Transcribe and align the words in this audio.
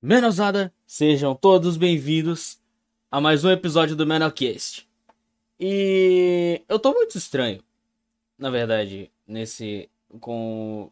Menosada, 0.00 0.72
sejam 0.86 1.34
todos 1.34 1.76
bem-vindos 1.76 2.62
a 3.10 3.20
mais 3.20 3.44
um 3.44 3.50
episódio 3.50 3.96
do 3.96 4.06
Menocast. 4.06 4.88
E 5.58 6.62
eu 6.68 6.78
tô 6.78 6.92
muito 6.92 7.18
estranho, 7.18 7.60
na 8.38 8.48
verdade, 8.48 9.10
nesse 9.26 9.90
com 10.20 10.88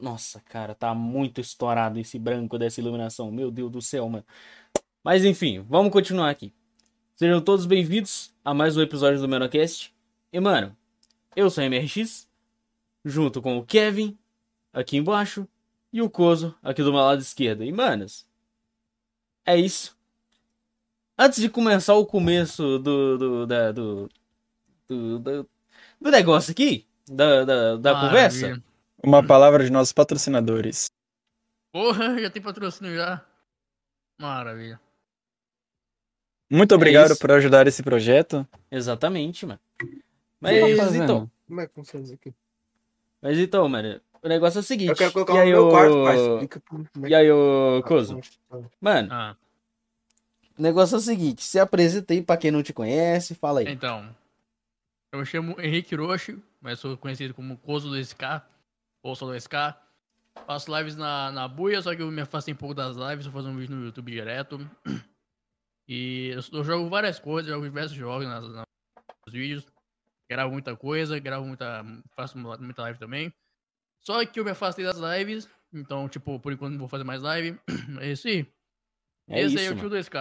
Nossa, 0.00 0.40
cara, 0.40 0.74
tá 0.74 0.94
muito 0.94 1.38
estourado 1.38 1.98
esse 1.98 2.18
branco 2.18 2.58
dessa 2.58 2.80
iluminação. 2.80 3.30
Meu 3.30 3.50
Deus 3.50 3.70
do 3.70 3.82
céu, 3.82 4.08
mano. 4.08 4.24
Mas 5.04 5.22
enfim, 5.22 5.60
vamos 5.60 5.92
continuar 5.92 6.30
aqui. 6.30 6.50
Sejam 7.14 7.42
todos 7.42 7.66
bem-vindos 7.66 8.34
a 8.42 8.54
mais 8.54 8.74
um 8.74 8.80
episódio 8.80 9.20
do 9.20 9.28
Menocast. 9.28 9.94
E 10.32 10.40
mano, 10.40 10.74
eu 11.36 11.50
sou 11.50 11.62
o 11.62 11.66
MRX, 11.66 12.26
junto 13.04 13.42
com 13.42 13.58
o 13.58 13.66
Kevin 13.66 14.16
aqui 14.72 14.96
embaixo 14.96 15.46
e 15.92 16.00
o 16.00 16.08
Coso 16.08 16.54
aqui 16.62 16.82
do 16.82 16.90
meu 16.90 17.02
lado 17.02 17.20
esquerdo. 17.20 17.62
E 17.62 17.70
manos, 17.70 18.26
é 19.46 19.56
isso. 19.56 19.96
Antes 21.18 21.40
de 21.40 21.48
começar 21.48 21.94
o 21.94 22.04
começo 22.04 22.78
do. 22.78 23.16
do. 23.18 23.46
da, 23.46 23.72
do, 23.72 24.08
do, 24.88 25.18
do, 25.18 25.48
do 26.00 26.10
negócio 26.10 26.50
aqui, 26.50 26.86
da, 27.08 27.44
da, 27.44 27.76
da 27.76 28.00
conversa. 28.00 28.62
Uma 29.02 29.24
palavra 29.24 29.64
de 29.64 29.70
nossos 29.70 29.92
patrocinadores. 29.92 30.90
Porra, 31.72 32.18
já 32.20 32.30
tem 32.30 32.42
patrocínio 32.42 32.96
já. 32.96 33.24
Maravilha. 34.20 34.80
Muito 36.50 36.74
obrigado 36.74 37.16
por 37.16 37.32
ajudar 37.32 37.66
esse 37.66 37.82
projeto. 37.82 38.46
Exatamente, 38.70 39.46
mano. 39.46 39.60
Mas 40.40 40.94
então. 40.94 41.30
Como 41.46 41.60
é 41.60 41.66
que 41.66 41.74
funciona 41.74 42.04
isso 42.04 42.14
aqui? 42.14 42.34
Mas 43.22 43.38
então, 43.38 43.68
mano. 43.68 44.00
O 44.26 44.28
negócio 44.28 44.58
é 44.58 44.60
o 44.60 44.64
seguinte. 44.64 44.88
Eu 44.90 44.96
quero 44.96 45.12
colocar 45.12 45.34
e 45.34 45.36
no 45.36 45.42
aí, 45.42 45.50
meu 45.52 45.68
o... 45.68 45.70
quarto. 45.70 46.32
Explica 46.32 46.62
é 47.04 47.08
E 47.08 47.14
aí, 47.14 47.30
o 47.30 47.80
que- 47.82 47.88
Coso? 47.88 48.20
Mano, 48.80 49.08
Ah, 49.12 49.36
o 50.58 50.62
negócio 50.62 50.96
é 50.96 50.98
o 50.98 51.00
seguinte. 51.00 51.44
Se 51.44 51.60
apresenta 51.60 52.12
aí 52.12 52.20
pra 52.20 52.36
quem 52.36 52.50
não 52.50 52.60
te 52.62 52.72
conhece, 52.72 53.36
fala 53.36 53.60
aí. 53.60 53.68
então. 53.68 54.14
Eu 55.12 55.20
me 55.20 55.26
chamo 55.26 55.60
Henrique 55.60 55.94
Roche, 55.94 56.36
mas 56.60 56.80
sou 56.80 56.96
conhecido 56.96 57.32
como 57.34 57.56
Coso 57.58 57.88
do 57.88 57.96
SK, 58.04 58.42
ou 59.02 59.14
só 59.14 59.26
do 59.26 59.34
SK. 59.40 59.54
Faço 60.44 60.76
lives 60.76 60.96
na, 60.96 61.30
na 61.30 61.46
buia, 61.46 61.80
só 61.80 61.94
que 61.94 62.02
eu 62.02 62.10
me 62.10 62.20
afastei 62.20 62.52
um 62.52 62.56
pouco 62.56 62.74
das 62.74 62.96
lives, 62.96 63.24
tô 63.26 63.30
fazendo 63.32 63.52
um 63.54 63.58
vídeo 63.58 63.76
no 63.76 63.84
YouTube 63.86 64.10
direto. 64.10 64.58
E 65.88 66.30
eu, 66.30 66.40
eu 66.58 66.64
jogo 66.64 66.88
várias 66.88 67.20
coisas, 67.20 67.48
jogo 67.48 67.64
diversos 67.64 67.96
jogos 67.96 68.26
nas, 68.26 68.42
nas- 68.52 68.66
nos 69.24 69.32
vídeos. 69.32 69.64
Gravo 70.28 70.50
muita 70.50 70.74
coisa, 70.76 71.16
gravo 71.20 71.46
muita. 71.46 71.84
faço 72.16 72.36
muita 72.36 72.82
live 72.82 72.98
também. 72.98 73.32
Só 74.06 74.24
que 74.24 74.38
eu 74.38 74.44
me 74.44 74.52
afastei 74.52 74.84
das 74.84 74.98
lives, 74.98 75.48
então, 75.74 76.08
tipo, 76.08 76.38
por 76.38 76.52
enquanto 76.52 76.74
não 76.74 76.78
vou 76.78 76.86
fazer 76.86 77.02
mais 77.02 77.22
live. 77.22 77.58
É 78.00 78.12
isso 78.12 78.28
aí. 78.28 78.46
É 79.28 79.40
Esse 79.40 79.54
isso, 79.54 79.58
aí 79.58 79.66
é 79.66 79.70
o 79.72 79.76
tio 79.76 79.90
do 79.90 79.98
SK. 79.98 80.14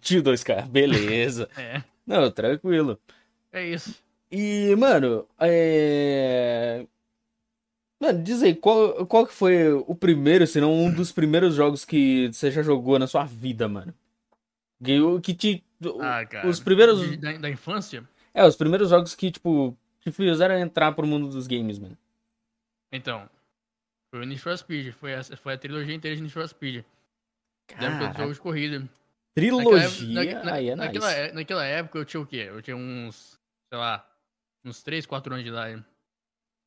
Tio 0.00 0.22
2K, 0.22 0.68
beleza. 0.68 1.48
É, 1.58 1.82
Não, 2.06 2.30
tranquilo. 2.30 3.00
é 3.52 3.66
isso. 3.68 4.00
E, 4.30 4.76
mano, 4.76 5.26
é. 5.40 6.86
Mano, 8.00 8.22
diz 8.22 8.44
aí, 8.44 8.54
qual, 8.54 9.04
qual 9.06 9.26
que 9.26 9.34
foi 9.34 9.72
o 9.72 9.94
primeiro, 9.96 10.46
se 10.46 10.60
não 10.60 10.72
um 10.72 10.92
dos 10.94 11.10
primeiros 11.10 11.56
jogos 11.56 11.84
que 11.84 12.28
você 12.32 12.52
já 12.52 12.62
jogou 12.62 12.96
na 12.96 13.08
sua 13.08 13.24
vida, 13.24 13.66
mano? 13.66 13.92
Que, 14.84 15.00
que 15.20 15.34
te. 15.34 15.64
Ah, 16.00 16.24
cara. 16.24 16.46
os 16.46 16.60
primeiros. 16.60 17.16
da, 17.16 17.32
da 17.38 17.50
infância? 17.50 18.08
É, 18.32 18.46
os 18.46 18.54
primeiros 18.54 18.90
jogos 18.90 19.16
que, 19.16 19.32
tipo, 19.32 19.76
te 20.00 20.12
fizeram 20.12 20.56
entrar 20.58 20.92
pro 20.92 21.06
mundo 21.06 21.28
dos 21.28 21.48
games, 21.48 21.76
mano. 21.80 21.98
Então. 22.92 23.28
Foi 24.10 24.20
o 24.22 24.24
Need 24.26 24.40
for 24.40 24.56
Speed. 24.56 24.92
Foi 24.94 25.14
a, 25.14 25.22
foi 25.24 25.54
a 25.54 25.58
trilogia 25.58 25.94
inteira 25.94 26.16
de 26.16 26.22
Need 26.22 26.32
for 26.32 26.48
Speed. 26.48 26.84
Da 27.68 27.86
época 27.86 27.90
dos 27.90 28.06
Cara, 28.08 28.18
jogos 28.18 28.36
de 28.36 28.42
corrida. 28.42 28.78
Naquela 28.80 28.94
trilogia. 29.34 30.22
época- 30.30 30.44
na- 30.44 30.52
aí 30.54 30.68
é 30.70 30.76
na- 30.76 30.84
nice. 30.86 30.94
naquela, 30.98 31.12
é- 31.12 31.32
naquela 31.32 31.64
época 31.66 31.98
eu 31.98 32.04
tinha 32.04 32.20
o 32.20 32.26
quê? 32.26 32.46
Eu 32.48 32.62
tinha 32.62 32.76
uns, 32.76 33.38
sei 33.68 33.78
lá, 33.78 34.08
uns 34.64 34.82
3, 34.82 35.04
4 35.04 35.32
anos 35.32 35.44
de 35.44 35.50
idade. 35.50 35.84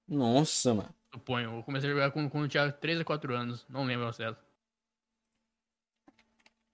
Nossa, 0.07 0.73
mano. 0.73 0.95
Suponho. 1.13 1.57
Eu 1.57 1.63
comecei 1.63 1.89
a 1.89 1.93
jogar 1.93 2.11
quando, 2.11 2.29
quando 2.29 2.43
eu 2.45 2.49
tinha 2.49 2.71
3 2.71 2.99
a 2.99 3.05
4 3.05 3.33
anos. 3.35 3.65
Não 3.69 3.85
lembro 3.85 4.05
ao 4.05 4.13
certo. 4.13 4.39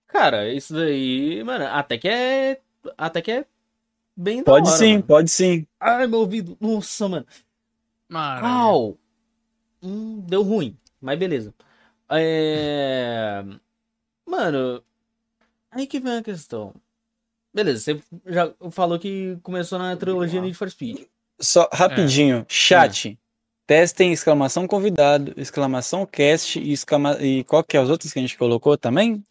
Cara, 0.08 0.52
isso 0.52 0.74
daí, 0.74 1.44
mano, 1.44 1.66
até 1.68 1.98
que 1.98 2.08
é. 2.08 2.62
Até 2.98 3.22
que 3.22 3.32
é 3.32 3.46
bem 4.16 4.40
da 4.40 4.46
Pode 4.46 4.70
hora, 4.70 4.78
sim, 4.78 4.94
mano. 4.94 5.04
pode 5.04 5.30
sim. 5.32 5.68
Ai, 5.80 6.08
meu 6.08 6.20
ouvido. 6.20 6.58
Nossa, 6.62 7.08
mano. 7.10 7.26
Maravilha. 8.10 8.54
Au! 8.54 8.98
Hum, 9.86 10.20
deu 10.22 10.42
ruim, 10.42 10.76
mas 11.00 11.20
beleza. 11.20 11.54
É... 12.10 13.44
Mano, 14.26 14.84
aí 15.70 15.86
que 15.86 16.00
vem 16.00 16.18
a 16.18 16.24
questão. 16.24 16.74
Beleza, 17.54 17.80
você 17.80 18.04
já 18.26 18.52
falou 18.72 18.98
que 18.98 19.38
começou 19.44 19.78
na 19.78 19.96
trilogia 19.96 20.42
Need 20.42 20.58
for 20.58 20.70
Speed. 20.70 21.06
Só 21.40 21.70
É. 21.72 21.76
rapidinho, 21.76 22.46
chat. 22.50 23.18
Testem 23.68 24.12
exclamação 24.12 24.68
convidado, 24.68 25.34
exclamação 25.38 26.06
cast 26.06 26.60
e, 26.60 26.72
exclama... 26.72 27.18
e 27.22 27.44
qual 27.44 27.64
que 27.64 27.78
é 27.78 27.82
os 27.82 27.90
outros 27.90 28.12
que 28.12 28.20
a 28.20 28.22
gente 28.22 28.38
colocou 28.38 28.78
também? 28.78 29.24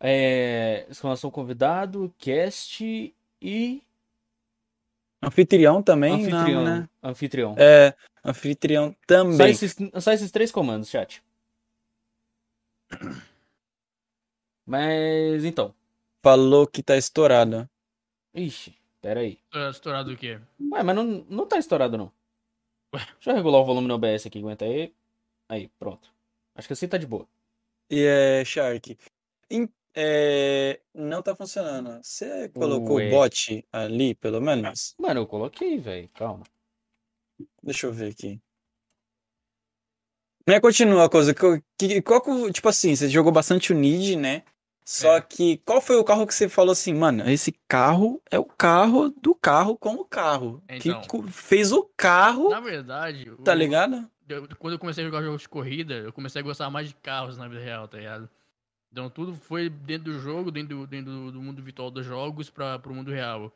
É... 0.00 0.84
Exclamação 0.90 1.30
convidado, 1.30 2.12
cast 2.18 3.14
e 3.40 3.82
Anfitrião 5.22 5.82
também, 5.82 6.14
anfitrião. 6.14 6.64
não, 6.64 6.64
né? 6.64 6.88
Anfitrião. 7.02 7.54
É, 7.56 7.94
anfitrião 8.24 8.90
Só, 8.90 8.96
também. 9.06 9.50
esses, 9.50 9.76
só 10.00 10.12
esses 10.12 10.30
três 10.32 10.50
comandos, 10.50 10.88
chat. 10.90 11.22
Mas 14.66 15.44
então. 15.44 15.74
Falou 16.22 16.66
que 16.66 16.82
tá 16.82 16.96
estourado. 16.96 17.68
Ixi, 18.34 18.76
pera 19.00 19.20
aí. 19.20 19.38
Tá 19.50 19.70
Estourado 19.70 20.12
o 20.12 20.16
quê? 20.16 20.40
Ué, 20.72 20.82
mas 20.82 20.96
não, 20.96 21.04
não 21.04 21.46
tá 21.46 21.58
estourado, 21.58 21.96
não. 21.98 22.12
Ué? 22.94 23.04
Deixa 23.14 23.30
eu 23.30 23.34
regular 23.34 23.60
o 23.60 23.64
volume 23.64 23.88
no 23.88 23.94
OBS 23.94 24.26
aqui, 24.26 24.38
aguenta 24.38 24.64
aí. 24.64 24.92
Aí, 25.48 25.68
pronto. 25.78 26.12
Acho 26.54 26.68
que 26.68 26.72
assim 26.72 26.88
tá 26.88 26.96
de 26.98 27.06
boa. 27.06 27.26
E 27.90 28.04
é, 28.04 28.44
Shark. 28.44 28.96
em- 29.50 29.68
é, 29.94 30.80
não 30.94 31.22
tá 31.22 31.34
funcionando. 31.34 32.02
Você 32.02 32.48
colocou 32.50 32.96
Ué. 32.96 33.08
o 33.08 33.10
bot 33.10 33.64
ali, 33.72 34.14
pelo 34.14 34.40
menos? 34.40 34.94
Mano, 34.98 35.20
eu 35.20 35.26
coloquei, 35.26 35.78
velho. 35.78 36.08
Calma. 36.14 36.44
Deixa 37.62 37.86
eu 37.86 37.92
ver 37.92 38.10
aqui. 38.12 38.40
Né, 40.46 40.58
continua 40.60 41.04
a 41.04 41.08
coisa. 41.08 41.34
que- 41.78 42.02
Qual, 42.02 42.50
tipo 42.50 42.68
assim, 42.68 42.94
você 42.96 43.08
jogou 43.08 43.32
bastante 43.32 43.72
o 43.72 43.76
Nid, 43.76 44.16
né? 44.16 44.42
Só 44.84 45.16
É. 45.16 45.20
que 45.20 45.58
qual 45.58 45.80
foi 45.80 45.96
o 45.96 46.02
carro 46.04 46.26
que 46.26 46.34
você 46.34 46.48
falou 46.48 46.72
assim, 46.72 46.92
mano, 46.92 47.28
esse 47.30 47.52
carro 47.68 48.20
é 48.30 48.38
o 48.38 48.44
carro 48.44 49.10
do 49.10 49.32
carro 49.34 49.76
com 49.76 49.94
o 49.94 50.04
carro. 50.04 50.60
Então. 50.68 51.00
Que 51.02 51.30
fez 51.30 51.70
o 51.70 51.88
carro, 51.96 52.48
Na 52.48 52.58
verdade, 52.58 53.30
tá 53.44 53.52
o- 53.52 53.54
ligado? 53.54 54.10
eu- 54.28 54.48
quando 54.58 54.72
eu 54.74 54.78
comecei 54.80 55.04
a 55.04 55.06
jogar 55.06 55.22
jogos 55.22 55.42
de 55.42 55.48
corrida, 55.48 55.94
eu 55.94 56.12
comecei 56.12 56.40
a 56.40 56.44
gostar 56.44 56.68
mais 56.68 56.88
de 56.88 56.94
carros 56.96 57.38
na 57.38 57.46
vida 57.46 57.60
real, 57.62 57.86
tá 57.86 57.96
ligado? 57.98 58.28
Então 58.92 59.08
tudo 59.08 59.34
foi 59.34 59.70
dentro 59.70 60.12
do 60.12 60.18
jogo, 60.20 60.50
dentro 60.50 60.76
do, 60.78 60.86
dentro 60.86 61.10
do- 61.10 61.32
do 61.32 61.42
mundo 61.42 61.62
virtual 61.62 61.90
dos 61.90 62.04
jogos 62.04 62.50
para 62.50 62.78
pro 62.78 62.94
mundo 62.94 63.10
real. 63.10 63.50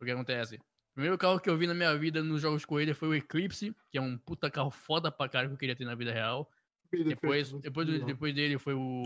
O 0.00 0.04
que 0.04 0.10
acontece? 0.10 0.56
O 0.56 0.94
primeiro 0.94 1.18
carro 1.18 1.38
que 1.38 1.48
eu 1.50 1.56
vi 1.58 1.66
na 1.66 1.74
minha 1.74 1.96
vida 1.96 2.22
nos 2.22 2.40
jogos 2.40 2.62
de 2.62 2.66
corrida 2.66 2.94
foi 2.94 3.08
o 3.08 3.14
Eclipse, 3.14 3.74
que 3.90 3.98
é 3.98 4.00
um 4.00 4.16
puta 4.16 4.50
carro 4.50 4.70
foda 4.70 5.12
pra 5.12 5.28
caralho 5.28 5.50
que 5.50 5.54
eu 5.54 5.58
queria 5.58 5.76
ter 5.76 5.84
na 5.84 5.94
vida 5.94 6.12
real. 6.12 6.50
Depois, 6.90 7.52
depois, 7.52 7.86
depois 8.06 8.34
dele 8.34 8.56
foi 8.58 8.72
o, 8.72 9.02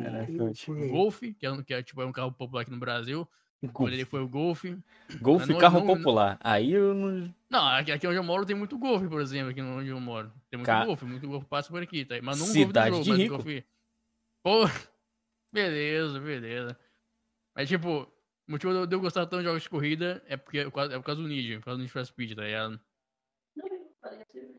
o 0.68 0.88
Golf, 0.88 1.20
que 1.20 1.44
é, 1.44 1.50
um- 1.50 1.62
que 1.64 1.74
é, 1.74 1.82
tipo, 1.82 2.00
é 2.00 2.06
um 2.06 2.12
carro 2.12 2.30
popular 2.30 2.62
aqui 2.62 2.70
no 2.70 2.78
Brasil. 2.78 3.26
Depois 3.60 3.90
dele 3.90 4.04
foi 4.04 4.20
o 4.22 4.28
Golf. 4.28 4.64
Golf 5.20 5.46
não- 5.48 5.58
carro 5.58 5.80
não- 5.80 5.86
popular. 5.96 6.38
Aí 6.40 6.72
eu 6.72 6.94
não. 6.94 7.34
Não, 7.50 7.66
aqui, 7.68 7.90
aqui 7.92 8.06
onde 8.06 8.16
eu 8.16 8.24
moro 8.24 8.46
tem 8.46 8.54
muito 8.56 8.78
Golf, 8.78 9.04
por 9.08 9.20
exemplo, 9.20 9.50
aqui 9.50 9.60
onde 9.60 9.88
eu 9.88 10.00
moro. 10.00 10.32
Tem 10.48 10.58
muito 10.58 10.66
Ca- 10.66 10.84
Golf, 10.86 11.02
muito 11.02 11.28
Golf 11.28 11.44
passa 11.46 11.68
por 11.70 11.82
aqui, 11.82 12.04
tá? 12.04 12.14
Mas 12.22 12.38
não 12.38 12.46
Cidade 12.46 12.90
Golf 12.90 13.04
do 13.04 13.04
de 13.04 13.10
jogo, 13.10 13.22
rico. 13.22 13.34
mas 13.36 13.44
Golf... 13.44 13.64
Pô, 14.44 14.91
beleza, 15.52 16.18
beleza. 16.20 16.78
Mas 17.54 17.68
tipo, 17.68 18.02
o 18.48 18.52
motivo 18.52 18.86
de 18.86 18.94
eu- 18.94 19.00
gostar 19.00 19.26
tanto 19.26 19.38
de 19.40 19.44
jogos 19.44 19.62
de 19.62 19.68
corrida 19.70 20.22
é 20.26 20.36
porque 20.36 20.58
é 20.58 20.64
por 20.64 20.72
causa, 20.72 20.94
é 20.94 20.98
por 20.98 21.04
causa 21.04 21.20
do 21.20 21.28
Need, 21.28 21.58
por 21.58 21.64
causa 21.66 21.76
do 21.78 21.82
Need 21.82 21.92
for 21.92 22.04
Speed, 22.06 22.34
tá 22.36 22.42
ligado? 22.44 22.80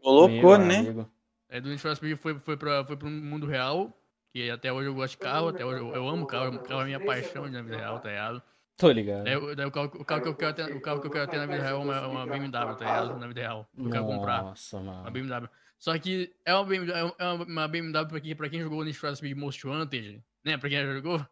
Colocou, 0.02 0.58
Meu 0.58 0.68
né? 0.68 0.78
amigo. 0.80 1.12
Aí 1.50 1.62
do 1.62 1.70
Need 1.70 1.82
for 1.82 1.96
Speed 1.96 2.18
foi, 2.18 2.38
foi, 2.40 2.58
pra, 2.58 2.84
foi 2.86 2.98
pro 2.98 3.10
mundo 3.10 3.46
real, 3.46 3.92
que 4.34 4.50
até 4.50 4.72
hoje 4.72 4.88
eu 4.88 4.94
gosto 4.96 5.12
de 5.14 5.18
carro, 5.20 5.48
até 5.50 5.66
hoje 5.66 5.80
eu, 5.82 5.94
eu 5.94 6.08
amo 6.08 6.26
carro, 6.26 6.60
carro 6.64 6.82
é 6.82 6.86
minha 6.86 7.00
paixão 7.06 7.48
na 7.50 7.62
vida 7.62 7.78
real, 7.78 8.00
tá 8.00 8.10
ligado? 8.10 8.42
Tô 8.76 8.90
ligado. 8.90 9.24
Daí 9.56 9.66
o, 9.68 9.72
carro, 9.72 9.92
o, 10.00 10.04
carro 10.06 10.22
que 10.24 10.28
eu 10.30 10.36
quero 10.36 10.54
ter, 10.56 10.76
o 10.76 10.82
carro 10.82 11.00
que 11.00 11.08
eu 11.08 11.12
quero 11.12 11.30
ter 11.30 11.38
na 11.38 11.46
vida 11.46 11.62
real 11.62 11.80
é 11.82 11.84
uma, 11.84 12.08
uma 12.08 12.26
BMW, 12.28 12.50
tá 12.76 12.86
ligado? 12.86 13.20
Na 13.20 13.28
vida 13.28 13.42
real. 13.42 13.70
Eu 13.78 13.90
quero 13.90 14.06
comprar. 14.06 14.42
Nossa, 14.44 14.78
Uma 14.78 14.94
mano. 15.04 15.12
BMW. 15.12 15.50
Só 15.78 15.98
que 16.00 16.34
é 16.46 16.54
uma 16.56 16.66
BMW, 16.66 16.92
é 17.20 17.26
uma- 17.26 17.44
uma 17.46 17.68
BMW 17.68 18.08
pra 18.08 18.20
quem, 18.20 18.36
pra 18.36 18.50
quem 18.50 18.62
jogou 18.62 18.84
Need 18.84 18.98
for 18.98 19.16
Speed 19.16 19.38
Most 19.38 19.66
Wanted, 19.68 20.24
né? 20.44 20.58
Pra 20.58 20.70
quem 20.70 20.80
já 20.86 20.94
jogou, 20.94 21.26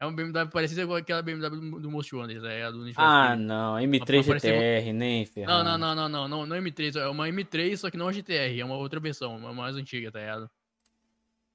é 0.00 0.06
uma 0.06 0.12
BMW 0.14 0.50
parecida 0.50 0.86
com 0.86 0.94
aquela 0.94 1.22
BMW 1.22 1.80
do, 1.80 1.90
Most 1.90 2.14
Wanted, 2.14 2.44
é 2.46 2.64
a 2.64 2.70
do 2.70 2.84
Need 2.84 2.94
Ah, 2.98 3.36
não. 3.36 3.76
M3 3.76 4.02
Apareceu- 4.02 4.34
GTR, 4.54 4.92
nem 4.92 5.24
ferrando. 5.26 5.64
Não, 5.64 5.78
não, 5.78 5.94
não, 5.94 6.08
não, 6.08 6.08
não, 6.08 6.28
não, 6.28 6.46
não 6.46 6.56
é 6.56 6.60
M3, 6.60 6.96
é 7.00 7.08
uma 7.08 7.28
M3, 7.28 7.76
só 7.76 7.90
que 7.90 7.96
não 7.96 8.08
é 8.10 8.12
GTR, 8.12 8.58
é 8.60 8.64
uma 8.64 8.76
outra 8.76 8.98
versão, 9.00 9.36
uma 9.36 9.52
mais 9.52 9.76
antiga, 9.76 10.10
tá 10.10 10.18
ligado? 10.20 10.50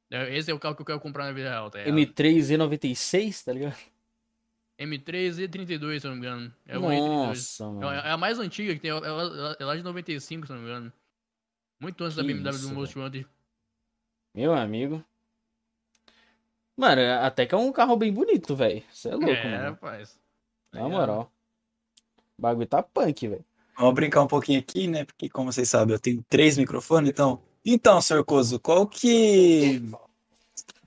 É, 0.10 0.38
Esse 0.38 0.50
é 0.50 0.54
o 0.54 0.60
carro 0.60 0.76
que 0.76 0.82
eu 0.82 0.86
quero 0.86 1.00
comprar 1.02 1.26
na 1.26 1.34
vida 1.34 1.50
real, 1.50 1.70
tá 1.70 1.80
ligado? 1.80 1.96
M3 1.98 2.52
E96, 2.58 3.44
tá 3.44 3.52
ligado? 3.52 3.76
M3 4.80 5.40
E32, 5.50 6.00
se 6.00 6.08
eu 6.08 6.12
não 6.12 6.18
me 6.18 6.26
engano. 6.26 6.54
É 6.66 6.78
uma 6.78 6.94
E32. 6.94 7.28
Nossa, 7.28 7.64
É 7.64 7.68
mano. 7.68 7.88
é 7.90 8.12
a 8.12 8.18
mais 8.18 8.40
antiga 8.40 8.74
que 8.76 8.80
tem, 8.80 8.92
é 8.92 8.94
lá- 9.66 9.76
de 9.76 9.84
95, 9.84 10.46
se 10.48 10.54
eu 10.54 10.56
não 10.56 10.64
me 10.64 10.70
engano. 10.70 10.94
Muito 11.82 12.02
antes 12.04 12.16
da 12.16 12.24
BMW 12.24 12.58
do 12.60 12.74
Most 12.74 12.98
Wanted. 12.98 13.28
Meu 14.34 14.54
amigo. 14.54 15.04
Mano, 16.78 17.02
até 17.22 17.46
que 17.46 17.56
é 17.56 17.58
um 17.58 17.72
carro 17.72 17.98
bem 17.98 18.14
bonito, 18.14 18.56
velho. 18.56 18.84
Você 18.92 19.10
é 19.10 19.16
louco, 19.16 19.30
é, 19.32 19.44
mano. 19.52 19.64
rapaz. 19.72 20.20
Na 20.72 20.88
moral. 20.88 21.32
O 22.38 22.42
bagulho 22.42 22.68
tá 22.68 22.84
punk, 22.84 23.28
velho. 23.28 23.46
Vamos 23.76 23.96
brincar 23.96 24.22
um 24.22 24.28
pouquinho 24.28 24.60
aqui, 24.60 24.88
né? 24.88 25.04
Porque, 25.06 25.28
como 25.30 25.52
vocês 25.52 25.68
sabem, 25.70 25.94
eu 25.94 26.00
tenho 26.00 26.24
três 26.30 26.58
microfones, 26.58 27.10
então. 27.10 27.42
Então, 27.66 28.00
Sr. 28.02 28.24
Coso, 28.24 28.60
qual 28.60 28.88
que 28.88 29.82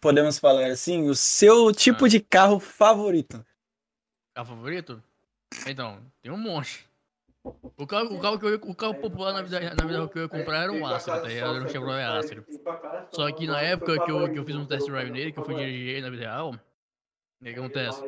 podemos 0.00 0.38
falar 0.38 0.66
assim, 0.70 1.08
o 1.08 1.14
seu 1.14 1.72
tipo 1.72 2.04
Ah. 2.04 2.08
de 2.08 2.20
carro 2.20 2.58
favorito? 2.60 3.44
Carro 4.34 4.48
favorito? 4.48 5.02
Então, 5.66 5.98
tem 6.22 6.30
um 6.32 6.38
monte. 6.38 6.88
O 7.44 7.86
carro, 7.86 8.14
o 8.14 8.20
carro, 8.20 8.38
que 8.38 8.44
eu, 8.44 8.50
ia- 8.50 8.60
o 8.62 8.74
carro 8.74 8.94
popular 8.94 9.32
na 9.32 9.42
vida, 9.42 9.74
na 9.74 9.84
vida 9.84 10.08
que 10.08 10.18
eu 10.18 10.22
ia 10.24 10.28
comprar 10.28 10.62
era 10.62 10.72
um 10.72 10.84
Astra, 10.84 11.18
tá 11.18 11.28
ligado? 11.28 11.54
Era 11.56 11.64
um 11.64 11.68
Chevrolet 11.68 12.04
Astra. 12.04 12.46
Só 13.14 13.30
que 13.32 13.46
na 13.46 13.60
época 13.62 14.00
que 14.00 14.10
eu, 14.10 14.30
que 14.30 14.38
eu 14.38 14.44
fiz 14.44 14.56
um 14.56 14.66
test 14.66 14.86
drive 14.88 15.10
nele, 15.10 15.32
que 15.32 15.38
eu 15.38 15.42
fui 15.44 15.54
dirigir 15.54 16.02
na 16.02 16.10
vida 16.10 16.22
real, 16.24 16.52
o 16.54 16.80
que 17.44 17.50
acontece? 17.50 18.04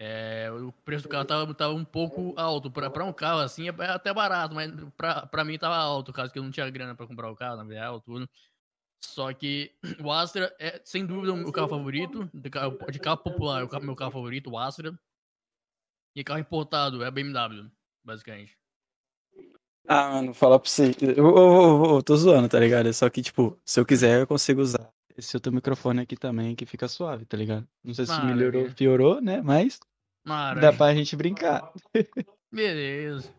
É, 0.00 0.50
o 0.52 0.72
preço 0.72 1.04
do 1.04 1.08
carro 1.10 1.24
tava, 1.24 1.54
tava 1.54 1.74
um 1.74 1.84
pouco 1.84 2.34
alto. 2.38 2.70
Pra, 2.70 2.90
pra 2.90 3.04
um 3.04 3.12
carro 3.12 3.40
assim, 3.40 3.68
é 3.68 3.72
é 3.80 3.90
até 3.90 4.12
barato, 4.14 4.54
mas 4.54 4.70
pra, 4.96 5.26
pra 5.26 5.44
mim 5.44 5.58
tava 5.58 5.76
alto, 5.76 6.12
caso 6.12 6.32
que 6.32 6.38
eu 6.38 6.42
não 6.44 6.50
tinha 6.50 6.70
grana 6.70 6.94
pra 6.94 7.06
comprar 7.06 7.30
o 7.30 7.36
carro 7.36 7.56
na 7.58 7.64
vida 7.64 7.76
real, 7.80 8.00
tudo. 8.00 8.28
Só 9.04 9.32
que 9.34 9.74
o 10.04 10.12
Astra 10.12 10.54
é, 10.60 10.80
sem 10.84 11.06
dúvida, 11.06 11.32
o 11.34 11.36
meu 11.36 11.52
carro 11.52 11.68
favorito. 11.68 12.30
De 12.34 12.50
carro, 12.50 12.78
de 12.90 13.00
carro 13.00 13.18
popular, 13.18 13.64
o 13.64 13.68
carro- 13.68 13.84
meu 13.84 13.96
carro 13.96 14.12
favorito, 14.12 14.50
o 14.50 14.58
Astra. 14.58 14.98
E 16.14 16.22
carro 16.24 16.40
importado, 16.40 17.02
é 17.02 17.06
a 17.06 17.10
BMW, 17.10 17.70
basicamente. 18.08 18.56
Ah, 19.86 20.10
mano, 20.10 20.34
falar 20.34 20.58
pra 20.58 20.68
você. 20.68 20.90
Eu, 21.00 21.14
eu, 21.16 21.36
eu- 21.36 21.84
eu 21.96 22.02
tô 22.02 22.16
zoando, 22.16 22.48
tá 22.48 22.58
ligado? 22.60 22.92
Só 22.92 23.08
que, 23.08 23.22
tipo, 23.22 23.58
se 23.64 23.78
eu 23.80 23.86
quiser, 23.86 24.20
eu 24.20 24.26
consigo 24.26 24.60
usar 24.60 24.90
esse 25.16 25.34
outro 25.36 25.52
microfone 25.52 26.00
aqui 26.00 26.14
também, 26.16 26.54
que 26.54 26.66
fica 26.66 26.86
suave, 26.88 27.24
tá 27.24 27.36
ligado? 27.36 27.66
Não 27.82 27.94
sei 27.94 28.04
se 28.04 28.12
Maravilha. 28.12 28.34
melhorou, 28.36 28.74
piorou, 28.74 29.20
né? 29.22 29.40
Mas 29.40 29.78
dá 29.78 29.86
Maravilha. 30.30 30.72
pra 30.74 30.94
gente 30.94 31.16
brincar. 31.16 31.72
Beleza. 32.52 33.32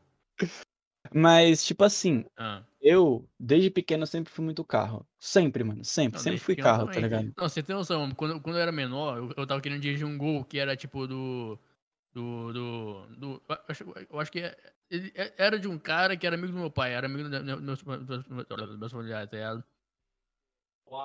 Mas, 1.14 1.64
tipo 1.64 1.84
assim, 1.84 2.26
Ah, 2.38 2.64
eu, 2.82 3.28
desde 3.40 3.70
pequeno, 3.70 4.06
sempre 4.06 4.32
fui 4.32 4.44
muito 4.44 4.64
carro. 4.64 5.06
Sempre, 5.20 5.64
mano. 5.64 5.84
Sempre. 5.86 6.18
não, 6.18 6.24
sempre 6.24 6.40
fui 6.40 6.56
carro, 6.56 6.86
tá 6.88 6.94
também. 6.94 7.04
ligado? 7.10 7.34
Não, 7.38 7.50
você 7.50 7.64
tem 7.64 7.76
noção, 7.76 8.12
quando, 8.12 8.40
quando 8.42 8.58
eu 8.58 8.62
era 8.62 8.72
menor, 8.72 9.18
eu, 9.18 9.34
eu 9.38 9.48
tava 9.48 9.62
querendo 9.62 9.82
dirigir 9.82 10.06
um 10.06 10.18
gol 10.18 10.44
que 10.44 10.60
era 10.60 10.76
tipo 10.76 11.08
do. 11.08 11.58
Do. 12.14 12.54
Do. 12.54 13.06
do 13.18 13.42
eu, 13.48 13.58
acho, 13.68 13.84
eu 14.10 14.20
acho 14.20 14.32
que 14.32 14.40
é- 14.40 14.58
ele 14.90 15.12
é- 15.16 15.34
era 15.38 15.60
de 15.60 15.68
um 15.68 15.78
cara 15.78 16.18
que 16.18 16.26
era 16.26 16.36
amigo 16.36 16.52
do 16.54 16.60
meu 16.60 16.72
pai, 16.72 16.94
era 16.94 17.08
amigo 17.08 17.30
do- 17.30 17.44
do- 17.44 17.62
do- 17.62 18.78
meus, 18.78 18.92
familiares, 18.92 19.30
tá 19.30 19.38
ligado? 19.38 19.64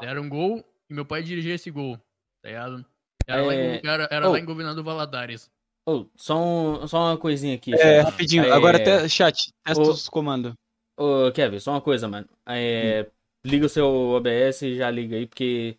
Era 0.03 0.21
um 0.21 0.29
gol 0.29 0.65
e 0.89 0.95
meu 0.95 1.05
pai 1.05 1.23
dirigia 1.23 1.55
esse 1.55 1.71
gol, 1.71 1.99
tá 2.43 2.49
ligado? 2.49 2.85
Era, 3.27 3.43
lá, 3.43 3.55
É, 3.55 3.77
em, 3.77 3.87
era, 3.87 4.09
era 4.11 4.29
oh. 4.29 4.33
lá 4.33 4.39
em 4.39 4.45
Governador 4.45 4.83
Valadares. 4.85 5.51
Ô, 5.87 6.06
só, 6.17 6.39
um- 6.39 6.87
só 6.89 7.11
uma 7.11 7.19
coisinha 7.19 7.55
aqui. 7.55 7.75
É, 7.75 8.01
rapidinho. 8.01 8.45
É, 8.45 8.51
Agora 8.51 8.79
até 8.79 9.06
chat, 9.09 9.53
testa 9.62 9.83
os 9.83 10.09
comandos. 10.09 10.55
Ô, 10.97 11.31
Kevin, 11.33 11.59
só 11.59 11.73
uma 11.73 11.81
coisa, 11.81 12.09
mano. 12.09 12.29
É, 12.47 13.11
Liga 13.47 13.67
o 13.67 13.69
seu 13.69 13.87
OBS 13.87 14.62
e 14.65 14.77
já 14.77 14.91
liga 14.91 15.17
aí, 15.17 15.27
porque 15.27 15.77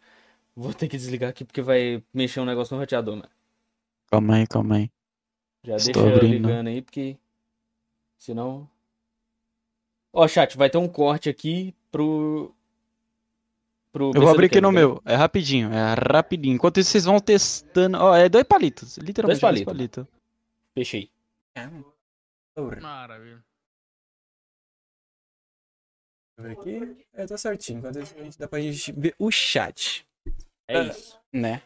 vou 0.55 0.71
ter 0.71 0.87
que 0.87 0.97
desligar 0.97 1.31
aqui 1.31 1.43
porque 1.43 1.63
vai 1.63 2.03
mexer 2.13 2.39
um 2.39 2.45
negócio 2.45 2.75
no 2.75 2.79
roteador, 2.79 3.15
mano. 3.15 3.29
Calma 4.11 4.35
aí, 4.35 4.47
calma 4.47 4.75
aí. 4.75 4.94
Já 5.65 5.75
Estou 5.77 6.03
deixa 6.03 6.15
abrindo. 6.17 6.31
ligando 6.47 6.67
aí, 6.67 6.81
porque 6.81 7.17
senão. 8.17 8.69
Ó, 10.13 10.27
chat, 10.27 10.55
vai 10.55 10.69
ter 10.69 10.77
um 10.77 10.87
corte 10.87 11.27
aqui 11.29 11.73
pro. 11.91 12.53
pro 13.91 14.11
Eu 14.15 14.21
vou 14.21 14.29
abrir 14.29 14.45
aqui 14.45 14.61
no 14.61 14.71
meu. 14.71 15.01
É 15.05 15.15
rapidinho, 15.15 15.71
é 15.73 15.93
rapidinho. 16.11 16.55
Enquanto 16.55 16.79
isso, 16.79 16.91
vocês 16.91 17.05
vão 17.05 17.19
testando. 17.19 17.97
Ó, 17.97 18.15
é 18.15 18.29
dois 18.29 18.43
palitos. 18.45 18.97
Literalmente 18.97 19.41
Dois 19.41 19.53
dois 19.55 19.65
palitos. 19.65 20.05
palitos. 20.05 20.07
Fechei. 20.73 21.09
Maravilha. 22.81 23.43
Aqui, 26.37 27.05
é, 27.13 27.25
tá 27.25 27.37
certinho. 27.37 27.79
Enquanto 27.79 27.99
isso, 27.99 28.13
a 28.17 28.23
gente- 28.23 28.37
dá 28.37 28.47
pra 28.47 28.59
gente 28.59 28.91
ver 28.91 29.15
o 29.17 29.31
chat. 29.31 30.05
É 30.67 30.77
Ah, 30.79 30.83
isso. 30.83 31.19
né? 31.31 31.61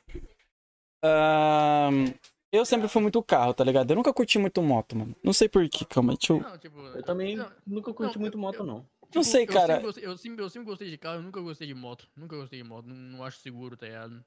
Ahn, 1.03 2.13
eu 2.51 2.65
sempre 2.65 2.87
fui 2.87 3.01
muito 3.01 3.21
carro, 3.23 3.53
tá 3.53 3.63
ligado? 3.63 3.91
Eu 3.91 3.95
nunca 3.95 4.13
curti 4.13 4.37
muito 4.39 4.61
moto, 4.61 4.95
mano. 4.95 5.15
Não 5.23 5.33
sei 5.33 5.47
porquê, 5.49 5.85
calma, 5.85 6.13
deixa 6.15 6.33
eu. 6.33 6.39
Não, 6.39 6.57
tipo, 6.57 6.79
Eu 6.79 7.03
também 7.03 7.35
não, 7.35 7.51
nunca 7.65 7.93
curti 7.93 8.15
não, 8.15 8.21
muito 8.21 8.37
eu- 8.37 8.41
moto, 8.41 8.55
eu- 8.59 8.65
não. 8.65 8.87
Não 9.13 9.23
sei, 9.23 9.43
eu 9.43 9.47
cara. 9.47 9.73
Sempre 9.73 9.83
gostei, 9.85 10.05
eu, 10.05 10.17
sempre, 10.17 10.43
eu 10.43 10.49
sempre 10.49 10.65
gostei 10.67 10.89
de 10.91 10.97
carro, 10.97 11.15
eu 11.17 11.23
nunca 11.23 11.41
gostei 11.41 11.67
de 11.67 11.73
moto. 11.73 12.07
Nunca 12.15 12.35
gostei 12.35 12.61
de 12.61 12.67
moto. 12.67 12.85
Não, 12.85 12.95
não 12.95 13.23
acho 13.23 13.39
seguro, 13.39 13.75
tá 13.75 13.87
ligado? 13.87 14.23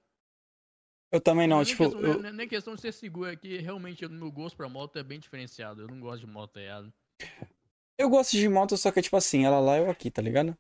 Eu 1.13 1.21
também 1.21 1.47
não, 1.47 1.59
nem 1.59 1.67
tipo. 1.67 1.85
questão, 1.85 2.01
eu- 2.01 2.21
nem- 2.23 2.33
nem 2.33 2.49
questão 2.49 2.75
de 2.75 2.81
ser 2.81 2.93
seguro, 2.93 3.31
é 3.31 3.37
que 3.37 3.59
realmente 3.59 4.05
o 4.05 4.11
meu 4.11 4.31
gosto 4.33 4.57
pra 4.57 4.69
moto 4.69 4.99
é 4.99 5.03
bem 5.03 5.21
diferenciado. 5.21 5.83
Eu 5.83 5.89
não 5.89 6.01
gosto 6.01 6.21
de 6.21 6.27
moto, 6.27 6.53
tá 6.53 6.61
ligado? 6.61 6.93
Eu 7.99 8.09
gosto 8.09 8.33
de 8.33 8.49
moto, 8.49 8.77
só 8.77 8.91
que 8.91 9.03
tipo 9.03 9.17
assim, 9.17 9.45
ela 9.45 9.61
lá, 9.61 9.77
eu 9.79 9.89
aqui, 9.91 10.11
tá 10.11 10.21
ligado? 10.23 10.57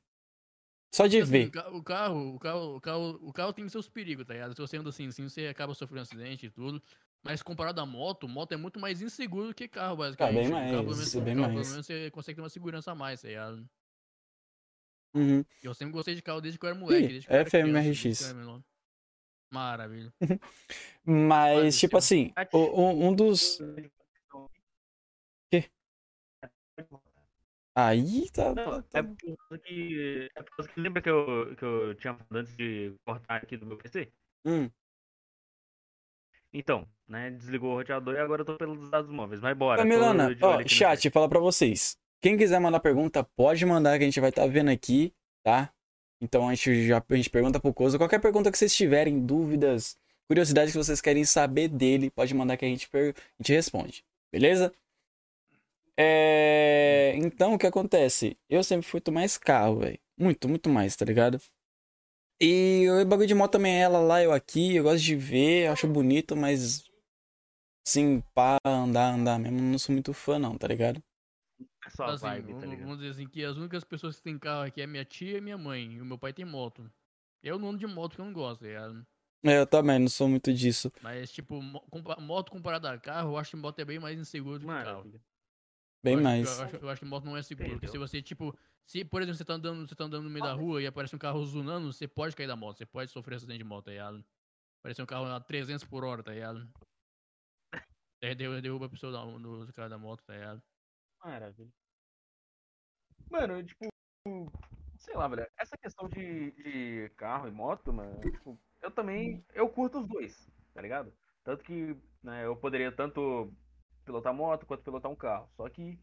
Só 0.94 1.06
de 1.06 1.18
Assim, 1.20 1.30
ver. 1.32 1.48
O 1.48 1.50
carro, 1.50 1.76
o 1.78 1.82
carro, 1.82 2.36
o 2.76 2.80
carro, 2.80 3.18
o 3.22 3.32
carro 3.32 3.52
tem 3.54 3.68
seus 3.68 3.88
perigos, 3.88 4.26
tá 4.26 4.34
ligado? 4.34 4.54
Se 4.54 4.60
você 4.60 4.76
anda 4.76 4.90
assim, 4.90 5.06
assim, 5.08 5.26
você 5.28 5.46
acaba 5.46 5.74
sofrendo 5.74 6.02
acidente 6.02 6.46
e 6.46 6.50
tudo. 6.50 6.80
Mas 7.22 7.40
comparado 7.42 7.80
à 7.80 7.86
moto, 7.86 8.28
moto 8.28 8.52
é 8.52 8.56
muito 8.56 8.80
mais 8.80 9.00
inseguro 9.00 9.48
do 9.48 9.54
que 9.54 9.68
carro, 9.68 9.96
basicamente. 9.96 10.38
Ah, 10.38 10.40
bem 10.40 10.48
O 10.48 10.50
carro, 10.52 10.70
pelo 10.70 10.84
mais, 10.86 10.98
menos, 10.98 11.14
bem 11.14 11.22
o 11.22 11.36
carro, 11.36 11.54
mais. 11.54 11.66
Pelo 11.66 11.70
menos 11.72 11.86
você 11.86 12.10
consegue 12.10 12.36
ter 12.36 12.42
uma 12.42 12.48
segurança 12.48 12.90
a 12.90 12.94
mais, 12.94 13.22
tá 13.22 13.28
ligado? 13.28 13.68
Uhum. 15.14 15.44
Eu 15.62 15.74
sempre 15.74 15.92
gostei 15.92 16.14
de 16.14 16.22
carro 16.22 16.40
desde 16.40 16.58
que 16.58 16.64
eu 16.64 16.70
era 16.70 16.78
moleque. 16.78 17.04
Ih, 17.04 17.08
desde 17.08 17.28
que 17.28 17.34
eu 17.34 17.46
FMRX. 17.46 18.22
era. 18.22 18.64
Maravilha. 19.52 20.12
Mas, 21.04 21.60
Quase 21.60 21.78
tipo 21.78 21.98
assim, 21.98 22.32
assim, 22.34 22.56
o- 22.56 22.80
um, 22.80 23.08
um 23.08 23.14
dos. 23.14 23.58
Quê? 25.50 25.70
Aí 27.74 28.30
tá. 28.30 28.54
Não, 28.54 28.82
tá- 28.82 28.98
é 28.98 29.02
por 29.02 29.16
causa 29.16 29.58
que. 29.62 30.30
É 30.34 30.42
por 30.42 30.56
causa 30.56 30.72
que 30.72 30.80
lembra 30.80 31.02
que 31.02 31.10
eu, 31.10 31.54
que 31.56 31.64
eu 31.64 31.94
tinha 31.96 32.14
falado 32.14 32.36
antes 32.36 32.56
de 32.56 32.94
cortar 33.04 33.36
aqui 33.36 33.56
do 33.56 33.66
meu 33.66 33.76
PC? 33.76 34.10
Hum. 34.44 34.70
Então, 36.52 36.86
né? 37.08 37.30
Desligou 37.30 37.72
o 37.72 37.76
roteador 37.76 38.14
e 38.14 38.18
agora 38.18 38.42
eu 38.42 38.46
tô 38.46 38.56
pelos 38.56 38.90
dados 38.90 39.10
móveis. 39.10 39.40
Mas 39.40 39.56
bora. 39.56 39.80
Ô, 39.80 39.84
tô 39.84 39.88
Milana, 39.88 40.34
de 40.34 40.44
olho 40.44 40.64
ó, 40.64 40.68
chat, 40.68 41.08
fala 41.10 41.28
pra 41.28 41.40
vocês. 41.40 41.96
Quem 42.20 42.36
quiser 42.36 42.60
mandar 42.60 42.80
pergunta, 42.80 43.24
pode 43.36 43.64
mandar 43.64 43.98
que 43.98 44.04
a 44.04 44.06
gente 44.06 44.20
vai 44.20 44.30
estar 44.30 44.46
vendo 44.46 44.70
aqui, 44.70 45.12
tá? 45.42 45.72
Então 46.20 46.48
a 46.48 46.54
gente 46.54 46.86
já 46.86 47.02
a 47.08 47.14
gente 47.16 47.30
pergunta 47.30 47.58
pro 47.58 47.74
Coisa. 47.74 47.98
Qualquer 47.98 48.20
pergunta 48.20 48.50
que 48.50 48.56
vocês 48.58 48.74
tiverem, 48.74 49.24
dúvidas, 49.24 49.96
curiosidades 50.28 50.72
que 50.72 50.78
vocês 50.78 51.00
querem 51.00 51.24
saber 51.24 51.68
dele, 51.68 52.10
pode 52.10 52.32
mandar 52.34 52.56
que 52.56 52.64
a 52.64 52.68
gente, 52.68 52.88
per- 52.88 53.14
a 53.16 53.42
gente 53.42 53.52
responde. 53.52 54.04
Beleza? 54.30 54.72
É... 55.96 57.12
Então, 57.16 57.54
o 57.54 57.58
que 57.58 57.66
acontece? 57.66 58.36
Eu 58.48 58.62
sempre 58.62 58.86
fui 58.86 59.00
mais 59.10 59.36
carro, 59.36 59.80
velho. 59.80 59.98
Muito, 60.16 60.48
muito 60.48 60.68
mais, 60.68 60.94
tá 60.94 61.04
ligado? 61.04 61.40
E 62.42 62.88
o 62.90 63.06
bagulho 63.06 63.26
de 63.28 63.34
moto 63.34 63.52
também 63.52 63.74
é 63.76 63.80
ela 63.82 64.00
lá, 64.00 64.22
eu 64.22 64.32
aqui. 64.32 64.74
Eu 64.76 64.84
gosto 64.84 65.02
de 65.04 65.16
ver, 65.16 65.68
acho 65.68 65.86
bonito, 65.88 66.36
mas. 66.36 66.84
Sim, 67.86 68.22
pá, 68.34 68.58
andar, 68.64 69.14
andar 69.14 69.38
mesmo, 69.38 69.60
não 69.60 69.78
sou 69.78 69.92
muito 69.92 70.12
fã, 70.14 70.38
não, 70.38 70.56
tá 70.58 70.68
ligado? 70.68 71.02
É 71.86 71.90
só 71.90 72.04
a 72.06 72.14
Assim, 72.14 72.16
vibe, 72.16 72.54
tá 72.54 72.66
vamos, 72.66 72.66
ligado? 72.66 72.90
vamos 72.90 72.98
dizer 72.98 73.10
assim, 73.10 73.28
que 73.28 73.44
as 73.44 73.56
únicas 73.56 73.84
pessoas 73.84 74.16
que 74.16 74.22
têm 74.22 74.38
carro 74.38 74.62
aqui 74.66 74.80
é 74.80 74.86
minha 74.86 75.04
tia 75.04 75.38
e 75.38 75.40
minha 75.40 75.58
mãe. 75.58 75.94
E 75.94 76.00
o 76.00 76.04
meu 76.04 76.18
pai 76.18 76.32
tem 76.32 76.44
moto. 76.44 76.90
Eu 77.42 77.58
não 77.58 77.70
ando 77.70 77.78
de 77.78 77.86
moto 77.86 78.10
porque 78.12 78.20
eu 78.22 78.26
não 78.26 78.32
gosto, 78.32 78.60
tá 78.60 78.66
ligado? 78.66 79.06
É, 79.44 79.58
eu 79.58 79.66
também, 79.66 79.98
não 79.98 80.08
sou 80.08 80.28
muito 80.28 80.52
disso. 80.52 80.90
Mas, 81.00 81.30
tipo, 81.32 81.60
moto 82.20 82.50
comparada 82.50 82.90
a 82.92 82.98
carro, 82.98 83.32
eu 83.32 83.36
acho 83.38 83.50
que 83.50 83.56
moto 83.56 83.78
é 83.80 83.84
bem 83.84 83.98
mais 83.98 84.18
inseguro 84.18 84.58
do 84.58 84.66
que 84.68 84.76
carro. 84.76 85.06
Bem 86.02 86.16
eu 86.16 86.18
acho, 86.18 86.32
mais. 86.32 86.48
Eu 86.48 86.62
acho, 86.62 86.76
eu 86.76 86.88
acho 86.90 87.00
que 87.00 87.06
moto 87.06 87.24
não 87.24 87.36
é 87.36 87.42
seguro. 87.42 87.76
Porque 87.76 87.88
se 87.88 87.98
Entendeu? 87.98 87.98
você, 87.98 88.22
tipo, 88.22 88.56
se, 88.86 89.04
por 89.04 89.22
exemplo, 89.22 89.38
você 89.38 89.44
tá 89.44 89.54
andando, 89.54 89.88
você 89.88 89.94
tá 89.94 90.04
andando 90.04 90.24
no 90.24 90.30
meio 90.30 90.44
da 90.44 90.52
rua 90.52 90.82
e 90.82 90.86
aparece 90.86 91.14
um 91.14 91.18
carro 91.18 91.44
zunando, 91.44 91.92
você 91.92 92.06
pode 92.06 92.36
cair 92.36 92.46
da 92.46 92.56
moto, 92.56 92.78
você 92.78 92.86
pode 92.86 93.10
sofrer 93.10 93.36
acidente 93.36 93.58
de 93.58 93.64
moto, 93.64 93.86
tá 93.86 93.90
ligado? 93.90 94.24
Aparece 94.80 95.02
um 95.02 95.06
carro 95.06 95.26
a 95.26 95.40
300 95.40 95.84
por 95.84 96.04
hora, 96.04 96.22
tá 96.22 96.32
ligado? 96.32 96.68
Aí 98.22 98.34
derruba, 98.34 98.62
derruba 98.62 98.86
a 98.86 98.90
pessoa 98.90 99.12
da, 99.12 99.24
do, 99.24 99.66
do 99.66 99.72
cara 99.72 99.88
da 99.88 99.98
moto, 99.98 100.22
tá 100.24 100.34
ligado? 100.34 100.62
Maravilha. 101.24 101.72
Mano, 103.30 103.64
tipo, 103.64 103.88
sei 104.98 105.14
lá, 105.14 105.26
velho. 105.28 105.46
Essa 105.56 105.76
questão 105.76 106.08
de, 106.08 106.52
de 106.52 107.08
carro 107.16 107.48
e 107.48 107.50
moto, 107.50 107.92
mano, 107.92 108.20
tipo, 108.20 108.58
eu 108.80 108.90
também, 108.90 109.44
eu 109.54 109.68
curto 109.68 109.98
os 110.00 110.06
dois, 110.06 110.48
tá 110.74 110.80
ligado? 110.80 111.12
Tanto 111.42 111.64
que, 111.64 111.96
né, 112.22 112.44
eu 112.44 112.56
poderia 112.56 112.92
tanto 112.92 113.52
pilotar 114.04 114.34
moto 114.34 114.66
quanto 114.66 114.84
pilotar 114.84 115.10
um 115.10 115.16
carro. 115.16 115.48
Só 115.56 115.68
que, 115.68 115.98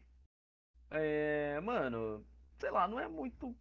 é, 0.90 1.58
mano, 1.60 2.26
sei 2.60 2.70
lá, 2.70 2.86
não 2.88 3.00
é 3.00 3.08
muito. 3.08 3.56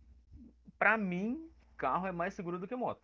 Pra 0.79 0.97
mim, 0.97 1.51
carro 1.77 2.07
é 2.07 2.11
mais 2.11 2.33
seguro 2.33 2.59
do 2.59 2.67
que 2.67 2.75
moto. 2.75 3.01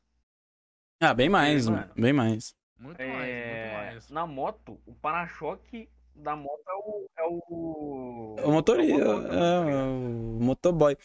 Ah, 1.02 1.14
bem 1.14 1.30
mais, 1.30 1.68
Mano. 1.68 1.94
bem 1.96 2.14
mais. 2.14 2.56
Muito 2.78 3.08
mais, 3.08 3.42
muito 3.44 3.68
É, 3.68 3.68
mais. 3.68 4.10
na 4.10 4.26
moto, 4.28 4.80
o 4.86 4.94
para-choque 4.96 5.90
da 6.16 6.36
moto 6.36 6.64
é 6.68 6.74
o. 6.76 7.10
É 7.18 7.24
o, 7.24 8.36
O 8.46 8.52
motorista, 8.52 8.94
é 9.02 9.08
o 9.08 9.22
motor 9.22 9.54
tá 9.58 9.66
é, 9.66 9.66
ligado? 9.66 9.96
o 10.38 10.40
motoboy. 10.42 10.98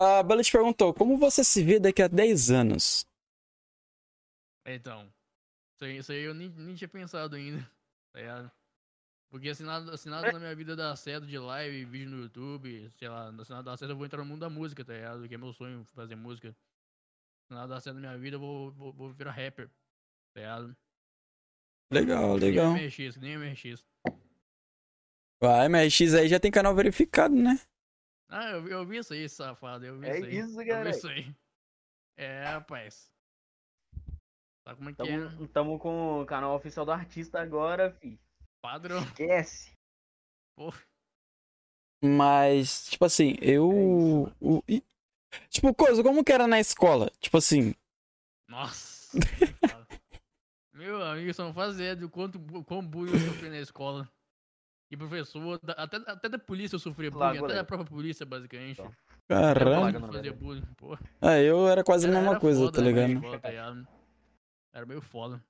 A 0.00 0.22
Bela 0.22 0.42
te 0.42 0.52
perguntou, 0.52 0.94
como 0.94 1.16
você 1.18 1.44
se 1.44 1.62
vê 1.62 1.78
daqui 1.80 2.02
a 2.02 2.08
10 2.08 2.50
anos? 2.50 3.06
Então, 4.64 5.12
isso 5.76 5.84
aí, 5.84 5.98
isso 5.98 6.12
aí 6.12 6.22
eu 6.22 6.34
nem, 6.34 6.48
nem 6.50 6.74
tinha 6.76 6.88
pensado 6.88 7.36
ainda, 7.36 7.62
tá 8.12 8.20
ligado? 8.20 8.52
Porque 9.30 9.54
se 9.54 9.62
nada, 9.62 9.96
se 9.96 10.08
nada 10.08 10.32
na 10.32 10.38
minha 10.38 10.54
vida 10.54 10.74
dar 10.76 10.94
certo 10.96 11.26
de 11.26 11.38
live, 11.38 11.84
vídeo 11.84 12.10
no 12.10 12.22
YouTube, 12.22 12.90
sei 12.98 13.08
lá, 13.08 13.30
se 13.44 13.50
nada 13.50 13.62
dar 13.70 13.76
certo 13.76 13.92
eu 13.92 13.96
vou 13.96 14.04
entrar 14.06 14.18
no 14.18 14.24
mundo 14.26 14.40
da 14.40 14.50
música, 14.50 14.84
tá 14.84 14.92
ligado? 14.92 15.28
Que 15.28 15.34
é 15.34 15.38
meu 15.38 15.52
sonho 15.52 15.84
fazer 15.94 16.16
música. 16.16 16.52
Se 17.48 17.54
nada 17.54 17.68
dar 17.74 17.80
certo 17.80 17.96
na 17.96 18.00
minha 18.00 18.18
vida 18.18 18.36
eu 18.36 18.40
vou, 18.40 18.72
vou, 18.72 18.92
vou 18.92 19.12
virar 19.12 19.32
rapper, 19.32 19.68
tá 20.34 20.40
ligado? 20.40 20.76
Legal, 21.90 22.34
Que 22.34 22.40
nem 22.40 22.50
legal. 22.50 22.72
MRX, 22.72 23.16
nem 23.18 23.32
MRX. 23.36 23.84
A 25.42 25.64
MRX 25.68 26.14
aí 26.14 26.28
já 26.28 26.38
tem 26.38 26.50
canal 26.50 26.74
verificado, 26.74 27.34
né? 27.34 27.58
Ah, 28.28 28.50
eu, 28.52 28.62
vi- 28.62 28.70
eu 28.70 28.86
vi 28.86 28.96
isso 28.98 29.12
aí, 29.12 29.28
safado, 29.28 29.84
eu 29.84 29.98
vi 29.98 30.06
É 30.08 30.16
isso 30.16 30.24
aí. 30.24 30.38
isso, 30.38 30.60
eu 30.60 30.66
cara. 30.66 30.84
vi 30.84 30.90
isso 30.90 31.08
aí. 31.08 31.34
É, 32.16 32.44
rapaz. 32.44 33.10
Sabe 34.64 34.76
como 34.76 34.90
é 34.90 34.92
que 34.94 35.08
é? 35.08 35.16
Tamo, 35.18 35.48
tamo 35.48 35.78
com 35.78 36.20
o 36.22 36.26
canal 36.26 36.54
oficial 36.54 36.84
do 36.86 36.92
artista 36.92 37.40
agora, 37.40 37.90
fi. 37.90 38.18
Padrão. 38.62 39.02
Esquece. 39.02 39.72
Pô, 40.56 40.72
Mas, 42.02 42.86
tipo 42.88 43.04
assim, 43.04 43.36
eu. 43.40 43.70
É 43.72 43.76
isso, 43.76 44.36
o- 44.40 44.62
e- 44.68 44.84
tipo, 45.48 45.74
coisa, 45.74 46.02
como 46.02 46.24
que 46.24 46.32
era 46.32 46.46
na 46.46 46.58
escola? 46.60 47.10
Tipo 47.20 47.38
assim, 47.38 47.74
Nossa. 48.48 49.10
Meu 50.74 51.02
amigo, 51.02 51.34
só 51.34 51.44
não 51.44 51.52
faz 51.52 51.74
ideia 51.74 51.94
do 51.94 52.08
quanto 52.08 52.38
quão 52.64 52.84
bullying 52.86 53.12
eu 53.12 53.18
sofri 53.32 53.50
na 53.50 53.58
escola. 53.58 54.08
E 54.90 54.96
professor, 54.96 55.60
até, 55.76 55.98
até 55.98 56.28
da 56.28 56.38
polícia 56.38 56.74
eu 56.74 56.80
sofria 56.80 57.10
bullying, 57.10 57.38
até 57.38 57.54
da 57.54 57.64
própria 57.64 57.88
polícia, 57.88 58.24
basicamente. 58.24 58.80
Então. 58.80 58.92
caramba. 59.28 60.32
Bullying, 60.32 60.64
pô. 60.76 60.98
Ah, 61.20 61.38
eu 61.38 61.68
era 61.68 61.84
quase 61.84 62.08
a 62.08 62.10
mesma 62.10 62.30
era 62.30 62.40
coisa, 62.40 62.60
foda, 62.64 62.78
tá 62.78 62.82
ligado? 62.82 63.12
escola, 63.12 63.38
tá 63.38 63.50
ligado? 63.50 63.88
Era 64.72 64.86
meio 64.86 65.00
foda. 65.00 65.44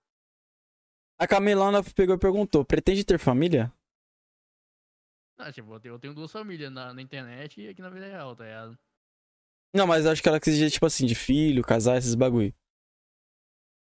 A 1.21 1.27
Camilana 1.27 1.83
pegou 1.95 2.15
e 2.15 2.19
perguntou: 2.19 2.65
pretende 2.65 3.05
ter 3.05 3.19
família? 3.19 3.71
Ah, 5.39 5.53
tipo, 5.53 5.75
eu 5.85 5.99
tenho, 5.99 6.15
duas 6.15 6.33
famílias 6.33 6.73
na, 6.73 6.93
na 6.93 7.01
internet 7.03 7.61
e 7.61 7.69
aqui 7.69 7.81
na 7.83 7.91
vida 7.91 8.07
real, 8.07 8.35
tá 8.35 8.45
ligado? 8.45 8.79
Não, 9.75 9.87
mas 9.87 10.05
acho 10.07 10.23
que 10.23 10.29
ela 10.29 10.41
quis 10.41 10.55
dizer, 10.55 10.71
tipo 10.71 10.85
assim, 10.87 11.07
de 11.07 11.15
filho, 11.15 11.63
casar, 11.63 11.97
esses 11.97 12.15
bagulho. 12.15 12.55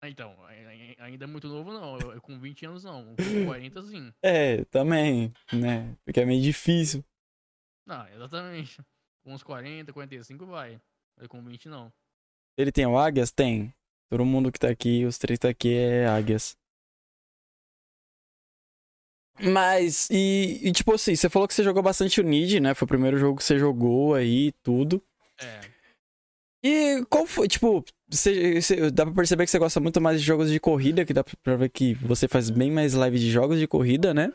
Ah, 0.01 0.09
Então, 0.09 0.35
ai- 0.45 0.65
ai- 0.65 0.95
ainda 0.99 1.23
é 1.23 1.27
muito 1.27 1.47
novo 1.47 1.71
não, 1.71 1.97
eu, 1.99 2.13
eu 2.13 2.21
com 2.21 2.37
20 2.39 2.65
anos 2.65 2.83
não, 2.83 3.15
com 3.15 3.15
40 3.45 3.81
sim. 3.83 4.13
É, 4.21 4.63
também, 4.65 5.33
né? 5.51 5.95
Porque 6.05 6.19
é 6.19 6.25
meio 6.25 6.41
difícil. 6.41 7.03
Não, 7.85 8.05
exatamente. 8.09 8.81
Com 9.23 9.33
uns 9.33 9.43
40, 9.43 9.93
45 9.93 10.45
vai. 10.45 10.79
Mas 11.17 11.27
com 11.27 11.41
20 11.43 11.67
não. 11.69 11.91
Ele 12.57 12.71
tem 12.71 12.85
o 12.85 12.97
Águias? 12.97 13.31
Tem. 13.31 13.73
Todo 14.09 14.25
mundo 14.25 14.51
que 14.51 14.59
tá 14.59 14.69
aqui, 14.69 15.05
os 15.05 15.17
três 15.17 15.39
tá 15.39 15.49
aqui 15.49 15.73
é 15.73 16.05
Águias. 16.07 16.55
Mas, 19.41 20.09
e, 20.11 20.59
e, 20.63 20.71
tipo 20.71 20.93
assim, 20.93 21.15
você 21.15 21.29
falou 21.29 21.47
que 21.47 21.53
você 21.53 21.63
jogou 21.63 21.81
bastante 21.81 22.21
o 22.21 22.23
Nid, 22.23 22.59
né? 22.59 22.73
Foi 22.73 22.85
o 22.85 22.89
primeiro 22.89 23.17
jogo 23.17 23.37
que 23.37 23.43
você 23.43 23.57
jogou 23.57 24.13
aí, 24.13 24.51
tudo. 24.63 25.01
É. 25.41 25.61
E 26.63 27.03
qual 27.09 27.25
foi, 27.25 27.47
tipo, 27.47 27.83
você, 28.07 28.61
você- 28.61 28.89
dá 28.91 29.05
pra 29.05 29.13
perceber 29.15 29.43
que 29.45 29.51
você 29.51 29.59
gosta 29.59 29.79
muito 29.81 29.99
mais 29.99 30.21
de 30.21 30.25
jogos 30.25 30.49
de 30.49 30.59
corrida, 30.59 31.03
que 31.03 31.13
dá 31.13 31.23
pra 31.23 31.55
ver 31.57 31.69
que 31.69 31.93
você 31.95 32.27
faz 32.27 32.49
bem 32.49 32.71
mais 32.71 32.93
live 32.93 33.19
de 33.19 33.29
jogos 33.29 33.59
de 33.59 33.67
corrida, 33.67 34.13
né? 34.13 34.31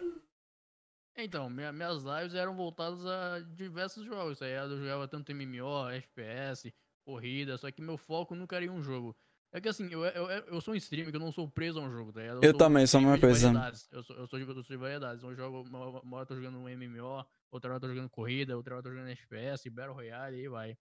Então, 1.16 1.48
minha- 1.48 1.72
minhas 1.72 2.02
lives 2.04 2.34
eram 2.34 2.54
voltadas 2.54 3.04
a 3.06 3.40
diversos 3.40 4.04
jogos, 4.04 4.40
ligado? 4.40 4.74
Eu 4.74 4.78
jogava 4.80 5.08
tanto 5.08 5.32
MMO, 5.32 5.88
FPS, 5.90 6.72
corrida, 7.04 7.56
só 7.56 7.70
que 7.70 7.80
meu 7.80 7.96
foco 7.96 8.34
nunca 8.34 8.56
era 8.56 8.64
em 8.64 8.70
um 8.70 8.82
jogo. 8.82 9.16
É 9.52 9.60
que 9.60 9.68
assim, 9.68 9.88
eu, 9.90 10.04
eu, 10.04 10.26
eu 10.28 10.60
sou 10.60 10.74
um 10.74 10.76
streamer 10.76 11.10
que 11.10 11.16
eu 11.16 11.20
não 11.20 11.32
sou 11.32 11.48
preso 11.50 11.78
a 11.80 11.82
um 11.82 11.90
jogo, 11.90 12.12
tá 12.12 12.20
ligado? 12.20 12.44
Eu 12.44 12.50
sou 12.50 12.58
também 12.58 12.86
sou 12.86 12.98
a 12.98 13.02
streamer 13.02 13.20
mesma 13.34 13.50
de 13.52 13.60
coisa. 13.60 13.88
Eu 13.92 14.02
sou, 14.02 14.16
eu 14.16 14.26
sou, 14.26 14.38
de, 14.38 14.44
eu 14.46 14.54
sou 14.54 14.62
de 14.64 14.76
variedades. 14.76 15.22
Eu 15.22 15.34
jogo, 15.34 15.62
uma, 15.62 16.00
uma 16.02 16.16
hora 16.18 16.22
eu 16.24 16.26
tô 16.26 16.34
jogando 16.36 16.58
um 16.58 16.68
MMO, 16.68 17.24
outra 17.50 17.70
hora 17.70 17.76
eu 17.76 17.80
tô 17.80 17.88
jogando 17.88 18.10
corrida, 18.10 18.56
outra 18.56 18.74
hora 18.74 18.80
eu 18.80 18.90
tô 18.90 18.94
jogando 18.94 19.10
FPS, 19.10 19.70
Battle 19.70 19.94
Royale, 19.94 20.36
e 20.36 20.40
aí 20.40 20.48
vai. 20.48 20.76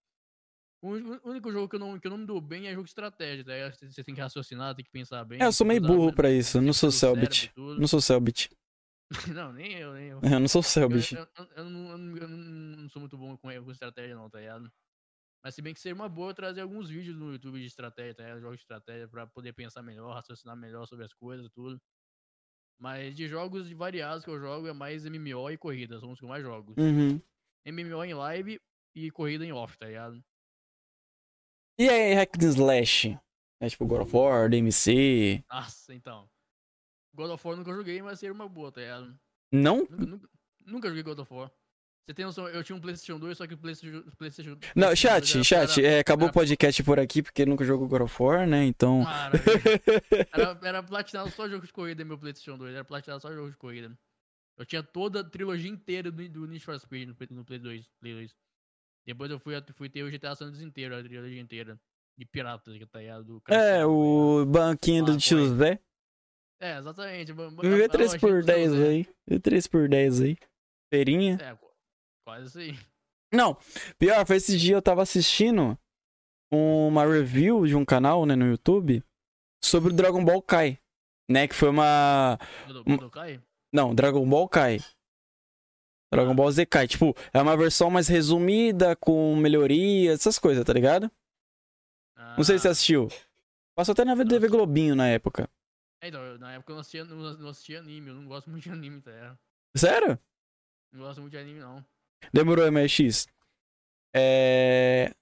O 0.80 0.90
único- 0.90 1.50
jogo 1.50 1.68
que 1.68 1.74
eu, 1.76 1.80
não, 1.80 1.98
que 1.98 2.06
eu 2.06 2.10
não 2.10 2.18
me 2.18 2.26
dou 2.26 2.40
bem 2.40 2.68
é 2.68 2.70
jogo 2.72 2.84
de 2.84 2.90
estratégia, 2.90 3.44
tá 3.44 3.52
ligado? 3.52 3.74
Você 3.74 4.04
tem 4.04 4.14
que 4.14 4.20
raciocinar, 4.20 4.74
tem 4.76 4.84
que 4.84 4.90
pensar 4.92 5.24
bem. 5.24 5.40
É, 5.42 5.46
eu 5.46 5.52
sou 5.52 5.66
meio 5.66 5.80
burro 5.80 6.12
pra 6.12 6.30
isso, 6.30 6.58
eu 6.58 6.62
não 6.62 6.72
sou 6.72 6.90
Selbit. 6.92 7.50
Não 7.56 7.86
sou 7.88 8.00
Selbit. 8.00 8.50
Não, 9.34 9.52
nem 9.54 9.72
eu, 9.72 9.94
nem 9.94 10.08
eu. 10.08 10.20
Eu 10.22 10.38
não 10.40 10.46
sou 10.48 10.58
Eu, 10.58 10.62
Selbit. 10.64 11.14
eu, 11.16 11.26
eu, 11.38 11.46
eu 11.56 11.64
não, 11.64 11.90
eu 11.92 11.98
não- 11.98 12.16
eu 12.18 12.28
não 12.28 12.88
sou 12.90 13.00
muito 13.00 13.16
bom 13.16 13.38
com, 13.38 13.48
com 13.64 13.70
estratégia, 13.72 14.14
não, 14.14 14.28
tá 14.28 14.38
ligado? 14.38 14.70
Mas 15.42 15.54
se 15.54 15.62
bem 15.62 15.72
que 15.72 15.80
seria 15.80 15.94
uma 15.94 16.08
boa 16.08 16.30
eu 16.30 16.34
trazer 16.34 16.60
alguns 16.60 16.88
vídeos 16.88 17.16
no 17.16 17.32
YouTube 17.32 17.60
de 17.60 17.66
estratégia, 17.66 18.14
tá 18.14 18.22
ligado? 18.24 18.40
Jogos 18.40 18.56
de 18.56 18.62
estratégia 18.62 19.08
pra 19.08 19.26
poder 19.26 19.52
pensar 19.52 19.82
melhor, 19.82 20.14
raciocinar 20.14 20.56
melhor 20.56 20.86
sobre 20.86 21.04
as 21.04 21.12
coisas 21.12 21.46
e 21.46 21.50
tudo. 21.50 21.80
Mas 22.78 23.14
de 23.14 23.28
jogos 23.28 23.70
variados 23.72 24.24
que 24.24 24.30
eu 24.30 24.38
jogo 24.38 24.68
é 24.68 24.72
mais 24.72 25.04
MMO 25.04 25.50
e 25.50 25.58
corrida, 25.58 25.98
são 25.98 26.12
os 26.12 26.18
que 26.18 26.24
eu 26.24 26.28
mais 26.28 26.42
jogo. 26.42 26.74
Uhum. 26.78 27.20
MMO 27.66 28.04
em 28.04 28.14
live 28.14 28.60
e 28.94 29.10
corrida 29.10 29.44
em 29.44 29.52
off, 29.52 29.76
tá 29.76 29.86
ligado? 29.86 30.22
E 31.78 31.88
aí, 31.88 32.14
Hack 32.14 32.36
and 32.36 32.48
Slash? 32.48 33.18
É 33.60 33.68
tipo 33.68 33.86
God 33.86 34.02
of 34.02 34.16
War, 34.16 34.48
DMC. 34.48 35.44
Nossa, 35.50 35.94
então. 35.94 36.28
God 37.14 37.30
of 37.30 37.46
War 37.46 37.56
nunca 37.56 37.72
joguei, 37.72 38.00
mas 38.02 38.18
seria 38.18 38.32
uma 38.32 38.48
boa, 38.48 38.70
tá 38.70 38.80
ligado? 38.80 39.18
Não? 39.52 39.78
Nunca, 39.78 39.96
nunca, 39.96 40.30
nunca 40.66 40.88
joguei 40.88 41.02
God 41.02 41.18
of 41.18 41.32
War. 41.32 41.52
Você 42.08 42.14
tem 42.14 42.24
noção, 42.24 42.48
eu 42.48 42.64
tinha 42.64 42.74
um 42.74 42.80
PlayStation 42.80 43.18
2, 43.18 43.36
só 43.36 43.46
que 43.46 43.52
o 43.52 43.58
PlayStation, 43.58 44.02
PlayStation 44.16 44.50
Não, 44.74 44.86
PlayStation 44.86 45.18
2 45.18 45.28
chat, 45.28 45.44
chat, 45.68 45.84
era- 45.84 45.96
é, 45.96 45.98
acabou 46.00 46.28
o 46.28 46.32
podcast 46.32 46.82
por 46.82 46.98
aqui 46.98 47.22
porque 47.22 47.44
nunca 47.44 47.66
jogou 47.66 47.86
God 47.86 48.00
of 48.00 48.22
War, 48.22 48.46
né? 48.46 48.64
Então. 48.64 49.04
Era, 50.32 50.58
era 50.62 50.82
platinado 50.82 51.30
só 51.30 51.46
jogos 51.46 51.66
de 51.66 51.72
corrida 51.74 52.02
meu 52.06 52.16
PlayStation 52.16 52.56
2. 52.56 52.74
Era 52.74 52.82
platinado 52.82 53.20
só 53.20 53.30
jogos 53.30 53.50
de 53.50 53.58
corrida. 53.58 53.94
Eu 54.56 54.64
tinha 54.64 54.82
toda 54.82 55.20
a 55.20 55.24
trilogia 55.24 55.70
inteira 55.70 56.10
do, 56.10 56.26
do 56.30 56.46
Need 56.46 56.64
for 56.64 56.80
Speed 56.80 57.08
no, 57.08 57.14
Play- 57.14 57.28
no 57.30 57.44
Play 57.44 57.58
2. 57.58 57.86
Play 58.00 58.14
2. 58.14 58.34
Depois 59.06 59.30
eu 59.30 59.38
fui, 59.38 59.54
fui 59.74 59.90
ter 59.90 60.02
o 60.02 60.10
GTA 60.10 60.34
San 60.34 60.46
Andreas 60.46 60.64
inteiro, 60.64 60.96
a 60.96 61.02
trilogia 61.02 61.40
inteira. 61.42 61.78
De 62.18 62.24
piratas, 62.24 62.76
que 62.78 62.86
tá 62.86 63.00
ligado? 63.00 63.24
Do 63.24 63.42
é, 63.48 63.84
o 63.86 64.46
banquinho 64.46 65.04
do 65.04 65.16
tio. 65.18 65.56
Zé. 65.56 65.78
É, 66.58 66.78
exatamente. 66.78 67.32
Vê 67.34 67.82
a- 67.82 67.86
a 67.86 67.88
3 67.90 68.16
por 68.16 68.30
lojinha 68.30 68.40
do 68.40 68.46
10 68.46 68.70
Zé. 68.72 68.88
aí. 68.88 69.08
Vê 69.28 69.38
3 69.38 69.66
por 69.66 69.88
10 69.88 70.20
aí. 70.22 70.36
Feirinha. 70.90 71.38
É, 71.40 71.67
quase 72.28 72.60
aí. 72.60 72.78
Não, 73.32 73.56
pior, 73.98 74.26
foi 74.26 74.36
esse 74.36 74.58
dia 74.58 74.74
eu 74.76 74.82
tava 74.82 75.02
assistindo 75.02 75.78
uma 76.52 77.06
review 77.06 77.66
de 77.66 77.74
um 77.74 77.84
canal, 77.84 78.26
né, 78.26 78.36
no 78.36 78.46
YouTube, 78.46 79.02
sobre 79.64 79.92
o 79.92 79.96
Dragon 79.96 80.22
Ball 80.22 80.42
Kai. 80.42 80.78
Né, 81.30 81.46
que 81.48 81.54
foi 81.54 81.68
uma. 81.70 82.38
Kai? 83.12 83.42
Não, 83.72 83.94
Dragon 83.94 84.26
Ball 84.28 84.48
Kai. 84.48 84.78
Dragon 86.12 86.34
Ball 86.34 86.50
Z 86.50 86.64
Kai. 86.66 86.88
Tipo, 86.88 87.14
é 87.34 87.40
uma 87.40 87.54
versão 87.56 87.90
mais 87.90 88.08
resumida, 88.08 88.96
com 88.96 89.36
melhoria, 89.36 90.12
essas 90.12 90.38
coisas, 90.38 90.64
tá 90.64 90.72
ligado? 90.72 91.10
Não 92.36 92.44
sei 92.44 92.56
se 92.56 92.62
você 92.62 92.68
Ah, 92.68 92.70
assistiu. 92.72 93.08
Passou 93.74 93.92
até 93.92 94.04
na 94.04 94.16
TV 94.24 94.48
Globinho 94.48 94.94
na 94.96 95.06
época. 95.08 95.48
é, 96.02 96.08
Então, 96.08 96.38
na 96.38 96.54
época 96.54 96.72
eu 96.72 96.76
não 96.76 96.80
assistia, 96.80 97.04
não, 97.04 97.16
não 97.38 97.48
assistia 97.50 97.78
anime. 97.78 98.08
Eu 98.08 98.14
não 98.14 98.26
gosto 98.26 98.48
muito 98.50 98.62
de 98.64 98.70
anime, 98.70 99.00
tá 99.02 99.10
ligado? 99.10 99.38
Sério? 99.76 100.18
Não 100.92 101.00
gosto 101.00 101.20
muito 101.20 101.32
de 101.32 101.38
anime, 101.38 101.60
não. 101.60 101.84
Demorou, 102.32 102.70
MX. 102.70 103.26
É. 104.14 105.12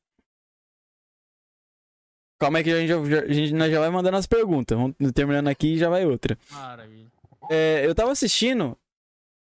Calma 2.38 2.58
aí 2.58 2.64
que 2.64 2.70
a 2.70 2.78
gente, 2.78 2.88
já, 2.88 3.20
a 3.20 3.32
gente 3.32 3.52
nós 3.54 3.70
já 3.70 3.80
vai 3.80 3.90
mandando 3.90 4.16
as 4.16 4.26
perguntas. 4.26 4.76
Vamos 4.76 4.94
terminando 5.14 5.48
aqui 5.48 5.74
e 5.74 5.78
já 5.78 5.88
vai 5.88 6.04
outra. 6.04 6.38
Maravilha. 6.50 7.10
É, 7.50 7.86
eu 7.86 7.94
tava 7.94 8.12
assistindo 8.12 8.76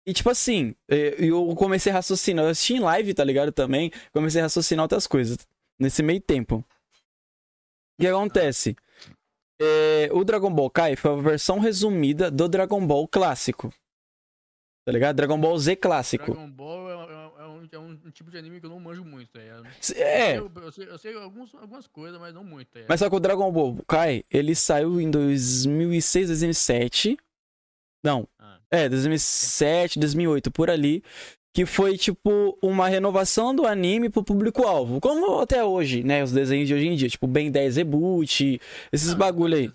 e, 0.07 0.13
tipo 0.13 0.31
assim, 0.31 0.75
é, 0.89 1.15
eu 1.19 1.55
comecei 1.55 1.93
a 1.93 1.97
raciocinar. 1.97 2.45
Eu 2.45 2.51
assisti 2.51 2.75
em 2.75 2.81
live, 2.81 3.15
tá 3.15 3.23
ligado? 3.23 3.53
Também. 3.53 3.93
Comecei 4.13 4.41
a 4.41 4.45
raciocinar 4.45 4.85
outras 4.85 5.07
coisas 5.07 5.39
nesse 5.79 6.03
meio 6.03 6.21
tempo. 6.21 6.57
O 6.57 8.03
que 8.03 8.07
acontece? 8.07 8.75
É, 9.61 10.09
o 10.13 10.25
Dragon 10.25 10.53
Ball 10.53 10.71
Kai 10.71 10.97
foi 10.97 11.13
a 11.13 11.17
versão 11.17 11.59
resumida 11.59 12.31
do 12.31 12.49
Dragon 12.49 12.85
Ball 12.87 13.07
clássico. 13.07 13.73
Tá 14.87 14.93
ligado? 14.93 15.17
Dragon 15.17 15.39
Ball 15.39 15.59
Z 15.59 15.77
clássico. 15.77 16.33
Dragon 16.33 16.51
Ball 16.51 16.91
é, 16.91 17.00
é- 17.73 17.77
é 17.77 17.79
um, 17.79 17.97
tipo 18.13 18.31
de 18.31 18.39
anime 18.39 18.61
que 18.61 18.67
eu 18.67 18.71
não 18.71 18.81
manjo 18.81 19.05
muito, 19.05 19.29
tá 19.33 19.39
ligado? 19.41 19.67
É, 19.97 20.39
Eu, 20.39 20.51
eu 20.57 20.73
sei, 20.73 20.89
eu 20.89 20.99
sei 20.99 21.15
alguns, 21.15 21.55
algumas 21.55 21.87
coisas, 21.87 22.19
mas 22.21 22.35
não 22.35 22.45
muito, 22.45 22.69
tá? 22.69 22.81
Mas 22.89 23.01
só 23.01 23.09
que 23.09 23.17
o 23.17 23.21
Dragon 23.21 23.51
Ball 23.53 23.77
Kai, 23.87 24.23
ele 24.31 24.55
saiu 24.55 25.01
em 25.01 25.11
2006, 25.11 26.29
2007. 26.29 27.17
Não. 28.05 28.27
Ah. 28.39 28.59
É, 28.71 28.89
2007, 28.89 29.99
2008, 29.99 30.51
por 30.51 30.71
ali. 30.71 31.03
que 31.53 31.67
foi 31.67 31.99
tipo 31.99 32.57
uma 32.63 32.87
renovação 32.89 33.53
do 33.53 33.67
anime 33.67 34.09
pro 34.09 34.23
público-alvo. 34.23 35.01
Como 35.01 35.41
até 35.41 35.65
hoje, 35.65 36.05
né? 36.05 36.23
Os 36.23 36.31
desenhos 36.31 36.69
de 36.69 36.75
hoje 36.75 36.87
em 36.87 36.95
dia, 36.95 37.09
tipo 37.09 37.27
Ben 37.27 37.51
10 37.51 37.75
Reboot, 37.77 38.61
esses 38.93 39.11
Ah, 39.11 39.17
bagulho 39.17 39.57
aí. 39.57 39.69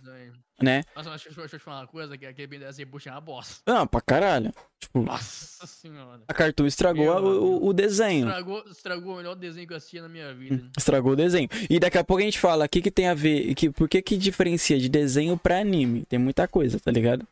Né? 0.61 0.83
Nossa, 0.95 1.09
mas 1.09 1.21
deixa 1.23 1.37
eu 1.39 1.43
deixa 1.43 1.55
eu 1.55 1.59
te 1.59 1.63
falar 1.63 1.81
uma 1.81 1.87
coisa, 1.87 2.17
que 2.17 2.25
aquele 2.25 2.47
Ben 2.47 2.59
10 2.59 2.77
Reboot 2.77 3.07
é 3.09 3.11
uma 3.11 3.21
bosta. 3.21 3.61
Ah, 3.65 3.85
pra 3.85 4.01
caralho. 4.01 4.51
Tipo, 4.79 5.01
Nossa 5.03 5.65
senhora. 5.67 6.21
a 6.27 6.33
Cartoon 6.33 6.65
estragou 6.65 7.11
a- 7.11 7.21
o, 7.21 7.67
o 7.67 7.73
desenho. 7.73 8.27
Estragou, 8.27 8.63
estragou 8.69 9.13
o 9.13 9.17
melhor 9.17 9.35
desenho 9.35 9.67
que 9.67 9.73
eu 9.73 9.77
assisti 9.77 9.99
na 9.99 10.07
minha 10.09 10.33
vida. 10.33 10.63
Estragou 10.77 11.13
o 11.13 11.15
desenho. 11.15 11.49
E 11.69 11.79
daqui 11.79 11.97
a 11.97 12.03
pouco 12.03 12.21
a 12.21 12.25
gente 12.25 12.39
fala 12.39 12.65
o 12.65 12.69
que, 12.69 12.81
que 12.81 12.91
tem 12.91 13.07
a 13.07 13.13
ver, 13.13 13.53
que, 13.55 13.69
por 13.69 13.89
que 13.89 14.01
que 14.01 14.15
diferencia 14.17 14.79
de 14.79 14.87
desenho 14.89 15.37
pra 15.37 15.59
anime. 15.59 16.05
Tem 16.05 16.17
muita 16.19 16.47
coisa, 16.47 16.79
tá 16.79 16.91
ligado? 16.91 17.27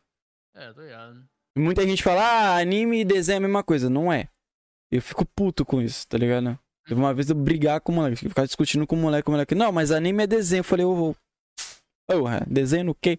É, 0.54 0.72
tô 0.72 0.82
ligado. 0.82 1.24
Muita 1.56 1.82
gente 1.86 2.02
fala, 2.02 2.22
ah, 2.22 2.56
anime 2.58 3.00
e 3.00 3.04
desenho 3.04 3.36
é 3.36 3.38
a 3.38 3.40
mesma 3.40 3.62
coisa. 3.62 3.88
Não 3.88 4.12
é. 4.12 4.28
Eu 4.90 5.00
fico 5.00 5.24
puto 5.24 5.64
com 5.64 5.80
isso, 5.80 6.06
tá 6.08 6.18
ligado? 6.18 6.58
Teve 6.86 7.00
uma 7.00 7.14
vez 7.14 7.30
eu 7.30 7.34
brigar 7.36 7.80
com 7.80 7.92
o 7.92 7.94
moleque, 7.94 8.16
ficar 8.28 8.44
discutindo 8.44 8.86
com 8.86 8.94
o 8.94 8.98
moleque, 8.98 9.28
o 9.28 9.32
moleque, 9.32 9.54
não, 9.54 9.72
mas 9.72 9.90
anime 9.90 10.24
é 10.24 10.26
desenho. 10.26 10.60
Eu 10.60 10.64
falei, 10.64 10.84
ô, 10.84 11.10
ô, 11.10 11.14
porra, 12.06 12.44
desenho 12.48 12.84
no 12.84 12.94
quê? 12.94 13.18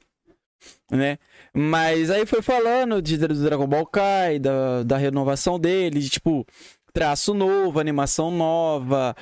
Né? 0.89 1.17
Mas 1.53 2.09
aí 2.09 2.25
foi 2.25 2.41
falando 2.41 3.01
de, 3.01 3.17
do 3.17 3.27
Dragon 3.43 3.67
Ball 3.67 3.85
Kai, 3.85 4.39
da, 4.39 4.83
da 4.83 4.97
renovação 4.97 5.59
dele, 5.59 5.99
de 5.99 6.09
tipo, 6.09 6.45
traço 6.93 7.33
novo, 7.33 7.79
animação 7.79 8.31
nova, 8.31 9.15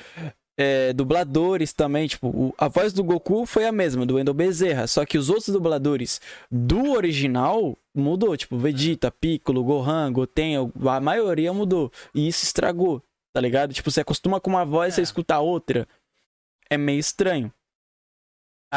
é, 0.56 0.92
dubladores 0.92 1.72
também, 1.72 2.06
tipo, 2.06 2.28
o- 2.28 2.54
a 2.56 2.68
voz 2.68 2.92
do 2.92 3.02
Goku 3.04 3.44
foi 3.44 3.66
a 3.66 3.72
mesma, 3.72 4.06
do 4.06 4.14
Wendel 4.14 4.32
Bezerra, 4.32 4.86
só 4.86 5.04
que 5.04 5.18
os 5.18 5.28
outros 5.28 5.48
dubladores 5.48 6.20
do 6.50 6.92
original 6.92 7.76
mudou, 7.94 8.36
tipo, 8.36 8.56
Vegeta, 8.56 9.10
Piccolo, 9.10 9.64
Gohan, 9.64 10.12
Goten, 10.12 10.70
a 10.88 11.00
maioria 11.00 11.52
mudou, 11.52 11.90
e 12.14 12.26
isso 12.28 12.44
estragou, 12.44 13.02
tá 13.34 13.40
ligado? 13.40 13.74
Tipo, 13.74 13.90
você 13.90 14.00
acostuma 14.00 14.40
com 14.40 14.50
uma 14.50 14.64
voz, 14.64 14.92
É. 14.94 14.96
você 14.96 15.02
escuta 15.02 15.38
outra, 15.40 15.86
é 16.70 16.78
meio 16.78 17.00
estranho. 17.00 17.52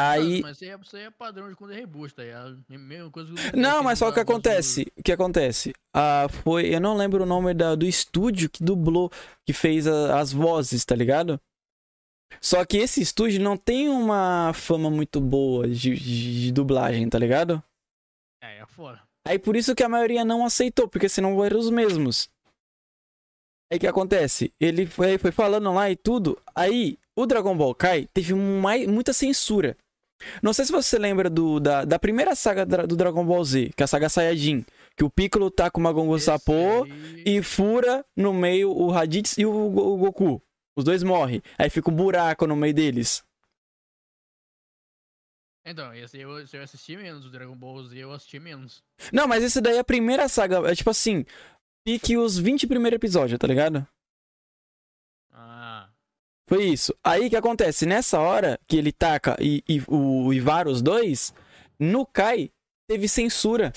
Aí... 0.00 0.42
Mas 0.42 0.56
isso 0.56 0.64
aí, 0.64 0.70
é, 0.70 0.78
isso 0.80 0.96
aí 0.96 1.02
é 1.04 1.10
padrão 1.10 1.48
de 1.48 1.56
quando 1.56 1.72
é 1.72 1.80
ligado? 1.80 2.22
É 2.22 2.32
a 2.32 2.78
mesma 2.78 3.10
coisa 3.10 3.32
que 3.34 3.56
Não, 3.56 3.82
mas 3.82 3.98
só 3.98 4.08
o 4.08 4.12
que 4.12 4.20
acontece? 4.20 4.86
O 4.96 5.02
que 5.02 5.10
acontece? 5.12 5.72
Ah, 5.92 6.26
foi. 6.44 6.72
Eu 6.72 6.80
não 6.80 6.96
lembro 6.96 7.24
o 7.24 7.26
nome 7.26 7.52
da- 7.52 7.74
do 7.74 7.84
estúdio 7.84 8.48
que 8.48 8.62
dublou, 8.62 9.10
que 9.44 9.52
fez 9.52 9.86
a- 9.88 10.20
as 10.20 10.32
vozes, 10.32 10.84
tá 10.84 10.94
ligado? 10.94 11.40
Só 12.40 12.64
que 12.64 12.76
esse 12.76 13.00
estúdio 13.00 13.40
não 13.42 13.56
tem 13.56 13.88
uma 13.88 14.52
fama 14.54 14.88
muito 14.88 15.20
boa 15.20 15.66
de, 15.66 15.96
de- 15.96 16.42
de 16.42 16.52
dublagem, 16.52 17.08
tá 17.08 17.18
ligado? 17.18 17.60
É, 18.40 18.58
é 18.58 18.66
fora. 18.66 19.02
Aí 19.26 19.38
por 19.38 19.56
isso 19.56 19.74
que 19.74 19.82
a 19.82 19.88
maioria 19.88 20.24
não 20.24 20.44
aceitou, 20.46 20.86
porque 20.88 21.08
senão 21.08 21.42
eram 21.44 21.58
os 21.58 21.70
mesmos. 21.70 22.30
Aí 23.72 23.76
o 23.76 23.80
que 23.80 23.86
acontece? 23.86 24.52
Ele 24.60 24.86
foi, 24.86 25.18
foi 25.18 25.32
falando 25.32 25.72
lá 25.74 25.90
e 25.90 25.96
tudo. 25.96 26.40
Aí 26.54 26.98
o 27.16 27.26
Dragon 27.26 27.56
Ball 27.56 27.74
Kai 27.74 28.06
teve 28.14 28.32
mai- 28.32 28.86
muita 28.86 29.12
censura. 29.12 29.76
Não 30.42 30.52
sei 30.52 30.64
se 30.64 30.72
você 30.72 30.98
lembra 30.98 31.30
do, 31.30 31.60
da, 31.60 31.84
da 31.84 31.98
primeira 31.98 32.34
saga 32.34 32.64
do 32.66 32.96
Dragon 32.96 33.24
Ball 33.24 33.44
Z, 33.44 33.70
que 33.76 33.82
é 33.82 33.84
a 33.84 33.86
saga 33.86 34.08
Saiyajin. 34.08 34.64
Que 34.96 35.04
o 35.04 35.10
Piccolo 35.10 35.50
tá 35.50 35.70
com 35.70 35.80
uma 35.80 35.92
Gongo 35.92 36.16
Esse 36.16 36.24
Sapô 36.26 36.82
aí- 36.84 37.22
e 37.24 37.42
fura 37.42 38.04
no 38.16 38.32
meio 38.34 38.70
o 38.70 38.90
Raditz 38.90 39.38
e 39.38 39.46
o, 39.46 39.52
o 39.52 39.96
Goku. 39.96 40.42
Os 40.76 40.84
dois 40.84 41.02
morrem. 41.02 41.40
Aí 41.56 41.70
fica 41.70 41.90
um 41.90 41.94
buraco 41.94 42.46
no 42.46 42.56
meio 42.56 42.74
deles. 42.74 43.22
Então, 45.64 45.92
esse 45.94 46.18
eu, 46.18 46.40
esse 46.40 46.56
eu 46.56 46.62
assisti 46.62 46.96
menos, 46.96 47.26
o 47.26 47.30
Dragon 47.30 47.54
Ball 47.54 47.84
Z 47.84 47.96
eu 47.98 48.12
assisti 48.12 48.38
menos. 48.40 48.82
Não, 49.12 49.28
mas 49.28 49.44
esse 49.44 49.60
daí 49.60 49.76
é 49.76 49.80
a 49.80 49.84
primeira 49.84 50.26
saga. 50.28 50.68
É 50.70 50.74
tipo 50.74 50.88
assim, 50.90 51.24
pique 51.84 52.16
os 52.16 52.38
20 52.38 52.66
primeiros 52.66 52.96
episódios, 52.96 53.38
tá 53.38 53.46
ligado? 53.46 53.86
Foi 56.48 56.64
isso. 56.64 56.94
Aí 57.04 57.28
que 57.28 57.36
acontece? 57.36 57.84
Nessa 57.86 58.18
hora 58.18 58.58
que 58.66 58.76
ele 58.76 58.90
taca 58.90 59.36
e, 59.38 59.62
e 59.68 59.82
o 59.86 60.32
Ivar, 60.32 60.66
os 60.66 60.80
dois, 60.82 61.32
no 61.78 62.04
Kai 62.06 62.50
teve 62.88 63.06
censura. 63.06 63.72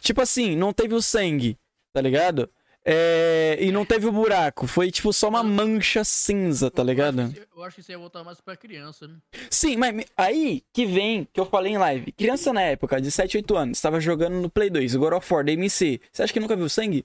Tipo 0.00 0.20
assim, 0.20 0.54
não 0.54 0.72
teve 0.72 0.94
o 0.94 1.00
sangue, 1.02 1.56
tá 1.92 2.00
ligado? 2.00 2.48
É, 2.84 3.56
E 3.60 3.72
não 3.72 3.84
teve 3.84 4.06
o 4.06 4.12
buraco. 4.12 4.66
Foi 4.66 4.90
tipo 4.90 5.12
só 5.12 5.28
uma 5.28 5.42
mancha 5.42 6.04
cinza, 6.04 6.70
tá 6.70 6.82
ligado? 6.82 7.32
que- 7.32 7.40
Eu 7.56 7.62
acho 7.64 7.74
que 7.76 7.80
isso 7.80 7.90
ia 7.92 7.98
voltar 7.98 8.22
mais 8.24 8.40
pra 8.40 8.56
criança, 8.56 9.06
né? 9.08 9.16
Sim, 9.50 9.76
mas 9.76 10.04
aí 10.16 10.62
que 10.72 10.84
vem, 10.86 11.26
que 11.32 11.40
eu 11.40 11.46
falei 11.46 11.72
em 11.72 11.78
live. 11.78 12.12
Criança 12.12 12.52
na 12.52 12.62
época, 12.62 13.00
de 13.00 13.10
7, 13.10 13.38
8 13.38 13.56
anos, 13.56 13.78
estava 13.78 14.00
jogando 14.00 14.34
no 14.40 14.50
Play 14.50 14.68
2, 14.70 14.94
o 14.94 14.98
God 14.98 15.14
of 15.14 15.32
War, 15.34 15.44
da 15.44 15.52
MC. 15.52 16.00
Você 16.12 16.22
acha 16.22 16.32
que 16.32 16.40
nunca 16.40 16.56
viu 16.56 16.68
sangue? 16.68 17.04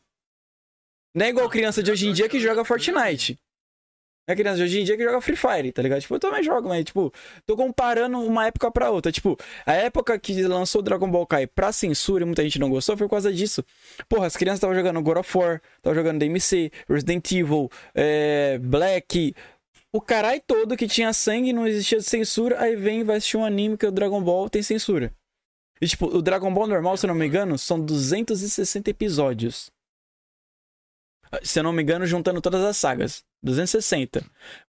Não 1.14 1.26
é 1.26 1.30
igual 1.30 1.50
criança 1.50 1.82
de 1.82 1.92
hoje 1.92 2.08
em 2.08 2.14
dia 2.14 2.28
que 2.30 2.40
joga 2.40 2.66
Fortnite. 2.66 3.38
É 4.28 4.36
criança 4.36 4.64
hoje 4.64 4.82
em 4.82 4.84
dia 4.84 4.98
que 4.98 5.04
joga 5.04 5.22
Free 5.22 5.36
Fire, 5.36 5.72
tá 5.72 5.84
ligado? 5.84 6.02
Tipo, 6.02 6.16
eu 6.16 6.20
também 6.20 6.42
jogo, 6.42 6.68
mas, 6.68 6.84
tipo, 6.84 7.14
tô 7.46 7.56
comparando 7.56 8.20
uma 8.20 8.48
época 8.48 8.72
pra 8.72 8.90
outra. 8.90 9.12
Tipo, 9.12 9.38
a 9.66 9.74
época 9.74 10.18
que 10.18 10.42
lançou 10.44 10.82
Dragon 10.82 11.10
Ball 11.10 11.28
Kai 11.28 11.46
pra 11.46 11.72
censura 11.72 12.24
e 12.24 12.26
muita 12.26 12.42
gente 12.42 12.58
não 12.58 12.70
gostou 12.70 12.98
foi 12.98 13.06
por 13.06 13.12
causa 13.12 13.32
disso. 13.32 13.64
Porra, 14.10 14.26
as 14.26 14.36
crianças 14.36 14.58
estavam 14.58 14.76
jogando 14.76 15.02
God 15.02 15.18
of 15.18 15.38
War, 15.38 15.62
estavam 15.78 15.96
jogando 15.96 16.20
DMC, 16.20 16.72
Resident 16.90 17.32
Evil, 17.32 17.70
é, 17.94 18.58
Black. 18.58 19.36
O 19.92 20.02
carai 20.02 20.40
todo 20.40 20.76
que 20.76 20.88
tinha 20.88 21.14
sangue 21.14 21.54
não 21.54 21.68
existia 21.68 22.02
censura, 22.02 22.60
aí 22.60 22.76
vem 22.76 23.02
e 23.02 23.04
vai 23.04 23.18
assistir 23.18 23.38
um 23.38 23.46
anime 23.46 23.78
que 23.78 23.86
é 23.86 23.90
o 23.90 23.92
Dragon 23.92 24.22
Ball 24.24 24.50
tem 24.50 24.64
censura. 24.64 25.14
E, 25.80 25.88
tipo, 25.88 26.08
o 26.08 26.22
Dragon 26.22 26.52
Ball 26.52 26.66
normal, 26.68 26.98
se 26.98 27.06
eu 27.06 27.10
não 27.10 27.16
me 27.16 27.28
engano, 27.28 27.60
são 27.60 27.80
260 27.80 28.90
episódios. 28.90 29.70
Se 31.44 31.60
eu 31.60 31.64
não 31.64 31.74
me 31.74 31.84
engano, 31.84 32.06
juntando 32.06 32.42
todas 32.42 32.64
as 32.64 32.78
sagas. 32.78 33.24
260. 33.46 34.26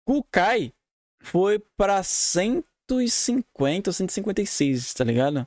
O 0.07 0.23
Kai 0.23 0.73
foi 1.23 1.59
pra 1.77 2.03
150 2.03 3.89
ou 3.89 3.95
156, 3.95 4.93
tá 4.93 5.05
ligado? 5.05 5.47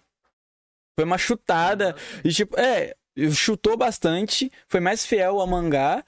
Foi 0.97 1.05
uma 1.05 1.17
chutada. 1.17 1.95
E 2.23 2.31
tipo, 2.31 2.59
é, 2.59 2.95
chutou 3.31 3.77
bastante, 3.77 4.51
foi 4.67 4.79
mais 4.79 5.05
fiel 5.05 5.39
ao 5.39 5.47
mangá 5.47 6.03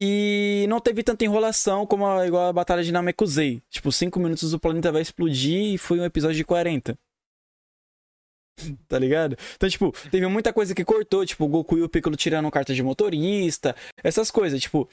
e 0.00 0.66
não 0.68 0.80
teve 0.80 1.02
tanta 1.02 1.24
enrolação 1.24 1.84
como 1.84 2.06
a, 2.06 2.26
igual 2.26 2.48
a 2.48 2.52
Batalha 2.52 2.84
de 2.84 2.92
Namekusei. 2.92 3.60
Tipo, 3.68 3.90
5 3.90 4.20
minutos 4.20 4.52
o 4.52 4.58
planeta 4.58 4.92
vai 4.92 5.02
explodir 5.02 5.74
e 5.74 5.78
foi 5.78 5.98
um 5.98 6.04
episódio 6.04 6.36
de 6.36 6.44
40. 6.44 6.96
Tá 8.88 8.98
ligado? 8.98 9.36
Então, 9.54 9.68
tipo, 9.68 9.92
teve 10.10 10.26
muita 10.26 10.52
coisa 10.52 10.74
que 10.74 10.84
cortou, 10.84 11.24
tipo, 11.24 11.44
o 11.44 11.48
Goku 11.48 11.78
e 11.78 11.82
o 11.82 11.88
Piccolo 11.88 12.16
tirando 12.16 12.50
carta 12.50 12.74
de 12.74 12.82
motorista, 12.82 13.76
essas 14.02 14.32
coisas, 14.32 14.60
tipo, 14.60 14.88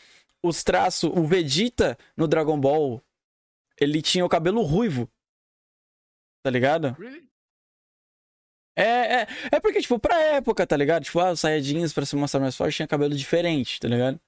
os 0.48 0.64
traços, 0.64 1.10
o 1.14 1.24
Vegeta 1.26 1.98
no 2.16 2.28
Dragon 2.28 2.60
Ball, 2.60 3.02
ele 3.80 4.02
tinha 4.02 4.26
o 4.26 4.30
cabelo 4.30 4.62
ruivo. 4.62 5.10
Tá 6.44 6.50
ligado? 6.50 6.96
Really? 7.00 7.26
É, 8.78 9.22
é, 9.22 9.28
é 9.54 9.60
porque, 9.60 9.82
tipo, 9.82 9.98
pra 9.98 10.20
época, 10.22 10.68
tá 10.68 10.76
ligado? 10.76 11.04
Tipo, 11.04 11.20
ah, 11.20 11.32
os 11.32 11.40
Saiyajins, 11.40 11.94
pra 11.94 12.06
se 12.06 12.16
mostrar 12.16 12.42
mais 12.42 12.56
forte, 12.56 12.76
tinha 12.76 12.88
cabelo 12.88 13.16
diferente, 13.16 13.80
tá 13.80 13.88
ligado? 13.88 14.20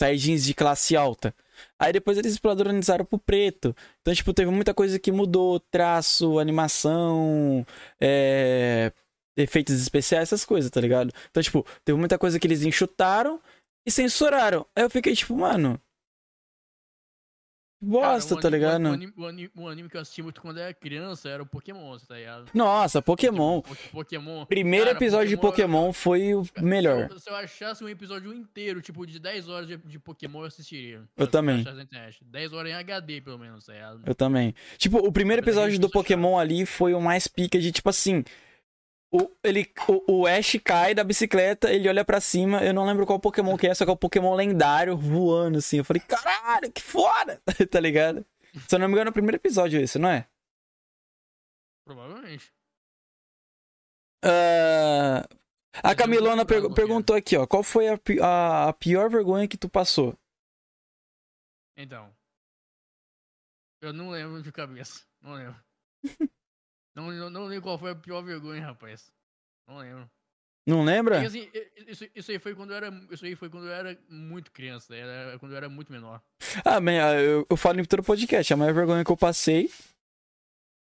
Saiyajins 0.00 0.44
de 0.44 0.54
classe 0.54 0.96
alta. 0.96 1.34
Aí 1.78 1.92
depois 1.92 2.18
eles 2.18 2.38
padronizaram 2.38 3.04
pro 3.04 3.18
preto. 3.18 3.74
Então, 4.02 4.14
tipo, 4.14 4.34
teve 4.34 4.50
muita 4.50 4.74
coisa 4.74 4.98
que 4.98 5.10
mudou. 5.12 5.58
Traço, 5.58 6.38
animação, 6.38 7.66
é, 8.00 8.92
efeitos 9.36 9.80
especiais, 9.80 10.28
essas 10.28 10.44
coisas, 10.44 10.70
tá 10.70 10.80
ligado? 10.80 11.12
Então, 11.30 11.42
tipo, 11.42 11.66
teve 11.84 11.98
muita 11.98 12.18
coisa 12.18 12.38
que 12.38 12.46
eles 12.46 12.62
enxutaram 12.62 13.40
e 13.86 13.90
censuraram. 13.90 14.66
Aí 14.74 14.82
eu 14.84 14.90
fiquei, 14.90 15.14
tipo, 15.14 15.36
mano... 15.36 15.80
Bosta, 17.86 18.30
Cara, 18.30 18.38
o 18.38 18.42
tá 18.42 18.48
ligado? 18.48 18.82
O 18.84 18.88
anime, 18.94 19.12
o, 19.14 19.26
anime, 19.26 19.50
o 19.54 19.68
anime 19.68 19.88
que 19.90 19.96
eu 19.98 20.00
assisti 20.00 20.22
muito 20.22 20.40
quando 20.40 20.58
era 20.58 20.72
criança 20.72 21.28
era 21.28 21.42
o 21.42 21.46
Pokémon, 21.46 21.98
tá 21.98 22.14
ligado? 22.14 22.46
Nossa, 22.54 23.02
Pokémon. 23.02 23.60
Po- 23.60 23.76
Pokémon. 23.92 24.46
Primeiro 24.46 24.86
Cara, 24.86 24.96
episódio 24.96 25.28
de 25.28 25.36
Pokémon 25.36 25.92
foi 25.92 26.34
o 26.34 26.46
melhor. 26.62 27.08
Se 27.08 27.12
eu, 27.14 27.18
se 27.18 27.30
eu 27.30 27.36
achasse 27.36 27.84
um 27.84 27.88
episódio 27.88 28.32
inteiro, 28.32 28.80
tipo, 28.80 29.06
de 29.06 29.18
10 29.18 29.48
horas 29.50 29.68
de, 29.68 29.76
de 29.76 29.98
Pokémon, 29.98 30.40
eu 30.40 30.46
assistiria. 30.46 31.02
Eu 31.14 31.26
Se 31.26 31.30
também. 31.32 31.60
achasse 31.60 31.76
na 31.76 31.82
internet. 31.82 32.24
10 32.24 32.52
horas 32.54 32.72
em 32.72 32.74
HD, 32.74 33.20
pelo 33.20 33.38
menos, 33.38 33.66
tá 33.66 33.74
ligado? 33.74 34.02
Eu 34.06 34.14
também. 34.14 34.54
Tipo, 34.78 34.98
o 35.06 35.12
primeiro 35.12 35.42
episódio 35.42 35.78
do 35.78 35.90
Pokémon 35.90 36.38
ali 36.38 36.64
foi 36.64 36.94
o 36.94 37.02
mais 37.02 37.28
pica 37.28 37.58
de, 37.58 37.70
tipo 37.70 37.90
assim. 37.90 38.24
O, 39.16 39.30
ele, 39.44 39.70
o, 40.08 40.22
o 40.22 40.26
Ash 40.26 40.56
cai 40.64 40.92
da 40.92 41.04
bicicleta, 41.04 41.72
ele 41.72 41.88
olha 41.88 42.04
pra 42.04 42.20
cima, 42.20 42.64
eu 42.64 42.74
não 42.74 42.84
lembro 42.84 43.06
qual 43.06 43.20
Pokémon 43.20 43.56
que 43.56 43.68
é, 43.68 43.74
só 43.74 43.84
que 43.84 43.90
é 43.90 43.94
o 43.94 43.96
Pokémon 43.96 44.34
lendário 44.34 44.96
voando 44.96 45.58
assim. 45.58 45.78
Eu 45.78 45.84
falei, 45.84 46.02
caralho, 46.02 46.72
que 46.72 46.82
foda! 46.82 47.40
tá 47.70 47.78
ligado? 47.78 48.26
Se 48.68 48.74
eu 48.74 48.78
não 48.80 48.88
me 48.88 48.92
engano, 48.94 49.08
é 49.08 49.10
o 49.10 49.14
primeiro 49.14 49.36
episódio 49.36 49.80
esse, 49.80 49.98
não 50.00 50.08
é? 50.08 50.28
Provavelmente. 51.84 52.52
Ah, 54.24 55.28
a 55.82 55.94
Camilona 55.94 56.44
per- 56.44 56.72
perguntou 56.74 57.14
aqui, 57.14 57.36
ó. 57.36 57.46
Qual 57.46 57.62
foi 57.62 57.88
a, 57.88 57.98
pi- 57.98 58.18
a 58.20 58.72
pior 58.72 59.08
vergonha 59.10 59.46
que 59.46 59.56
tu 59.58 59.68
passou? 59.68 60.18
Então. 61.76 62.12
Eu 63.82 63.92
não 63.92 64.10
lembro 64.10 64.42
de 64.42 64.50
cabeça. 64.50 65.04
Não 65.20 65.34
lembro. 65.34 65.62
não, 66.94 67.10
não, 67.10 67.30
não 67.30 67.44
lembro 67.46 67.62
qual 67.62 67.78
foi 67.78 67.90
a 67.90 67.94
pior 67.94 68.22
vergonha, 68.22 68.64
rapaz. 68.64 69.12
Não 69.68 69.78
lembro. 69.78 70.10
Não 70.66 70.82
lembra? 70.82 71.22
E, 71.22 71.26
assim, 71.26 71.50
isso, 71.86 72.06
isso 72.14 72.30
aí 72.30 72.38
foi 72.38 72.54
quando 72.54 72.70
eu 72.70 72.76
era. 72.76 72.88
Isso 73.10 73.24
aí 73.24 73.34
foi 73.34 73.50
quando 73.50 73.66
eu 73.66 73.72
era 73.72 73.98
muito 74.08 74.50
criança, 74.50 74.94
era 74.94 75.38
quando 75.38 75.52
eu 75.52 75.58
era 75.58 75.68
muito 75.68 75.92
menor. 75.92 76.22
Ah, 76.64 76.80
bem, 76.80 77.00
ah, 77.00 77.14
eu, 77.20 77.46
eu 77.50 77.56
falo 77.56 77.80
em 77.80 77.84
todo 77.84 78.02
podcast. 78.02 78.52
A 78.52 78.56
maior 78.56 78.72
vergonha 78.72 79.04
que 79.04 79.10
eu 79.10 79.16
passei 79.16 79.70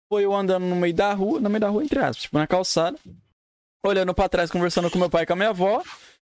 foi 0.08 0.24
eu 0.24 0.34
andando 0.34 0.64
no 0.66 0.76
meio 0.76 0.94
da 0.94 1.12
rua, 1.12 1.40
no 1.40 1.50
meio 1.50 1.60
da 1.60 1.68
rua, 1.68 1.82
entre 1.82 1.98
aspas, 1.98 2.22
tipo, 2.22 2.38
na 2.38 2.46
calçada, 2.46 2.96
olhando 3.84 4.14
pra 4.14 4.28
trás, 4.28 4.50
conversando 4.50 4.88
com 4.90 4.98
meu 4.98 5.10
pai 5.10 5.24
e 5.24 5.26
com 5.26 5.32
a 5.32 5.36
minha 5.36 5.48
avó. 5.48 5.82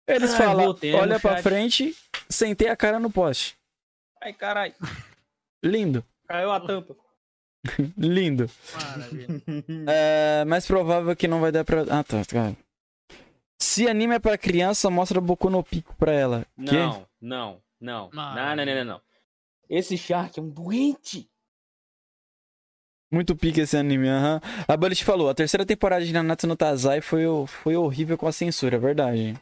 Eles 0.08 0.32
Ai, 0.32 0.38
falam, 0.38 0.66
voltei 0.66 0.94
olha 0.94 1.20
pra 1.20 1.36
chat." 1.36 1.44
frente, 1.44 1.98
sentei 2.30 2.68
a 2.68 2.76
cara 2.76 3.00
no 3.00 3.10
poste. 3.10 3.56
Ai, 4.22 4.34
caralho. 4.34 4.76
Lindo, 5.64 6.06
Caiu 6.28 6.52
a 6.52 6.60
tampa. 6.60 6.96
lindo. 7.98 8.50
Maravilha. 8.74 9.44
É 9.88 10.46
mais 10.46 10.66
provável 10.66 11.16
que 11.16 11.28
não 11.28 11.40
vai 11.42 11.52
dar 11.52 11.64
pra. 11.64 11.82
Ah, 11.90 12.04
tá, 12.04 12.24
cara. 12.26 12.56
Se 13.62 13.88
anime 13.88 14.16
é 14.16 14.20
pra 14.20 14.38
criança, 14.38 14.90
mostra 14.90 15.22
Boku 15.22 15.50
no 15.50 15.64
Pico 15.64 15.96
pra 15.96 16.12
ela. 16.12 16.46
Não, 16.58 16.74
não, 16.74 17.08
não. 17.22 17.62
Não. 17.80 18.10
Não, 18.14 18.36
não, 18.36 18.66
não, 18.66 18.76
não, 18.76 18.86
não. 18.86 19.02
Esse 19.70 19.98
Shark 19.98 20.38
é 20.38 20.42
um 20.44 20.50
doente. 20.50 21.30
Muito 23.12 23.36
pique 23.36 23.62
esse 23.62 23.78
anime, 23.78 24.10
aham. 24.10 24.42
A 24.68 24.76
Bullet 24.76 25.04
falou, 25.06 25.30
a 25.30 25.36
terceira 25.36 25.66
temporada 25.66 26.04
de 26.04 26.12
Nanatsu 26.12 26.48
no 26.48 26.56
Taizai 26.56 27.00
foi, 27.00 27.28
o- 27.28 27.46
foi 27.46 27.76
horrível 27.76 28.18
com 28.18 28.28
a 28.28 28.32
censura, 28.32 28.76
é 28.76 28.80
verdade. 28.80 29.40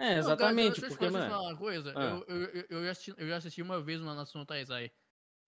É, 0.00 0.12
Não, 0.12 0.18
exatamente, 0.18 0.80
cara, 0.80 0.80
deixa 0.80 0.86
eu- 0.86 0.88
porque, 0.90 1.04
deixa 1.04 1.04
eu 1.04 1.10
te 1.10 1.12
mano. 1.12 1.30
falar 1.30 1.48
uma 1.50 1.56
coisa. 1.58 1.92
Ah. 1.96 2.22
Eu, 2.28 2.38
eu, 2.38 2.64
eu, 2.84 2.90
assisti, 2.90 3.14
eu 3.18 3.28
já 3.28 3.36
assisti 3.36 3.60
uma 3.62 3.82
vez 3.82 4.00
uma 4.00 4.14
Nação 4.14 4.44
Taizai. 4.46 4.90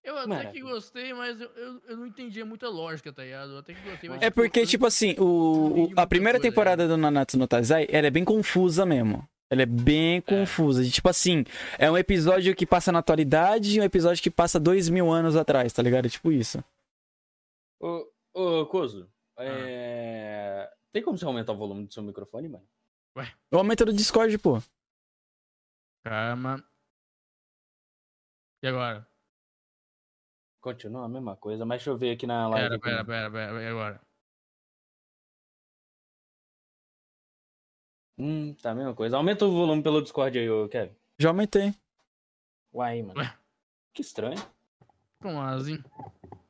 Eu 0.03 0.17
até 0.17 0.27
Mano. 0.27 0.53
que 0.53 0.61
gostei, 0.63 1.13
mas 1.13 1.41
eu, 1.41 1.49
eu, 1.51 1.83
eu 1.89 1.97
não 1.97 2.07
entendia 2.07 2.45
muita 2.45 2.69
lógica, 2.69 3.13
tá 3.13 3.23
ligado? 3.23 3.53
Eu 3.53 3.59
até 3.59 3.75
que 3.75 3.81
gostei, 3.83 4.09
mas 4.09 4.23
É 4.23 4.31
porque, 4.31 4.61
eu- 4.61 4.67
tipo 4.67 4.87
assim, 4.87 5.15
o, 5.19 5.89
o- 5.89 5.93
a 5.95 6.07
primeira 6.07 6.39
coisa, 6.39 6.51
temporada 6.51 6.89
do 6.89 6.97
Nanatsu 6.97 7.37
no 7.39 7.47
Taizai, 7.47 7.87
ela 7.91 8.07
é 8.07 8.11
bem 8.11 8.25
confusa 8.25 8.87
mesmo. 8.87 9.29
Ela 9.51 9.63
é 9.63 9.67
bem 9.67 10.21
confusa. 10.23 10.83
E, 10.83 10.91
tipo 10.91 11.09
assim, 11.09 11.45
é 11.79 11.91
um 11.91 11.99
episódio 11.99 12.55
que 12.55 12.65
passa 12.65 12.91
na 12.93 13.01
atualidade 13.01 13.77
e 13.77 13.81
um 13.81 13.85
episódio 13.85 14.23
que 14.23 14.31
passa 14.31 14.59
dois 14.61 14.89
mil 14.89 15.11
anos 15.11 15.37
atrás, 15.37 15.73
tá 15.73 15.83
ligado? 15.83 16.07
É 16.07 16.09
tipo 16.09 16.31
isso. 16.33 16.63
Ô, 17.81 18.07
ô, 18.33 18.67
Kozo, 18.67 19.11
é... 19.39 20.71
Tem 20.93 21.03
como 21.03 21.19
você 21.19 21.25
aumentar 21.25 21.53
o 21.53 21.57
volume 21.57 21.85
do 21.87 21.93
seu 21.93 22.03
microfone, 22.03 22.49
mano? 22.49 22.65
O 23.53 23.57
aumento 23.59 23.85
do 23.85 23.93
Discord, 23.93 24.37
pô. 24.39 24.63
Calma. 26.05 26.65
E 28.63 28.69
agora? 28.69 29.07
Continua 30.61 31.07
a 31.07 31.09
mesma 31.09 31.37
coisa, 31.37 31.65
mas 31.65 31.79
deixa 31.79 31.91
eu 31.91 31.97
ver 31.97 32.13
aqui 32.13 32.27
na 32.27 32.47
live. 32.49 32.69
Pera, 32.69 33.05
pera, 33.05 33.05
pera, 33.05 33.31
pera, 33.31 33.63
e 33.63 33.67
agora? 33.69 34.01
Hum, 38.19 38.55
tá 38.55 38.73
a 38.73 38.75
mesma 38.75 38.95
coisa. 38.95 39.17
Aumenta 39.17 39.47
o 39.47 39.51
volume 39.51 39.83
pelo 39.83 40.03
Discord 40.03 40.39
aí, 40.39 40.51
ô 40.51 40.69
Kevin. 40.69 40.95
Já 41.19 41.31
aumentei. 41.31 41.75
Uai, 42.73 43.03
mano. 43.03 43.19
Ué? 43.21 43.35
Que 43.95 44.03
estranho. 44.03 44.39
Como 45.23 45.41
assim? 45.41 45.83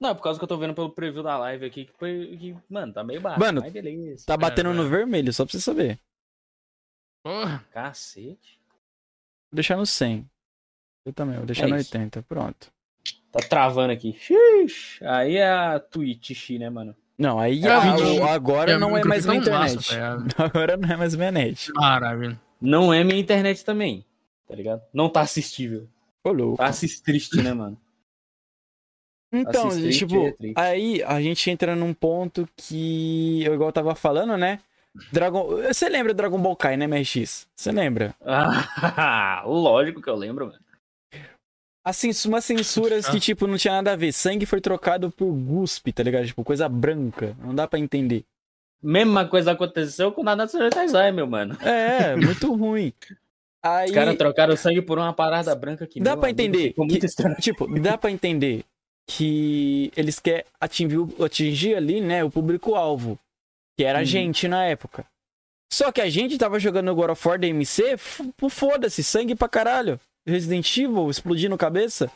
Não, 0.01 0.11
é 0.11 0.15
por 0.15 0.23
causa 0.23 0.39
que 0.39 0.45
eu 0.45 0.49
tô 0.49 0.57
vendo 0.59 0.75
pelo 0.75 0.91
preview 0.91 1.23
da 1.23 1.37
live 1.39 1.67
aqui, 1.67 1.85
que, 1.87 1.93
foi- 1.93 2.37
que 2.37 2.57
mano, 2.69 2.93
tá 2.93 3.05
meio 3.05 3.21
baixo. 3.21 3.39
Mano, 3.41 3.61
mas 3.61 3.73
beleza. 3.73 4.27
Tá 4.27 4.37
Pera, 4.37 4.51
batendo 4.51 4.71
no 4.73 4.83
pera. 4.85 4.89
vermelho, 4.97 5.33
só 5.33 5.45
pra 5.45 5.53
você 5.53 5.61
saber. 5.61 6.01
Porra. 7.23 7.65
Cacete. 7.71 8.59
Vou 9.51 9.57
deixar 9.57 9.77
no 9.77 9.87
100. 9.87 10.29
Eu 11.05 11.13
também, 11.13 11.37
vou 11.37 11.47
deixar 11.47 11.67
É 11.67 11.69
no 11.71 11.77
isso. 11.77 11.91
80. 11.97 12.23
Pronto. 12.23 12.73
Tá 13.33 13.41
travando 13.41 13.93
aqui. 13.93 14.17
Aí 15.03 15.37
é 15.37 15.49
a 15.51 15.79
Twitch, 15.79 16.51
né, 16.59 16.69
mano? 16.69 16.97
Não, 17.17 17.39
aí 17.39 17.65
É, 17.65 17.69
a- 17.71 17.97
o 17.97 18.25
agora 18.25 18.73
É, 18.73 18.79
não 18.79 18.97
é 18.97 19.05
mais 19.05 19.25
minha 19.27 19.39
internet. 19.39 19.77
massa, 19.77 20.19
tá 20.37 20.45
agora 20.47 20.77
não 20.77 20.89
é 20.89 20.97
mais 20.97 21.15
minha 21.15 21.31
net. 21.31 21.71
Maravilha. 21.75 22.41
Não 22.61 22.93
é 22.93 23.05
minha 23.05 23.21
internet 23.21 23.65
também, 23.65 24.05
tá 24.49 24.55
ligado? 24.55 24.83
Não 24.93 25.09
tá 25.09 25.21
assistível. 25.21 25.87
Ô, 26.25 26.33
louco. 26.33 26.57
Tá 26.57 26.67
assistriste, 26.67 27.41
né, 27.43 27.53
mano? 27.55 27.79
Então, 29.33 29.69
tipo, 29.91 30.27
é 30.27 30.53
aí 30.61 31.03
a 31.05 31.21
gente 31.21 31.49
entra 31.51 31.77
num 31.77 31.95
ponto 31.95 32.49
que, 32.57 33.45
eu 33.45 33.55
igual 33.55 33.69
eu 33.69 33.73
tava 33.73 33.95
falando, 33.95 34.37
né? 34.37 34.59
Dragon... 35.13 35.47
Você 35.69 35.89
lembra 35.89 36.13
Dragon 36.13 36.41
Ball 36.41 36.57
Kai, 36.57 36.77
né, 36.77 36.87
MRX? 36.89 37.47
Você 37.55 37.71
lembra? 37.71 38.15
Ah, 38.27 39.43
lógico 39.47 40.03
que 40.03 40.11
eu 40.11 40.17
lembro, 40.17 40.47
mano. 40.47 40.59
Assim, 41.85 42.11
umas 42.27 42.45
censuras 42.45 43.09
que, 43.09 43.19
tipo, 43.21 43.47
não 43.47 43.57
tinha 43.57 43.75
nada 43.75 43.93
a 43.93 43.97
ver. 43.97 44.13
Sangue 44.13 44.45
foi 44.47 44.61
trocado 44.61 45.11
por 45.11 45.33
guspe, 45.33 45.93
tá 45.93 46.03
ligado? 46.03 46.27
Tipo, 46.27 46.45
coisa 46.45 46.69
branca. 46.69 47.35
Não 47.43 47.55
dá 47.55 47.67
pra 47.67 47.79
entender. 47.79 48.25
Mesma 48.83 49.27
coisa 49.27 49.53
aconteceu 49.53 50.11
com 50.13 50.23
o 50.23 50.25
Nanatsu 50.25 50.59
no 50.59 50.71
Taizai, 50.71 51.13
meu 51.13 51.27
mano. 51.27 51.57
É, 51.63 52.17
muito 52.17 52.55
ruim. 52.55 52.93
Aí, 53.63 53.89
Os 53.89 53.95
caras 53.95 54.17
trocaram 54.17 54.57
sangue 54.57 54.81
por 54.81 54.99
uma 54.99 55.13
parada 55.13 55.55
branca 55.55 55.87
que 55.87 56.01
Dá 56.01 56.17
pra 56.17 56.29
amigo, 56.31 56.41
entender 56.41 56.69
Ficou 56.69 56.87
muito 56.87 57.01
que- 57.01 57.07
estranho. 57.07 57.37
tipo, 57.41 57.67
dá 57.81 57.99
pra 57.99 58.11
entender 58.11 58.65
que 59.07 59.93
eles 59.97 60.19
querem 60.19 60.45
atingir, 60.61 60.97
o- 60.99 61.25
atingir 61.25 61.75
ali, 61.75 62.01
né, 62.01 62.25
o 62.25 62.31
público-alvo. 62.31 63.19
Que 63.77 63.85
era 63.85 63.99
a 63.99 64.01
Uhum. 64.01 64.07
gente 64.07 64.49
na 64.49 64.65
época. 64.65 65.05
Só 65.73 65.93
que 65.93 66.01
a 66.01 66.09
gente 66.11 66.37
tava 66.39 66.59
jogando 66.59 66.95
God 66.95 67.11
of 67.11 67.29
War 67.29 67.39
DMC, 67.39 67.97
foda-se, 68.51 69.03
sangue 69.05 69.35
pra 69.35 69.49
caralho. 69.49 70.01
Resident 70.27 70.77
Evil 70.77 71.09
explodindo 71.11 71.57
cabeça. 71.57 72.11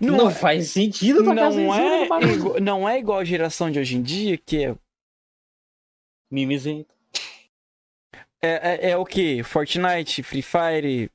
Não, 0.00 0.16
Não, 0.16 0.30
faz 0.30 0.68
sentido 0.70 1.22
não, 1.22 1.74
é, 1.74 2.22
igual, 2.34 2.60
não 2.60 2.88
é 2.88 2.98
igual 2.98 3.18
a 3.20 3.24
geração 3.24 3.70
de 3.70 3.78
hoje 3.78 3.96
em 3.96 4.02
dia, 4.02 4.36
que 4.36 4.64
é, 4.66 4.76
Mimizento. 6.30 6.94
é, 8.42 8.88
é, 8.88 8.90
é 8.90 8.96
o 8.96 9.04
que? 9.06 9.42
Fortnite, 9.42 10.22
Free 10.22 10.42
Fire, 10.42 11.10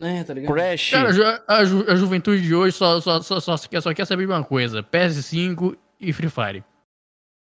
É, 0.00 0.22
tá 0.22 0.32
ligado? 0.32 0.52
Crash. 0.54 0.90
Cara, 0.92 1.08
a 1.08 1.12
ju- 1.12 1.42
a, 1.48 1.64
ju- 1.64 1.90
a 1.90 1.96
juventude 1.96 2.40
de 2.40 2.54
hoje 2.54 2.76
só, 2.76 3.00
só, 3.00 3.20
só, 3.20 3.40
só, 3.40 3.58
quer, 3.68 3.80
só 3.82 3.92
quer 3.92 4.06
saber 4.06 4.26
de 4.26 4.32
uma 4.32 4.44
coisa: 4.44 4.80
PS5 4.80 5.76
e 6.00 6.12
Free 6.12 6.30
Fire. 6.30 6.64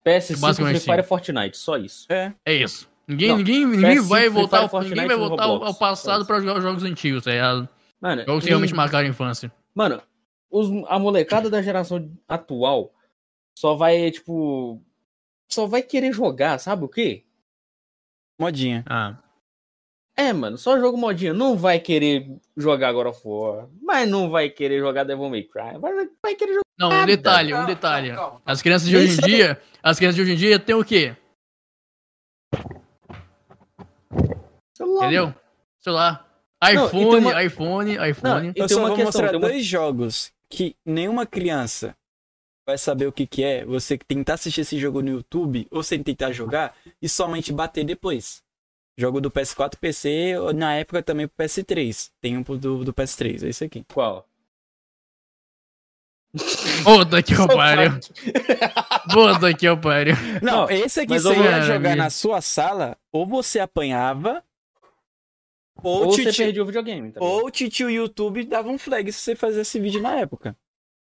PS5, 0.07 0.38
Basicamente 0.38 0.77
Free 0.77 0.85
Fire 0.85 1.01
e 1.01 1.03
sim. 1.03 1.09
Fortnite, 1.09 1.57
só 1.57 1.77
isso. 1.77 2.07
É. 2.09 2.33
É 2.45 2.55
isso. 2.55 2.88
Ninguém, 3.09 3.29
Não, 3.29 3.37
ninguém, 3.38 3.64
ninguém 3.66 3.97
PS5, 3.99 4.09
vai 4.09 4.29
voltar, 4.29 4.62
ao- 4.62 4.69
Fortnite 4.69 4.95
ninguém 5.01 5.09
vai 5.09 5.29
voltar 5.29 5.45
ao, 5.45 5.75
passado 5.75 6.27
pra 6.27 6.40
jogar 6.40 6.57
os 6.57 6.62
jogos 6.62 6.83
antigos, 6.83 7.23
tá 7.23 7.31
ligado? 7.31 7.69
Mano, 8.01 8.25
Jogos 8.27 8.42
que 8.42 8.49
e- 8.49 8.51
realmente 8.51 8.75
marcaram 8.75 9.07
a 9.07 9.11
infância. 9.11 9.53
Mano, 9.75 10.03
os, 10.51 10.69
a 10.88 10.99
molecada 10.99 11.49
da 11.49 11.62
geração 11.62 12.11
atual 12.29 12.92
só 13.57 13.75
vai, 13.75 14.11
tipo. 14.11 14.83
Só 15.49 15.66
vai 15.66 15.83
querer 15.83 16.12
jogar, 16.12 16.59
sabe 16.59 16.85
o 16.85 16.88
quê? 16.88 17.25
Modinha. 18.40 18.85
Ah. 18.88 19.16
É, 20.16 20.33
mano, 20.33 20.57
só 20.59 20.79
jogo 20.81 20.97
modinha. 20.99 21.33
Não 21.33 21.57
vai 21.57 21.79
querer 21.79 22.27
jogar 22.57 22.92
God 22.92 23.07
of 23.09 23.21
War, 23.25 23.69
mas 23.83 24.09
não 24.09 24.31
vai 24.31 24.49
querer 24.49 24.81
jogar 24.81 25.05
Devil 25.05 25.29
May 25.29 25.42
Cry. 25.45 25.79
Vai, 25.79 25.92
vai 26.23 26.35
querer 26.35 26.55
jogar. 26.55 26.62
Não, 26.79 26.90
um 26.90 27.07
detalhe, 27.07 27.55
um 27.55 27.64
detalhe. 27.66 28.09
calma, 28.09 28.23
calma. 28.31 28.42
As 28.45 28.61
crianças 28.62 28.88
de 28.88 28.97
hoje 28.97 29.19
em 29.21 29.25
dia, 29.25 29.61
as 29.83 29.97
crianças 29.99 30.16
de 30.16 30.23
hoje 30.23 30.33
em 30.33 30.37
dia 30.37 30.59
tem 30.59 30.75
o 30.75 30.85
quê? 30.85 31.14
Celular, 34.77 35.05
Entendeu? 35.07 35.23
mano. 35.25 35.37
Celular. 35.79 36.27
Não, 36.62 36.87
iPhone, 36.87 37.11
tem 37.11 37.19
uma- 37.21 37.45
iPhone, 37.45 37.93
iPhone. 38.11 38.47
E 38.47 38.49
Eu 38.61 38.67
tem 38.67 38.69
só 38.69 38.79
uma 38.79 38.89
vou 38.89 38.97
questão, 38.97 39.05
mostrar 39.05 39.29
tem 39.29 39.39
uma- 39.39 39.49
dois 39.49 39.65
jogos 39.65 40.33
que 40.49 40.75
nenhuma 40.85 41.27
criança 41.27 41.97
vai 42.67 42.77
saber 42.79 43.07
o 43.07 43.12
que, 43.12 43.27
que 43.27 43.45
é. 43.45 43.65
Você 43.65 43.97
tentar 43.99 44.35
assistir 44.35 44.62
esse 44.62 44.79
jogo 44.79 45.01
no 45.03 45.11
YouTube 45.11 45.67
ou 45.71 45.83
sem 45.83 46.03
tentar 46.03 46.33
jogar 46.33 46.75
e 47.01 47.09
somente 47.09 47.53
bater 47.53 47.85
depois. 47.85 48.43
Jogo 48.99 49.21
do 49.21 49.31
PS4, 49.31 49.77
PC, 49.79 50.39
ou 50.39 50.53
na 50.55 50.75
época 50.75 51.03
também 51.03 51.29
pro 51.29 51.37
PS3. 51.45 52.11
Tem 52.21 52.37
um 52.37 52.43
pro 52.43 52.57
do, 52.57 52.83
do 52.85 52.93
PS3, 52.95 53.45
é 53.45 53.49
esse 53.51 53.65
aqui. 53.65 53.85
Qual? 53.93 54.27
Puta 56.85 57.23
que 57.23 57.35
eu 57.35 57.47
pariu. 57.47 57.93
Puta 59.12 59.55
que 59.55 59.67
eu 59.67 59.79
pariu. 59.79 60.15
Não, 60.43 60.62
Não, 60.62 60.71
esse 60.71 61.01
aqui 61.01 61.11
mas 61.11 61.23
você 61.23 61.35
ia 61.37 61.61
jogar 61.61 61.61
Maravilha. 61.61 61.97
na 61.97 62.11
sua 62.11 62.41
sala, 62.41 62.97
ou 63.12 63.27
você 63.27 63.59
apanhava, 63.61 64.43
ou, 65.83 66.03
Ou 66.03 66.09
o 66.09 66.12
você 66.12 66.25
titio, 66.27 66.45
perdeu 66.45 66.62
o 66.62 66.67
videogame, 66.67 67.12
tá 67.12 67.21
ou 67.23 67.47
o 67.47 67.51
titio 67.51 67.91
YouTube 67.91 68.45
dava 68.45 68.69
um 68.69 68.79
flag 68.79 69.12
se 69.12 69.21
você 69.21 69.37
fazia 69.37 69.62
esse 69.62 69.79
vídeo 69.79 70.01
na 70.01 70.17
época. 70.17 70.57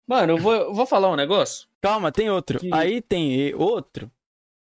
Mano, 0.09 0.35
eu 0.35 0.39
vou, 0.39 0.53
eu 0.55 0.75
vou 0.75 0.87
falar 0.87 1.11
um 1.11 1.17
negócio. 1.17 1.69
Calma, 1.83 2.13
tem 2.13 2.31
outro. 2.31 2.59
Que- 2.61 2.73
Aí 2.73 3.03
tem 3.03 3.53
outro. 3.55 4.11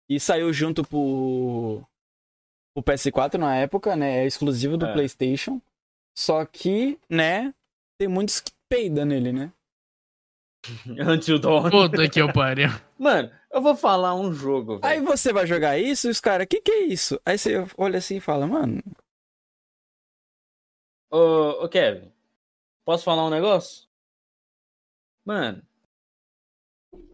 E 0.08 0.18
saiu 0.18 0.52
junto 0.52 0.82
pro, 0.82 1.82
pro 2.74 2.82
PS4 2.82 3.34
na 3.38 3.54
época, 3.56 3.94
né? 3.96 4.22
É 4.22 4.26
exclusivo 4.26 4.76
do 4.76 4.86
É. 4.86 4.92
PlayStation. 4.92 5.60
Só 6.16 6.44
que, 6.44 6.98
né? 7.10 7.52
Tem 7.98 8.08
muitos 8.08 8.40
que 8.40 8.52
peida 8.68 9.04
nele, 9.04 9.32
né? 9.32 9.52
Until 11.12 11.38
Dawn. 11.38 11.70
Puta 11.70 12.08
que 12.08 12.20
eu 12.20 12.32
pariu. 12.32 12.68
Mano, 12.98 13.30
eu 13.52 13.60
vou 13.60 13.76
falar 13.76 14.14
um 14.14 14.32
jogo, 14.32 14.78
Aí 14.82 14.98
velho. 15.00 15.04
você 15.06 15.32
vai 15.32 15.46
jogar 15.46 15.78
isso 15.78 16.06
e 16.06 16.10
os 16.10 16.20
caras, 16.20 16.46
que 16.48 16.60
que 16.60 16.72
é 16.72 16.80
isso? 16.86 17.20
Aí 17.24 17.36
você 17.36 17.54
olha 17.76 17.98
assim 17.98 18.16
e 18.16 18.20
fala, 18.20 18.46
mano, 18.46 18.82
Ô, 21.14 21.64
ô, 21.64 21.68
Kevin, 21.68 22.10
posso 22.84 23.04
falar 23.04 23.24
um 23.24 23.30
negócio? 23.30 23.84
Mano, 25.24 25.62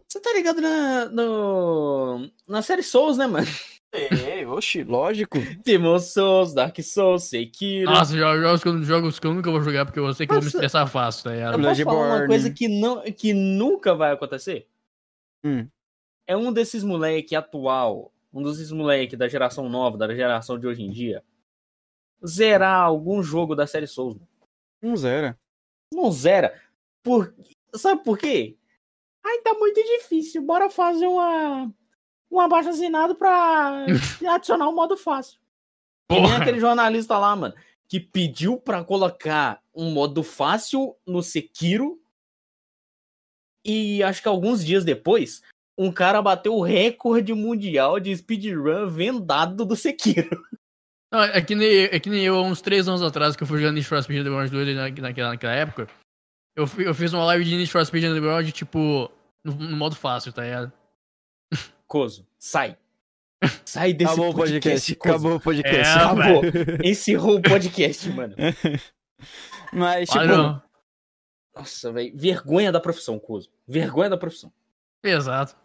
você 0.07 0.19
tá 0.19 0.33
ligado 0.33 0.59
na, 0.59 1.05
no, 1.05 2.31
na 2.47 2.63
série 2.63 2.81
Souls, 2.81 3.15
né, 3.19 3.27
mano? 3.27 3.45
É, 3.93 4.43
oxi, 4.47 4.83
lógico. 4.83 5.37
Demon 5.63 5.99
Souls, 5.99 6.51
Dark 6.51 6.75
Souls, 6.81 7.25
Sekiro. 7.25 7.91
Nossa, 7.91 8.15
jo- 8.15 8.41
jogos 8.41 8.63
que, 8.63 8.69
eu, 8.69 8.83
jogos 8.83 9.19
que 9.19 9.27
eu 9.27 9.35
nunca 9.35 9.51
vou 9.51 9.61
jogar 9.61 9.85
porque 9.85 9.99
eu 9.99 10.11
sei 10.15 10.25
que 10.25 10.31
eu 10.31 10.37
vou 10.37 10.41
me 10.41 10.45
Nossa. 10.47 10.57
estressar 10.57 10.87
fácil, 10.87 11.25
tá 11.25 11.31
ligado? 11.33 11.59
Eu 11.59 11.63
posso 11.63 11.83
falar 11.83 12.15
uma 12.15 12.25
coisa 12.25 12.49
que, 12.49 12.67
não, 12.67 13.03
que 13.03 13.35
nunca 13.35 13.93
vai 13.93 14.13
acontecer? 14.13 14.67
Hum. 15.45 15.67
É 16.25 16.35
um 16.35 16.51
desses 16.51 16.83
moleque 16.83 17.35
atual, 17.35 18.11
um 18.33 18.41
desses 18.41 18.71
moleque 18.71 19.15
da 19.15 19.27
geração 19.27 19.69
nova, 19.69 19.95
da 19.95 20.11
geração 20.11 20.57
de 20.57 20.65
hoje 20.65 20.81
em 20.81 20.89
dia, 20.89 21.23
zerar 22.25 22.81
algum 22.81 23.21
jogo 23.23 23.55
da 23.55 23.65
série 23.67 23.87
Souls. 23.87 24.17
Um 24.81 24.95
zero. 24.95 25.35
Não 25.93 26.11
zera. 26.11 26.59
Por... 27.03 27.33
Sabe 27.75 28.03
por 28.03 28.17
quê? 28.17 28.57
Ai, 29.23 29.39
tá 29.39 29.53
muito 29.53 29.81
difícil. 29.81 30.41
Bora 30.41 30.69
fazer 30.69 31.07
uma. 31.07 31.71
Um 32.29 32.39
abaixo 32.39 32.69
assinado 32.69 33.15
pra 33.15 33.85
adicionar 34.33 34.69
um 34.69 34.75
modo 34.75 34.95
fácil. 34.95 35.39
Que 36.09 36.15
nem 36.15 36.23
Porra. 36.23 36.37
aquele 36.37 36.59
jornalista 36.59 37.17
lá, 37.17 37.35
mano, 37.35 37.53
que 37.87 37.99
pediu 37.99 38.57
pra 38.57 38.83
colocar 38.83 39.61
um 39.73 39.91
modo 39.91 40.23
fácil 40.23 40.95
no 41.05 41.21
Sekiro. 41.21 42.01
E 43.65 44.01
acho 44.01 44.21
que 44.21 44.27
alguns 44.27 44.65
dias 44.65 44.83
depois, 44.83 45.41
um 45.77 45.91
cara 45.91 46.21
bateu 46.21 46.55
o 46.55 46.63
recorde 46.63 47.33
mundial 47.33 47.99
de 47.99 48.15
speedrun 48.15 48.87
vendado 48.89 49.65
do 49.65 49.75
Sekiro. 49.75 50.29
Não, 51.11 51.23
é, 51.23 51.41
que 51.41 51.53
nem, 51.53 51.83
é 51.83 51.99
que 51.99 52.09
nem 52.09 52.23
eu, 52.23 52.35
há 52.35 52.41
uns 52.41 52.61
3 52.61 52.87
anos 52.87 53.01
atrás, 53.01 53.35
que 53.35 53.43
eu 53.43 53.47
fui 53.47 53.59
jogando 53.59 53.75
Need 53.75 53.87
for 53.87 54.01
Speed 54.01 54.19
Underground 54.19 54.49
2 54.49 54.75
na, 54.75 54.89
naquela, 54.89 55.29
naquela 55.29 55.53
época. 55.53 55.87
Eu, 56.55 56.65
eu 56.79 56.93
fiz 56.93 57.11
uma 57.11 57.25
live 57.25 57.43
de 57.43 57.57
Need 57.57 57.69
for 57.69 57.85
Speed 57.85 58.05
Underground, 58.05 58.49
tipo, 58.51 59.11
no, 59.43 59.53
no 59.53 59.75
modo 59.75 59.95
fácil, 59.95 60.31
tá 60.31 60.43
ligado? 60.43 60.71
Coso, 61.85 62.25
sai. 62.39 62.77
Sai 63.65 63.91
desse 63.91 64.13
Acabou 64.13 64.29
o 64.29 64.35
podcast. 64.35 64.95
Coso. 64.95 65.13
Acabou 65.13 65.35
o 65.35 65.39
podcast. 65.39 65.97
É, 65.97 66.03
Acabou. 66.03 66.41
Encerrou 66.83 67.37
o 67.37 67.41
podcast, 67.41 68.09
mano. 68.09 68.35
Mas, 69.73 70.09
tipo. 70.09 70.61
Nossa, 71.55 71.91
velho. 71.91 72.15
Vergonha 72.15 72.71
da 72.71 72.79
profissão, 72.79 73.19
Coso. 73.19 73.49
Vergonha 73.67 74.09
da 74.11 74.17
profissão. 74.17 74.53
Exato. 75.03 75.55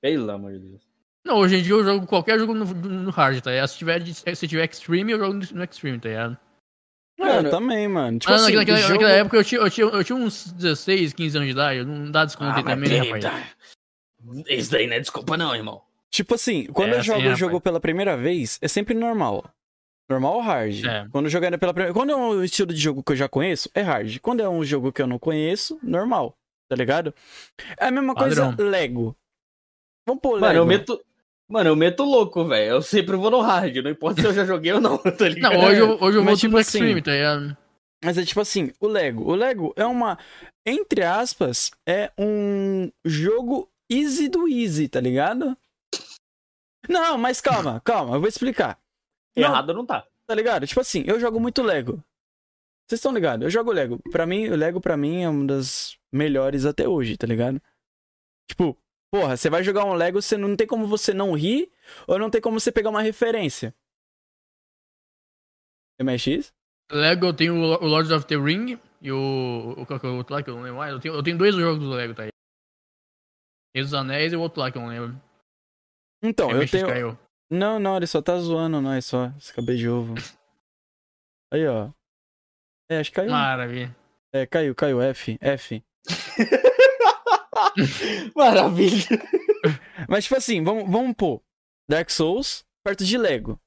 Pelo 0.00 0.30
amor 0.30 0.52
de 0.52 0.58
Deus. 0.60 0.87
Não, 1.28 1.36
hoje 1.38 1.56
em 1.56 1.62
dia 1.62 1.72
eu 1.74 1.84
jogo 1.84 2.06
qualquer 2.06 2.38
jogo 2.38 2.54
no, 2.54 2.64
no 2.64 3.10
hard, 3.10 3.40
tá 3.42 3.50
ligado? 3.50 3.68
Se 3.68 3.76
tiver, 3.78 4.02
se 4.34 4.48
tiver 4.48 4.68
Extreme, 4.68 5.12
eu 5.12 5.18
jogo 5.18 5.34
no, 5.34 5.64
Extreme, 5.64 5.98
tá 6.00 6.08
ligado? 6.08 6.38
é, 7.20 7.38
eu 7.38 7.50
também, 7.50 7.86
mano. 7.86 8.18
Tipo 8.18 8.32
Ah, 8.32 8.36
assim, 8.36 8.54
naquela, 8.56 8.78
jogo- 8.78 8.92
naquela 8.94 9.10
época 9.12 9.36
eu 9.36 9.44
tinha, 9.44 9.60
eu, 9.60 9.70
tinha, 9.70 9.86
eu 9.86 10.04
tinha 10.04 10.16
uns 10.16 10.52
16, 10.52 11.12
15 11.12 11.36
anos 11.36 11.46
de 11.48 11.52
idade, 11.52 11.84
não 11.84 12.10
dá 12.10 12.24
desconto 12.24 12.50
aí 12.52 12.60
Ah, 12.60 12.62
mas 12.64 12.74
também, 12.74 12.88
né, 12.90 12.98
rapaz? 13.06 13.24
tá. 13.24 13.48
Isso 14.48 14.70
daí 14.70 14.86
não 14.86 14.94
é 14.96 15.00
desculpa, 15.00 15.36
não, 15.36 15.54
irmão. 15.54 15.82
Tipo 16.10 16.34
assim, 16.34 16.66
quando 16.66 16.90
É 16.90 16.94
eu 16.94 16.98
assim, 17.00 17.06
jogo 17.06 17.18
o 17.18 17.22
rapaz. 17.24 17.38
jogo 17.38 17.60
pela 17.60 17.80
primeira 17.80 18.16
vez, 18.16 18.58
é 18.62 18.68
sempre 18.68 18.94
normal. 18.94 19.44
Normal 20.08 20.34
ou 20.36 20.40
hard? 20.40 20.84
É. 20.86 21.06
Quando 21.12 21.26
eu 21.26 21.30
jogar 21.30 21.56
pela 21.58 21.74
primeira 21.74 21.92
Quando 21.92 22.10
é 22.12 22.16
um 22.16 22.42
estilo 22.42 22.72
de 22.72 22.80
jogo 22.80 23.02
que 23.02 23.12
eu 23.12 23.16
já 23.16 23.28
conheço, 23.28 23.70
é 23.74 23.82
hard. 23.82 24.18
Quando 24.20 24.40
é 24.40 24.48
um 24.48 24.64
jogo 24.64 24.90
que 24.90 25.02
eu 25.02 25.06
não 25.06 25.18
conheço, 25.18 25.78
normal. 25.82 26.34
Tá 26.66 26.74
ligado? 26.76 27.14
É 27.78 27.86
a 27.86 27.90
mesma 27.90 28.14
coisa 28.14 28.46
Padrão. 28.50 28.70
Lego. 28.70 29.16
Vamos 30.06 30.22
pôr 30.22 30.34
Lego. 30.34 30.46
Mano, 30.46 30.58
eu 30.60 30.66
meto. 30.66 31.04
Mano, 31.48 31.70
eu 31.70 31.76
meto 31.76 32.04
louco, 32.04 32.44
velho. 32.44 32.72
Eu 32.72 32.82
sempre 32.82 33.16
vou 33.16 33.30
no 33.30 33.40
hard. 33.40 33.74
Não 33.76 33.90
importa 33.90 34.20
se 34.20 34.26
eu 34.26 34.34
já 34.34 34.44
joguei 34.44 34.72
ou 34.72 34.80
não, 34.80 34.98
tá 35.16 35.28
ligado? 35.28 35.54
Não, 35.54 35.64
hoje 35.64 35.80
eu, 35.80 35.98
hoje 36.00 36.18
eu 36.18 36.24
vou 36.24 36.36
tipo 36.36 36.48
tipo 36.48 36.56
assim, 36.58 36.78
Extreme, 36.78 37.02
tá 37.02 37.12
ligado? 37.12 37.56
Mas 38.04 38.18
é 38.18 38.24
tipo 38.24 38.40
assim, 38.40 38.72
o 38.80 38.86
Lego. 38.86 39.24
O 39.24 39.34
Lego 39.34 39.72
é 39.76 39.86
uma. 39.86 40.18
Entre 40.66 41.02
aspas, 41.02 41.70
é 41.88 42.12
um 42.18 42.90
jogo 43.04 43.70
easy 43.90 44.28
do 44.28 44.46
easy, 44.46 44.88
tá 44.88 45.00
ligado? 45.00 45.56
Não, 46.88 47.16
mas 47.16 47.40
calma, 47.40 47.80
calma, 47.84 48.16
eu 48.16 48.20
vou 48.20 48.28
explicar. 48.28 48.78
Não, 49.36 49.44
Errado 49.44 49.72
não 49.72 49.86
tá. 49.86 50.06
Tá 50.26 50.34
ligado? 50.34 50.66
Tipo 50.66 50.80
assim, 50.80 51.02
eu 51.06 51.18
jogo 51.18 51.40
muito 51.40 51.62
Lego. 51.62 52.02
Vocês 52.86 52.98
estão 52.98 53.12
ligados? 53.12 53.44
Eu 53.44 53.50
jogo 53.50 53.72
Lego. 53.72 53.98
Pra 54.10 54.26
mim, 54.26 54.48
o 54.48 54.56
Lego 54.56 54.80
pra 54.80 54.96
mim 54.96 55.22
é 55.22 55.28
uma 55.28 55.46
das 55.46 55.98
melhores 56.12 56.66
até 56.66 56.86
hoje, 56.86 57.16
tá 57.16 57.26
ligado? 57.26 57.60
Tipo, 58.48 58.76
porra, 59.10 59.36
você 59.36 59.48
vai 59.50 59.62
jogar 59.62 59.84
um 59.84 59.94
Lego, 59.94 60.20
você 60.20 60.36
não 60.36 60.56
tem 60.56 60.66
como 60.66 60.86
você 60.86 61.12
não 61.12 61.32
rir, 61.32 61.70
ou 62.06 62.18
não 62.18 62.30
tem 62.30 62.40
como 62.40 62.58
você 62.58 62.70
pegar 62.70 62.90
uma 62.90 63.02
referência. 63.02 63.74
MX? 66.00 66.52
Lego 66.90 67.26
eu 67.26 67.34
tenho 67.34 67.54
o 67.54 67.86
Lords 67.86 68.10
of 68.10 68.26
the 68.26 68.36
Ring 68.36 68.78
e 69.02 69.12
o. 69.12 69.74
o 69.76 69.86
que 69.86 69.92
é 69.92 70.08
o 70.08 70.16
outro 70.16 70.34
lá 70.34 70.42
que 70.42 70.48
eu 70.48 70.54
não 70.54 70.62
lembro 70.62 70.78
mais? 70.78 70.92
Eu 70.92 71.00
tenho, 71.00 71.14
eu 71.14 71.22
tenho 71.22 71.36
dois 71.36 71.54
jogos 71.54 71.80
do 71.80 71.90
Lego, 71.90 72.14
tá 72.14 72.22
aí. 72.22 72.30
Tem 73.74 73.82
dos 73.82 73.94
Anéis 73.94 74.32
e 74.32 74.36
o 74.36 74.40
outro 74.40 74.60
lá 74.60 74.70
que 74.70 74.78
eu 74.78 74.82
não 74.82 74.88
lembro. 74.88 75.20
Então, 76.22 76.50
eu 76.50 76.58
MX 76.58 76.70
tenho. 76.70 76.86
caiu. 76.86 77.18
Não, 77.50 77.78
não, 77.78 77.96
ele 77.96 78.06
só 78.06 78.22
tá 78.22 78.38
zoando 78.38 78.80
nós 78.80 79.04
só. 79.04 79.32
Esse 79.36 79.52
cabelo 79.52 79.78
de 79.78 79.88
ovo. 79.88 80.14
Aí, 81.52 81.66
ó. 81.66 81.90
É, 82.90 82.98
acho 83.00 83.10
que 83.10 83.16
caiu. 83.16 83.30
Maravilha. 83.30 83.94
É, 84.32 84.46
caiu, 84.46 84.74
caiu. 84.74 85.00
F, 85.00 85.38
F. 85.40 85.84
Maravilha. 88.34 89.06
Mas, 90.08 90.24
tipo 90.24 90.36
assim, 90.36 90.62
vamos, 90.62 90.90
vamos 90.90 91.14
pôr 91.16 91.42
Dark 91.88 92.10
Souls 92.10 92.64
perto 92.84 93.04
de 93.04 93.18
Lego. 93.18 93.60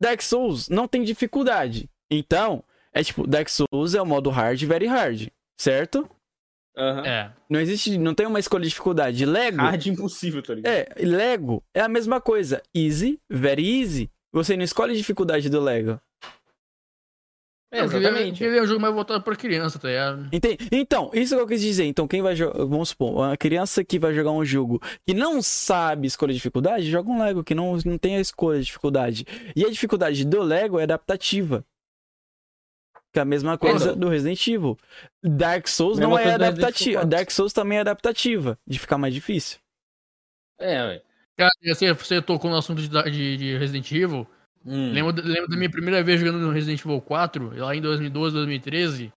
Dark 0.00 0.20
Souls 0.22 0.68
não 0.68 0.86
tem 0.86 1.02
dificuldade. 1.02 1.88
Então, 2.10 2.62
é 2.92 3.02
tipo, 3.02 3.26
Dark 3.26 3.48
Souls 3.48 3.94
é 3.94 4.02
o 4.02 4.06
modo 4.06 4.30
hard, 4.30 4.62
very 4.64 4.86
hard. 4.86 5.28
Certo? 5.58 6.08
Aham. 6.76 7.06
É. 7.06 7.32
Não 7.48 7.58
existe, 7.60 7.96
não 7.96 8.14
tem 8.14 8.26
uma 8.26 8.38
escolha 8.38 8.64
de 8.64 8.68
dificuldade. 8.68 9.24
Lego. 9.24 9.58
Hard 9.58 9.86
impossível, 9.86 10.42
tá 10.42 10.54
ligado? 10.54 10.72
É, 10.72 10.88
Lego 10.98 11.62
é 11.74 11.80
a 11.80 11.88
mesma 11.88 12.20
coisa. 12.20 12.62
Easy, 12.74 13.18
very 13.30 13.80
easy. 13.80 14.10
Você 14.32 14.56
não 14.56 14.64
escolhe 14.64 14.92
a 14.92 14.96
dificuldade 14.96 15.48
do 15.48 15.60
Lego. 15.60 15.98
É, 17.72 17.80
exatamente. 17.80 18.42
Ele 18.44 18.58
é 18.58 18.62
um 18.62 18.66
jogo 18.66 18.80
mais 18.80 18.94
voltado 18.94 19.22
pra 19.22 19.34
criança, 19.34 19.78
tá 19.78 19.88
ligado? 19.88 20.28
Entende? 20.32 20.68
Então, 20.70 21.10
isso 21.12 21.34
que 21.34 21.40
eu 21.42 21.46
quis 21.46 21.60
dizer. 21.60 21.84
Então, 21.84 22.06
quem 22.06 22.22
vai 22.22 22.36
jogar. 22.36 22.64
Vamos 22.64 22.90
supor, 22.90 23.12
uma 23.12 23.36
criança 23.36 23.84
que 23.84 23.98
vai 23.98 24.14
jogar 24.14 24.30
um 24.30 24.44
jogo 24.44 24.80
que 25.04 25.12
não 25.12 25.42
sabe 25.42 26.06
escolher 26.06 26.32
dificuldade, 26.32 26.88
joga 26.90 27.10
um 27.10 27.20
Lego 27.20 27.42
que 27.42 27.54
não, 27.54 27.76
não 27.84 27.98
tem 27.98 28.16
a 28.16 28.20
escolha 28.20 28.60
de 28.60 28.66
dificuldade. 28.66 29.26
E 29.54 29.64
a 29.64 29.70
dificuldade 29.70 30.24
do 30.24 30.42
Lego 30.42 30.78
é 30.78 30.84
adaptativa. 30.84 31.64
Que 33.12 33.18
é 33.18 33.22
a 33.22 33.24
mesma 33.24 33.58
coisa 33.58 33.86
Então. 33.86 33.98
do 33.98 34.08
Resident 34.08 34.46
Evil. 34.46 34.78
Dark 35.22 35.66
Souls 35.66 35.98
Mesma 35.98 36.10
não 36.10 36.18
é 36.18 36.34
adaptativa. 36.34 36.90
Evil 36.90 37.00
4. 37.00 37.08
Dark 37.10 37.30
Souls 37.30 37.52
também 37.52 37.78
é 37.78 37.80
adaptativa, 37.80 38.58
de 38.66 38.78
ficar 38.78 38.98
mais 38.98 39.12
difícil. 39.12 39.58
É, 40.58 40.86
velho. 40.86 41.02
Cara, 41.36 41.50
você, 41.64 41.92
você 41.92 42.22
tocou 42.22 42.50
no 42.50 42.56
assunto 42.56 42.80
de, 42.80 42.88
de, 42.88 43.36
de 43.36 43.58
Resident 43.58 43.90
Evil. 43.92 44.26
Hum. 44.66 44.92
Lembro, 44.92 45.22
lembro 45.24 45.48
da 45.48 45.56
minha 45.56 45.70
primeira 45.70 46.02
vez 46.02 46.18
jogando 46.20 46.40
no 46.40 46.50
Resident 46.50 46.80
Evil 46.80 47.00
4, 47.00 47.56
lá 47.56 47.74
em 47.76 47.80
2012, 47.80 48.34
2013. 48.34 49.12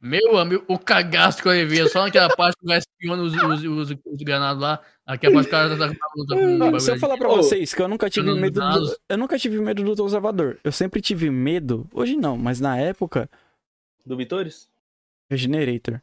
Meu 0.00 0.38
amigo, 0.38 0.64
o 0.68 0.78
cagaço 0.78 1.42
que 1.42 1.48
eu 1.48 1.52
levei, 1.52 1.86
só 1.88 2.04
naquela 2.04 2.28
parte 2.34 2.56
que 2.58 2.64
vai 2.64 2.78
espiando 2.78 3.22
os, 3.24 3.34
os, 3.34 3.64
os, 3.64 3.98
os 4.06 4.22
granados 4.22 4.62
lá, 4.62 4.80
aquela 5.04 5.34
parte 5.34 5.48
que 5.50 5.54
o 5.56 5.58
cara 5.58 5.76
tá 5.76 5.88
com 5.88 6.20
o 6.22 6.24
Não, 6.36 6.58
bagulho 6.58 6.80
se 6.80 6.92
eu 6.92 6.98
falar 7.00 7.18
pra 7.18 7.28
vocês 7.28 7.74
que 7.74 7.82
eu 7.82 7.88
nunca 7.88 8.08
tive 8.08 8.32
medo 8.32 8.60
do. 8.60 8.96
Eu 9.08 9.18
nunca 9.18 9.36
tive 9.38 9.58
medo 9.60 9.82
do 9.82 10.02
Observador. 10.02 10.56
Eu 10.62 10.70
sempre 10.70 11.00
tive 11.00 11.28
medo. 11.30 11.84
Hoje 11.92 12.14
não, 12.16 12.36
mas 12.38 12.60
na 12.60 12.78
época, 12.78 13.28
Do 14.06 14.16
Vitores? 14.16 14.68
Regenerator. 15.28 16.00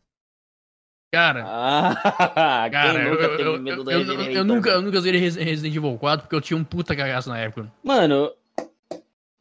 Cara, 1.14 1.46
Ah, 1.48 2.68
cara, 2.70 3.02
eu, 3.02 3.12
nunca 3.12 3.24
eu, 3.24 3.40
eu, 3.40 4.32
eu, 4.34 4.44
nunca, 4.44 4.70
eu 4.72 4.82
nunca 4.82 5.00
zerei 5.00 5.22
Res- 5.22 5.38
Resident 5.38 5.74
Evil 5.74 5.98
4 5.98 6.24
porque 6.24 6.36
eu 6.36 6.42
tinha 6.42 6.58
um 6.58 6.64
puta 6.66 6.94
cagaço 6.96 7.30
na 7.30 7.40
época. 7.40 7.72
Mano. 7.82 8.30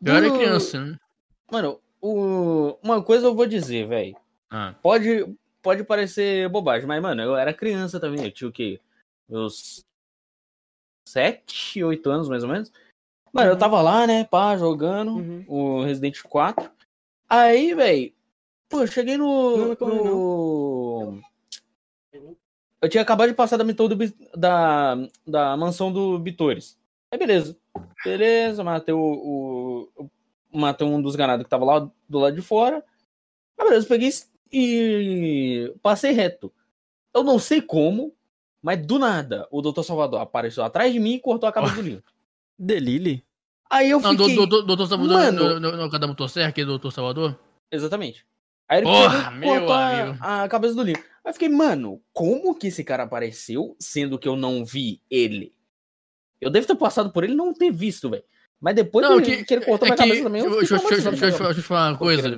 Eu 0.02 0.14
era 0.14 0.28
do- 0.30 0.36
criança, 0.38 0.80
né? 0.84 0.98
Mano, 1.50 1.80
o... 2.00 2.76
uma 2.82 3.02
coisa 3.02 3.26
eu 3.26 3.34
vou 3.34 3.46
dizer, 3.46 3.86
velho. 3.86 4.16
Ah, 4.50 4.74
Pode, 4.82 5.36
pode 5.62 5.84
parecer 5.84 6.48
bobagem, 6.48 6.86
mas, 6.86 7.02
mano, 7.02 7.22
eu 7.22 7.36
era 7.36 7.52
criança 7.54 7.98
também. 8.00 8.24
Eu 8.24 8.30
tinha 8.32 8.48
o 8.48 8.52
quê? 8.52 8.80
Meus 9.28 9.84
7, 11.08 11.82
8 11.84 12.10
anos, 12.10 12.28
mais 12.28 12.42
ou 12.42 12.48
menos. 12.48 12.72
Mano, 13.32 13.50
eu 13.50 13.58
tava 13.58 13.80
lá, 13.82 14.06
né, 14.06 14.24
pá, 14.24 14.56
jogando 14.56 15.16
Uhum. 15.16 15.44
o 15.48 15.82
Resident 15.82 16.22
4. 16.22 16.70
Aí, 17.28 17.74
velho, 17.74 18.12
pô, 18.68 18.82
eu 18.82 18.86
cheguei 18.86 19.16
no. 19.16 19.56
Não, 19.56 19.68
não 19.68 19.76
corre, 19.76 20.02
no... 20.02 21.20
Eu 22.80 22.88
tinha 22.88 23.02
acabado 23.02 23.28
de 23.30 23.34
passar 23.34 23.56
da 23.56 23.64
do, 23.88 23.96
da, 24.36 24.94
da 25.26 25.56
mansão 25.56 25.90
do 25.92 26.18
Bitores. 26.18 26.78
Aí, 27.10 27.18
beleza. 27.18 27.56
Beleza, 28.04 28.62
matei 28.64 28.94
o, 28.94 28.98
o- 28.98 29.88
o- 30.04 30.10
Matei 30.56 30.86
um 30.86 31.02
dos 31.02 31.16
ganados 31.16 31.42
que 31.44 31.50
tava 31.50 31.64
lá 31.64 31.80
do 32.08 32.18
lado 32.18 32.36
de 32.36 32.42
fora. 32.42 32.84
Aí, 33.58 33.66
beleza, 33.68 33.86
peguei 33.88 34.10
e 34.52 35.74
passei 35.82 36.12
reto. 36.12 36.52
Eu 37.12 37.24
não 37.24 37.38
sei 37.40 37.60
como, 37.60 38.14
mas 38.62 38.84
do 38.86 38.98
nada 38.98 39.48
o 39.50 39.60
Dr. 39.60 39.82
Salvador 39.82 40.20
apareceu 40.20 40.62
atrás 40.62 40.92
de 40.92 41.00
mim 41.00 41.14
e 41.14 41.20
cortou 41.20 41.48
a 41.48 41.52
cabeça 41.52 41.74
do 41.74 41.82
Link. 41.82 42.02
Delile. 42.58 43.24
Aí 43.68 43.90
eu 43.90 44.00
Não, 44.00 44.12
fiquei... 44.12 44.36
do, 44.36 44.46
do, 44.46 44.62
do, 44.62 44.76
Dr. 44.76 44.86
Salvador, 44.86 45.12
Mano. 45.16 45.54
no, 45.54 45.60
no, 45.60 45.76
no, 45.76 45.90
cada 45.90 46.06
motosserra, 46.06 46.48
aquele 46.50 46.78
Dr. 46.78 46.90
Salvador? 46.90 47.38
Exatamente. 47.70 48.24
Aí 48.68 48.78
ele 48.78 48.86
Porra, 48.86 49.30
meu 49.32 49.48
cortou 49.48 49.72
amigo. 49.74 50.18
a, 50.20 50.44
a 50.44 50.48
cabeça 50.48 50.74
do 50.74 50.82
Link. 50.84 50.98
Aí 50.98 51.04
eu 51.30 51.32
fiquei, 51.32 51.48
mano, 51.48 52.00
como 52.12 52.54
que 52.54 52.68
esse 52.68 52.84
cara 52.84 53.02
apareceu, 53.02 53.74
sendo 53.80 54.18
que 54.18 54.28
eu 54.28 54.36
não 54.36 54.64
vi 54.64 55.00
ele? 55.10 55.52
Eu 56.44 56.50
devo 56.50 56.66
ter 56.66 56.76
passado 56.76 57.10
por 57.10 57.24
ele 57.24 57.32
e 57.32 57.36
não 57.36 57.52
ter 57.52 57.70
visto, 57.70 58.08
velho. 58.10 58.22
Mas 58.60 58.74
depois 58.76 59.06
Não, 59.06 59.20
que, 59.20 59.44
que- 59.44 59.54
ele 59.54 59.64
cortou 59.64 59.86
é 59.86 59.90
minha 59.90 59.96
que- 59.96 60.02
cabeça 60.02 60.22
também. 60.24 60.42
eu 60.42 60.50
Deixa 60.58 60.74
eu- 60.74 60.78
deixa 60.78 61.10
deixa 61.10 61.26
deixa 61.30 61.54
te 61.54 61.60
falar 61.62 61.90
uma 61.92 61.98
coisa. 61.98 62.36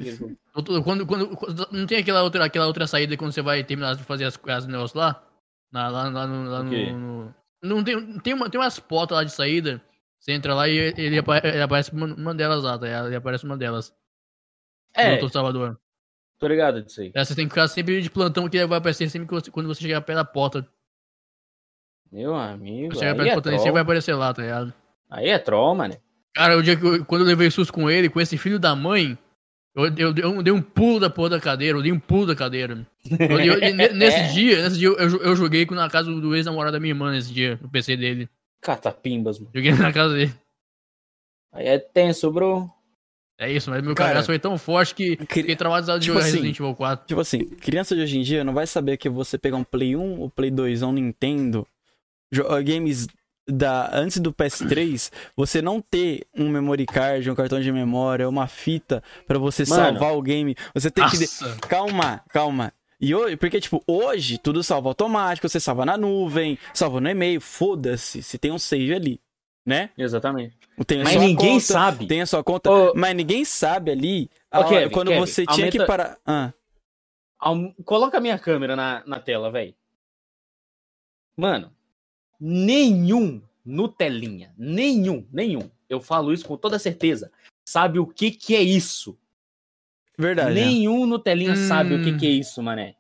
Quando, 0.53 0.83
quando, 0.83 1.07
quando- 1.37 1.69
não 1.71 1.87
tem 1.87 1.99
aquela 1.99 2.23
outra, 2.23 2.45
aquela 2.45 2.67
outra 2.67 2.87
saída 2.87 3.17
quando 3.17 3.33
você 3.33 3.43
vai 3.43 3.63
terminar 3.63 3.95
de 3.95 4.03
fazer 4.03 4.25
as, 4.25 4.39
as 4.49 4.67
negócios 4.67 4.95
lá? 4.95 5.23
Na, 5.71 5.89
lá, 5.89 6.09
lá 6.09 6.27
no. 6.27 6.51
Lá 6.51 6.63
no, 6.63 7.35
não 7.63 7.85
tem, 7.85 8.19
tem, 8.21 8.35
uma, 8.35 8.49
tem 8.51 8.61
umas 8.61 8.79
portas 8.81 9.17
lá 9.17 9.25
de 9.25 9.33
saída. 9.33 9.81
Você 10.19 10.33
entra 10.33 10.55
lá 10.55 10.69
e 10.69 10.77
ele, 10.97 11.19
apa- 11.19 11.41
ele 11.45 11.63
aparece 11.63 11.93
uma, 11.93 12.35
delas 12.35 12.63
lá, 12.65 12.79
tá? 12.79 13.07
Ele 13.07 13.15
aparece 13.17 13.45
uma 13.45 13.57
delas. 13.57 13.93
É, 14.95 15.11
Doutor 15.19 15.31
Salvador. 15.31 15.79
tô 16.39 16.49
ligado 16.49 16.83
disso 16.83 17.03
aí. 17.03 17.13
É, 17.15 17.25
você 17.25 17.35
tem 17.35 17.47
que 17.47 17.51
ficar 17.55 17.69
sempre 17.69 18.01
de 18.01 18.11
plantão 18.11 18.49
que 18.49 18.57
ele 18.57 18.67
vai 18.67 18.79
aparecer 18.79 19.09
sempre 19.11 19.29
quando 19.51 19.69
você 19.69 19.83
chegar 19.83 20.01
perto 20.01 20.17
da 20.17 20.25
porta. 20.25 20.67
Meu 22.17 22.35
amigo. 22.35 22.95
Você 22.95 23.05
é, 23.05 23.13
troll. 23.15 23.59
sempre 23.59 23.73
vai 23.73 23.83
aparecer 23.83 24.15
lá, 24.15 24.33
tá 24.33 24.41
ligado? 24.41 24.73
aí 25.11 25.29
é 25.29 25.39
troll, 25.39 25.75
mano. 25.75 25.95
Cara, 26.35 26.57
o 26.57 26.63
dia 26.63 26.75
que 26.75 26.83
eu, 26.83 27.05
quando 27.05 27.23
eu 27.23 27.27
levei 27.27 27.51
susto 27.51 27.71
com 27.73 27.91
ele, 27.91 28.09
com 28.09 28.19
esse 28.19 28.39
filho 28.39 28.59
da 28.59 28.75
mãe, 28.75 29.19
eu, 29.75 29.85
eu, 29.99 30.15
eu 30.17 30.43
dei 30.43 30.53
um 30.53 30.63
pulo 30.63 30.99
da 30.99 31.11
porra 31.11 31.29
da 31.31 31.41
cadeira, 31.41 31.77
eu 31.77 31.83
dei 31.83 31.93
um 31.93 32.01
pulo 32.01 32.27
da 32.27 32.35
cadeira. 32.35 32.87
Eu- 33.21 33.39
eu- 33.39 33.61
ne- 33.77 33.91
nesse 33.91 34.33
dia, 34.33 34.63
nesse 34.63 34.79
dia 34.79 34.89
eu, 34.89 34.97
eu 34.97 35.37
joguei 35.37 35.67
com- 35.67 35.75
na 35.75 35.91
casa 35.91 36.11
do 36.11 36.35
ex-namorado 36.35 36.73
da 36.73 36.81
minha 36.81 36.93
irmã 36.93 37.11
nesse 37.13 37.31
dia, 37.35 37.59
no 37.61 37.69
PC 37.69 37.99
dele. 37.99 38.31
Catapimbas, 38.63 39.39
mano. 39.39 39.51
Joguei 39.55 39.73
na 39.73 39.93
casa 39.93 40.15
dele. 40.15 40.35
Aí 41.53 41.67
é 41.67 41.79
tenso, 41.79 42.31
bro. 42.31 42.71
É 43.39 43.53
isso, 43.53 43.69
mas 43.69 43.83
meu 43.83 43.95
Cara, 43.95 44.11
cagaço 44.11 44.27
foi 44.27 44.39
tão 44.39 44.57
forte 44.57 44.95
que 44.95 45.17
cri- 45.17 45.43
fiquei 45.43 45.57
traumatizado 45.57 45.99
de 45.99 46.07
tipo 46.07 46.15
jogar 46.15 46.25
assim, 46.27 46.37
Resident 46.39 46.59
Evil 46.59 46.75
4. 46.75 47.07
Tipo 47.07 47.21
assim, 47.21 47.45
criança 47.45 47.95
de 47.95 48.01
hoje 48.01 48.19
em 48.19 48.23
dia 48.23 48.43
não 48.43 48.55
vai 48.55 48.67
saber 48.67 48.97
que 48.97 49.11
você 49.11 49.37
pegar 49.37 49.59
um 49.59 49.65
Play 49.65 49.95
1, 49.95 50.21
ou 50.21 50.31
Play 50.31 50.51
2 50.51 50.83
ou 50.83 50.89
um 50.89 50.93
Nintendo, 50.93 51.67
games 52.65 53.07
da 53.49 53.89
antes 53.97 54.19
do 54.19 54.33
PS3, 54.33 55.13
você 55.37 55.63
não 55.63 55.81
ter 55.81 56.27
um 56.37 56.49
memory 56.49 56.85
card, 56.87 57.31
um 57.31 57.35
cartão 57.35 57.61
de 57.61 57.71
memória, 57.71 58.29
uma 58.29 58.49
fita 58.49 59.03
pra 59.27 59.39
você 59.39 59.65
Mano. 59.69 59.83
salvar 59.99 60.17
o 60.17 60.23
game, 60.23 60.57
você 60.75 60.91
tem 60.91 61.09
que 61.09 61.17
de- 61.19 61.29
calma, 61.69 62.23
calma. 62.31 62.73
E 63.01 63.15
hoje, 63.15 63.37
porque 63.37 63.61
tipo, 63.61 63.81
hoje 63.87 64.39
tudo 64.39 64.63
salva 64.65 64.89
automático, 64.89 65.49
você 65.49 65.61
salva 65.61 65.85
na 65.85 65.97
nuvem, 65.97 66.59
salva 66.75 67.01
no 67.01 67.09
e-mail, 67.09 67.41
foda-se, 67.41 68.23
se 68.23 68.37
tem 68.39 68.51
um 68.51 68.59
save 68.59 68.95
ali, 68.95 69.21
né? 69.65 69.91
Exatamente. 69.97 70.57
Tem 70.87 71.05
Mas 71.05 71.15
ninguém 71.17 71.53
conta, 71.55 71.61
sabe. 71.73 72.07
Tem 72.07 72.23
a 72.23 72.27
sua 72.27 72.43
conta, 72.43 72.71
Ô- 72.71 72.95
mas 72.97 73.15
ninguém 73.15 73.45
sabe 73.45 73.91
ali 73.93 74.31
a 74.51 74.59
Ô, 74.59 74.65
hora- 74.65 74.69
Kevin, 74.71 74.91
quando 74.93 75.09
Kevin, 75.09 75.21
você 75.21 75.47
tinha 75.47 75.71
que 75.71 75.79
aumenta- 75.79 75.87
parar. 75.87 76.19
Ah. 76.27 76.53
Coloca 77.85 78.19
a 78.19 78.21
minha 78.21 78.39
câmera 78.39 78.75
na, 78.75 79.05
na 79.07 79.21
tela, 79.21 79.51
velho. 79.53 79.75
Mano, 81.37 81.71
nenhum 82.41 83.41
Nutelinha, 83.65 84.55
nenhum, 84.57 85.27
nenhum, 85.33 85.69
eu 85.89 86.01
falo 86.01 86.33
isso 86.33 86.47
com 86.47 86.57
toda 86.57 86.79
certeza, 86.79 87.33
sabe 87.69 87.99
o 87.99 88.07
que 88.07 88.31
que 88.31 88.55
é 88.55 88.63
isso. 88.63 89.19
Verdade. 90.19 90.55
né? 90.55 90.65
Nenhum 90.67 91.05
Nutelinha 91.07 91.53
Hum. 91.53 91.57
sabe 91.69 91.95
o 91.95 92.03
que 92.03 92.17
que 92.17 92.27
é 92.27 92.31
isso, 92.31 92.63
mané. 92.63 92.95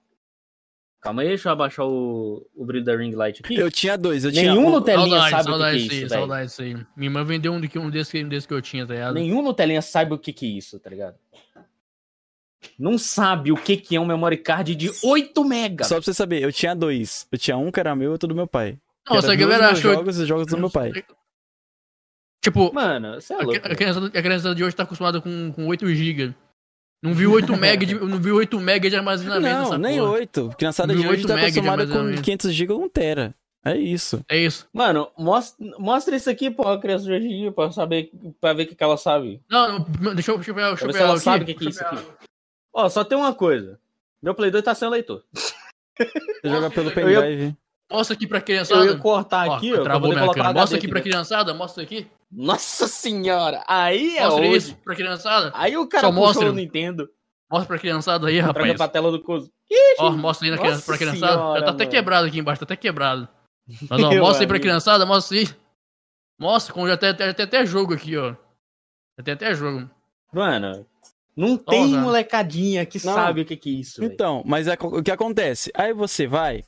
Calma 1.00 1.22
aí, 1.22 1.28
deixa 1.28 1.48
eu 1.48 1.52
abaixar 1.52 1.86
o, 1.86 2.44
o 2.52 2.64
brilho 2.64 2.84
da 2.84 2.96
ring 2.96 3.12
light 3.14 3.40
aqui. 3.44 3.54
Eu 3.54 3.70
tinha 3.70 3.96
dois, 3.96 4.24
eu 4.24 4.32
tinha 4.32 4.50
Nenhum 4.52 4.66
um... 4.66 4.70
Nutelinha 4.72 5.20
saudade, 5.20 5.30
sabe 5.30 5.42
o 5.42 5.44
que 5.44 5.50
saudade 5.52 5.88
que 5.88 5.94
é 5.94 5.98
isso, 5.98 6.08
saudade 6.08 6.46
disso 6.48 6.62
aí. 6.62 6.74
Minha 6.74 6.86
irmã 7.10 7.24
vendeu 7.24 7.52
um, 7.52 7.60
de- 7.60 7.78
um 7.78 7.88
desse, 7.90 8.24
um 8.24 8.28
desse 8.28 8.48
que 8.48 8.54
eu 8.54 8.60
tinha, 8.60 8.84
tá 8.84 8.92
ligado? 8.94 9.14
Nenhum 9.14 9.40
Nutelinha 9.40 9.80
sabe 9.82 10.14
o 10.14 10.18
que 10.18 10.32
que 10.32 10.46
é 10.46 10.48
isso, 10.48 10.80
tá 10.80 10.90
ligado? 10.90 11.16
Não 12.76 12.98
sabe 12.98 13.52
o 13.52 13.56
que 13.56 13.76
que 13.76 13.94
é 13.94 14.00
um 14.00 14.04
memory 14.04 14.38
card 14.38 14.74
de 14.74 14.90
8 15.04 15.44
mega. 15.44 15.84
Só 15.84 15.94
pra 15.94 16.02
você 16.04 16.12
saber, 16.12 16.42
eu 16.42 16.52
tinha 16.52 16.74
dois. 16.74 17.26
Eu 17.30 17.38
tinha 17.38 17.56
um 17.56 17.70
que 17.70 17.78
era 17.78 17.94
meu 17.94 18.08
e 18.08 18.12
outro 18.12 18.26
do 18.28 18.34
meu 18.34 18.46
pai. 18.48 18.76
Não, 19.08 19.16
essa 19.18 19.34
galera 19.34 19.66
meus 19.68 19.78
achou. 19.78 19.94
jogos 19.94 20.18
e 20.18 20.26
jogos 20.26 20.46
do 20.46 20.58
meu 20.58 20.70
pai. 20.70 20.92
Tipo, 22.42 22.72
Mano, 22.72 23.14
você 23.20 23.32
é 23.32 23.36
A, 23.36 23.42
louco. 23.42 23.58
a, 23.66 23.74
criança, 23.74 24.06
a 24.06 24.10
criança 24.22 24.54
de 24.54 24.62
hoje 24.64 24.76
tá 24.76 24.84
acostumada 24.84 25.20
com, 25.20 25.52
com 25.52 25.66
8 25.66 25.86
GB. 25.94 26.34
Não 27.02 27.12
viu 27.12 27.32
8 27.32 27.52
MB 27.56 27.86
de, 27.86 27.94
não 27.94 28.18
viu 28.20 28.36
8 28.36 28.56
MB 28.60 28.88
de 28.90 28.96
armazenamento 28.96 29.54
Não, 29.54 29.62
nessa 29.64 29.78
nem 29.78 29.98
porra. 29.98 30.10
oito. 30.12 30.50
Criançada 30.56 30.92
Viu 30.92 31.02
de 31.02 31.08
hoje 31.08 31.26
tá 31.26 31.34
acostumada 31.34 31.84
com 31.86 31.92
armazenamento. 31.92 32.22
500 32.22 32.52
GB 32.52 32.72
ou 32.72 32.84
1 32.84 32.88
tera. 32.88 33.34
É 33.64 33.76
isso. 33.76 34.24
É 34.28 34.38
isso. 34.38 34.68
Mano, 34.72 35.10
mostra, 35.18 35.56
mostra 35.78 36.14
isso 36.14 36.30
aqui 36.30 36.50
pra 36.52 36.78
criança 36.78 37.04
de 37.04 37.12
hoje 37.12 37.26
em 37.26 37.40
dia, 37.40 37.52
pra 37.52 37.72
saber, 37.72 38.10
pra 38.40 38.52
ver 38.52 38.62
o 38.62 38.66
que, 38.68 38.76
que 38.76 38.84
ela 38.84 38.96
sabe. 38.96 39.42
Não, 39.50 39.80
não, 40.00 40.14
deixa 40.14 40.30
eu, 40.30 40.36
deixa 40.36 40.52
eu 40.52 40.54
deixa 40.54 40.76
Pra 40.76 40.86
ver 40.86 40.92
se 40.92 41.02
ela 41.02 41.12
aqui. 41.14 41.20
sabe 41.20 41.42
o 41.42 41.46
que 41.46 41.54
que 41.54 41.66
é 41.66 41.68
isso 41.70 41.78
pegar- 41.80 42.04
Ó, 42.72 42.88
só 42.88 43.02
tem 43.02 43.18
uma 43.18 43.34
coisa. 43.34 43.80
Meu 44.22 44.34
Play 44.36 44.52
2 44.52 44.62
tá 44.64 44.72
sem 44.72 44.88
leitor. 44.88 45.24
Você 45.98 46.48
joga 46.48 46.70
pelo 46.70 46.90
eu 46.90 47.10
ia- 47.10 47.20
pendrive. 47.22 47.56
Mostra 47.90 48.14
aqui 48.16 48.26
pra 48.26 48.38
Eu 48.38 48.42
criançada. 48.44 48.84
ia 48.84 48.96
cortar 48.98 49.48
Ó, 49.48 49.54
aqui, 49.54 49.72
ó, 49.72 49.82
travou 49.82 50.08
minha 50.10 50.28
câmera. 50.32 50.52
Mostra 50.52 50.78
aqui 50.78 50.88
pra 50.88 50.98
aqui. 50.98 51.08
criançada, 51.08 51.54
mostra 51.54 51.82
aqui. 51.82 52.06
Nossa 52.30 52.88
senhora! 52.88 53.62
Aí 53.68 54.16
é 54.16 54.24
Mostra 54.24 54.42
hoje. 54.44 54.56
isso 54.56 54.76
pra 54.84 54.94
criançada. 54.96 55.52
Aí 55.54 55.76
o 55.76 55.86
cara 55.86 56.08
Só 56.08 56.12
puxou 56.12 56.24
mostra. 56.26 56.50
o 56.50 56.52
Nintendo, 56.52 57.08
Mostra 57.50 57.68
pra 57.68 57.78
criançada 57.78 58.26
aí, 58.26 58.42
troca 58.42 58.58
rapaz. 58.58 58.76
pra 58.76 58.88
tela 58.88 59.12
do 59.12 59.22
coso. 59.22 59.48
Ó, 60.00 60.10
mostra 60.10 60.46
aí 60.46 60.50
na 60.50 60.58
criança, 60.58 60.82
pra 60.84 60.98
criançada. 60.98 61.32
senhora, 61.32 61.60
Já 61.60 61.66
tá 61.66 61.70
até 61.72 61.84
mano. 61.84 61.90
quebrado 61.96 62.26
aqui 62.26 62.38
embaixo, 62.40 62.58
tá 62.60 62.64
até 62.64 62.76
quebrado. 62.76 63.28
Ó, 63.90 63.96
Meu 64.10 64.22
mostra 64.22 64.42
aí 64.42 64.48
pra 64.48 64.58
criançada, 64.58 65.06
mostra 65.06 65.38
aí. 65.38 65.48
Mostra, 66.38 66.74
como 66.74 66.88
já 66.88 66.96
tem, 66.96 67.14
tem, 67.14 67.32
tem 67.32 67.44
até 67.44 67.64
jogo 67.64 67.94
aqui, 67.94 68.16
ó. 68.16 68.34
Já 69.16 69.24
tem 69.24 69.34
até 69.34 69.54
jogo. 69.54 69.88
Mano, 70.32 70.84
não 71.36 71.56
tem 71.56 71.92
Nossa. 71.92 72.02
molecadinha 72.02 72.84
que 72.84 73.04
Não. 73.06 73.14
sabe 73.14 73.42
o 73.42 73.44
que 73.44 73.56
que 73.56 73.70
é 73.70 73.80
isso. 73.80 74.02
Então, 74.04 74.42
mas 74.44 74.66
é 74.66 74.76
o 74.80 75.02
que 75.02 75.10
acontece? 75.12 75.70
Aí 75.74 75.92
você 75.94 76.26
vai. 76.26 76.64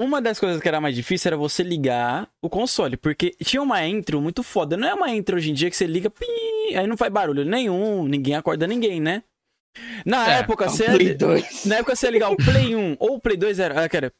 Uma 0.00 0.18
das 0.22 0.40
coisas 0.40 0.62
que 0.62 0.66
era 0.66 0.80
mais 0.80 0.94
difícil 0.96 1.28
era 1.28 1.36
você 1.36 1.62
ligar 1.62 2.26
o 2.40 2.48
console, 2.48 2.96
porque 2.96 3.36
tinha 3.44 3.60
uma 3.60 3.86
intro 3.86 4.18
muito 4.18 4.42
foda. 4.42 4.74
Não 4.74 4.88
é 4.88 4.94
uma 4.94 5.10
intro 5.10 5.36
hoje 5.36 5.50
em 5.50 5.52
dia 5.52 5.68
que 5.68 5.76
você 5.76 5.86
liga, 5.86 6.08
pim, 6.08 6.74
aí 6.74 6.86
não 6.86 6.96
faz 6.96 7.12
barulho 7.12 7.44
nenhum, 7.44 8.04
ninguém 8.04 8.34
acorda 8.34 8.66
ninguém, 8.66 8.98
né? 8.98 9.22
Na 10.04 10.28
É, 10.32 10.38
época, 10.40 10.68
você 10.68 10.84
Play 10.84 11.14
2. 11.14 11.64
na 11.66 11.76
época 11.76 11.94
você 11.94 12.06
ia 12.06 12.12
ligar 12.12 12.30
o 12.30 12.36
Play 12.36 12.74
1 12.74 12.96
ou 12.98 13.14
o 13.16 13.20
Play 13.20 13.36
2 13.36 13.58
era, 13.60 13.88
era, 13.92 14.12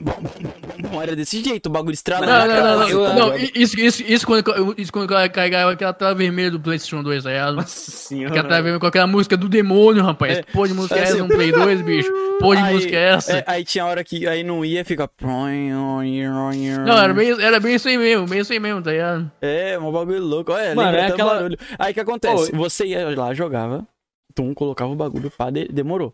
bom, 0.00 1.00
era 1.02 1.14
desse 1.14 1.42
jeito, 1.42 1.66
o 1.66 1.70
bagulho 1.72 1.94
estralando. 1.94 2.30
Não, 2.32 2.38
na 2.38 2.46
não, 2.46 2.54
não, 2.54 2.62
cara, 2.62 2.76
não. 2.76 2.88
eu- 2.88 3.04
tá 3.06 3.14
não 3.14 3.36
isso, 3.54 3.80
isso, 3.80 4.02
isso 4.02 4.26
quando, 4.26 4.48
eu- 4.54 4.74
isso 4.76 4.92
quando 4.92 5.08
carregava 5.08 5.72
aquela 5.72 5.92
tela 5.92 6.14
vermelha 6.14 6.50
do 6.50 6.60
PlayStation 6.60 7.02
2, 7.02 7.22
tá 7.22 7.30
ligado? 7.30 7.54
Nossa 7.56 7.90
senhora. 7.90 8.28
Aquela 8.30 8.48
tela 8.48 8.62
vermelha 8.62 8.80
com 8.80 8.86
aquela 8.86 9.06
música 9.06 9.36
do 9.36 9.48
demônio, 9.48 10.02
rapaz. 10.02 10.38
É, 10.38 10.42
Pô 10.42 10.66
de 10.66 10.74
música 10.74 10.96
é 10.96 10.98
é 10.98 11.02
essa 11.02 11.16
no 11.18 11.28
Play 11.28 11.52
2, 11.52 11.80
bicho? 11.82 12.12
Pô 12.40 12.54
de 12.54 12.62
Aí- 12.62 12.74
música 12.74 12.96
é 12.96 13.08
essa? 13.10 13.32
É, 13.38 13.44
aí 13.46 13.64
tinha 13.64 13.86
hora 13.86 14.02
que 14.02 14.26
aí 14.26 14.42
não 14.42 14.64
ia, 14.64 14.84
fica. 14.84 15.08
Não, 15.22 16.98
era 16.98 17.14
bem, 17.14 17.30
era 17.40 17.60
bem 17.60 17.74
isso 17.76 17.88
aí 17.88 17.96
mesmo, 17.98 18.26
bem 18.26 18.40
isso 18.40 18.52
aí 18.52 18.58
mesmo, 18.60 18.82
tá 18.82 18.90
ligado? 18.90 19.30
É, 19.40 19.78
um 19.78 19.90
bagulho 19.92 20.20
louco. 20.22 20.52
Olha, 20.52 20.74
Mano, 20.74 20.90
lembra 20.90 21.02
é 21.02 21.12
aquela- 21.12 21.34
barulho. 21.34 21.58
Aí 21.78 21.92
o 21.92 21.94
que 21.94 22.00
acontece? 22.00 22.52
Ô, 22.54 22.56
Você 22.64 22.86
ia 22.86 23.08
lá, 23.16 23.32
jogava, 23.34 23.86
tum, 24.34 24.52
colocava 24.54 24.90
o 24.90 24.96
bagulho, 24.96 25.30
pá, 25.30 25.50
de- 25.50 25.68
demorou. 25.68 26.12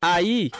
Aí, 0.00 0.50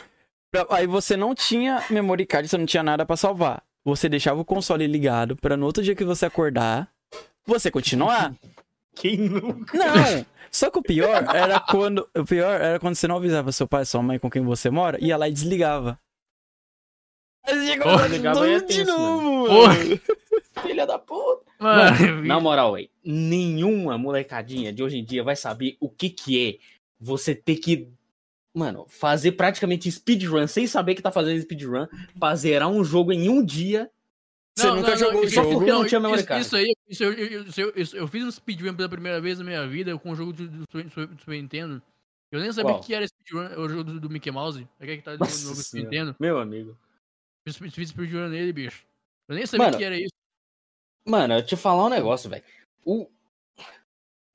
pra- 0.50 0.66
aí 0.70 0.86
você 0.86 1.16
não 1.16 1.34
tinha 1.34 1.84
memory 1.90 2.26
card, 2.26 2.48
você 2.48 2.58
não 2.58 2.66
tinha 2.66 2.82
nada 2.82 3.06
pra 3.06 3.16
salvar. 3.16 3.62
Você 3.84 4.08
deixava 4.08 4.40
o 4.40 4.44
console 4.44 4.86
ligado 4.86 5.36
pra 5.36 5.56
no 5.56 5.64
outro 5.66 5.82
dia 5.82 5.94
que 5.94 6.04
você 6.04 6.26
acordar, 6.26 6.88
você 7.46 7.70
continuar. 7.70 8.34
Quem 8.96 9.16
nunca? 9.18 9.76
Não! 9.78 10.26
Só 10.50 10.70
que 10.70 10.78
o 10.78 10.82
pior 10.82 11.22
era 11.34 11.60
quando. 11.60 12.08
O 12.16 12.24
pior 12.24 12.60
era 12.60 12.80
quando 12.80 12.94
você 12.94 13.06
não 13.06 13.16
avisava 13.18 13.52
seu 13.52 13.68
pai, 13.68 13.84
sua 13.84 14.02
mãe 14.02 14.18
com 14.18 14.30
quem 14.30 14.42
você 14.42 14.70
mora, 14.70 14.96
ia 15.04 15.16
lá 15.16 15.28
e 15.28 15.32
desligava. 15.32 16.00
Aí 17.44 17.66
chegou 17.68 18.44
é 18.44 18.60
de 18.60 18.84
novo. 18.84 19.48
Filha 20.62 20.86
da 20.86 20.98
puta. 20.98 21.45
Mano, 21.58 22.24
Na 22.24 22.38
moral, 22.40 22.74
véi, 22.74 22.90
nenhuma 23.04 23.96
molecadinha 23.96 24.72
de 24.72 24.82
hoje 24.82 24.98
em 24.98 25.04
dia 25.04 25.22
vai 25.22 25.36
saber 25.36 25.76
o 25.80 25.88
que 25.88 26.10
que 26.10 26.48
é 26.48 26.58
você 27.00 27.34
ter 27.34 27.56
que, 27.56 27.88
mano, 28.54 28.86
fazer 28.88 29.32
praticamente 29.32 29.90
speedrun 29.90 30.46
sem 30.46 30.66
saber 30.66 30.94
que 30.94 31.02
tá 31.02 31.10
fazendo 31.10 31.40
speedrun 31.40 31.86
pra 32.18 32.34
zerar 32.36 32.68
um 32.68 32.82
jogo 32.84 33.12
em 33.12 33.28
um 33.28 33.44
dia. 33.44 33.90
Você 34.58 34.70
nunca 34.70 34.96
jogou 34.96 35.20
o 35.20 35.24
isso- 35.24 35.34
jogo. 35.34 35.52
porque 35.54 35.70
não 35.70 35.86
tinha 35.86 36.00
memory 36.00 36.20
isso, 36.20 36.28
card. 36.28 36.46
Isso 36.46 36.56
aí, 36.56 36.74
isso, 36.88 37.04
eu, 37.04 37.12
isso 37.46 37.60
eu, 37.60 37.72
isso- 37.76 37.96
eu 37.96 38.08
fiz 38.08 38.24
um 38.24 38.30
speedrun 38.30 38.74
pela 38.74 38.88
primeira 38.88 39.20
vez 39.20 39.38
na 39.38 39.44
minha 39.44 39.66
vida 39.66 39.96
com 39.98 40.10
o 40.10 40.16
jogo 40.16 40.32
do, 40.32 40.48
do, 40.48 40.64
Super- 40.70 41.06
do 41.06 41.20
Super 41.20 41.42
Nintendo. 41.42 41.82
Eu 42.32 42.40
nem 42.40 42.50
sabia 42.52 42.72
Qual? 42.72 42.80
que 42.80 42.94
era 42.94 43.06
speedrun, 43.06 43.60
o 43.62 43.68
jogo 43.68 43.84
do, 43.84 44.00
do 44.00 44.10
Mickey 44.10 44.30
Mouse. 44.30 44.66
É 44.80 44.86
que 44.96 45.02
tá 45.02 45.12
no 45.12 45.18
Nossa 45.18 45.48
do 45.48 45.54
Super. 45.56 45.82
Nintendo. 45.84 46.16
Meu 46.18 46.38
amigo. 46.38 46.76
Fiz, 47.46 47.56
fiz 47.72 47.88
speedrun 47.90 48.28
nele, 48.28 48.52
bicho. 48.52 48.84
Eu 49.28 49.36
nem 49.36 49.44
sabia 49.46 49.66
Mano, 49.66 49.76
que 49.78 49.84
era 49.84 49.96
isso. 49.96 50.12
Mano, 51.06 51.34
eu 51.34 51.46
te 51.46 51.54
falar 51.54 51.86
um 51.86 51.88
negócio, 51.88 52.28
velho. 52.28 52.44
O... 52.84 53.08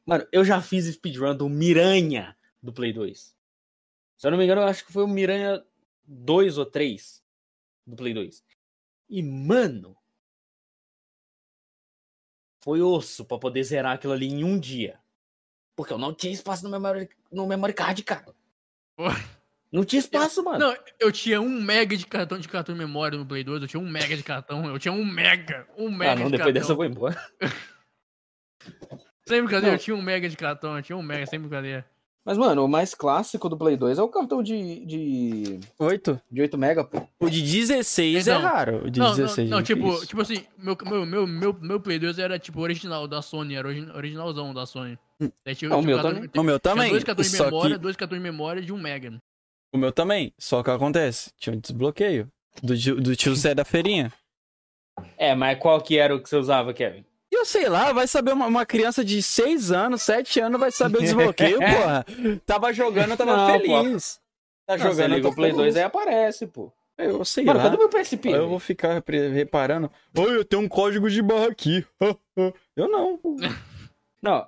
Mano, 0.05 0.26
eu 0.32 0.45
já 0.45 0.61
fiz 0.61 0.86
speedrun 0.86 1.36
do 1.36 1.49
Miranha 1.49 2.36
do 2.63 2.72
Play 2.72 2.93
2. 2.93 3.36
Se 4.17 4.28
eu 4.28 4.32
não 4.32 4.38
me 4.38 4.45
engano, 4.45 4.61
eu 4.61 4.67
acho 4.67 4.86
que 4.86 4.91
foi 4.93 5.03
o 5.03 5.07
Miranha 5.07 5.61
2 6.05 6.57
ou 6.57 6.65
3 6.65 7.22
do 7.86 7.95
Play 7.97 8.13
2. 8.13 8.43
E, 9.09 9.22
mano. 9.22 9.97
Foi 12.63 12.82
osso 12.82 13.26
pra 13.26 13.38
poder 13.38 13.63
zerar 13.63 13.95
aquilo 13.95 14.13
ali 14.13 14.28
em 14.28 14.43
um 14.43 14.57
dia. 14.57 14.97
Porque 15.76 15.91
eu 15.91 15.97
não 15.97 16.13
tinha 16.13 16.32
espaço 16.32 16.63
no 16.63 16.69
memory, 16.69 17.09
no 17.32 17.47
memory 17.47 17.74
card, 17.74 18.01
cara. 18.03 18.34
Não 19.72 19.86
tinha 19.86 19.99
espaço, 19.99 20.43
mano. 20.43 20.59
Não, 20.59 20.76
eu 20.99 21.11
tinha 21.11 21.39
um 21.39 21.61
mega 21.61 21.95
de 21.95 22.05
cartão 22.05 22.38
de 22.38 22.47
cartão 22.47 22.76
de 22.76 22.80
memória 22.80 23.17
no 23.17 23.26
Play 23.26 23.43
2, 23.43 23.61
eu 23.61 23.67
tinha 23.67 23.82
um 23.82 23.89
mega 23.89 24.17
de 24.17 24.24
cartão, 24.24 24.65
eu 24.65 24.78
tinha 24.78 24.91
um 24.91 25.05
mega, 25.05 25.65
um 25.78 25.89
mega 25.89 26.11
ah, 26.11 26.15
não, 26.15 26.26
de 26.26 26.32
depois 26.32 26.38
cartão. 26.38 26.53
dessa 26.53 26.72
eu 26.72 26.76
vou 26.76 26.86
embora. 26.86 27.15
Sem 29.28 29.41
brincadeira, 29.41 29.67
Não. 29.67 29.76
eu 29.76 29.80
tinha 29.80 29.95
um 29.95 30.01
mega 30.01 30.28
de 30.28 30.36
cartão, 30.36 30.76
eu 30.76 30.84
tinha 30.84 30.97
um 30.97 31.01
mega, 31.03 31.26
sem 31.26 31.39
brincadeira. 31.39 31.86
Mas, 32.26 32.38
mano, 32.38 32.65
o 32.65 32.67
mais 32.67 32.93
clássico 32.93 33.47
do 33.49 33.57
Play 33.57 33.76
2 33.78 33.97
é 33.97 34.01
o 34.01 34.07
cartão 34.09 34.43
de, 34.43 34.86
de, 34.86 35.59
Oito? 35.80 36.22
de 36.30 36.41
8 36.41 36.57
mega, 36.57 36.84
pô. 36.84 37.07
O 37.19 37.30
de 37.30 37.41
16 37.41 38.28
Então, 38.28 38.39
é 38.39 38.43
raro. 38.43 38.86
O 38.86 38.91
de 38.91 38.99
Não, 38.99 39.15
16 39.15 39.49
não, 39.49 39.57
não 39.57 39.61
é 39.61 39.65
tipo, 39.65 40.05
tipo 40.05 40.22
assim, 40.22 40.43
meu, 40.57 40.78
meu, 40.86 41.05
meu, 41.05 41.26
meu, 41.28 41.53
meu 41.59 41.80
Play 41.80 41.97
2 41.97 42.19
era 42.19 42.38
tipo 42.38 42.59
original 42.61 43.07
da 43.07 43.22
Sony, 43.24 43.55
era 43.55 43.67
origi- 43.67 43.89
originalzão 43.91 44.53
da 44.53 44.65
Sony. 44.67 44.99
Daí 45.45 45.55
tinha, 45.55 45.72
Ah, 45.72 45.78
o 45.78 45.82
meu 45.82 45.99
cartão- 46.01 46.30
O 46.38 46.43
meu 46.43 46.59
também. 46.59 46.89
dois 46.91 47.03
cartões 47.03 47.32
de 47.32 47.41
memória, 47.41 47.76
que 47.78 47.82
dois 47.82 47.95
cartões 47.95 48.22
de 48.22 48.24
memória 48.24 48.61
de 48.61 48.72
um 48.74 48.78
mega. 48.80 49.13
O 49.74 49.78
meu 49.78 49.91
também. 49.91 50.34
Só 50.38 50.61
que 50.63 50.69
acontece, 50.69 51.32
tinha 51.38 51.55
um 51.55 51.59
desbloqueio 51.59 52.32
do, 52.61 52.78
tio- 52.78 52.99
do 53.01 53.15
tio 53.15 53.36
Zé 53.36 53.53
da 53.55 53.63
feirinha. 53.65 54.11
É, 55.17 55.34
mas 55.36 55.57
qual 55.59 55.80
que 55.82 55.97
era 55.97 56.15
o 56.15 56.22
que 56.22 56.30
você 56.30 56.36
usava, 56.36 56.74
Kevin? 56.74 57.05
Eu 57.32 57.45
sei 57.45 57.69
lá, 57.69 57.93
vai 57.93 58.07
saber 58.07 58.34
uma, 58.34 58.45
uma 58.45 58.65
criança 58.65 59.05
de 59.05 59.22
6 59.24 59.72
anos, 59.72 60.01
7 60.01 60.39
anos 60.41 60.59
vai 60.59 60.69
saber 60.72 60.97
o 60.97 61.01
desbloqueio, 61.01 61.57
porra. 61.63 62.05
Tava 62.45 62.74
jogando, 62.74 63.11
eu 63.11 63.17
tava 63.17 63.38
Não, 63.38 63.47
feliz. 63.59 64.19
Tá 64.67 64.78
Não, 64.78 64.86
você 64.86 64.89
jogando, 65.03 65.15
liga 65.15 65.28
o 65.30 65.36
Play 65.36 65.51
2 65.51 65.61
feliz. 65.61 65.78
aí 65.78 65.84
aparece, 65.84 66.45
pô. 66.47 66.72
Eu 66.97 67.24
sei 67.26 67.43
Mano, 67.45 67.57
lá. 67.57 67.63
cadê 67.65 67.78
meu 67.78 67.89
PSP? 67.89 68.30
Eu 68.30 68.47
vou 68.49 68.59
ficar 68.59 69.01
reparando. 69.34 69.89
Oi, 70.15 70.38
eu 70.38 70.45
tenho 70.45 70.61
um 70.61 70.67
código 70.67 71.09
de 71.09 71.22
barra 71.22 71.47
aqui. 71.47 71.84
Eu 72.76 72.88
não. 72.88 73.19
Não. 74.22 74.47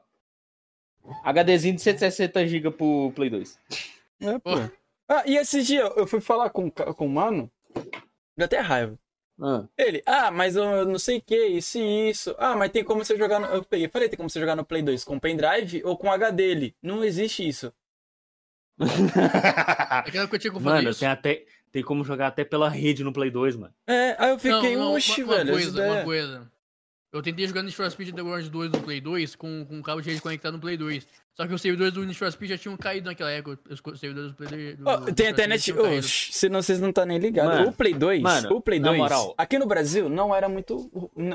HDzinho 1.24 1.76
de 1.76 1.82
160GB 1.82 2.71
pro 2.74 3.11
Play 3.15 3.30
2. 3.30 3.59
É, 4.21 4.38
pô. 4.39 4.51
Ah, 5.14 5.24
e 5.28 5.38
esse 5.38 5.61
dia 5.61 5.82
eu 5.95 6.07
fui 6.07 6.20
falar 6.20 6.49
com, 6.49 6.68
o 6.68 6.72
com 6.72 7.05
o 7.05 7.09
mano. 7.09 7.51
Deu 8.36 8.45
até 8.45 8.59
raiva. 8.59 8.97
Ah. 9.39 9.66
Ele, 9.78 10.01
ah, 10.07 10.32
mas 10.32 10.55
eu 10.55 10.86
não 10.86 10.97
sei 10.97 11.18
o 11.18 11.22
que, 11.22 11.45
isso 11.45 11.78
e 11.78 12.09
isso. 12.09 12.36
Ah, 12.39 12.55
mas 12.55 12.72
tem 12.72 12.84
como 12.84 13.05
você 13.05 13.16
jogar 13.16 13.39
no. 13.39 13.45
Eu 13.47 13.64
peguei, 13.64 13.88
falei, 13.88 14.09
tem 14.09 14.18
como 14.18 14.30
você 14.30 14.39
jogar 14.39 14.55
no 14.55 14.66
Play 14.66 14.82
2 14.82 15.03
com 15.03 15.20
pendrive 15.20 15.84
ou 15.84 15.95
com 15.95 16.11
HD 16.11 16.36
dele. 16.36 16.76
Não 16.82 17.03
existe 17.03 17.47
isso. 17.47 17.72
Naquela 18.80 20.24
época 20.24 20.36
eu 20.36 20.39
tinha 20.39 20.53
que 20.53 20.59
Mano, 20.59 20.89
isso. 20.89 20.99
tem 20.99 21.09
até. 21.09 21.45
Tem 21.72 21.84
como 21.84 22.03
jogar 22.03 22.28
até 22.28 22.43
pela 22.43 22.70
rede 22.70 23.03
no 23.03 23.11
Play 23.11 23.32
2, 23.32 23.55
mano. 23.55 23.74
É, 23.88 24.16
aí 24.20 24.30
eu 24.30 24.38
fiquei, 24.38 24.76
não, 24.76 24.86
não, 24.86 24.93
oxi, 24.93 25.24
uma, 25.24 25.34
uma 25.34 25.43
velho. 25.43 25.57
essa 25.57 25.72
coisa, 25.72 25.91
uma 25.91 26.03
coisa. 26.03 26.51
Eu 27.11 27.22
tentei 27.22 27.47
jogar 27.47 27.64
Need 27.64 27.76
for 27.76 27.89
Speed 27.89 28.09
Underground 28.09 28.47
2 28.47 28.72
no 28.72 28.82
Play 28.82 29.01
2 29.01 29.36
com, 29.36 29.66
com 29.66 29.78
um 29.78 29.82
cabo 29.82 30.01
de 30.01 30.09
rede 30.09 30.22
conectado 30.22 30.53
no 30.53 30.59
Play 30.59 30.78
2. 30.78 31.07
Só 31.36 31.48
que 31.48 31.54
os 31.54 31.62
servidores 31.62 31.94
do 31.94 32.04
Need 32.06 32.18
for 32.18 32.32
Speed 32.32 32.52
já 32.52 32.58
tinham 32.60 32.78
caído 32.78 33.10
naquela 33.10 33.32
época. 33.32 33.60
Os 33.70 34.00
servidores 34.00 34.32
do 34.32 34.36
Play 34.38 34.76
2. 34.76 34.78
do- 34.78 35.06
do 35.06 35.14
tem 35.16 35.34
caído. 35.34 35.82
Oxi, 35.98 36.32
se 36.32 36.48
não, 36.48 36.62
vocês 36.62 36.80
não 36.80 36.90
estão 36.90 37.06
nem 37.06 37.18
ligados. 37.18 37.68
O 37.68 37.72
Play 37.72 37.94
2, 37.94 38.22
mano, 38.22 38.56
o 38.56 38.62
Play 38.62 38.80
na 38.80 38.90
2, 38.90 39.00
moral. 39.00 39.34
aqui 39.38 39.58
no 39.58 39.66
Brasil 39.66 40.08
não 40.10 40.34
era 40.36 40.48
muito. 40.48 40.90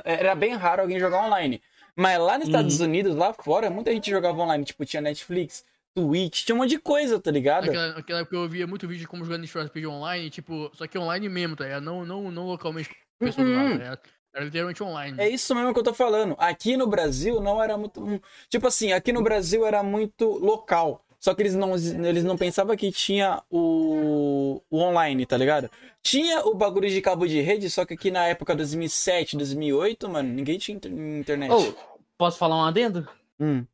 Era 0.04 0.34
bem 0.36 0.54
raro 0.54 0.82
alguém 0.82 1.00
jogar 1.00 1.24
online. 1.26 1.60
Mas 1.96 2.16
lá 2.20 2.38
nos 2.38 2.46
Estados 2.46 2.78
Uhum. 2.78 2.86
Unidos, 2.86 3.16
lá 3.16 3.32
fora, 3.32 3.68
muita 3.70 3.92
gente 3.92 4.08
jogava 4.08 4.38
online. 4.40 4.64
Tipo, 4.64 4.84
tinha 4.84 5.00
Netflix, 5.02 5.64
Twitch, 5.92 6.44
tinha 6.44 6.54
um 6.54 6.58
monte 6.58 6.70
de 6.70 6.78
coisa, 6.78 7.18
tá 7.18 7.32
ligado? 7.32 7.66
Naquela, 7.66 7.94
naquela 7.94 8.20
época 8.20 8.36
eu 8.36 8.48
via 8.48 8.68
muito 8.68 8.86
vídeo 8.86 9.00
de 9.00 9.08
como 9.08 9.24
jogar 9.24 9.38
Need 9.38 9.50
for 9.50 9.66
Speed 9.66 9.84
online, 9.86 10.30
tipo, 10.30 10.70
só 10.74 10.86
que 10.86 10.96
online 10.96 11.28
mesmo, 11.28 11.56
tá 11.56 11.64
ligado? 11.64 11.82
Não, 11.82 12.04
não, 12.04 12.30
não 12.30 12.46
localmente 12.46 12.88
pessoas 13.18 13.44
do 13.48 13.52
lado, 13.52 13.64
Uhum. 13.64 13.72
tá 13.72 13.78
ligado? 13.82 14.00
Era 14.34 14.44
literalmente 14.44 14.82
online. 14.82 15.20
É 15.20 15.28
isso 15.28 15.54
mesmo 15.54 15.72
que 15.72 15.80
eu 15.80 15.84
tô 15.84 15.94
falando. 15.94 16.36
Aqui 16.38 16.76
no 16.76 16.86
Brasil 16.86 17.40
não 17.40 17.62
era 17.62 17.76
muito. 17.76 18.02
hum, 18.04 18.20
Tipo 18.48 18.66
assim, 18.66 18.92
aqui 18.92 19.12
no 19.12 19.22
Brasil 19.22 19.66
era 19.66 19.82
muito 19.82 20.26
local. 20.38 21.04
Só 21.18 21.34
que 21.34 21.42
eles 21.42 21.54
não, 21.56 21.74
eles 21.74 22.22
não 22.22 22.36
pensavam 22.36 22.76
que 22.76 22.92
tinha 22.92 23.42
o, 23.50 24.62
o 24.70 24.78
online, 24.78 25.26
tá 25.26 25.36
ligado? 25.36 25.68
Tinha 26.00 26.42
o 26.46 26.54
bagulho 26.54 26.88
de 26.88 27.00
cabo 27.00 27.26
de 27.26 27.40
rede, 27.40 27.68
só 27.68 27.84
que 27.84 27.94
aqui 27.94 28.08
na 28.10 28.24
época 28.26 28.54
2007, 28.54 29.36
2008, 29.36 30.08
mano, 30.08 30.28
ninguém 30.32 30.58
tinha 30.58 30.76
inter- 30.76 30.92
internet. 30.92 31.50
Ô, 31.50 31.74
posso 32.16 32.38
falar 32.38 32.56
um 32.56 32.64
adendo? 32.64 33.08
Hum. 33.40 33.66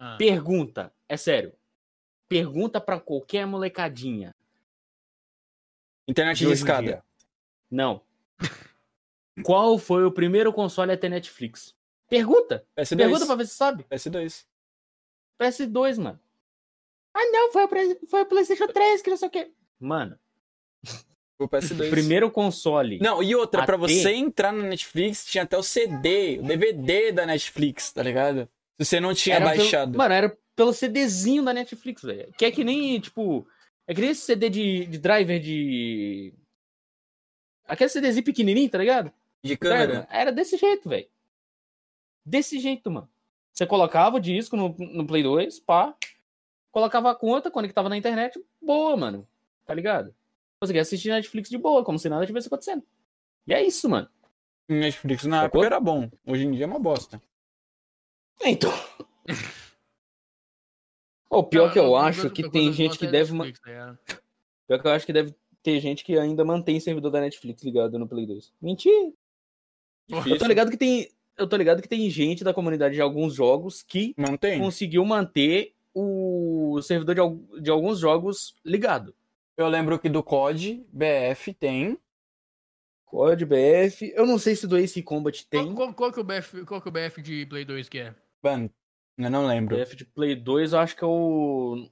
Ah. 0.00 0.16
Pergunta, 0.18 0.92
é 1.08 1.16
sério. 1.16 1.52
Pergunta 2.28 2.80
pra 2.80 2.98
qualquer 2.98 3.46
molecadinha. 3.46 4.34
Internet 6.08 6.38
de 6.44 6.50
escada. 6.52 6.82
dia. 6.82 7.02
Não. 7.70 8.00
Qual 9.42 9.78
foi 9.78 10.04
o 10.04 10.12
primeiro 10.12 10.52
console 10.52 10.92
a 10.92 10.96
ter 10.96 11.08
Netflix? 11.08 11.74
Pergunta. 12.08 12.64
PS2. 12.78 12.96
Pergunta 12.96 13.26
pra 13.26 13.34
ver 13.34 13.46
se 13.46 13.54
sabe. 13.54 13.84
PS2. 13.84 14.44
PS2, 15.40 15.98
mano. 15.98 16.20
Ah, 17.14 17.24
não, 17.32 17.52
foi 17.52 17.64
o, 17.64 18.06
foi 18.08 18.22
o 18.22 18.26
PlayStation 18.26 18.66
3, 18.68 19.02
que 19.02 19.10
não 19.10 19.16
sei 19.16 19.28
o 19.28 19.30
quê. 19.30 19.50
Mano, 19.80 20.18
O 21.38 21.48
PS2. 21.48 21.90
primeiro 21.90 22.30
console. 22.30 22.98
Não, 23.00 23.22
e 23.22 23.34
outra, 23.34 23.62
A 23.62 23.66
pra 23.66 23.76
ter- 23.78 23.80
você 24.02 24.12
entrar 24.14 24.52
na 24.52 24.62
Netflix, 24.64 25.26
tinha 25.26 25.44
até 25.44 25.56
o 25.58 25.62
CD, 25.62 26.38
o 26.38 26.42
DVD 26.42 27.12
da 27.12 27.26
Netflix, 27.26 27.92
tá 27.92 28.02
ligado? 28.02 28.48
Se 28.78 28.84
você 28.84 29.00
não 29.00 29.12
tinha 29.14 29.36
Era 29.36 29.50
pelo- 29.50 29.58
baixado. 29.62 29.96
Mano, 29.98 30.14
era 30.14 30.38
pelo 30.54 30.72
CDzinho 30.72 31.42
da 31.44 31.52
Netflix, 31.52 32.02
velho. 32.02 32.32
Que 32.38 32.44
é 32.46 32.50
que 32.50 32.64
nem, 32.64 32.98
tipo. 33.00 33.46
É 33.86 33.94
que 33.94 34.00
nem 34.00 34.10
esse 34.10 34.22
CD 34.22 34.48
de, 34.50 34.86
de 34.86 34.98
driver 34.98 35.38
de. 35.40 36.32
Aquele 37.66 37.90
CDzinho 37.90 38.24
pequenininho, 38.24 38.70
tá 38.70 38.78
ligado? 38.78 39.12
De 39.46 39.56
câmera. 39.56 40.06
Era 40.10 40.30
desse 40.32 40.56
jeito, 40.56 40.88
velho. 40.88 41.06
Desse 42.24 42.58
jeito, 42.58 42.90
mano. 42.90 43.08
Você 43.52 43.66
colocava 43.66 44.16
o 44.16 44.20
disco 44.20 44.56
no, 44.56 44.74
no 44.78 45.06
Play 45.06 45.22
2, 45.22 45.60
pá. 45.60 45.94
Colocava 46.70 47.10
a 47.10 47.14
conta, 47.14 47.50
conectava 47.50 47.88
na 47.88 47.96
internet, 47.96 48.38
boa, 48.60 48.96
mano. 48.96 49.26
Tá 49.64 49.72
ligado? 49.72 50.14
Conseguia 50.60 50.82
assistir 50.82 51.08
Netflix 51.08 51.48
de 51.48 51.56
boa, 51.56 51.84
como 51.84 51.98
se 51.98 52.08
nada 52.08 52.26
tivesse 52.26 52.48
acontecendo. 52.48 52.82
E 53.46 53.54
é 53.54 53.64
isso, 53.64 53.88
mano. 53.88 54.08
Netflix 54.68 55.24
na 55.24 55.42
Sacou? 55.42 55.62
época 55.62 55.66
era 55.66 55.80
bom. 55.80 56.10
Hoje 56.26 56.44
em 56.44 56.52
dia 56.52 56.64
é 56.64 56.66
uma 56.66 56.78
bosta. 56.78 57.22
Então. 58.44 58.72
O 61.30 61.42
pior 61.42 61.72
que 61.72 61.78
eu 61.78 61.96
acho 61.96 62.30
que 62.30 62.48
tem 62.50 62.72
gente 62.72 62.98
que 62.98 63.06
deve. 63.06 63.32
Netflix, 63.32 63.60
tá? 63.60 63.98
Pior 64.66 64.80
que 64.80 64.86
eu 64.86 64.92
acho 64.92 65.06
que 65.06 65.12
deve 65.12 65.34
ter 65.62 65.80
gente 65.80 66.04
que 66.04 66.18
ainda 66.18 66.44
mantém 66.44 66.78
servidor 66.78 67.10
da 67.10 67.20
Netflix 67.20 67.62
ligado 67.62 67.98
no 67.98 68.08
Play 68.08 68.26
2. 68.26 68.52
Mentira. 68.60 69.12
Eu 70.08 70.38
tô 70.38 70.46
ligado 70.46 70.70
que 70.70 70.76
tem. 70.76 71.10
Eu 71.36 71.46
tô 71.46 71.56
ligado 71.56 71.82
que 71.82 71.88
tem 71.88 72.08
gente 72.08 72.42
da 72.42 72.54
comunidade 72.54 72.94
de 72.94 73.00
alguns 73.00 73.34
jogos 73.34 73.82
que 73.82 74.14
Não 74.16 74.36
tem? 74.36 74.58
conseguiu 74.58 75.04
manter 75.04 75.74
o 75.94 76.80
servidor 76.82 77.14
de, 77.14 77.60
de 77.62 77.70
alguns 77.70 77.98
jogos 77.98 78.54
ligado. 78.64 79.14
Eu 79.56 79.68
lembro 79.68 79.98
que 79.98 80.08
do 80.08 80.22
COD, 80.22 80.84
BF 80.92 81.52
tem. 81.54 81.98
COD, 83.06 83.44
BF. 83.46 84.12
Eu 84.14 84.26
não 84.26 84.38
sei 84.38 84.54
se 84.56 84.66
do 84.66 84.76
Ace 84.78 85.02
Combat 85.02 85.46
Qual, 85.50 85.64
tem. 85.64 85.74
qual, 85.74 85.94
qual 85.94 86.12
que 86.12 86.18
é 86.18 86.22
o 86.22 86.24
BF, 86.24 86.64
qual 86.64 86.80
que 86.80 86.88
é 86.88 86.90
o 86.90 86.92
BF 86.92 87.22
de 87.22 87.46
Play 87.46 87.64
2 87.64 87.88
que 87.88 87.98
é? 87.98 88.14
Mano, 88.42 88.70
eu 89.18 89.30
não 89.30 89.46
lembro. 89.46 89.76
BF 89.76 89.96
de 89.96 90.04
Play 90.04 90.34
2, 90.36 90.72
eu 90.72 90.78
acho 90.78 90.96
que 90.96 91.04
é 91.04 91.06
o. 91.06 91.88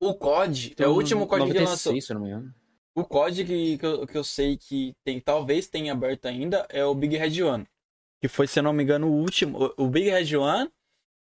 O 0.00 0.14
COD 0.14 0.74
é 0.78 0.86
o 0.86 0.92
último 0.92 1.26
COD 1.26 1.42
que 1.46 1.54
96, 1.58 1.68
lançou. 1.68 2.00
se 2.00 2.12
eu 2.12 2.14
não 2.14 2.22
me 2.22 2.28
engano. 2.30 2.54
O 2.98 3.04
COD 3.04 3.44
que, 3.44 3.78
que, 3.78 3.86
eu, 3.86 4.06
que 4.08 4.18
eu 4.18 4.24
sei 4.24 4.56
que 4.56 4.92
tem, 5.04 5.20
talvez 5.20 5.68
tenha 5.68 5.92
aberto 5.92 6.26
ainda 6.26 6.66
é 6.68 6.84
o 6.84 6.92
Big 6.92 7.16
Red 7.16 7.40
One. 7.44 7.64
Que 8.20 8.26
foi, 8.26 8.48
se 8.48 8.58
eu 8.58 8.62
não 8.64 8.72
me 8.72 8.82
engano, 8.82 9.06
o 9.06 9.12
último. 9.12 9.72
O, 9.76 9.86
Big 9.86 10.10
Red 10.10 10.36
One 10.36 10.68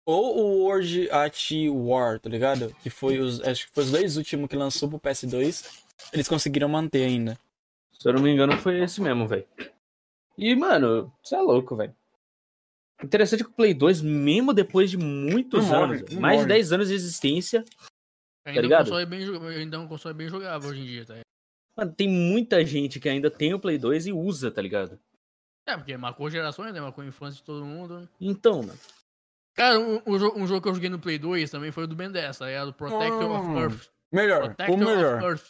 ou 0.05 0.38
o 0.38 0.64
World 0.66 1.09
at 1.09 1.39
War, 1.72 2.20
tá 2.20 2.30
ligado? 2.30 2.76
Que 2.84 2.89
foi 2.89 3.18
os. 3.18 3.39
Acho 3.39 3.68
que 3.68 3.74
foi 3.74 3.86
os 3.86 3.91
dois 3.91 4.18
últimos 4.18 4.49
que 4.49 4.57
lançou 4.57 4.89
pro 4.89 4.99
PS2. 4.99 5.66
Eles 6.11 6.28
conseguiram 6.28 6.68
manter 6.68 7.05
ainda. 7.05 7.39
Se 7.97 8.09
eu 8.09 8.14
não 8.14 8.22
me 8.22 8.30
engano, 8.30 8.57
foi 8.57 8.84
esse 8.84 8.99
mesmo, 8.99 9.26
velho. 9.26 9.47
E, 10.38 10.53
mano, 10.57 11.14
você 11.24 11.36
é 11.36 11.41
louco, 11.41 11.78
velho. 11.78 11.95
Interessante 13.01 13.45
que 13.45 13.49
o 13.49 13.53
Play 13.53 13.74
2, 13.74 14.01
mesmo 14.01 14.53
depois 14.53 14.91
de 14.91 14.97
muitos 14.97 15.64
Não 15.64 15.80
morre, 15.80 15.97
anos, 15.99 16.11
não 16.11 16.20
mais 16.20 16.39
de 16.39 16.45
morre. 16.45 16.55
10 16.55 16.74
anos 16.74 16.88
de 16.89 16.93
existência, 16.93 17.64
Ainda, 18.45 18.61
ligado? 18.61 18.88
um 18.88 18.89
console 18.89 19.05
bem, 19.05 19.47
ainda 19.55 19.78
é 19.78 19.80
um 19.80 19.88
console 19.88 20.14
bem 20.14 20.28
jogável 20.28 20.70
hoje 20.70 20.82
em 20.82 20.86
dia, 20.86 21.05
tá 21.05 21.14
ligado? 21.14 21.33
Mano, 21.76 21.93
tem 21.93 22.07
muita 22.07 22.65
gente 22.65 22.99
que 22.99 23.07
ainda 23.09 23.30
tem 23.32 23.53
o 23.53 23.59
Play 23.59 23.78
2 23.78 24.07
e 24.07 24.13
usa, 24.13 24.49
tá 24.51 24.61
ligado? 24.61 24.99
É, 25.67 25.76
porque 25.78 25.95
marcou 25.95 26.30
gerações, 26.30 26.74
né? 26.74 26.82
Marcou 26.82 27.03
a 27.03 27.07
infância 27.07 27.38
de 27.38 27.43
todo 27.43 27.65
mundo. 27.65 28.07
Então, 28.19 28.61
mano. 28.63 28.80
Cara, 29.55 29.80
um, 29.80 30.01
um 30.05 30.17
jo- 30.17 30.34
um 30.36 30.47
jogo 30.47 30.61
que 30.61 30.67
eu 30.69 30.74
joguei 30.76 30.89
no 30.89 30.99
Play 30.99 31.17
2 31.17 31.49
também 31.51 31.71
foi 31.71 31.84
o 31.84 31.88
do 31.88 31.95
Ben 31.95 32.11
10, 32.11 32.38
tá 32.38 32.47
ligado? 32.47 32.74
Protector 32.74 33.32
of 33.32 33.47
Hum. 33.47 33.59
Earth. 33.59 33.88
Melhor, 34.11 34.45
Protector 34.45 34.76
o 34.76 34.78
melhor. 34.80 35.15
of 35.17 35.26
Earth. 35.26 35.43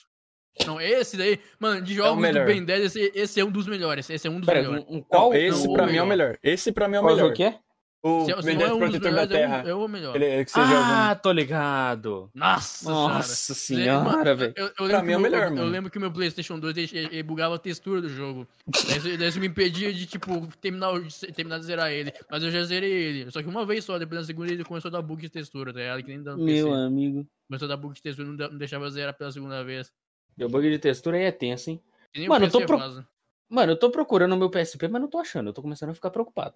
Não, 0.68 0.80
esse 0.80 1.18
daí, 1.18 1.40
mano, 1.60 1.82
de 1.82 1.96
jogos 1.96 2.16
do 2.18 2.22
melhor. 2.22 2.46
Ben 2.46 2.64
10, 2.64 2.84
esse, 2.86 3.12
esse 3.16 3.40
é 3.40 3.44
um 3.46 3.50
dos 3.50 3.66
melhores. 3.66 4.08
Esse 4.10 4.28
é 4.28 4.30
um 4.30 4.40
dos 4.40 4.46
Pera, 4.46 4.62
melhores. 4.62 4.86
um, 4.88 4.98
um 4.98 5.02
qual? 5.02 5.30
Não, 5.32 5.36
esse 5.36 5.66
não, 5.68 5.74
pra 5.74 5.84
o 5.86 5.88
mim 5.88 5.98
é 5.98 6.04
o 6.04 6.06
melhor. 6.06 6.28
melhor. 6.28 6.40
Esse 6.44 6.72
pra 6.72 6.88
mim 6.88 6.96
é 6.96 7.00
o 7.00 7.02
qual 7.04 7.16
melhor. 7.16 7.26
jogo 7.28 7.36
que 7.38 7.44
é? 7.44 7.60
O 8.06 8.26
Se, 8.26 8.32
se 8.32 8.36
não 8.36 8.42
Verdade 8.44 8.64
é 8.70 8.74
um 8.74 8.80
dos 8.80 8.90
Protetor 8.90 9.14
da 9.16 9.22
é, 9.24 9.28
Terra. 9.28 9.64
um, 9.64 9.70
é 9.70 9.74
o 9.74 9.88
melhor. 9.88 10.16
Ele 10.18 10.26
é 10.26 10.46
joga. 10.46 11.10
Ah, 11.10 11.16
tô 11.16 11.32
ligado. 11.32 12.30
Nossa, 12.36 12.90
Nossa 12.90 13.54
senhora. 13.54 14.36
velho. 14.36 14.54
Eu, 14.58 14.66
eu 14.66 14.74
Pra 14.74 14.86
lembro 15.02 15.06
mim 15.06 15.12
é 15.12 15.14
que 15.14 15.16
o 15.16 15.22
meu- 15.22 15.32
melhor, 15.32 15.58
eu, 15.58 15.66
lembro 15.70 15.90
que 15.90 15.98
o 15.98 16.02
meu 16.02 16.12
PlayStation 16.12 16.60
2 16.60 16.76
ele, 16.78 16.90
ele 17.12 17.24
bugava 17.24 17.56
a 17.56 17.58
textura 17.58 18.02
do 18.02 18.10
jogo. 18.10 18.46
Daí 18.68 18.98
isso- 18.98 19.18
daí 19.18 19.28
isso 19.30 19.40
me 19.40 19.48
impedia 19.48 19.94
de, 19.94 20.06
tipo, 20.06 20.46
terminar, 20.60 20.92
o- 20.92 21.02
de 21.02 21.18
terminar 21.32 21.60
de 21.60 21.66
zerar 21.66 21.92
ele. 21.94 22.12
Mas 22.30 22.44
eu 22.44 22.52
já 22.52 22.62
zerei 22.66 22.92
ele. 22.92 23.32
Só 23.32 23.42
que 23.42 23.48
uma 23.48 23.66
vez 23.66 23.86
só, 23.86 23.98
depois 23.98 24.20
na 24.20 24.28
segunda 24.28 24.52
ele 24.52 24.66
começou 24.66 24.90
a 24.90 24.92
dar 24.92 25.02
bug 25.02 25.22
de 25.22 25.30
textura, 25.30 25.72
tá 25.72 25.80
ligado? 25.80 26.04
Que 26.04 26.10
nem 26.10 26.22
dá 26.22 26.36
no 26.36 26.46
PC. 26.46 26.64
Meu 26.64 26.74
amigo. 26.74 27.26
Começou 27.48 27.66
a 27.68 27.70
dar 27.70 27.78
bug 27.78 27.94
de 27.96 28.02
textura 28.02 28.28
e 28.28 28.32
não, 28.32 28.50
não 28.50 28.58
deixava 28.58 28.90
zerar 28.92 29.14
pela 29.18 29.32
segunda 29.32 29.64
vez. 29.64 29.90
Meu 30.38 30.50
bug 30.50 30.70
de 30.70 30.78
textura 30.78 31.16
aí 31.16 31.24
é 31.24 31.32
tenso, 31.32 31.70
hein? 31.70 31.82
Mano, 32.28 32.44
o 32.44 32.48
eu 32.50 32.52
tô 32.52 32.66
pro- 32.66 32.78
faz. 32.80 33.02
Mano, 33.50 33.72
eu 33.72 33.78
tô 33.80 33.90
procurando 33.90 34.34
o 34.34 34.38
meu 34.38 34.50
PSP, 34.50 34.90
mas 34.90 35.02
não 35.02 35.08
tô 35.10 35.20
achando. 35.20 35.48
Eu 35.48 35.54
tô 35.54 35.62
começando 35.62 35.92
a 35.92 35.94
ficar 35.94 36.10
preocupado. 36.10 36.56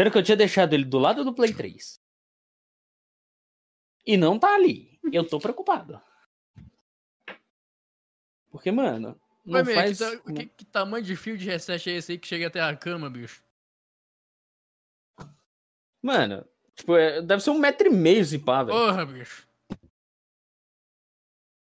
Sendo 0.00 0.10
que 0.10 0.16
eu 0.16 0.22
tinha 0.22 0.36
deixado 0.36 0.72
ele 0.72 0.86
do 0.86 0.98
lado 0.98 1.22
do 1.22 1.34
Play 1.34 1.52
3. 1.52 2.00
E 4.06 4.16
não 4.16 4.38
tá 4.38 4.54
ali. 4.54 4.98
Eu 5.12 5.28
tô 5.28 5.38
preocupado. 5.38 6.00
Porque, 8.50 8.72
mano, 8.72 9.20
não 9.44 9.62
meu, 9.62 9.74
faz... 9.74 9.98
que, 9.98 10.04
ta- 10.16 10.32
que- 10.32 10.46
que 10.46 10.64
tamanho 10.64 11.04
de 11.04 11.14
fio 11.14 11.36
de 11.36 11.44
reset 11.44 11.90
é 11.90 11.96
esse 11.96 12.12
aí 12.12 12.18
que 12.18 12.26
chega 12.26 12.46
até 12.46 12.62
a 12.62 12.74
cama, 12.74 13.10
bicho? 13.10 13.44
Mano, 16.00 16.48
tipo, 16.74 16.96
é- 16.96 17.20
deve 17.20 17.42
ser 17.42 17.50
um 17.50 17.58
metro 17.58 17.88
e 17.88 17.90
meio 17.90 18.22
esse 18.22 18.38
pá, 18.38 18.62
velho. 18.62 18.78
Porra, 18.78 19.04
bicho. 19.04 19.46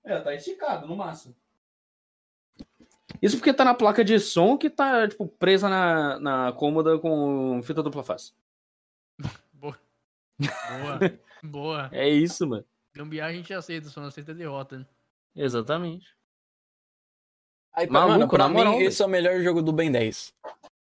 É, 0.03 0.21
tá 0.21 0.35
esticado, 0.35 0.89
no 0.89 0.97
máximo. 0.97 1.37
Isso 3.23 3.37
porque 3.37 3.53
tá 3.55 3.65
na 3.65 3.75
placa 3.75 4.05
de 4.05 4.19
som 4.21 4.57
que 4.59 4.69
tá, 4.69 5.09
tipo, 5.09 5.27
presa 5.27 5.69
na, 5.69 6.19
na 6.21 6.53
cômoda 6.53 6.99
com 6.99 7.61
fita 7.63 7.83
dupla 7.83 8.03
face. 8.05 8.33
Boa. 9.53 9.79
Boa. 11.43 11.89
É 11.93 12.09
isso, 12.09 12.47
mano. 12.47 12.65
Gambiar 12.95 13.29
a 13.29 13.33
gente 13.33 13.53
aceita, 13.53 13.89
só 13.89 14.01
não 14.01 14.09
aceita 14.09 14.33
derrota. 14.35 14.79
Né? 14.79 14.87
Exatamente. 15.37 16.15
Aí, 17.75 17.87
pra, 17.87 18.01
Maluco, 18.01 18.19
mano, 18.19 18.29
pra 18.29 18.49
mim, 18.49 18.55
moral, 18.55 18.81
esse 18.81 19.03
é 19.03 19.07
o 19.07 19.09
melhor 19.09 19.41
jogo 19.43 19.61
do 19.61 19.73
Ben 19.73 19.91
10. 19.93 20.33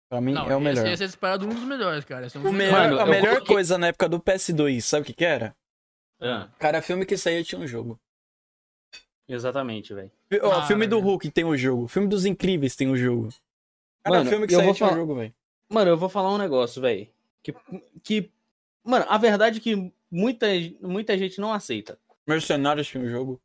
Pra 0.09 0.20
mim, 0.22 0.34
Não, 0.34 0.49
é 0.49 0.55
o 0.55 0.61
melhor. 0.61 0.84
Esse, 0.86 0.93
esse 0.93 1.03
é 1.03 1.07
disparado 1.07 1.45
um 1.45 1.49
dos 1.49 1.63
melhores, 1.63 2.03
cara. 2.05 2.26
Esse 2.26 2.38
é 2.38 2.39
um 2.39 2.47
O 2.49 2.51
melhor- 2.53 2.72
Mano, 2.89 2.99
a 2.99 3.05
melhor 3.05 3.34
coloquei- 3.36 3.53
coisa 3.55 3.78
na 3.78 3.88
época 3.88 4.09
do 4.09 4.20
PS2, 4.20 4.82
sabe 4.82 5.03
o 5.03 5.05
que 5.05 5.13
que 5.13 5.26
era? 5.26 5.55
Cada 6.57 6.82
filme 6.82 7.05
que 7.05 7.15
saía 7.17 7.43
tinha 7.43 7.61
um 7.61 7.67
jogo. 7.67 7.99
Exatamente, 9.30 9.93
velho. 9.93 10.11
Ó, 10.41 10.49
Cara, 10.49 10.67
filme 10.67 10.88
do. 10.88 10.99
Hulk 10.99 11.30
tem 11.32 11.45
o 11.45 11.55
jogo. 11.55 11.88
Filme 11.88 12.07
dos 12.07 12.25
Incríveis 12.25 12.75
tem 12.75 12.89
o 12.89 12.97
jogo. 12.97 13.30
Cada 14.03 14.17
Mano, 14.17 14.30
filme 14.30 14.47
que 14.47 14.53
vou 14.55 14.61
tinha 14.63 14.71
um 14.71 14.75
falar- 14.75 14.95
jogo, 14.95 15.15
velho. 15.15 15.34
Mano, 15.69 15.91
eu 15.91 15.97
vou 15.97 16.09
falar 16.09 16.34
um 16.34 16.38
negócio, 16.38 16.82
velho. 16.82 17.07
Que, 17.43 17.53
que. 18.03 18.32
Mano, 18.84 19.05
a 19.07 19.17
verdade 19.17 19.59
é 19.59 19.61
que 19.61 19.93
muita, 20.09 20.47
muita 20.82 21.17
gente 21.17 21.39
não 21.39 21.53
aceita. 21.53 21.99
Mercenários 22.27 22.88
tinha 22.88 23.03
um 23.03 23.09
jogo. 23.09 23.41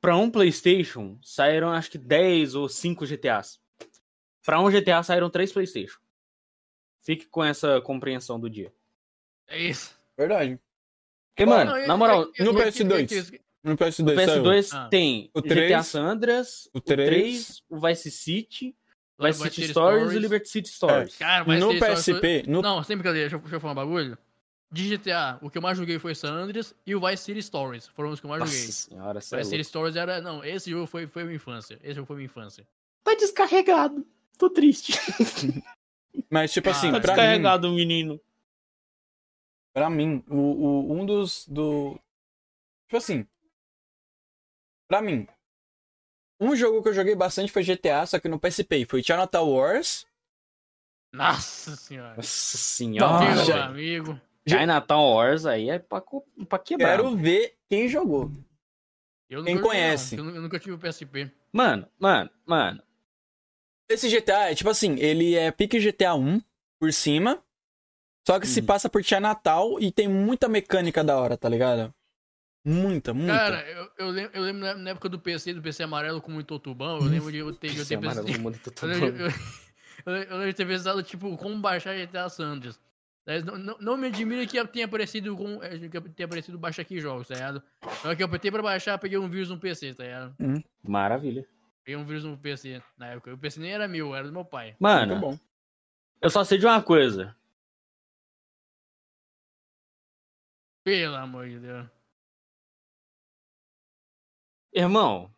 Pra 0.00 0.16
um 0.16 0.30
PlayStation, 0.30 1.18
saíram 1.22 1.70
acho 1.70 1.90
que 1.90 1.98
10 1.98 2.54
ou 2.54 2.68
5 2.68 3.04
GTAs. 3.04 3.60
Pra 4.44 4.60
um 4.60 4.70
GTA 4.70 5.02
saíram 5.02 5.28
3 5.28 5.52
PlayStation. 5.52 5.98
Fique 7.00 7.26
com 7.26 7.42
essa 7.44 7.80
compreensão 7.80 8.38
do 8.38 8.48
dia. 8.48 8.72
É 9.48 9.58
isso. 9.58 9.96
Verdade. 10.16 10.58
Porque, 11.34 11.44
mano, 11.46 11.72
Não, 11.72 11.86
na 11.86 11.96
moral, 11.96 12.22
eu- 12.22 12.32
eu- 12.38 12.52
no 12.52 12.58
eu- 12.58 12.64
PS2. 12.66 13.40
No 13.62 13.72
o 13.72 13.76
PS2 13.76 14.14
saiu. 14.26 14.42
PS2 14.42 14.70
Ah. 14.72 14.88
tem 14.88 15.30
O 15.34 15.42
GTA 15.42 15.54
3, 15.54 15.86
San 15.86 16.02
Andreas, 16.04 16.68
o 16.72 16.78
o 16.78 16.80
3, 16.80 17.08
3, 17.08 17.62
o 17.68 17.80
Vice 17.80 18.10
City, 18.10 18.76
o 19.18 19.26
Vice 19.26 19.38
City 19.40 19.54
City 19.56 19.68
Stories 19.68 20.02
e 20.02 20.04
Stories. 20.06 20.22
Liberty 20.22 20.48
City 20.48 20.68
Stories. 20.68 21.16
Cara, 21.16 21.44
mas 21.46 21.60
No 21.60 21.68
PSP, 21.78 22.44
no... 22.46 22.62
Não, 22.62 22.82
sem 22.84 22.96
brincadeira, 22.96 23.28
deixa 23.28 23.36
eu, 23.36 23.40
deixa 23.40 23.56
eu 23.56 23.60
falar 23.60 23.72
um 23.72 23.76
bagulho. 23.76 24.16
De 24.70 24.96
GTA, 24.96 25.38
o 25.40 25.48
que 25.50 25.56
eu 25.56 25.62
mais 25.62 25.78
joguei 25.78 25.98
foi 25.98 26.14
San 26.14 26.30
Andreas 26.32 26.74
e 26.86 26.94
o 26.94 27.00
Vice 27.00 27.24
City 27.24 27.42
Stories. 27.42 27.88
Foram 27.88 28.10
os 28.10 28.20
que 28.20 28.26
eu 28.26 28.30
mais 28.30 28.40
Nossa 28.40 28.52
joguei. 28.52 28.70
senhora, 28.72 29.18
é 29.18 29.20
Vice 29.20 29.28
City 29.44 29.54
louco. 29.56 29.64
Stories 29.64 29.96
era. 29.96 30.20
Não, 30.20 30.44
esse 30.44 30.70
jogo 30.70 30.86
foi, 30.86 31.06
foi 31.06 31.24
minha 31.24 31.36
infância. 31.36 31.78
Esse 31.82 31.94
jogo 31.94 32.06
foi 32.06 32.16
minha 32.16 32.26
infância. 32.26 32.66
Tá 33.02 33.14
descarregado. 33.14 34.06
Tô 34.36 34.50
triste. 34.50 34.92
Mas, 36.30 36.52
tipo 36.52 36.68
assim, 36.68 36.92
Tá 36.92 37.00
pra 37.00 37.12
mim, 37.12 37.16
descarregado 37.16 37.68
o 37.68 37.72
menino. 37.74 38.20
pra 39.72 39.88
mim, 39.88 40.22
o, 40.28 40.36
o- 40.36 40.92
um 40.92 41.06
dos... 41.06 41.46
Do... 41.48 41.98
Tipo 42.86 42.96
assim... 42.98 43.26
Pra 44.88 45.02
mim, 45.02 45.26
um 46.40 46.56
jogo 46.56 46.82
que 46.82 46.88
eu 46.88 46.94
joguei 46.94 47.14
bastante 47.14 47.52
foi 47.52 47.62
GTA, 47.62 48.06
só 48.06 48.18
que 48.18 48.28
no 48.28 48.40
PSP. 48.40 48.84
Foi 48.86 49.02
Chinatown 49.02 49.50
Wars. 49.50 50.06
Nossa 51.12 51.76
senhora. 51.76 52.16
Nossa 52.16 52.58
senhora. 52.58 53.34
Meu 53.34 53.44
já- 53.44 53.66
amigo. 53.66 54.20
Chinatown 54.48 55.12
Wars 55.14 55.44
aí 55.46 55.68
é 55.68 55.78
pra, 55.78 56.02
pra 56.48 56.58
quebrar. 56.58 56.96
Quero 56.96 57.14
ver 57.16 57.56
quem 57.68 57.88
jogou. 57.88 58.30
Eu 59.28 59.44
Quem 59.44 59.60
conhece? 59.60 60.16
não, 60.16 60.24
eu, 60.24 60.30
nu- 60.30 60.36
eu 60.36 60.42
nunca 60.42 60.58
tive 60.58 60.72
o 60.72 60.78
PSP. 60.78 61.30
Mano, 61.52 61.86
mano, 61.98 62.30
mano. 62.46 62.82
Esse 63.90 64.08
GTA 64.08 64.50
é 64.50 64.54
tipo 64.54 64.70
assim, 64.70 64.96
ele 64.98 65.34
é 65.34 65.50
pique 65.50 65.78
GTA 65.78 66.14
1 66.14 66.40
por 66.80 66.92
cima. 66.94 67.42
Só 68.26 68.38
que 68.40 68.46
se 68.46 68.60
Hum. 68.60 68.66
passa 68.66 68.88
por 68.88 69.02
Natal 69.20 69.78
e 69.80 69.90
tem 69.92 70.06
muita 70.08 70.48
mecânica 70.48 71.02
da 71.04 71.18
hora, 71.18 71.36
tá 71.36 71.48
ligado? 71.48 71.94
Muita, 72.68 73.14
muita. 73.14 73.32
Cara, 73.32 73.70
eu, 73.70 73.90
eu, 73.96 74.10
lembro, 74.10 74.30
eu 74.36 74.42
lembro 74.42 74.74
na- 74.74 74.90
época 74.90 75.08
do 75.08 75.18
PC, 75.18 75.54
do 75.54 75.62
PC 75.62 75.84
amarelo 75.84 76.20
com 76.20 76.30
muito 76.30 76.58
tubão, 76.58 76.98
eu 76.98 77.04
lembro 77.04 77.32
de 77.32 77.38
eu 77.38 77.50
ter, 77.54 77.70
de 77.70 77.78
eu 77.78 77.86
ter 77.86 77.94
amarelo 77.94 78.26
pensado. 78.26 78.42
mundo 78.42 78.58
tá 78.58 78.86
Eu 78.86 78.88
lembro, 78.88 79.24
eu, 80.46 80.54
ter 80.54 80.66
pensado, 80.66 81.02
tipo, 81.02 81.34
como 81.38 81.58
baixar 81.60 81.96
GTA 81.96 82.28
San 82.28 82.44
Andreas. 82.52 82.78
Daí 83.24 83.42
Não, 83.42 83.56
não, 83.58 83.76
não 83.80 83.96
me 83.96 84.08
admira 84.08 84.46
que 84.46 84.62
tenha 84.68 84.84
aparecido 84.84 85.34
com. 85.36 85.62
eh, 85.62 85.78
Que 85.88 86.00
tenha 86.00 86.26
aparecido 86.26 86.58
baixa 86.58 86.82
aqui 86.82 87.00
jogos, 87.00 87.28
tá 87.28 87.34
ligado? 87.34 87.62
Na 87.82 88.08
hora 88.08 88.16
que 88.16 88.22
eu 88.22 88.26
apertei 88.26 88.50
pra 88.50 88.62
baixar, 88.62 88.98
peguei 88.98 89.16
um 89.18 89.28
vírus 89.28 89.48
no 89.48 89.58
PC, 89.58 89.94
tá 89.94 90.04
ligado? 90.04 90.36
Maravilha. 90.82 91.46
Peguei 91.84 91.96
um 92.00 92.04
vírus 92.04 92.24
no 92.24 92.36
PC 92.36 92.82
na 92.98 93.06
época. 93.08 93.32
O 93.32 93.38
PC 93.38 93.60
nem 93.60 93.72
era 93.72 93.88
meu, 93.88 94.14
era 94.14 94.26
do 94.26 94.32
meu 94.32 94.44
pai. 94.44 94.76
Mano, 94.78 95.14
Muito 95.16 95.20
bom. 95.20 95.38
eu 96.20 96.28
só 96.30 96.44
sei 96.44 96.58
de 96.58 96.66
uma 96.66 96.82
coisa. 96.82 97.34
Pelo 100.84 101.16
amor 101.16 101.48
de 101.48 101.58
Deus. 101.58 101.97
Irmão, 104.72 105.32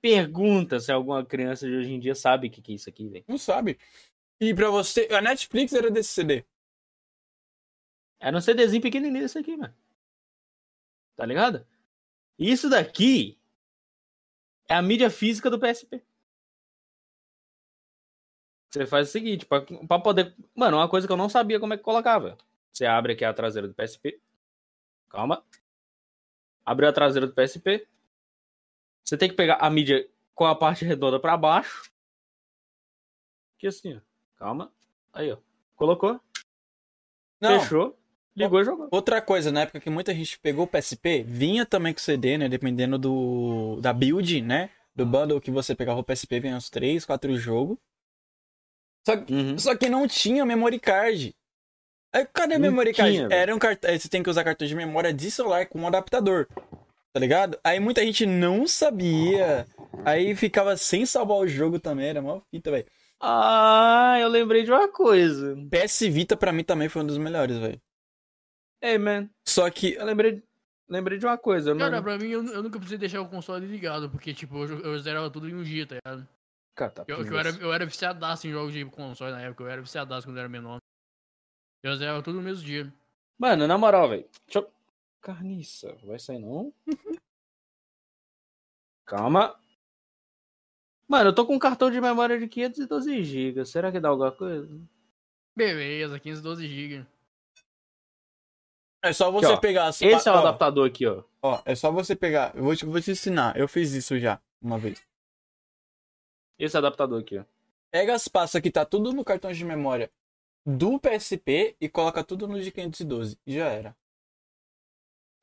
pergunta 0.00 0.80
se 0.80 0.92
alguma 0.92 1.24
criança 1.24 1.66
de 1.66 1.74
hoje 1.74 1.92
em 1.92 2.00
dia 2.00 2.14
sabe 2.14 2.48
o 2.48 2.50
que, 2.50 2.60
que 2.60 2.72
é 2.72 2.74
isso 2.74 2.88
aqui, 2.88 3.08
velho. 3.08 3.24
Não 3.28 3.38
sabe. 3.38 3.78
E 4.40 4.54
pra 4.54 4.70
você, 4.70 5.08
a 5.10 5.20
Netflix 5.20 5.72
era 5.72 5.90
desse 5.90 6.10
CD. 6.10 6.44
Era 8.20 8.36
um 8.36 8.40
CDzinho 8.40 8.82
pequenininho 8.82 9.24
esse 9.24 9.38
aqui, 9.38 9.56
mano. 9.56 9.74
Tá 11.16 11.24
ligado? 11.24 11.66
Isso 12.38 12.68
daqui 12.68 13.38
é 14.68 14.74
a 14.74 14.82
mídia 14.82 15.10
física 15.10 15.50
do 15.50 15.58
PSP. 15.58 16.02
Você 18.70 18.86
faz 18.86 19.08
o 19.08 19.12
seguinte, 19.12 19.46
pra, 19.46 19.62
pra 19.62 20.00
poder. 20.00 20.34
Mano, 20.54 20.78
uma 20.78 20.88
coisa 20.88 21.06
que 21.06 21.12
eu 21.12 21.16
não 21.16 21.28
sabia 21.28 21.60
como 21.60 21.74
é 21.74 21.76
que 21.76 21.82
colocava. 21.82 22.36
Você 22.72 22.84
abre 22.84 23.12
aqui 23.12 23.24
a 23.24 23.32
traseira 23.32 23.68
do 23.68 23.74
PSP. 23.74 24.20
Calma. 25.08 25.44
Abriu 26.66 26.88
a 26.88 26.92
traseira 26.92 27.26
do 27.26 27.32
PSP. 27.32 27.86
Você 29.04 29.16
tem 29.18 29.28
que 29.28 29.34
pegar 29.36 29.56
a 29.56 29.68
mídia 29.70 30.08
com 30.34 30.44
a 30.46 30.54
parte 30.54 30.84
redonda 30.84 31.20
pra 31.20 31.36
baixo. 31.36 31.90
Aqui 33.56 33.66
assim, 33.66 33.96
ó. 33.96 34.00
Calma. 34.36 34.72
Aí, 35.12 35.30
ó. 35.32 35.38
Colocou. 35.76 36.20
Não, 37.40 37.60
Fechou. 37.60 37.98
Ligou 38.36 38.60
e 38.60 38.64
jogou. 38.64 38.88
outra 38.90 39.22
coisa, 39.22 39.52
na 39.52 39.60
época 39.60 39.78
que 39.78 39.88
muita 39.88 40.12
gente 40.12 40.38
pegou 40.40 40.64
o 40.64 40.68
PSP, 40.68 41.22
vinha 41.22 41.64
também 41.64 41.92
com 41.94 42.00
CD, 42.00 42.36
né? 42.36 42.48
Dependendo 42.48 42.98
do 42.98 43.78
da 43.80 43.92
build, 43.92 44.40
né? 44.42 44.70
Do 44.94 45.06
bundle 45.06 45.40
que 45.40 45.52
você 45.52 45.74
pegava 45.74 46.00
o 46.00 46.04
PSP, 46.04 46.40
vinha 46.40 46.56
uns 46.56 46.68
3, 46.68 47.04
4 47.04 47.36
jogos. 47.36 47.78
Só, 49.06 49.16
que- 49.16 49.32
Uhum. 49.32 49.58
só 49.58 49.76
que 49.76 49.88
não 49.88 50.08
tinha 50.08 50.44
memory 50.44 50.80
card. 50.80 51.34
Aí, 52.12 52.24
cadê 52.26 52.54
a 52.54 52.58
memory 52.58 52.92
card? 52.92 53.12
tinha. 53.12 53.28
Era 53.30 53.54
um 53.54 53.58
cartão. 53.58 53.96
Você 53.96 54.08
tem 54.08 54.22
que 54.22 54.30
usar 54.30 54.42
cartão 54.44 54.66
de 54.66 54.74
memória 54.74 55.12
de 55.12 55.30
celular 55.30 55.66
com 55.66 55.80
um 55.80 55.86
adaptador. 55.86 56.48
Tá 57.14 57.20
ligado? 57.20 57.56
Aí 57.62 57.78
muita 57.78 58.04
gente 58.04 58.26
não 58.26 58.66
sabia. 58.66 59.68
Aí 60.04 60.34
ficava 60.34 60.76
sem 60.76 61.06
salvar 61.06 61.36
o 61.36 61.46
jogo 61.46 61.78
também. 61.78 62.08
Era 62.08 62.20
mó 62.20 62.40
fita, 62.50 62.72
velho. 62.72 62.86
Ah, 63.20 64.16
eu 64.20 64.28
lembrei 64.28 64.64
de 64.64 64.72
uma 64.72 64.88
coisa. 64.88 65.56
PS 65.70 66.00
Vita 66.00 66.36
pra 66.36 66.52
mim 66.52 66.64
também 66.64 66.88
foi 66.88 67.02
um 67.02 67.06
dos 67.06 67.16
melhores, 67.16 67.56
velho. 67.56 67.80
Ei, 68.82 68.98
man. 68.98 69.30
Só 69.46 69.70
que. 69.70 69.94
Eu 69.94 70.04
lembrei, 70.04 70.42
lembrei 70.88 71.16
de 71.16 71.24
uma 71.24 71.38
coisa. 71.38 71.70
Eu 71.70 71.78
Cara, 71.78 71.98
não... 71.98 72.02
pra 72.02 72.18
mim, 72.18 72.30
eu, 72.30 72.44
eu 72.46 72.64
nunca 72.64 72.78
precisei 72.78 72.98
deixar 72.98 73.20
o 73.20 73.28
console 73.28 73.64
ligado, 73.64 74.10
porque, 74.10 74.34
tipo, 74.34 74.64
eu, 74.64 74.80
eu 74.80 74.98
zerava 74.98 75.30
tudo 75.30 75.48
em 75.48 75.54
um 75.54 75.62
dia, 75.62 75.86
tá 75.86 75.94
ligado? 75.94 76.28
Eu, 77.06 77.24
que 77.24 77.32
eu, 77.32 77.38
era, 77.38 77.50
eu 77.50 77.72
era 77.72 77.86
viciadaço 77.86 78.48
em 78.48 78.50
jogos 78.50 78.72
de 78.72 78.84
console 78.86 79.30
na 79.30 79.42
época, 79.42 79.62
eu 79.62 79.68
era 79.68 79.80
viciadaço 79.80 80.26
quando 80.26 80.38
eu 80.38 80.40
era 80.40 80.48
menor. 80.48 80.78
Eu 81.80 81.96
zerava 81.96 82.20
tudo 82.22 82.38
no 82.38 82.42
mesmo 82.42 82.64
dia. 82.64 82.92
Mano, 83.38 83.68
na 83.68 83.78
moral, 83.78 84.08
velho. 84.08 84.28
Deixa 84.46 84.58
eu... 84.58 84.70
Carniça, 85.24 85.96
vai 86.02 86.18
sair 86.18 86.38
não? 86.38 86.70
Calma. 89.06 89.58
Mano, 91.08 91.30
eu 91.30 91.34
tô 91.34 91.46
com 91.46 91.54
um 91.54 91.58
cartão 91.58 91.90
de 91.90 91.98
memória 91.98 92.38
de 92.38 92.46
512 92.46 93.24
GB. 93.24 93.64
Será 93.64 93.90
que 93.90 93.98
dá 93.98 94.10
alguma 94.10 94.30
coisa? 94.30 94.68
Beleza, 95.56 96.20
15, 96.20 96.42
12 96.42 96.68
GB. 96.68 97.06
É 99.02 99.14
só 99.14 99.30
você 99.30 99.46
ó, 99.46 99.56
pegar 99.56 99.86
as 99.86 100.02
Esse 100.02 100.28
é 100.28 100.32
o 100.32 100.34
ó, 100.34 100.38
adaptador 100.40 100.86
aqui, 100.86 101.06
ó. 101.06 101.24
Ó, 101.40 101.62
é 101.64 101.74
só 101.74 101.90
você 101.90 102.14
pegar. 102.14 102.54
Eu 102.54 102.62
vou 102.62 102.76
te, 102.76 102.84
vou 102.84 103.00
te 103.00 103.10
ensinar. 103.10 103.56
Eu 103.56 103.66
fiz 103.66 103.92
isso 103.92 104.18
já, 104.18 104.38
uma 104.60 104.78
vez. 104.78 105.02
Esse 106.58 106.76
adaptador 106.76 107.22
aqui, 107.22 107.38
ó. 107.38 107.44
Pega 107.90 108.14
as 108.14 108.28
pastas 108.28 108.60
que 108.60 108.70
tá 108.70 108.84
tudo 108.84 109.10
no 109.10 109.24
cartão 109.24 109.50
de 109.50 109.64
memória 109.64 110.12
do 110.66 111.00
PSP 111.00 111.76
e 111.80 111.88
coloca 111.88 112.22
tudo 112.22 112.46
no 112.46 112.60
de 112.60 112.70
512. 112.70 113.38
E 113.46 113.54
já 113.54 113.68
era. 113.68 113.96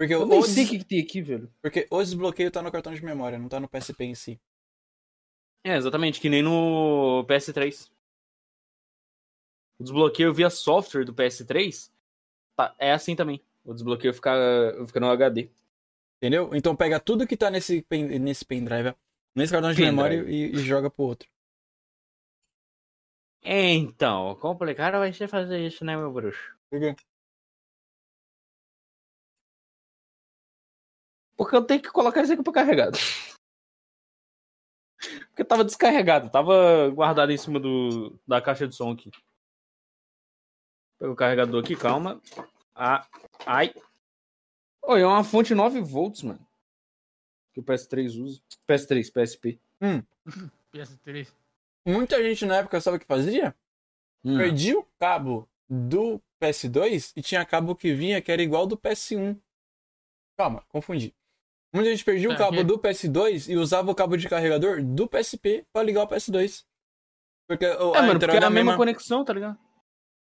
Porque 0.01 0.15
Eu 0.15 0.25
nem 0.25 0.41
sei 0.41 0.65
o 0.65 0.69
que 0.69 0.83
tem 0.83 0.99
aqui, 0.99 1.21
velho. 1.21 1.53
porque 1.61 1.87
o 1.91 2.01
desbloqueio 2.01 2.49
tá 2.49 2.59
no 2.63 2.71
cartão 2.71 2.91
de 2.91 3.05
memória, 3.05 3.37
não 3.37 3.47
tá 3.47 3.59
no 3.59 3.69
PSP 3.69 4.03
em 4.03 4.15
si. 4.15 4.41
É, 5.63 5.75
exatamente, 5.75 6.19
que 6.19 6.27
nem 6.27 6.41
no 6.41 7.23
PS3. 7.27 7.91
O 9.79 9.83
desbloqueio 9.83 10.33
via 10.33 10.49
software 10.49 11.05
do 11.05 11.13
PS3 11.13 11.91
tá- 12.57 12.73
é 12.79 12.91
assim 12.91 13.15
também. 13.15 13.39
O 13.63 13.75
desbloqueio 13.75 14.11
fica, 14.11 14.31
fica 14.87 14.99
no 14.99 15.11
HD. 15.11 15.51
Entendeu? 16.17 16.49
Então 16.55 16.75
pega 16.75 16.99
tudo 16.99 17.27
que 17.27 17.37
tá 17.37 17.51
nesse, 17.51 17.83
pen, 17.83 18.17
nesse 18.17 18.43
pendrive, 18.43 18.95
nesse 19.35 19.51
cartão 19.53 19.69
de 19.71 19.75
Pendrive. 19.77 19.95
memória 19.95 20.15
e, 20.31 20.51
e 20.53 20.57
joga 20.57 20.89
pro 20.89 21.03
outro. 21.05 21.29
Então, 23.43 24.35
complicado 24.35 24.93
vai 24.99 25.13
ser 25.13 25.27
fazer 25.27 25.65
isso, 25.65 25.83
né, 25.85 25.95
meu 25.95 26.11
bruxo? 26.11 26.55
Por 26.71 26.79
quê? 26.79 26.95
Porque 31.41 31.55
eu 31.55 31.65
tenho 31.65 31.81
que 31.81 31.89
colocar 31.89 32.21
isso 32.21 32.31
aqui 32.33 32.43
pra 32.43 32.53
carregado. 32.53 32.99
Porque 35.29 35.43
tava 35.43 35.65
descarregado, 35.65 36.29
tava 36.29 36.87
guardado 36.91 37.31
em 37.31 37.37
cima 37.37 37.59
do, 37.59 38.15
da 38.27 38.39
caixa 38.39 38.67
de 38.67 38.75
som 38.75 38.91
aqui. 38.91 39.09
Pega 40.99 41.11
o 41.11 41.15
carregador 41.15 41.63
aqui, 41.63 41.75
calma. 41.75 42.21
Ah, 42.75 43.07
ai. 43.43 43.73
Oi, 44.83 45.01
é 45.01 45.07
uma 45.07 45.23
fonte 45.23 45.55
9 45.55 45.81
volts, 45.81 46.21
mano. 46.21 46.47
Que 47.53 47.59
o 47.59 47.63
PS3 47.63 48.21
usa. 48.21 48.39
PS3, 48.69 49.11
PSP. 49.11 49.59
PS3. 50.71 51.27
Muita 51.83 52.21
gente 52.21 52.45
na 52.45 52.57
época 52.57 52.79
sabe 52.79 52.97
o 52.97 52.99
que 52.99 53.07
fazia? 53.07 53.55
Hum. 54.23 54.37
Perdia 54.37 54.77
o 54.77 54.87
cabo 54.99 55.49
do 55.67 56.21
PS2 56.39 57.13
e 57.15 57.23
tinha 57.23 57.43
cabo 57.43 57.75
que 57.75 57.95
vinha 57.95 58.21
que 58.21 58.31
era 58.31 58.43
igual 58.43 58.67
do 58.67 58.77
PS1. 58.77 59.41
Calma, 60.37 60.63
confundi. 60.69 61.15
Muita 61.73 61.89
gente 61.91 62.03
perdia 62.03 62.29
o 62.29 62.37
cabo 62.37 62.57
que- 62.57 62.63
do 62.63 62.77
PS2 62.77 63.47
e 63.49 63.55
usava 63.55 63.89
o 63.91 63.95
cabo 63.95 64.17
de 64.17 64.27
carregador 64.27 64.83
do 64.83 65.07
PSP 65.07 65.65
pra 65.71 65.83
ligar 65.83 66.03
o 66.03 66.07
PS2. 66.07 66.65
Porque 67.47 67.65
o- 67.65 67.95
É, 67.95 67.99
a 67.99 68.01
mano, 68.03 68.19
porque 68.19 68.35
era 68.35 68.47
a 68.47 68.49
mesma 68.49 68.71
mesma 68.71 68.77
conexão, 68.77 69.23
tá 69.23 69.33
ligado? 69.33 69.57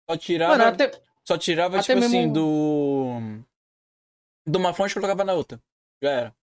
só 0.10 0.18
tirava, 0.18 0.58
Mano, 0.58 0.70
até, 0.70 0.92
só 1.28 1.38
tirava 1.38 1.78
até 1.80 1.94
tipo 1.94 2.06
assim, 2.06 2.18
mesmo- 2.28 2.34
do. 2.34 3.10
De 4.48 4.58
uma 4.58 4.74
fonte 4.74 4.92
e 4.92 4.94
colocava 4.96 5.24
na 5.24 5.34
outra. 5.34 5.60
Já 6.02 6.10
era. 6.12 6.36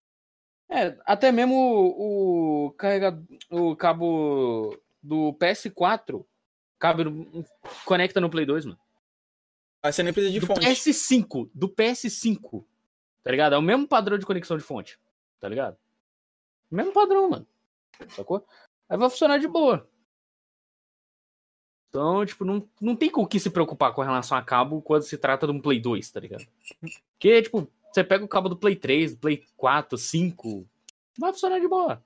é, 0.70 0.96
até 1.05 1.30
mesmo 1.30 1.55
o, 1.55 2.66
o, 2.66 2.70
carregador, 2.72 3.22
o 3.50 3.76
cabo 3.76 4.76
do 5.03 5.32
PS4 5.34 6.24
cabe 6.78 7.05
no- 7.05 7.44
conecta 7.84 8.20
no 8.20 8.30
Play 8.30 8.46
2, 8.46 8.64
mano. 8.64 8.78
Aí 9.84 9.92
você 9.92 10.03
nem 10.03 10.12
precisa 10.12 10.32
de 10.32 10.40
do 10.40 10.46
fonte. 10.46 10.61
PS5, 10.66 11.50
do 11.55 11.68
PS5. 11.68 12.64
Tá 13.23 13.31
ligado? 13.31 13.55
É 13.55 13.59
o 13.59 13.62
mesmo 13.62 13.87
padrão 13.87 14.18
de 14.18 14.27
conexão 14.27 14.57
de 14.57 14.64
fonte. 14.64 14.99
Tá 15.41 15.49
ligado? 15.49 15.77
Mesmo 16.70 16.93
padrão, 16.93 17.29
mano. 17.31 17.47
Sacou? 18.09 18.47
Aí 18.89 18.97
vai 18.97 19.09
funcionar 19.09 19.39
de 19.39 19.49
boa. 19.49 19.89
Então, 21.89 22.25
tipo, 22.25 22.45
não, 22.45 22.66
não 22.81 22.97
tem 22.97 23.11
com 23.11 23.23
o 23.23 23.27
que 23.27 23.39
se 23.39 23.51
preocupar 23.51 23.93
com 23.93 24.01
relação 24.01 24.37
a 24.37 24.43
cabo 24.43 24.81
quando 24.81 25.03
se 25.03 25.18
trata 25.18 25.47
de 25.47 25.53
um 25.53 25.61
Play 25.61 25.79
2, 25.79 26.11
tá 26.11 26.20
ligado? 26.20 26.47
Porque, 27.12 27.43
tipo, 27.43 27.70
você 27.93 28.03
pega 28.03 28.25
o 28.25 28.29
cabo 28.29 28.49
do 28.49 28.57
Play 28.57 28.75
3, 28.75 29.14
do 29.14 29.20
Play 29.20 29.45
4, 29.57 29.99
5, 29.99 30.66
vai 31.18 31.33
funcionar 31.33 31.59
de 31.59 31.68
boa. 31.68 32.03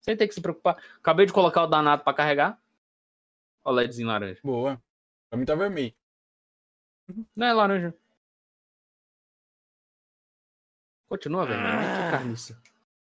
Sem 0.00 0.16
ter 0.16 0.28
que 0.28 0.34
se 0.34 0.40
preocupar. 0.40 0.82
Acabei 0.98 1.26
de 1.26 1.32
colocar 1.32 1.64
o 1.64 1.66
danado 1.66 2.04
pra 2.04 2.14
carregar. 2.14 2.62
Ó, 3.64 3.70
o 3.70 3.74
LEDzinho 3.74 4.06
laranja. 4.06 4.40
Boa. 4.44 4.80
Pra 5.28 5.38
mim 5.38 5.44
tá 5.44 5.56
vermelho. 5.56 5.94
Não 7.34 7.46
é 7.46 7.52
laranja. 7.52 7.94
Continua 11.10 11.44
vermelho. 11.44 11.68
Ah. 11.68 12.04
Que 12.04 12.10
carniça. 12.12 12.62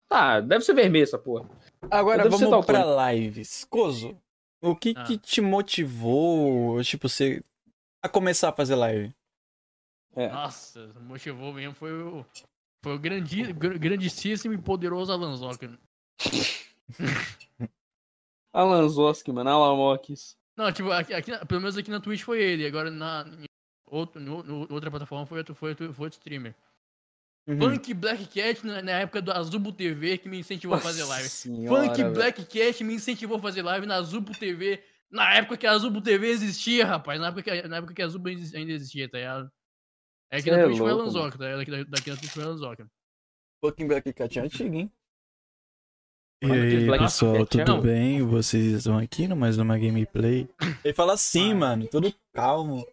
Tá, 0.08 0.40
deve 0.40 0.64
ser 0.64 0.74
vermelho 0.74 1.04
essa 1.04 1.18
porra. 1.18 1.48
Agora 1.90 2.24
Deve 2.24 2.30
vamos 2.36 2.66
pra 2.66 2.78
daltônico. 2.80 3.10
lives. 3.12 3.64
Coso, 3.70 4.20
o 4.60 4.74
que 4.74 4.92
Ah. 4.96 5.04
que 5.04 5.16
te 5.18 5.40
motivou, 5.40 6.82
tipo, 6.82 7.08
você 7.08 7.44
a 8.02 8.08
começar 8.08 8.48
a 8.48 8.52
fazer 8.52 8.74
live? 8.74 9.14
É. 10.16 10.28
Nossa, 10.28 10.90
motivou 11.02 11.52
mesmo 11.52 11.74
foi 11.74 11.92
o. 11.92 12.26
Foi 12.82 12.94
o 12.94 12.98
grandi, 12.98 13.52
gr- 13.52 13.78
grandíssimo 13.78 14.54
e 14.54 14.58
poderoso 14.58 15.12
Alan 15.12 15.36
Zocker. 15.36 15.78
Alan 18.52 18.88
Zoski, 18.88 19.30
mano. 19.32 19.50
Alan 19.50 19.76
Mokis. 19.76 20.36
Não, 20.56 20.72
tipo, 20.72 20.90
aqui, 20.90 21.14
aqui 21.14 21.46
pelo 21.46 21.60
menos 21.60 21.76
aqui 21.76 21.90
na 21.90 22.00
Twitch 22.00 22.22
foi 22.22 22.42
ele. 22.42 22.66
Agora 22.66 22.90
na 22.90 23.24
outro, 23.86 24.20
no, 24.20 24.42
no- 24.42 24.66
outra 24.72 24.90
plataforma 24.90 25.26
foi 25.26 25.38
outro, 25.38 25.54
foi 25.54 25.70
outro, 25.70 25.92
foi 25.94 26.06
outro 26.06 26.18
streamer. 26.18 26.54
Uhum. 27.50 27.58
Funk 27.58 27.94
Black 27.94 28.26
Cat 28.26 28.64
na, 28.64 28.80
na 28.80 28.92
época 28.92 29.20
do 29.20 29.32
Azubo 29.32 29.72
TV 29.72 30.18
que 30.18 30.28
me 30.28 30.38
incentivou 30.38 30.76
a 30.76 30.80
fazer 30.80 31.02
live. 31.02 31.28
Senhora, 31.28 31.84
Funk 31.84 31.96
velho. 31.96 32.14
Black 32.14 32.44
Cat 32.44 32.84
me 32.84 32.94
incentivou 32.94 33.38
a 33.38 33.40
fazer 33.40 33.62
live 33.62 33.86
na 33.86 33.96
Azubo 33.96 34.32
TV. 34.32 34.80
Na 35.10 35.34
época 35.34 35.56
que 35.56 35.66
a 35.66 35.72
Azubo 35.72 36.00
TV 36.00 36.28
existia, 36.28 36.86
rapaz. 36.86 37.20
Na 37.20 37.26
época 37.26 37.42
que, 37.42 37.62
na 37.66 37.78
época 37.78 37.92
que 37.92 38.02
a 38.02 38.04
Azubo 38.04 38.28
ainda 38.28 38.72
existia, 38.72 39.10
tá 39.10 39.18
ligado? 39.18 39.50
É 40.30 40.36
aqui 40.36 40.44
Cê 40.44 40.50
na 40.52 40.58
é 40.58 40.64
Twitch 40.66 40.78
foi 40.78 41.10
Zocker, 41.10 41.38
tá 41.38 41.44
ligado? 41.44 41.58
Daqui, 41.58 41.90
daqui 41.90 42.10
na 42.10 42.16
Twitch 42.16 42.30
foi 42.30 42.44
Alan 42.44 42.56
Zocker. 42.56 42.86
Fucking 43.64 43.88
Black 43.88 44.12
Cat 44.12 44.38
é 44.38 44.42
antigo, 44.42 44.74
hein? 44.76 44.92
E 46.42 46.52
aí, 46.52 46.86
Black 46.86 47.02
pessoal, 47.02 47.32
Cat 47.32 47.60
é 47.60 47.64
tudo 47.64 47.76
não. 47.76 47.82
bem? 47.82 48.22
Vocês 48.22 48.64
estão 48.64 48.96
aqui 48.96 49.26
no 49.26 49.34
mais 49.34 49.58
uma 49.58 49.76
gameplay? 49.76 50.48
Ele 50.84 50.94
fala 50.94 51.14
assim, 51.14 51.52
mano, 51.52 51.88
todo 51.88 52.14
calmo. 52.32 52.86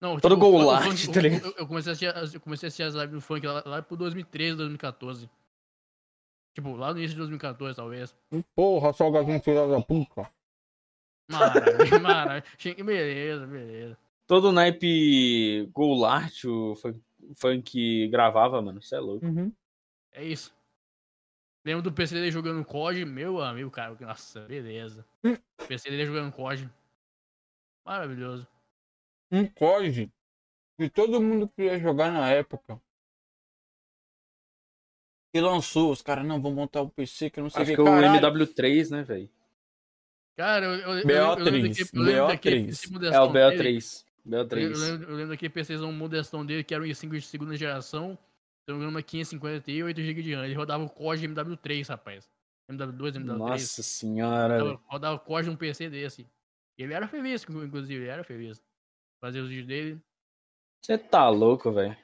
Não, 0.00 0.18
Todo 0.20 0.32
o 0.34 0.36
gol 0.38 0.52
funk- 0.52 0.64
o 0.64 0.66
lá, 0.68 0.82
funk- 0.82 1.06
tá 1.12 1.18
o- 1.18 1.22
ligado? 1.22 1.44
eu, 1.46 1.54
eu 1.58 1.66
comecei 1.66 1.90
a 1.90 1.92
assistir, 1.92 2.16
as- 2.16 2.34
eu 2.34 2.40
comecei 2.40 2.66
a 2.66 2.68
assistir 2.68 2.82
as 2.84 2.94
lives 2.94 3.10
do 3.10 3.20
funk 3.20 3.46
lá, 3.46 3.62
lá 3.66 3.82
pro 3.82 3.96
2013, 3.96 4.56
2014. 4.56 5.28
Tipo, 6.54 6.76
lá 6.76 6.92
no 6.92 6.98
início 6.98 7.14
de 7.14 7.18
2014, 7.18 7.76
talvez. 7.76 8.14
Porra, 8.54 8.92
salgadinho 8.92 9.40
filha 9.42 9.66
da 9.66 9.80
puta. 9.80 10.30
Maravilha, 11.30 11.98
maravilha. 12.02 12.84
Beleza, 12.84 13.46
beleza. 13.46 13.98
Todo 14.26 14.48
o 14.48 14.52
naipe 14.52 15.66
Goulart, 15.72 16.44
o 16.44 16.74
funk, 16.76 17.00
funk 17.36 18.08
gravava, 18.08 18.60
mano. 18.62 18.78
Isso 18.78 18.94
é 18.94 19.00
louco. 19.00 19.24
Uhum. 19.26 19.52
É 20.12 20.24
isso. 20.24 20.54
Lembro 21.64 21.82
do 21.82 21.92
PC 21.92 22.14
dele 22.14 22.30
jogando 22.30 22.64
COD, 22.64 23.04
meu 23.04 23.42
amigo, 23.42 23.70
cara. 23.70 23.96
Nossa, 24.00 24.40
beleza. 24.42 25.04
Hum. 25.24 25.36
PC 25.66 25.90
dele 25.90 26.06
jogando 26.06 26.32
COD. 26.32 26.68
Maravilhoso. 27.84 28.46
Um 29.30 29.46
COD 29.46 30.10
que 30.78 30.88
todo 30.88 31.20
mundo 31.20 31.48
queria 31.48 31.78
jogar 31.78 32.10
na 32.10 32.30
época. 32.30 32.80
E 35.34 35.40
lançou, 35.40 35.92
os 35.92 36.00
caras, 36.00 36.24
não, 36.24 36.40
vão 36.40 36.52
montar 36.54 36.80
o 36.80 36.88
PC 36.88 37.28
que 37.30 37.38
eu 37.38 37.44
não 37.44 37.50
sei 37.50 37.60
o 37.60 37.62
Acho 37.62 37.70
que. 37.72 37.76
que 37.76 37.80
é 37.80 37.82
o 37.82 37.86
Caralho. 37.86 38.20
MW3, 38.20 38.90
né, 38.90 39.02
velho? 39.02 39.30
Cara, 40.36 40.64
eu, 40.66 40.72
eu, 40.72 40.98
eu, 40.98 41.04
BO3, 41.04 41.38
eu 41.38 41.44
lembro 41.44 41.68
daquele- 41.68 41.90
eu 41.92 42.02
lembro 42.02 42.26
daquele 42.28 42.60
BO3. 42.62 42.66
PC 42.66 42.86
É 42.86 42.88
o 42.88 42.92
modestão 42.92 43.32
dele. 43.32 43.78
BO3. 43.78 44.04
Eu, 44.24 44.30
BO3. 44.46 44.76
lembro, 44.78 45.10
eu 45.10 45.16
lembro 45.16 45.28
daquele 45.28 45.50
PCzão 45.52 45.92
modestão 45.92 46.46
dele, 46.46 46.64
que 46.64 46.74
era 46.74 46.82
um 46.82 46.86
i5 46.86 47.10
de 47.10 47.22
segunda 47.22 47.56
geração. 47.56 48.16
Se 48.16 48.72
não 48.72 48.76
me 48.76 48.82
engano, 48.84 48.96
uma 48.96 49.02
550 49.02 49.60
Ti 49.60 49.72
e 49.72 49.80
8GB 49.82 50.22
de 50.22 50.34
RAM. 50.34 50.44
Ele 50.44 50.54
rodava 50.54 50.84
o 50.84 50.88
COD 50.90 51.28
MW3, 51.28 51.88
rapaz. 51.88 52.30
MW2, 52.70 53.16
MW3. 53.16 53.36
Nossa 53.36 53.82
senhora, 53.82 54.58
rodava, 54.60 54.82
rodava 54.86 55.16
o 55.16 55.20
COD 55.20 55.48
num 55.48 55.56
PC 55.56 55.90
desse. 55.90 56.26
Ele 56.76 56.92
era 56.94 57.08
feliz, 57.08 57.44
inclusive, 57.48 58.02
ele 58.02 58.10
era 58.10 58.22
feliz. 58.22 58.62
Fazia 59.20 59.42
os 59.42 59.48
vídeos 59.48 59.66
dele. 59.66 60.02
Você 60.84 60.96
tá 60.96 61.28
louco, 61.28 61.72
velho. 61.72 61.96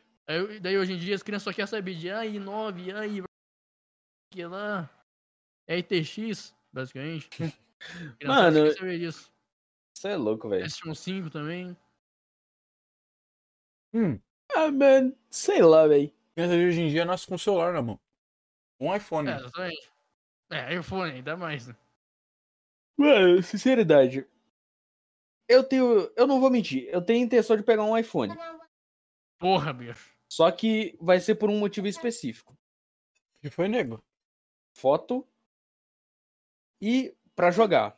Daí 0.61 0.77
hoje 0.79 0.93
em 0.95 0.97
dia 0.99 1.15
as 1.15 1.23
crianças 1.23 1.45
só 1.45 1.53
querem 1.53 1.67
saber 1.67 1.95
de 1.95 2.11
ai 2.11 2.39
9, 2.39 2.93
ai 2.93 3.23
que 4.33 4.45
lá. 4.47 4.91
RTX, 5.69 6.55
basicamente. 6.73 7.29
Mano. 8.25 8.61
Você 9.95 10.09
é 10.09 10.17
louco, 10.17 10.49
velho. 10.49 10.65
S15 10.65 11.31
também. 11.31 11.77
Hum, 13.93 14.19
Ah, 14.55 14.71
mano. 14.73 15.17
Sei 15.31 15.63
lá, 15.63 15.87
velho. 15.87 16.13
criança 16.35 16.57
de 16.57 16.65
hoje 16.67 16.81
em 16.81 16.89
dia 16.89 17.05
nasce 17.05 17.27
com 17.27 17.39
celular 17.39 17.73
na 17.73 17.81
mão. 17.83 18.01
Um 18.81 18.95
iPhone. 18.95 19.29
É, 19.29 19.37
exatamente. 19.37 19.93
É, 20.51 20.75
iPhone, 20.75 21.13
ainda 21.13 21.37
mais. 21.37 21.69
né? 21.69 21.77
Mano, 22.99 23.43
sinceridade. 23.43 24.27
Eu 25.49 25.63
tenho. 25.65 26.11
Eu 26.17 26.27
não 26.27 26.41
vou 26.41 26.51
mentir. 26.51 26.89
Eu 26.91 27.03
tenho 27.03 27.25
intenção 27.25 27.57
de 27.57 27.63
pegar 27.63 27.85
um 27.85 27.97
iPhone. 27.97 28.35
Porra, 29.39 29.73
bicho. 29.73 30.15
Só 30.29 30.51
que 30.51 30.97
vai 31.01 31.21
ser 31.21 31.35
por 31.37 31.51
um 31.51 31.59
motivo 31.59 31.87
específico. 31.87 32.57
que 33.41 33.51
foi, 33.51 33.69
nego? 33.69 34.03
Foto 34.73 35.27
e 36.81 37.15
pra 37.37 37.51
jogar. 37.51 37.97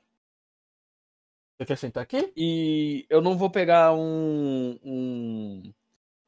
Você 1.58 1.64
quer 1.66 1.78
sentar 1.78 2.02
aqui? 2.02 2.32
E 2.36 3.06
eu 3.08 3.22
não 3.22 3.38
vou 3.38 3.48
pegar 3.48 3.94
um, 3.94 4.78
um, 4.82 5.72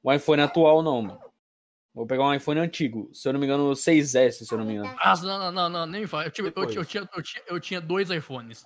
um 0.03 0.12
iPhone 0.12 0.41
atual, 0.41 0.83
não, 0.83 1.03
mano. 1.03 1.21
Vou 1.93 2.07
pegar 2.07 2.25
um 2.25 2.33
iPhone 2.35 2.61
antigo. 2.61 3.11
Se 3.12 3.29
eu 3.29 3.33
não 3.33 3.41
me 3.41 3.45
engano, 3.47 3.71
o 3.71 3.75
6S, 3.75 4.45
se 4.47 4.53
eu 4.55 4.57
não 4.59 4.64
me 4.64 4.75
engano. 4.75 4.97
Ah, 5.01 5.14
não, 5.21 5.39
não, 5.39 5.53
não, 5.53 5.69
não, 5.69 5.87
nem 5.87 6.07
fala. 6.07 6.25
Eu, 6.25 6.33
eu, 6.47 6.66
tinha- 6.66 6.79
eu 6.81 6.85
tinha, 6.87 7.09
eu, 7.14 7.23
tinha, 7.23 7.43
eu 7.49 7.61
tinha 7.61 7.81
dois 7.81 8.09
iPhones. 8.11 8.64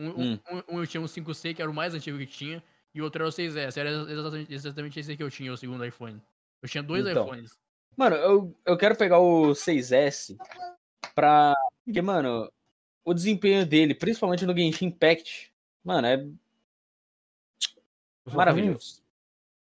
Um, 0.00 0.08
um- 0.08 0.32
Hum. 0.32 0.38
um, 0.50 0.76
um 0.76 0.80
eu 0.80 0.86
tinha 0.86 1.00
um 1.00 1.06
5C, 1.06 1.52
que 1.52 1.60
era 1.60 1.70
o 1.70 1.74
mais 1.74 1.94
antigo 1.94 2.16
que 2.16 2.26
tinha, 2.26 2.62
e 2.94 3.00
o 3.02 3.04
outro 3.04 3.22
era 3.22 3.28
o 3.28 3.32
6S. 3.32 3.78
Era 3.78 3.90
exatamente, 3.90 4.54
exatamente 4.54 4.98
esse 5.00 5.16
que 5.16 5.22
eu 5.22 5.30
tinha, 5.30 5.52
o 5.52 5.56
segundo 5.58 5.84
iPhone. 5.84 6.20
Eu 6.62 6.68
tinha 6.68 6.82
dois 6.82 7.06
Então. 7.06 7.24
iPhones. 7.26 7.58
Mano, 7.96 8.16
eu, 8.16 8.56
eu 8.64 8.78
quero 8.78 8.96
pegar 8.96 9.18
o 9.18 9.54
6S 9.54 10.36
pra. 11.14 11.54
Porque, 11.84 12.00
mano, 12.00 12.50
o 13.04 13.12
desempenho 13.12 13.66
dele, 13.66 13.94
principalmente 13.94 14.46
no 14.46 14.56
Genshin 14.56 14.86
Impact, 14.86 15.52
mano, 15.84 16.06
é 16.06 16.26
maravilhoso. 18.32 19.02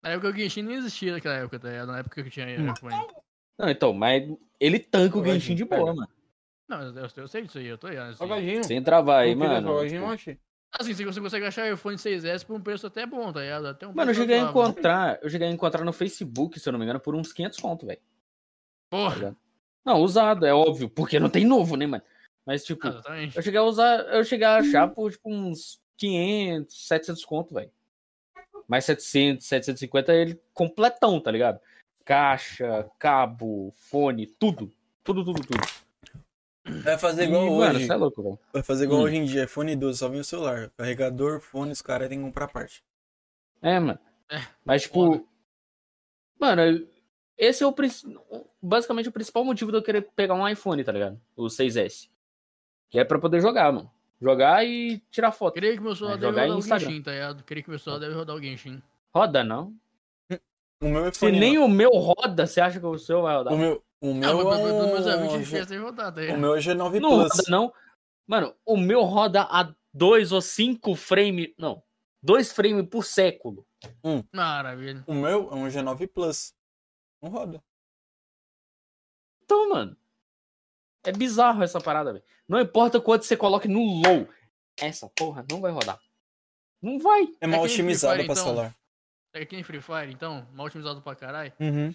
Na 0.03 0.11
época 0.11 0.29
o 0.29 0.33
Genshin 0.33 0.63
nem 0.63 0.77
existia 0.77 1.13
naquela 1.13 1.35
época, 1.37 1.59
tá 1.59 1.69
ligado? 1.69 1.89
Na 1.91 1.99
época 1.99 2.23
que 2.23 2.29
eu 2.29 2.31
tinha 2.31 2.47
Hum. 2.47 2.71
iPhone. 2.73 3.07
Não, 3.59 3.69
então, 3.69 3.93
mas 3.93 4.31
ele 4.61 4.79
tanca 4.79 5.19
o 5.19 5.25
Genshin 5.25 5.57
de 5.57 5.65
boa, 5.65 5.93
mano. 5.95 6.09
Não, 6.69 6.83
eu, 6.83 6.95
eu- 6.95 7.09
eu 7.17 7.29
sei 7.29 7.43
disso 7.43 7.59
aí, 7.59 7.67
eu 7.67 7.79
tô 7.79 7.89
ligado. 7.89 8.09
Assim. 8.11 8.19
Salgadinho. 8.19 8.65
Sem 8.65 8.83
travar 8.83 9.23
aí, 9.23 9.35
mano. 9.35 9.69
salgadinho, 9.69 10.05
oxe. 10.05 10.39
assim, 10.73 10.93
você 10.95 11.05
você 11.05 11.21
consegue 11.21 11.47
achar 11.47 11.73
iPhone 11.73 11.97
6S 11.97 12.45
por 12.45 12.57
um 12.57 12.61
preço 12.61 12.87
até 12.87 13.07
bom, 13.07 13.33
tá 13.33 13.41
ligado? 13.41 13.67
Até 13.67 13.87
um 13.87 13.95
Mano, 13.95 14.11
eu 14.11 14.15
cheguei 14.15 14.39
a 14.39 14.43
encontrar. 14.43 15.19
Eu 15.23 15.31
cheguei 15.31 15.49
a 15.49 15.51
encontrar 15.51 15.85
no 15.85 15.93
Facebook, 15.93 16.61
se 16.61 16.69
eu 16.69 16.73
não 16.73 16.79
me 16.79 16.85
engano, 16.85 17.01
por 17.01 17.15
uns 17.15 17.33
500 17.33 17.59
conto, 17.59 17.87
velho. 17.87 18.01
Porra, 18.91 19.37
Não, 19.85 20.01
usado, 20.01 20.45
é 20.45 20.53
óbvio, 20.53 20.89
porque 20.91 21.19
não 21.19 21.31
tem 21.31 21.47
novo, 21.47 21.77
né, 21.77 21.87
mano? 21.87 22.03
Mas, 22.45 22.65
tipo, 22.65 22.87
exatamente. 22.87 23.37
eu 23.37 23.43
cheguei 23.43 23.61
a 23.61 23.63
usar. 23.63 24.01
Eu 24.15 24.25
cheguei 24.25 24.47
a 24.47 24.57
achar 24.59 24.89
por, 24.89 25.11
tipo, 25.11 25.31
uns 25.31 25.81
500, 25.97 26.87
700 26.87 27.25
conto, 27.25 27.55
velho. 27.55 27.71
Mais 28.67 28.85
700, 28.85 29.47
750 29.47 30.13
ele 30.15 30.41
completão, 30.53 31.19
tá 31.21 31.31
ligado? 31.31 31.61
Caixa, 32.05 32.91
cabo, 32.99 33.73
fone, 33.77 34.27
tudo. 34.27 34.73
Tudo, 35.05 35.25
tudo, 35.25 35.41
tudo. 35.43 35.88
Vai 36.83 36.99
fazer 36.99 37.23
E, 37.25 37.27
igual 37.27 37.47
mano, 37.47 37.77
hoje. 37.77 37.87
você 37.87 37.93
é 37.93 37.97
louco, 37.97 38.23
velho. 38.23 38.39
Vai 38.53 38.63
fazer 38.63 38.85
igual 38.85 39.01
Hum. 39.01 39.05
hoje 39.05 39.17
em 39.17 39.25
dia. 39.25 39.45
iPhone 39.45 39.75
12, 39.77 39.99
só 39.99 40.09
vem 40.09 40.21
o 40.21 40.25
celular. 40.25 40.71
Carregador, 40.77 41.41
fone, 41.41 41.73
os 41.73 41.83
caras 41.83 42.09
têm 42.09 42.19
que 42.19 42.25
comprar 42.25 42.49
parte. 42.49 42.83
É, 43.63 43.79
mano. 43.81 43.99
É, 44.31 44.41
Mas, 44.65 44.83
tipo. 44.83 45.13
foda. 45.13 45.25
Mano, 46.41 46.87
esse 47.37 47.63
é 47.63 47.67
o 47.67 47.75
basicamente 48.63 49.09
o 49.09 49.13
principal 49.13 49.45
motivo 49.45 49.71
de 49.73 49.79
eu 49.79 49.83
querer 49.83 50.03
pegar 50.15 50.35
um 50.35 50.49
iPhone, 50.49 50.83
tá 50.85 50.93
ligado? 50.93 51.21
O 51.37 51.47
6S. 51.49 52.09
Que 52.91 52.99
é 52.99 53.05
pra 53.05 53.19
poder 53.19 53.41
jogar, 53.41 53.73
mano. 53.73 53.91
Jogar 54.21 54.65
e 54.65 54.99
tirar 55.11 55.31
foto. 55.33 55.55
Creio 55.55 55.77
que 55.77 55.83
meu 55.83 55.95
celular 55.95 56.17
Vai 56.19 56.21
deve 56.33 56.41
rodar 56.49 56.59
o. 56.59 56.61
Genshin, 56.81 57.03
tá 57.03 57.13
ligado? 57.13 57.45
Creio 57.45 57.65
que 57.65 57.71
meu 57.71 57.79
celular 57.79 58.01
deve 58.01 58.15
rodar 58.15 58.37
o 58.37 58.41
Genshin. 58.43 58.83
Roda, 59.15 59.43
não. 59.45 59.75
O 60.81 60.87
meu 60.89 61.05
Se 61.13 61.27
iPhone. 61.27 61.41
nem 61.41 61.59
o 61.59 61.67
meu 61.69 61.91
roda, 61.91 62.47
você 62.47 62.61
acha 62.61 62.79
que 62.79 62.87
o 62.87 62.99
seu 62.99 63.23
vai 63.23 63.37
rodar? 63.37 63.53
O 63.53 63.59
meu, 63.59 63.83
o 64.01 64.15
meu 64.15 64.33
Não, 64.35 64.41
é 64.41 64.45
mas 64.45 64.61
pelo 64.61 64.87
menos 64.87 65.07
a 65.07 65.17
um... 65.17 65.29
20 65.29 65.33
FPS 65.43 65.67
deve 65.69 65.83
rodar, 65.83 66.13
tá 66.13 66.19
O 66.21 66.23
ligado? 66.23 66.39
meu 66.39 66.55
é 66.55 66.59
G9 66.59 67.01
Não 67.01 67.11
Plus. 67.11 67.33
roda, 67.33 67.43
não. 67.49 67.73
Mano, 68.27 68.55
o 68.65 68.77
meu 68.77 69.03
roda 69.03 69.43
a 69.43 69.75
2 69.93 70.33
ou 70.33 70.41
5 70.41 70.95
frames. 70.95 71.53
Não. 71.59 71.83
2 72.23 72.53
frames 72.53 72.87
por 72.89 73.05
século. 73.05 73.67
Maravilha. 74.33 75.03
O 75.07 75.15
meu 75.15 75.51
é 75.51 75.55
um 75.55 75.67
G9 75.69 76.09
Plus. 76.09 76.55
Não 77.23 77.31
roda. 77.31 77.63
Então, 79.45 79.69
mano. 79.71 79.97
É 81.05 81.13
bizarro 81.13 81.63
essa 81.63 81.81
parada, 81.81 82.13
velho. 82.13 82.25
Não 82.47 82.61
importa 82.61 83.01
quanto 83.01 83.25
você 83.25 83.37
coloque 83.37 83.67
no 83.69 83.81
low. 83.81 84.29
Essa 84.79 85.09
porra 85.17 85.45
não 85.51 85.61
vai 85.61 85.73
rodar. 85.73 85.99
Não 86.83 86.99
vai. 86.99 87.29
É 87.41 87.47
mal 87.47 87.63
otimizado 87.63 88.15
Fire, 88.17 88.27
pra 88.27 88.33
então. 88.35 88.45
celular. 88.45 88.77
É 89.33 89.45
que 89.45 89.55
nem 89.55 89.65
Free 89.65 89.81
Fire, 89.81 90.13
então? 90.13 90.47
Mal 90.53 90.67
otimizado 90.67 91.01
pra 91.03 91.15
caralho? 91.15 91.53
Uhum. 91.61 91.95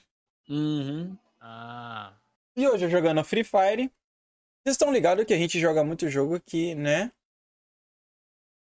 Uhum. 0.49 1.17
Ah. 1.45 2.13
E 2.55 2.65
hoje, 2.67 2.89
jogando 2.89 3.21
Free 3.23 3.43
Fire, 3.43 3.91
vocês 4.63 4.75
estão 4.75 4.93
ligados 4.93 5.25
que 5.25 5.33
a 5.33 5.37
gente 5.37 5.59
joga 5.59 5.83
muito 5.83 6.09
jogo 6.09 6.35
aqui, 6.35 6.73
né? 6.73 7.11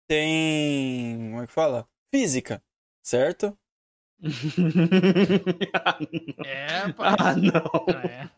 Tem. 0.08 1.16
Como 1.30 1.42
é 1.42 1.46
que 1.46 1.52
fala? 1.52 1.88
Física, 2.12 2.62
certo? 3.02 3.56
É, 6.44 6.92
pai. 6.92 7.14
ah, 7.18 7.36
não. 7.36 7.98
É. 7.98 8.30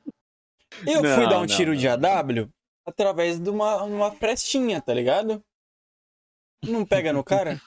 Eu 0.86 1.02
Não, 1.02 1.14
fui 1.14 1.28
dar 1.28 1.36
um 1.38 1.40
não, 1.40 1.46
tiro 1.46 1.72
não. 1.72 1.78
de 1.78 1.88
AW 1.88 2.50
através 2.86 3.38
de 3.38 3.48
uma, 3.48 3.82
uma 3.84 4.12
frestinha, 4.12 4.80
tá 4.80 4.92
ligado? 4.92 5.42
Não 6.64 6.84
pega 6.84 7.12
no 7.12 7.24
cara? 7.24 7.60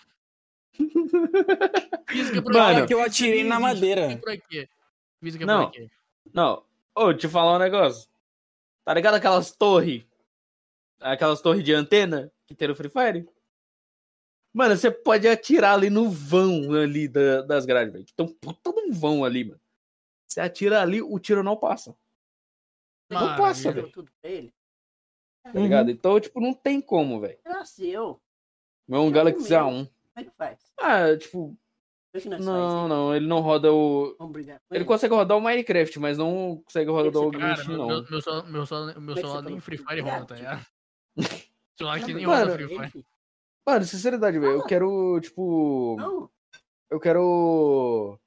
Física 2.08 2.42
Mano, 2.42 2.44
quê? 2.44 2.54
Fala 2.54 2.88
que 2.88 2.94
eu 2.94 3.02
atirei 3.02 3.44
na 3.44 3.56
Física 3.56 3.60
madeira. 3.74 4.18
pra 4.18 4.38
quê? 4.38 4.70
Física 5.24 5.46
Não. 5.46 5.70
pra 5.70 5.80
quê? 5.80 5.90
Não. 6.34 6.64
Ô, 6.96 7.14
te 7.14 7.28
falar 7.28 7.56
um 7.56 7.60
negócio. 7.60 8.10
Tá 8.84 8.94
ligado 8.94 9.16
aquelas 9.16 9.52
torres? 9.52 10.04
Aquelas 11.00 11.42
torres 11.42 11.64
de 11.64 11.74
antena 11.74 12.32
que 12.46 12.56
tem 12.56 12.68
no 12.68 12.76
Free 12.76 12.90
Fire? 12.90 13.30
Mano, 14.54 14.76
você 14.76 14.90
pode 14.90 15.28
atirar 15.28 15.74
ali 15.76 15.90
no 15.90 16.10
vão 16.10 16.74
ali 16.74 17.08
da- 17.08 17.42
das 17.42 17.66
grades, 17.66 17.94
velho. 17.94 18.06
Que 18.06 18.14
tem 18.14 18.26
um 18.26 18.34
puta 18.34 18.72
de 18.74 18.80
um 18.80 18.92
vão 18.92 19.24
ali, 19.24 19.44
mano. 19.44 19.62
Você 20.28 20.40
atira 20.42 20.82
ali, 20.82 21.02
o 21.02 21.20
tiro 21.20 21.44
não 21.44 21.56
passa. 21.56 21.96
Não 23.10 23.38
passa, 23.38 23.72
velho. 23.72 23.92
Tá 25.44 25.52
ligado? 25.54 25.90
Então, 25.92 26.20
tipo, 26.20 26.40
não 26.42 26.54
tem 26.54 26.82
como, 26.82 27.20
velho. 27.22 27.38
Nasceu. 27.46 28.20
Não 28.88 28.98
é 28.98 29.02
um 29.02 29.12
Galaxy 29.12 29.44
comeu. 29.50 29.60
A1. 29.60 29.86
Como 29.86 29.90
é 30.16 30.24
que 30.24 30.32
faz? 30.32 30.60
Ah, 30.78 31.16
tipo, 31.16 31.56
não, 32.26 32.38
faz. 32.38 32.90
não, 32.90 33.16
ele 33.16 33.28
não 33.28 33.40
roda 33.40 33.72
o. 33.72 34.16
Com 34.18 34.32
Ele 34.72 34.86
consegue 34.86 35.14
rodar 35.14 35.38
o 35.38 35.42
Minecraft, 35.42 36.00
mas 36.00 36.18
não 36.18 36.62
consegue 36.66 36.90
rodar 36.90 37.22
o 37.22 37.32
meu, 37.32 37.78
não. 37.78 37.88
meu, 37.88 38.06
meu 38.10 38.22
celular, 38.22 38.44
meu 38.50 38.66
celular, 38.66 39.00
meu 39.00 39.16
é 39.16 39.20
celular 39.20 39.42
nem? 39.44 39.60
Free 39.60 39.78
Fire 39.78 40.02
roda, 40.02 40.26
tá 40.26 40.36
ligado? 40.36 40.66
celular 41.78 42.00
que 42.04 42.14
nem 42.14 42.26
Mano, 42.26 42.52
roda 42.52 42.54
Free 42.56 42.68
Fire. 42.68 43.06
Mano, 43.66 43.86
sinceridade, 43.86 44.40
velho, 44.40 44.54
eu 44.54 44.64
quero, 44.66 45.20
tipo. 45.20 45.96
Não, 46.00 46.30
Eu 46.90 47.00
quero. 47.00 48.20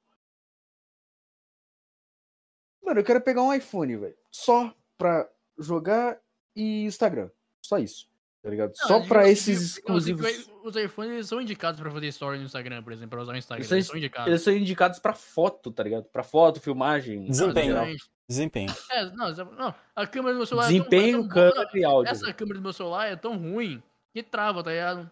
Mano, 2.83 2.99
eu 2.99 3.03
quero 3.03 3.21
pegar 3.21 3.41
um 3.41 3.53
iPhone, 3.53 3.95
velho. 3.95 4.17
Só 4.31 4.75
pra 4.97 5.29
jogar 5.57 6.19
e 6.55 6.83
Instagram. 6.83 7.29
Só 7.63 7.77
isso. 7.77 8.10
Tá 8.41 8.49
ligado? 8.49 8.75
Só 8.75 8.99
Não, 8.99 9.07
pra 9.07 9.21
digo- 9.21 9.33
esses 9.33 9.59
digo- 9.59 9.77
exclusivos. 9.97 10.49
Os 10.63 10.75
iPhones 10.75 11.11
eles 11.11 11.27
são 11.27 11.39
indicados 11.39 11.79
pra 11.79 11.91
fazer 11.91 12.07
story 12.07 12.39
no 12.39 12.45
Instagram, 12.45 12.81
por 12.81 12.91
exemplo, 12.91 13.09
pra 13.11 13.21
usar 13.21 13.33
o 13.33 13.37
Instagram. 13.37 13.61
Eles 13.63 13.71
Eles, 13.71 13.85
são- 13.87 13.95
indicados. 13.97 14.27
Eles 14.27 14.41
são 14.41 14.53
indicados 14.53 14.99
pra 14.99 15.13
foto, 15.13 15.71
tá 15.71 15.83
ligado? 15.83 16.05
Pra 16.05 16.23
foto, 16.23 16.59
filmagem. 16.59 17.25
Desempenho. 17.25 17.71
Exatamente. 17.73 18.09
Desempenho. 18.27 18.73
É, 18.91 19.05
não, 19.11 19.31
não, 19.57 19.75
a 19.95 20.07
câmera 20.07 20.33
do 20.33 20.37
meu 20.37 20.45
celular 20.47 20.67
Desempenho, 20.67 21.19
é 21.25 21.27
tão, 21.27 21.43
é 21.47 21.51
câmera 21.51 21.69
e 21.75 21.83
áudio. 21.83 22.11
Essa 22.11 22.33
câmera 22.33 22.57
do 22.59 22.63
meu 22.63 22.73
celular 22.73 23.07
é 23.07 23.15
tão 23.15 23.37
ruim 23.37 23.83
que 24.13 24.23
trava, 24.23 24.63
tá 24.63 24.71
ligado? 24.71 25.11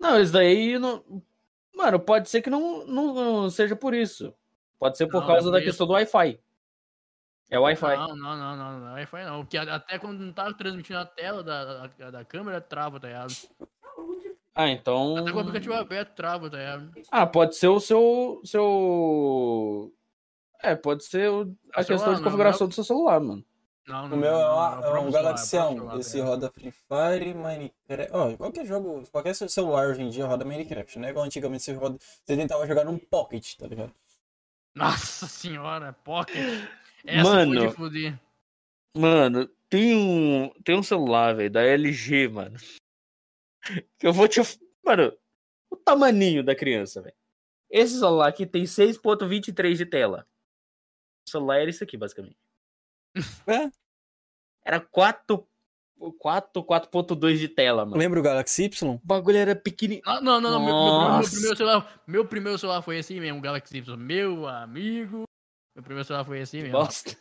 Não, 0.00 0.20
isso 0.20 0.32
daí 0.32 0.78
não. 0.78 1.04
Mano, 1.74 2.00
pode 2.00 2.28
ser 2.30 2.40
que 2.42 2.50
não, 2.50 2.84
não, 2.86 3.14
não 3.14 3.50
seja 3.50 3.76
por 3.76 3.94
isso. 3.94 4.32
Pode 4.78 4.96
ser 4.96 5.06
por 5.06 5.20
Não, 5.20 5.26
causa 5.26 5.48
é 5.48 5.52
da 5.52 5.60
questão 5.62 5.86
do 5.86 5.92
Wi-Fi. 5.92 6.38
É 7.50 7.58
Wi-Fi. 7.58 7.96
Não, 7.96 8.16
não, 8.16 8.36
não, 8.36 8.56
não, 8.56 8.80
não, 8.80 8.92
Wi-Fi 8.94 9.24
não. 9.24 9.40
Porque 9.44 9.56
até 9.58 9.98
quando 9.98 10.20
não 10.20 10.32
tá 10.32 10.52
transmitindo 10.52 10.98
a 10.98 11.04
tela 11.04 11.42
da, 11.42 11.86
da, 11.86 12.10
da 12.10 12.24
câmera, 12.24 12.60
trava, 12.60 12.98
tá 12.98 13.08
ligado? 13.08 13.34
Ah, 14.54 14.68
então. 14.68 15.16
Até 15.16 15.30
com 15.32 15.38
o 15.38 15.40
aplicativo 15.40 15.74
aberto, 15.74 16.14
trava, 16.14 16.48
tá 16.50 16.56
ligado? 16.56 16.90
Ah, 17.10 17.26
pode 17.26 17.56
ser 17.56 17.68
o 17.68 17.80
seu. 17.80 18.40
seu... 18.44 19.92
É, 20.62 20.74
pode 20.74 21.04
ser 21.04 21.28
o- 21.30 21.54
a 21.74 21.82
celular, 21.82 21.84
questão 21.84 22.12
de 22.14 22.18
não, 22.20 22.24
configuração 22.24 22.68
do 22.68 22.74
seu 22.74 22.84
celular, 22.84 23.20
mano. 23.20 23.44
Não, 23.86 24.06
O 24.06 24.08
não, 24.08 24.16
meu 24.16 24.30
não, 24.32 24.38
é, 24.40 24.44
não, 24.44 24.54
uma- 24.54 24.76
não, 24.76 24.84
é 24.96 24.98
o 25.00 25.02
um 25.02 25.12
celular, 25.12 25.30
o 25.32 25.34
A1. 25.34 25.38
celular, 25.38 25.98
Esse 26.00 26.20
roda 26.20 26.50
Free 26.50 26.70
Fire, 26.72 27.34
Minecraft. 27.34 28.10
Ó, 28.12 28.36
qualquer 28.36 28.64
jogo, 28.64 29.04
qualquer 29.12 29.34
celular 29.34 29.88
hoje 29.88 30.02
em 30.02 30.08
dia 30.08 30.24
roda 30.24 30.44
Minecraft. 30.44 30.98
Não 30.98 31.06
é 31.08 31.10
igual 31.10 31.26
antigamente 31.26 31.62
você, 31.62 31.74
roda, 31.74 31.98
você 31.98 32.36
tentava 32.36 32.66
jogar 32.66 32.84
num 32.84 32.96
Pocket, 32.96 33.56
tá 33.58 33.66
ligado? 33.66 33.92
Nossa 34.74 35.26
senhora, 35.26 35.92
Pocket. 35.92 36.64
Essa 37.04 37.30
Mano. 37.30 37.70
fuder. 37.72 38.18
Mano, 38.96 39.48
tem 39.68 39.94
um. 39.94 40.50
Tem 40.64 40.76
um 40.76 40.82
celular, 40.82 41.34
velho, 41.34 41.50
da 41.50 41.62
LG, 41.62 42.28
mano. 42.28 42.56
Que 43.98 44.06
eu 44.06 44.12
vou 44.12 44.28
te. 44.28 44.40
Mano, 44.84 45.12
o 45.70 45.76
tamaninho 45.76 46.44
da 46.44 46.54
criança, 46.54 47.02
velho. 47.02 47.16
Esse 47.70 47.98
celular 47.98 48.28
aqui 48.28 48.46
tem 48.46 48.64
6.23 48.64 49.74
de 49.74 49.86
tela. 49.86 50.26
O 51.26 51.30
celular 51.30 51.60
era 51.60 51.70
isso 51.70 51.82
aqui, 51.82 51.96
basicamente. 51.96 52.36
É. 53.46 53.70
Era 54.64 54.80
4. 54.80 55.46
4, 56.18 56.62
4.2 56.62 57.38
de 57.38 57.48
tela, 57.48 57.84
mano. 57.84 57.96
Lembra 57.96 58.20
o 58.20 58.22
Galaxy 58.22 58.64
Y? 58.64 58.94
O 58.94 59.00
bagulho 59.02 59.38
era 59.38 59.56
pequenininho. 59.56 60.02
Não, 60.04 60.20
não, 60.20 60.40
não, 60.40 60.50
não, 60.50 60.64
meu, 60.64 60.74
meu, 60.74 61.18
meu 61.18 61.30
primeiro 61.30 61.56
celular, 61.56 62.02
meu 62.06 62.26
primeiro 62.26 62.58
celular 62.58 62.82
foi 62.82 62.98
assim 62.98 63.20
mesmo, 63.20 63.38
o 63.38 63.42
Galaxy 63.42 63.78
Y, 63.78 63.96
meu 63.96 64.46
amigo. 64.46 65.24
Meu 65.74 65.82
primeiro 65.82 66.04
celular 66.06 66.24
foi 66.24 66.40
assim 66.40 66.58
mesmo. 66.62 66.72
Bosta. 66.78 67.16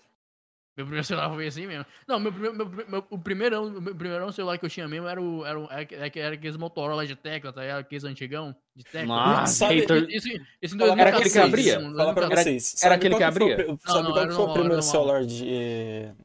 Meu 0.76 0.86
primeiro 0.88 1.06
celular 1.06 1.30
foi 1.32 1.46
assim 1.48 1.68
mesmo. 1.68 1.86
Não, 2.08 2.20
meu, 2.20 2.32
primeiro- 2.32 2.56
meu, 2.56 2.68
meu, 2.88 3.06
o 3.12 3.20
primeirão, 3.20 3.70
meu 3.80 3.96
primeirão 3.96 4.32
celular 4.32 4.58
que 4.58 4.66
eu 4.66 4.70
tinha 4.70 4.88
mesmo 4.88 5.08
era 5.08 5.22
o. 5.22 5.46
Era, 5.46 5.60
o, 5.60 5.68
era, 5.72 5.88
era 6.16 6.34
aqueles 6.36 6.58
Motorola 6.58 7.06
de 7.06 7.16
tecla, 7.16 7.54
tá 7.54 7.62
ligado? 7.62 7.80
Aqueles 7.82 8.04
antigão 8.04 8.56
de 8.76 8.84
tecla. 8.84 9.06
Nossa, 9.06 9.54
Sabe- 9.54 9.82
hater- 9.82 10.08
Isso, 10.10 10.28
isso 10.62 10.76
em 10.76 10.80
Fala 10.80 10.96
2014, 10.96 11.02
Era 11.02 11.18
aquele 11.18 11.30
que 11.30 11.40
abria? 11.40 11.80
não, 11.80 11.96
Falar 11.96 12.14
pra 12.14 12.28
2014. 12.28 12.44
vocês. 12.44 12.74
era 12.74 12.80
sabe 12.80 12.96
aquele 12.96 13.14
que 13.14 13.18
foi 13.20 13.26
abria? 13.28 13.56
pri- 13.56 13.66
Sabe 13.66 14.04
não, 14.04 14.12
qual 14.12 14.18
era 14.18 14.28
que 14.30 14.36
foi 14.36 14.44
o 14.46 14.54
primeiro 14.54 14.74
era 14.74 14.82
normal. 14.82 14.82
celular 14.92 15.26
de. 15.26 15.48
eh, 15.48 16.16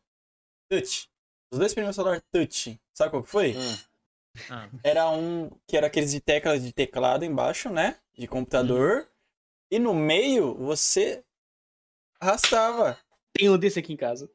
Touch? 0.71 1.09
Os 1.53 1.59
dois 1.59 1.73
primeiros 1.75 1.97
celulares 1.97 2.23
touch. 2.33 2.81
Sabe 2.95 3.11
qual 3.11 3.23
que 3.23 3.31
foi? 3.31 3.55
Ah, 4.51 4.69
Era 4.85 5.11
um 5.11 5.51
que 5.67 5.77
era 5.77 5.89
aqueles 5.89 6.11
de 6.13 6.21
tecla 6.21 6.59
de 6.59 6.73
teclado 6.73 7.25
embaixo, 7.25 7.69
né? 7.71 7.97
De 8.17 8.27
computador. 8.27 9.07
E 9.71 9.79
no 9.79 9.93
meio 9.95 10.55
você 10.55 11.23
arrastava. 12.21 12.99
Tem 13.33 13.49
um 13.49 13.59
desse 13.59 13.79
aqui 13.79 13.93
em 13.93 13.97
casa. 13.97 14.31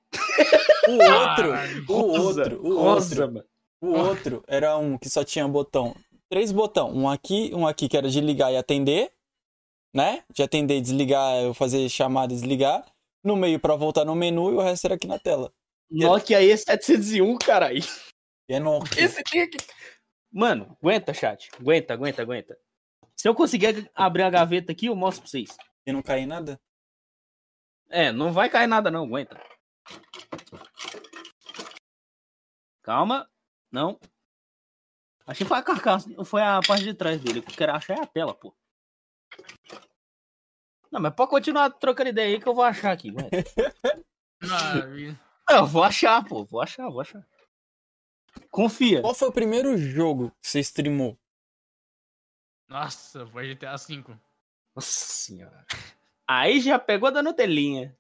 O 0.88 0.92
outro, 0.92 1.52
Caralho. 1.52 1.86
o 1.88 1.94
outro, 1.94 2.62
o 2.62 2.78
Rosa, 2.78 3.22
outro, 3.22 3.34
mano. 3.34 3.46
o 3.82 3.88
outro 3.92 4.44
era 4.48 4.78
um 4.78 4.98
que 4.98 5.10
só 5.10 5.24
tinha 5.24 5.48
botão. 5.48 5.96
Três 6.30 6.52
botão. 6.52 6.92
Um 6.94 7.08
aqui, 7.10 7.52
um 7.54 7.66
aqui 7.66 7.88
que 7.88 7.96
era 7.98 8.10
de 8.10 8.20
ligar 8.20 8.52
e 8.52 8.58
atender, 8.58 9.12
né? 9.94 10.24
De 10.34 10.44
atender 10.44 10.78
e 10.78 10.82
desligar, 10.82 11.36
eu 11.44 11.54
fazer 11.54 11.88
chamada 11.90 12.34
e 12.34 12.36
desligar. 12.36 12.86
No 13.24 13.36
meio 13.36 13.60
pra 13.60 13.76
voltar 13.76 14.04
no 14.04 14.16
menu 14.16 14.52
e 14.52 14.56
o 14.56 14.62
resto 14.62 14.86
era 14.86 14.96
aqui 14.96 15.08
na 15.08 15.18
tela. 15.18 15.54
Nokia 15.90 16.42
E701, 16.42 17.38
caralho. 17.44 17.84
E 18.50 18.54
é 18.54 18.60
Nokia. 18.60 19.04
Esse 19.04 19.24
que. 19.24 19.50
Mano, 20.32 20.76
aguenta, 20.82 21.14
chat. 21.14 21.50
Aguenta, 21.60 21.94
aguenta, 21.94 22.22
aguenta. 22.22 22.58
Se 23.16 23.28
eu 23.30 23.36
conseguir 23.36 23.90
abrir 23.96 24.24
a 24.24 24.30
gaveta 24.30 24.72
aqui, 24.72 24.88
eu 24.88 24.96
mostro 24.96 25.22
pra 25.22 25.30
vocês. 25.30 25.56
E 25.86 25.94
não 25.94 26.02
cair 26.02 26.26
nada? 26.26 26.60
É, 27.96 28.12
não 28.12 28.34
vai 28.34 28.50
cair 28.50 28.66
nada, 28.66 28.90
não. 28.90 29.04
Aguenta. 29.06 29.40
Calma. 32.82 33.30
Não. 33.72 34.00
Achei 35.28 35.46
que 35.46 35.50
foi 35.50 35.60
a 35.60 35.64
carcaça. 35.64 36.10
Foi 36.26 36.42
a 36.42 36.60
parte 36.68 36.84
de 36.84 36.96
trás 36.96 37.22
dele. 37.22 37.40
O 37.40 37.44
que 37.44 37.52
eu 37.52 37.56
quero 37.56 37.72
achar 37.74 37.94
é 37.98 38.02
a 38.02 38.08
tela, 38.08 38.34
pô. 38.34 38.52
Não, 40.92 41.00
mas 41.00 41.14
pode 41.14 41.30
continuar 41.30 41.70
trocando 41.70 42.10
ideia 42.10 42.36
aí 42.36 42.42
que 42.42 42.48
eu 42.50 42.56
vou 42.56 42.64
achar 42.64 42.92
aqui. 42.92 43.14
ah, 44.42 44.80
e- 44.98 45.16
Eu 45.50 45.66
vou 45.68 45.84
achar, 45.84 46.24
pô. 46.26 46.44
Vou 46.46 46.62
achar, 46.62 46.90
vou 46.90 47.02
achar. 47.02 47.24
Confia. 48.50 49.02
Qual 49.02 49.14
foi 49.14 49.28
o 49.28 49.34
primeiro 49.34 49.78
jogo 49.78 50.32
que 50.42 50.48
você 50.50 50.60
streamou? 50.62 51.16
Nossa, 52.68 53.26
foi 53.28 53.54
GTA 53.54 53.76
V. 53.78 54.04
Nossa 54.76 54.90
senhora. 54.90 55.64
Aí 56.36 56.60
já 56.60 56.80
pegou 56.80 57.12
da 57.12 57.22
Nutelinha. 57.22 57.96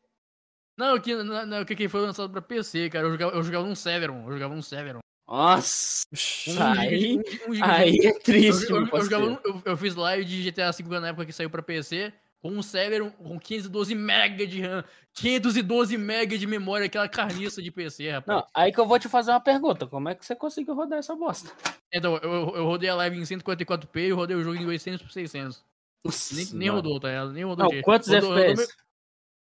Não, 0.75 0.99
que, 0.99 1.13
não, 1.13 1.63
que 1.63 1.87
foi 1.87 2.01
lançado 2.01 2.31
pra 2.31 2.41
PC, 2.41 2.89
cara. 2.89 3.05
Eu 3.05 3.11
jogava, 3.11 3.31
eu 3.35 3.43
jogava 3.43 3.67
um 3.67 3.75
Severon. 3.75 4.25
Eu 4.25 4.33
jogava 4.33 4.53
um 4.55 4.61
Severon. 4.61 4.99
Nossa. 5.27 6.03
Um 6.47 6.63
Aí, 6.79 7.17
um 7.47 7.63
aí 7.63 7.97
é 8.03 8.19
triste, 8.19 8.69
eu, 8.69 8.87
eu, 8.87 9.01
jogava 9.03 9.39
eu, 9.43 9.61
eu 9.63 9.77
fiz 9.77 9.95
live 9.95 10.25
de 10.25 10.51
GTA 10.51 10.71
V 10.71 10.99
na 10.99 11.09
época 11.09 11.25
que 11.25 11.31
saiu 11.31 11.49
pra 11.49 11.61
PC 11.61 12.11
com 12.41 12.49
um 12.49 12.61
Severon 12.61 13.09
com 13.11 13.39
512 13.39 13.95
MB 13.95 14.47
de 14.47 14.61
RAM, 14.61 14.83
512 15.13 15.97
MB 15.97 16.37
de 16.37 16.45
memória, 16.45 16.87
aquela 16.87 17.07
carniça 17.07 17.61
de 17.61 17.71
PC, 17.71 18.09
rapaz. 18.09 18.39
Não, 18.39 18.47
aí 18.53 18.73
que 18.73 18.79
eu 18.79 18.85
vou 18.85 18.99
te 18.99 19.07
fazer 19.07 19.31
uma 19.31 19.39
pergunta. 19.39 19.87
Como 19.87 20.09
é 20.09 20.15
que 20.15 20.25
você 20.25 20.35
conseguiu 20.35 20.75
rodar 20.75 20.99
essa 20.99 21.15
bosta? 21.15 21.49
Então, 21.91 22.17
eu, 22.17 22.55
eu 22.55 22.65
rodei 22.65 22.89
a 22.89 22.95
live 22.95 23.17
em 23.17 23.21
144p 23.21 24.07
e 24.07 24.11
rodei 24.11 24.35
o 24.35 24.43
jogo 24.43 24.57
em 24.57 24.65
800 24.65 25.01
por 25.03 25.11
600. 25.11 25.63
Nossa 26.03 26.35
Nem, 26.35 26.45
nem 26.53 26.69
rodou, 26.69 26.99
tá 26.99 27.07
ligado? 27.07 27.31
Nem 27.31 27.43
rodou. 27.45 27.63
Não, 27.63 27.67
direito. 27.69 27.85
quantos 27.85 28.09
Rodou- 28.09 28.29
rodou 28.29 28.43
FPS? 28.43 28.67
meu- 28.75 28.85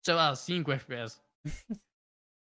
sei 0.05 0.15
lá, 0.15 0.35
5 0.37 0.73
FPS. 0.73 1.21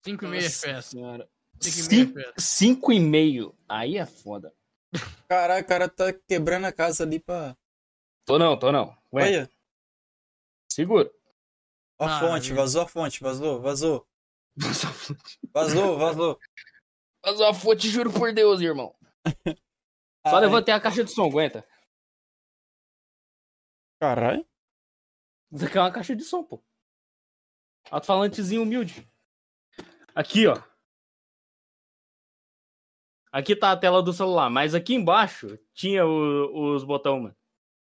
5,5 0.05 0.23
Nossa 0.35 0.47
FPS. 0.66 0.89
senhora. 0.89 1.29
5,5 1.61 1.91
Cinco- 1.91 2.18
FPS. 2.20 2.35
Cinco 2.47 2.93
e 2.93 3.01
meio. 3.01 3.57
Aí 3.68 3.97
é 3.97 4.07
foda. 4.07 4.55
Caraca, 5.29 5.64
o 5.64 5.68
cara 5.68 5.89
tá 5.89 6.12
quebrando 6.12 6.66
a 6.66 6.73
casa 6.73 7.03
ali 7.05 7.18
pra. 7.20 7.57
Tô 8.25 8.39
não, 8.39 8.57
tô 8.59 8.70
não. 8.70 8.97
Ué, 9.12 9.25
Olha, 9.25 9.51
segura. 10.70 11.11
ó 11.99 12.05
a 12.07 12.16
Ah, 12.16 12.20
fonte, 12.20 12.49
meu. 12.49 12.57
vazou 12.57 12.83
a 12.83 12.87
fonte, 12.89 13.20
vazou, 13.23 13.61
vazou. 13.61 14.07
Vazou, 15.53 15.99
vazou. 15.99 16.39
Mas 17.25 17.41
a 17.41 17.55
fonte, 17.55 17.89
juro 17.89 18.12
por 18.12 18.33
Deus, 18.33 18.61
irmão. 18.61 18.95
Só 20.27 20.37
Ai, 20.37 20.41
levantei 20.43 20.73
a 20.75 20.81
caixa 20.81 21.03
de 21.05 21.11
som, 21.11 21.25
aguenta. 21.27 21.66
Caralho. 24.07 24.44
Isso 25.53 25.64
aqui 25.64 25.78
é 25.78 25.80
uma 25.80 25.92
caixa 25.92 26.16
de 26.16 26.24
som, 26.24 26.42
pô. 26.42 26.61
Alto-falantezinho 27.88 28.62
humilde. 28.62 29.09
Aqui, 30.12 30.44
ó. 30.48 30.61
Aqui 33.30 33.55
tá 33.55 33.70
a 33.70 33.76
tela 33.76 34.03
do 34.03 34.12
celular, 34.12 34.50
mas 34.50 34.74
aqui 34.74 34.94
embaixo 34.96 35.57
tinha 35.72 36.05
o- 36.05 36.74
os 36.74 36.82
botões, 36.82 37.22
mano. 37.22 37.36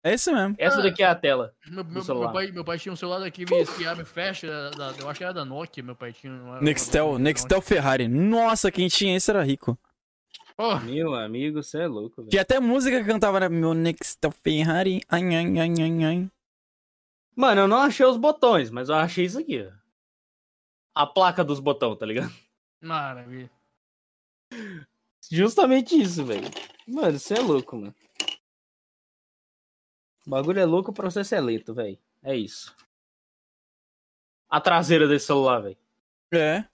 É 0.04 0.14
isso 0.14 0.34
mesmo. 0.34 0.54
Essa 0.60 0.82
daqui 0.82 1.02
é 1.02 1.06
a 1.06 1.16
tela. 1.16 1.56
Meu, 1.66 1.86
meu, 1.86 2.04
meu 2.04 2.32
pai, 2.34 2.52
meu 2.52 2.66
pai 2.66 2.78
tinha 2.78 2.92
um 2.92 2.96
celular 2.98 3.20
daquele 3.20 3.46
que 3.78 3.86
abre 3.86 4.04
e 4.04 4.06
fecha, 4.06 4.70
da- 4.72 4.94
eu 5.00 5.08
acho 5.08 5.18
que 5.18 5.24
era 5.24 5.34
da 5.34 5.46
Nokia, 5.46 5.82
meu 5.82 5.96
pai 5.96 6.12
tinha. 6.12 6.34
Nextel, 6.60 7.14
não- 7.14 7.20
Nextel 7.20 7.62
Ferrari. 7.62 8.10
Nossa, 8.10 8.70
quem 8.70 8.90
tinha 8.90 9.16
esse 9.16 9.32
era 9.32 9.42
rico. 9.44 9.80
Oh, 10.58 10.80
Meu 10.80 11.14
amigo, 11.16 11.62
você 11.64 11.80
é 11.80 11.88
louco, 11.88 12.18
velho. 12.18 12.30
Tinha 12.30 12.42
até 12.42 12.60
música 12.60 13.00
que 13.00 13.08
cantava, 13.08 13.40
né? 13.40 13.50
Meu 13.50 13.74
Nextel 13.74 14.32
Ferrari. 14.32 15.02
Ai, 15.10 15.24
ai, 15.36 15.60
ai, 15.60 15.70
ai, 15.82 16.04
ai. 16.04 16.32
Mano, 17.36 17.62
eu 17.62 17.68
não 17.68 17.78
achei 17.78 18.06
os 18.06 18.18
botões, 18.18 18.70
mas 18.70 18.90
eu 18.90 18.96
achei 18.96 19.26
isso 19.26 19.40
aqui, 19.40 19.64
ó. 19.64 19.72
A 20.94 21.08
placa 21.08 21.44
dos 21.44 21.60
botões, 21.60 21.98
tá 21.98 22.06
ligado? 22.06 22.32
maravilha. 22.82 23.50
Justamente 25.32 26.00
isso, 26.00 26.26
velho. 26.26 26.48
Mano, 26.88 27.18
você 27.18 27.36
é 27.36 27.40
louco, 27.40 27.78
mano. 27.78 27.96
O 30.26 30.30
bagulho 30.30 30.60
é 30.60 30.66
louco, 30.66 30.92
o 30.92 30.94
processo 30.94 31.34
é 31.34 31.42
lento, 31.42 31.74
velho. 31.74 31.98
É 32.22 32.36
isso. 32.36 32.76
A 34.50 34.60
traseira 34.60 35.08
desse 35.08 35.28
celular, 35.28 35.62
velho. 35.62 35.78
É. 36.34 36.66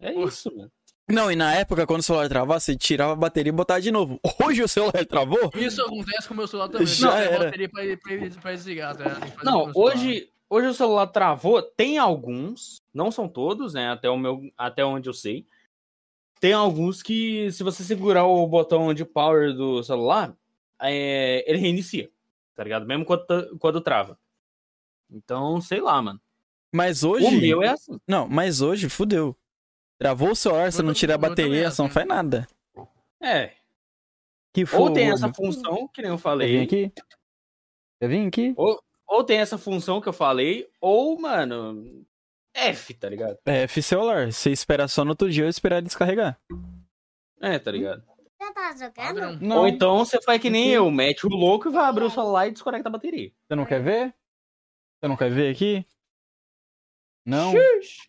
É 0.00 0.12
Porra. 0.12 0.28
isso, 0.28 0.54
mano. 0.54 0.72
Não, 1.08 1.30
e 1.30 1.36
na 1.36 1.54
época, 1.54 1.86
quando 1.86 2.00
o 2.00 2.02
celular 2.02 2.28
travava, 2.28 2.58
você 2.58 2.74
tirava 2.74 3.12
a 3.12 3.16
bateria 3.16 3.50
e 3.50 3.54
botava 3.54 3.80
de 3.80 3.90
novo. 3.90 4.18
Hoje 4.42 4.62
o 4.62 4.68
celular 4.68 5.04
travou? 5.04 5.50
Isso 5.54 5.82
acontece 5.82 6.26
com 6.26 6.34
o 6.34 6.36
meu 6.36 6.46
celular 6.46 6.68
também. 6.68 6.86
Já 6.86 7.10
Não, 7.10 7.16
era. 7.16 7.44
bateria 7.44 7.68
pra, 7.68 7.82
pra, 7.96 8.40
pra 8.40 8.52
desligar, 8.52 8.96
tá? 8.96 9.20
Não, 9.42 9.70
hoje, 9.74 10.30
hoje 10.48 10.68
o 10.68 10.74
celular 10.74 11.06
travou. 11.08 11.60
Tem 11.60 11.98
alguns, 11.98 12.82
não 12.92 13.10
são 13.10 13.28
todos, 13.28 13.74
né? 13.74 13.90
Até, 13.90 14.08
o 14.08 14.16
meu, 14.16 14.50
até 14.56 14.82
onde 14.84 15.08
eu 15.08 15.12
sei. 15.14 15.46
Tem 16.40 16.54
alguns 16.54 17.02
que, 17.02 17.52
se 17.52 17.62
você 17.62 17.84
segurar 17.84 18.24
o 18.24 18.46
botão 18.46 18.92
de 18.94 19.04
power 19.04 19.52
do 19.54 19.82
celular, 19.82 20.34
é, 20.80 21.44
ele 21.46 21.58
reinicia. 21.58 22.10
Tá 22.54 22.64
ligado? 22.64 22.86
Mesmo 22.86 23.04
quando, 23.04 23.58
quando 23.58 23.80
trava. 23.80 24.18
Então, 25.10 25.60
sei 25.60 25.80
lá, 25.80 26.00
mano. 26.00 26.20
Mas 26.72 27.04
hoje. 27.04 27.26
O 27.26 27.30
meu 27.30 27.62
é 27.62 27.68
assim. 27.68 28.00
Não, 28.08 28.26
mas 28.26 28.62
hoje 28.62 28.88
fudeu. 28.88 29.36
Travou 30.04 30.32
o 30.32 30.36
celular, 30.36 30.70
você 30.70 30.82
não 30.82 30.92
tira 30.92 31.14
a 31.14 31.18
bateria, 31.18 31.70
você 31.70 31.80
não 31.80 31.86
assim. 31.86 31.94
faz 31.94 32.06
nada. 32.06 32.46
É. 33.22 33.54
Que 34.52 34.62
Ou 34.74 34.92
tem 34.92 35.10
essa 35.10 35.32
função, 35.32 35.88
que 35.88 36.02
nem 36.02 36.10
eu 36.10 36.16
Quer 36.16 36.18
vir 36.18 36.22
falei. 36.22 36.60
aqui? 36.60 36.92
Quer 37.98 38.08
vir 38.08 38.28
aqui? 38.28 38.54
Ou 39.06 39.24
tem 39.24 39.38
essa 39.38 39.56
função 39.56 40.02
que 40.02 40.08
eu 40.10 40.12
falei, 40.12 40.68
ou, 40.78 41.18
mano. 41.18 42.04
F, 42.52 42.92
tá 42.92 43.08
ligado? 43.08 43.38
É 43.46 43.62
F 43.62 43.80
celular. 43.80 44.30
Você 44.30 44.50
espera 44.50 44.86
só 44.88 45.06
no 45.06 45.12
outro 45.12 45.30
dia 45.30 45.44
ou 45.44 45.48
esperar 45.48 45.80
descarregar. 45.80 46.38
É, 47.40 47.58
tá 47.58 47.70
ligado? 47.70 48.04
Já 48.38 48.90
tá 48.90 49.08
jogando? 49.08 49.40
Não. 49.40 49.60
Ou 49.60 49.68
então 49.68 50.04
você 50.04 50.20
faz 50.20 50.38
que 50.38 50.50
nem 50.50 50.68
eu, 50.68 50.90
mete 50.90 51.26
o 51.26 51.30
louco 51.30 51.70
e 51.70 51.72
vai 51.72 51.86
abrir 51.86 52.04
o 52.04 52.10
celular 52.10 52.46
e 52.46 52.52
desconecta 52.52 52.90
a 52.90 52.92
bateria. 52.92 53.32
Você 53.48 53.54
não 53.56 53.64
quer 53.64 53.82
ver? 53.82 54.14
Você 55.00 55.08
não 55.08 55.16
quer 55.16 55.30
ver 55.30 55.50
aqui? 55.50 55.82
Não? 57.24 57.54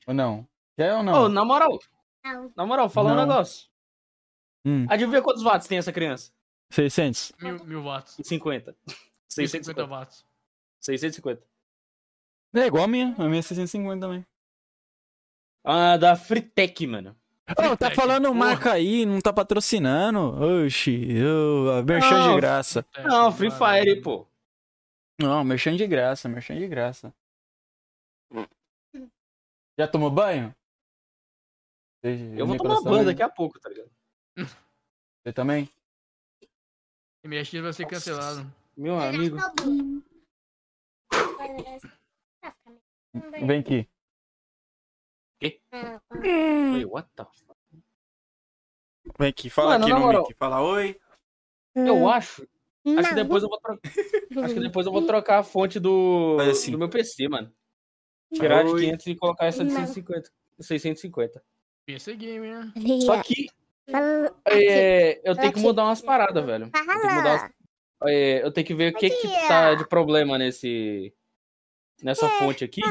Ou 0.08 0.14
não? 0.14 0.46
Quer 0.78 0.93
ou 0.93 0.99
Ô, 0.99 1.03
não? 1.03 1.30
na 1.30 1.45
moral, 1.45 1.80
Não. 2.23 2.51
na 2.55 2.65
moral, 2.65 2.89
fala 2.89 3.11
um 3.11 3.15
Não. 3.15 3.26
negócio. 3.26 3.67
Hum, 4.65 4.86
Adivinha 4.89 5.21
quantos 5.21 5.43
watts 5.43 5.67
tem 5.67 5.78
essa 5.78 5.93
criança? 5.93 6.32
600. 6.71 7.32
Mil, 7.39 7.63
mil 7.65 7.84
watts. 7.84 8.17
50. 8.23 8.76
650 9.30 9.30
650. 9.30 9.86
watts. 9.86 10.26
650. 10.82 11.41
É 12.55 12.65
igual 12.67 12.84
a 12.86 12.88
minha. 12.88 13.13
A 13.17 13.26
minha 13.26 13.39
é 13.39 13.41
650 13.41 13.99
também. 14.05 14.26
Ah, 15.63 15.97
da 15.97 16.15
Fritec, 16.15 16.86
mano. 16.88 17.15
Ô, 17.71 17.78
tá 17.78 17.91
falando 17.91 18.26
porra. 18.28 18.36
marca 18.39 18.71
aí, 18.73 19.05
não 19.05 19.21
tá 19.21 19.32
patrocinando. 19.32 20.19
Oxi, 20.65 21.09
a 21.78 21.84
merchan 21.84 22.32
de 22.32 22.36
graça. 22.38 22.86
Não, 23.03 23.32
Free 23.32 23.51
Fire, 23.51 24.01
pô. 24.01 24.28
Não, 25.21 25.43
merchan 25.43 25.76
de 25.76 25.86
graça, 25.86 26.28
merchan 26.28 26.57
de 26.57 26.67
graça. 26.67 27.13
Já 29.78 29.88
tomou 29.88 30.09
banho? 30.09 30.55
Eu 32.38 32.45
vou 32.45 32.58
tomar 32.58 32.76
banho 32.76 32.84
também? 32.84 33.06
daqui 33.06 33.24
a 33.24 33.30
pouco, 33.30 33.60
tá 33.60 33.70
ligado? 33.70 33.89
Você 34.38 35.34
também? 35.34 35.70
MX 37.24 37.51
vai 37.53 37.74
ser 37.74 37.88
cancelado. 37.88 38.53
Meu 38.78 38.99
amigo. 38.99 39.38
Vem 43.45 43.60
aqui. 43.60 43.89
Wait, 45.41 46.86
what 46.86 47.10
the 47.16 47.26
fuck? 47.26 47.56
Vem 49.18 49.30
aqui, 49.30 49.49
fala 49.49 49.72
Mano, 49.72 49.86
aqui 49.86 49.93
no 49.93 49.99
moral. 49.99 50.24
mic. 50.28 50.38
Fala 50.38 50.62
oi. 50.62 50.99
Eu 51.76 52.08
acho. 52.10 52.47
Acho 52.97 53.10
que 53.10 53.16
depois 53.16 53.41
eu 53.43 53.49
vou 53.49 53.60
trocar. 53.60 53.91
Acho 54.43 54.53
que 54.53 54.60
depois 54.60 54.86
eu 54.86 54.91
vou 54.91 55.06
trocar 55.06 55.39
a 55.39 55.43
fonte 55.43 55.80
do, 55.80 56.38
assim. 56.51 56.72
do 56.72 56.78
meu 56.78 56.89
PC, 56.89 57.28
mano. 57.28 57.51
Tirar 58.34 58.64
de 58.64 58.72
Oi. 58.72 58.82
500 58.82 59.08
e 59.08 59.16
colocar 59.16 59.45
essa 59.45 59.64
de 59.64 59.72
Não. 59.72 59.80
150. 59.88 60.32
650. 60.60 61.43
PC 61.86 62.15
Gamer. 62.15 62.71
Só 63.05 63.21
que 63.21 63.49
é, 64.45 65.21
eu 65.23 65.36
tenho 65.36 65.53
que 65.53 65.59
mudar 65.59 65.83
umas 65.86 66.01
paradas, 66.01 66.43
velho. 66.45 66.65
Eu 66.65 66.71
tenho 66.71 67.01
que 67.01 67.07
mudar 67.15 67.29
umas- 67.41 67.51
é, 68.11 68.43
eu 68.43 68.51
tenho 68.51 68.67
que 68.67 68.73
ver 68.73 68.93
o 68.93 68.97
que 68.97 69.09
que 69.09 69.27
tá 69.47 69.73
de 69.75 69.88
problema 69.88 70.38
nesse 70.38 71.13
nessa 72.03 72.27
fonte 72.38 72.63
aqui 72.63 72.81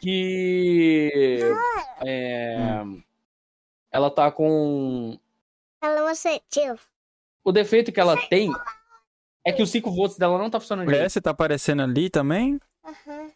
que 0.00 1.10
é, 2.00 2.70
ela 3.92 4.10
tá 4.10 4.30
com 4.32 5.18
tio. 6.48 6.78
o 7.44 7.52
defeito 7.52 7.92
que 7.92 8.00
ela 8.00 8.16
tem 8.28 8.50
é 9.44 9.52
que 9.52 9.62
os 9.62 9.70
5 9.70 9.90
volts 9.90 10.16
dela 10.16 10.38
não 10.38 10.48
tá 10.50 10.58
funcionando 10.58 10.88
É, 10.88 10.92
direito. 10.92 11.10
você 11.12 11.20
tá 11.20 11.30
aparecendo 11.30 11.82
ali 11.82 12.08
também? 12.08 12.58
Aham. 12.84 13.30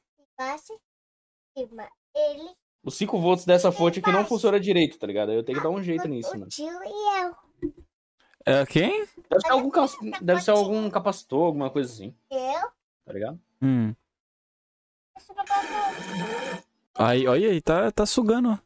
Ele. 2.16 2.51
Os 2.85 2.95
5 2.97 3.18
volts 3.18 3.45
dessa 3.47 3.72
fonte 3.72 3.99
aqui 4.01 4.12
não 4.12 4.24
funciona 4.26 4.61
direito, 4.61 4.99
tá 4.99 5.07
ligado? 5.07 5.32
Eu 5.32 5.43
tenho 5.43 5.59
que 5.59 5.64
dar 5.64 5.70
um 5.70 5.82
jeito 5.82 6.07
nisso, 6.07 6.30
o 6.35 6.39
mano. 6.39 6.49
tio 6.49 6.66
e 6.85 7.22
eu. 7.22 7.35
É 8.47 8.66
quem? 8.66 9.07
Deve 9.30 9.41
ser 9.41 9.53
algum, 9.53 9.70
cas- 9.70 9.97
deve 10.20 10.41
ser 10.43 10.51
algum 10.51 10.91
capacitor, 10.91 11.47
alguma 11.47 11.70
coisa 11.70 11.91
assim, 11.91 12.14
Eu. 12.30 12.68
tá 13.07 13.12
ligado? 13.12 13.41
Hum. 13.62 13.95
Aí, 16.97 17.26
olha 17.26 17.51
aí, 17.51 17.61
tá, 17.61 17.91
tá 17.91 18.07
sugando. 18.07 18.51
ó. 18.51 18.59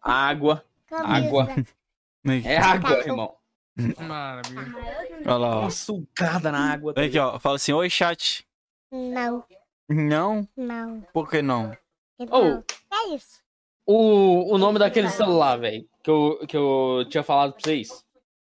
Água. 0.00 0.64
Água. 0.90 1.48
É 2.44 2.56
água, 2.56 2.98
irmão. 3.00 3.36
Maravilha. 4.08 4.74
Olha 5.26 5.36
lá, 5.36 5.56
ó. 5.56 5.60
Uma 5.60 5.70
sugada 5.70 6.50
na 6.50 6.72
água. 6.72 6.94
tá 6.94 7.00
Vem 7.00 7.08
aqui, 7.10 7.18
ó. 7.18 7.38
Fala 7.38 7.56
assim, 7.56 7.72
oi, 7.72 7.90
chat. 7.90 8.46
Não, 8.90 9.44
Não? 9.88 10.48
não. 10.56 11.00
Por 11.12 11.28
que 11.28 11.42
não? 11.42 11.76
Oh, 12.18 12.62
É 12.94 13.14
isso. 13.14 13.42
o, 13.84 14.54
o 14.54 14.58
nome 14.58 14.78
daquele 14.78 15.10
celular, 15.10 15.58
velho, 15.58 15.86
que 16.02 16.10
eu, 16.10 16.46
que 16.46 16.56
eu 16.56 17.06
tinha 17.10 17.22
falado 17.22 17.52
pra 17.52 17.60
vocês, 17.62 18.04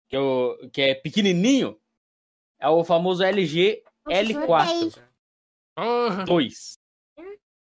que, 0.08 0.16
eu, 0.16 0.56
que 0.72 0.82
é 0.82 0.94
pequenininho, 0.94 1.78
é 2.60 2.68
o 2.68 2.84
famoso 2.84 3.22
LG 3.22 3.82
L4 4.08 5.02
Porra. 5.74 6.24
2. 6.24 6.78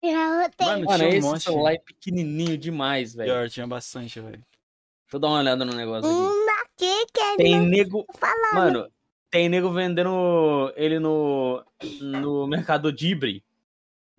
Eu 0.03 0.51
tenho. 0.55 0.85
Mano, 0.85 1.03
um 1.03 1.07
esse 1.07 1.21
monte. 1.27 1.43
celular 1.43 1.73
é 1.73 1.79
pequenininho 1.79 2.57
demais, 2.57 3.15
velho. 3.15 3.31
Pior, 3.31 3.49
tinha 3.49 3.65
bastante, 3.65 4.19
velho. 4.19 4.37
Deixa 4.37 5.15
eu 5.15 5.19
dar 5.19 5.27
uma 5.29 5.39
olhada 5.39 5.65
no 5.65 5.73
negócio 5.73 6.09
aqui. 6.09 6.19
Uma 6.19 6.61
aqui 6.61 7.05
que 7.13 7.19
ele 7.19 7.37
Tem 7.37 7.59
nego... 7.61 8.05
Mano, 8.53 8.91
tem 9.31 9.49
nego 9.49 9.71
vendendo 9.71 10.71
ele 10.75 10.99
no, 10.99 11.63
no 12.01 12.45
Mercado 12.47 12.89
Libre 12.91 13.43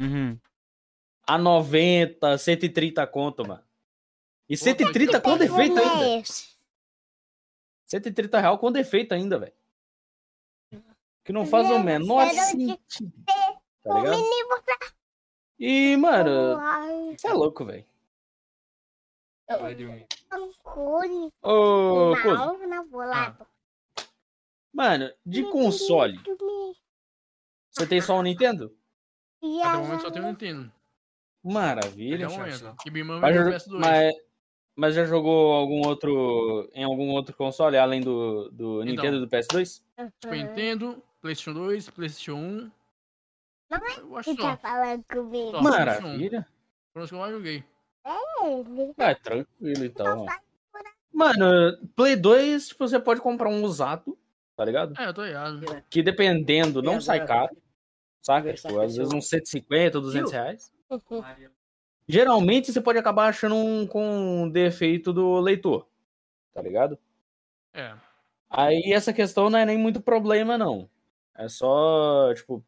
Uhum. 0.01 0.39
A 1.29 1.37
90, 1.37 2.39
130 2.39 3.07
conto, 3.07 3.47
mano. 3.47 3.63
E 4.49 4.57
130 4.57 5.21
com 5.21 5.37
defeito 5.37 5.79
ainda. 5.79 6.05
é 6.07 6.21
esse? 6.21 6.57
130 7.85 8.41
real 8.41 8.59
com 8.59 8.73
defeito 8.73 9.13
ainda, 9.13 9.39
velho. 9.39 9.53
Que 11.23 11.31
não 11.31 11.45
faz 11.45 11.69
o 11.69 11.75
Gente, 11.75 11.85
menor 11.85 12.31
sentido. 12.31 13.13
Tá 13.27 13.95
O 13.95 13.99
ligado? 13.99 14.23
E, 15.59 15.97
mano, 15.99 16.57
você 17.15 17.29
é 17.29 17.33
louco, 17.35 17.67
velho. 17.67 17.85
Ô, 21.43 22.15
lá. 23.05 23.37
mano, 24.73 25.13
de 25.27 25.43
console, 25.51 26.19
você 27.71 27.87
tem 27.87 28.01
só 28.01 28.17
o 28.17 28.23
Nintendo? 28.23 28.75
E 29.43 29.61
Até 29.61 29.77
o 29.77 29.81
momento 29.83 30.03
só 30.03 30.11
tem 30.11 30.23
um 30.23 30.29
Nintendo. 30.29 30.73
Maravilha. 31.43 32.27
Até 32.27 32.35
o 32.35 32.39
momento. 32.39 32.77
Que 32.83 32.91
me 32.91 33.03
mama 33.03 33.21
Mas, 33.21 33.37
é 33.37 33.41
o 33.41 33.45
já- 33.45 33.51
PS2. 33.59 33.79
mas, 33.81 34.15
mas 34.77 34.95
já 34.95 35.05
jogou 35.05 35.53
algum 35.53 35.87
outro 35.87 36.71
em 36.75 36.85
algum 36.85 37.11
outro 37.11 37.35
console 37.37 37.77
além 37.77 38.01
do, 38.01 38.51
do 38.51 38.83
Nintendo 38.85 39.17
e 39.17 39.21
do 39.21 39.29
PS2? 39.29 39.83
Tipo, 40.21 40.35
Nintendo, 40.35 41.03
PlayStation 41.21 41.53
2, 41.55 41.91
PlayStation 41.91 42.35
1. 42.35 42.71
Não 43.71 44.37
tá 44.37 44.57
falando 44.57 45.05
comigo. 45.05 45.51
Só. 45.51 45.63
Maravilha. 45.63 46.47
Os 46.95 47.09
que 47.09 47.15
eu 47.15 47.19
mais 47.19 47.33
joguei. 47.33 47.65
Ele. 48.43 48.95
Ah, 48.99 49.15
tranquilo 49.15 49.85
então. 49.85 50.27
ó. 50.27 50.49
Mano, 51.13 51.77
Play 51.97 52.17
2, 52.17 52.69
tipo, 52.69 52.87
você 52.89 52.99
pode 52.99 53.21
comprar 53.21 53.49
um 53.49 53.63
usado, 53.65 54.17
tá 54.57 54.65
ligado? 54.65 54.95
É, 55.01 55.07
eu 55.07 55.15
tô 55.15 55.25
ligado. 55.25 55.61
Que 55.91 56.03
dependendo, 56.03 56.81
não 56.83 57.01
sai 57.01 57.27
caro. 57.27 57.57
Saca? 58.23 58.53
Tipo, 58.53 58.81
às 58.81 58.97
vezes 58.97 59.13
uns 59.13 59.29
150, 59.29 60.01
200 60.01 60.33
reais. 60.33 60.73
Geralmente 62.09 62.73
você 62.73 62.81
pode 62.81 62.99
acabar 62.99 63.29
achando 63.29 63.55
um 63.55 63.87
com 63.87 64.43
um 64.45 64.51
defeito 64.51 65.13
do 65.13 65.39
leitor. 65.41 65.87
Tá 66.55 66.63
ligado? 66.63 66.99
É. 67.75 67.95
Aí 68.49 68.93
essa 68.93 69.13
questão 69.13 69.51
não 69.51 69.59
é 69.59 69.67
nem 69.67 69.77
muito 69.77 70.01
problema, 70.01 70.57
não. 70.57 70.89
É 71.37 71.49
só, 71.49 72.33
tipo. 72.35 72.65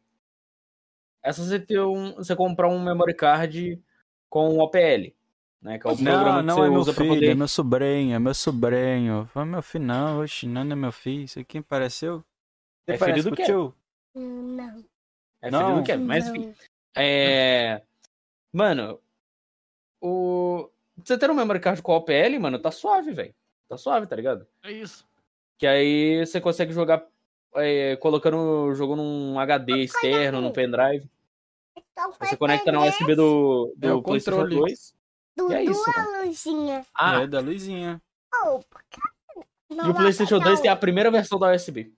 É 1.23 1.31
só 1.31 1.41
você 1.43 1.59
ter 1.59 1.79
um. 1.81 2.13
Você 2.15 2.35
comprar 2.35 2.69
um 2.69 2.83
memory 2.83 3.15
card 3.15 3.81
com 4.29 4.59
OPL. 4.59 5.13
Né? 5.61 5.77
Que 5.77 5.87
é 5.87 5.91
o 5.91 5.95
programa 5.95 6.41
Não, 6.41 6.41
que 6.41 6.45
não 6.47 6.55
você 6.55 6.61
é 6.65 6.69
meu 6.69 6.79
usa 6.79 6.93
pra 6.93 7.03
filho, 7.03 7.15
poder. 7.15 7.29
é 7.31 7.35
meu 7.35 7.47
sobrinho, 7.47 8.15
é 8.15 8.19
meu 8.19 8.33
sobrinho. 8.33 9.25
Foi 9.33 9.45
meu 9.45 9.61
filho, 9.61 9.85
não, 9.85 10.19
oxe, 10.21 10.47
não 10.47 10.61
é 10.61 10.75
meu 10.75 10.91
filho. 10.91 11.23
Isso 11.23 11.39
aqui 11.39 11.61
pareceu? 11.61 12.23
É 12.87 12.97
filho 12.97 13.23
do 13.23 13.35
tio? 13.35 13.75
Não. 14.15 14.83
É 15.41 15.51
Não. 15.51 15.65
filho 15.65 15.75
do 15.81 15.83
Kevin, 15.83 16.03
mas 16.03 16.27
enfim. 16.27 16.53
É. 16.95 17.81
Mano, 18.53 18.99
o. 20.01 20.69
Você 20.97 21.17
ter 21.17 21.29
um 21.29 21.33
memory 21.33 21.59
card 21.59 21.81
com 21.81 21.93
OPL, 21.95 22.39
mano, 22.39 22.59
tá 22.59 22.71
suave, 22.71 23.11
velho. 23.13 23.33
Tá 23.67 23.77
suave, 23.77 24.05
tá 24.05 24.15
ligado? 24.15 24.45
É 24.63 24.71
isso. 24.71 25.07
Que 25.57 25.65
aí 25.65 26.25
você 26.25 26.41
consegue 26.41 26.73
jogar 26.73 27.07
é, 27.55 27.95
colocando 27.97 28.37
o 28.37 28.75
jogo 28.75 28.95
num 28.95 29.39
HD 29.39 29.83
externo, 29.83 30.41
num 30.41 30.51
pendrive. 30.51 31.09
Então 31.77 32.11
Você 32.19 32.35
conecta 32.35 32.71
na 32.71 32.83
USB 32.85 33.15
do, 33.15 33.73
do 33.77 33.99
É 33.99 34.01
PlayStation 34.01 34.41
controle. 34.41 34.55
2. 34.55 34.95
do, 35.37 35.51
E 35.51 35.55
é 35.55 35.63
isso, 35.63 35.83
duas 35.83 36.25
luzinhas. 36.25 36.87
Ah, 36.93 37.21
É 37.21 37.27
da 37.27 37.39
luzinha. 37.39 38.01
Oh, 38.43 38.59
e 39.69 39.89
o 39.89 39.93
PlayStation 39.93 40.39
2 40.39 40.59
tem 40.59 40.69
a 40.69 40.75
primeira 40.75 41.09
versão 41.09 41.39
da 41.39 41.51
USB. 41.53 41.93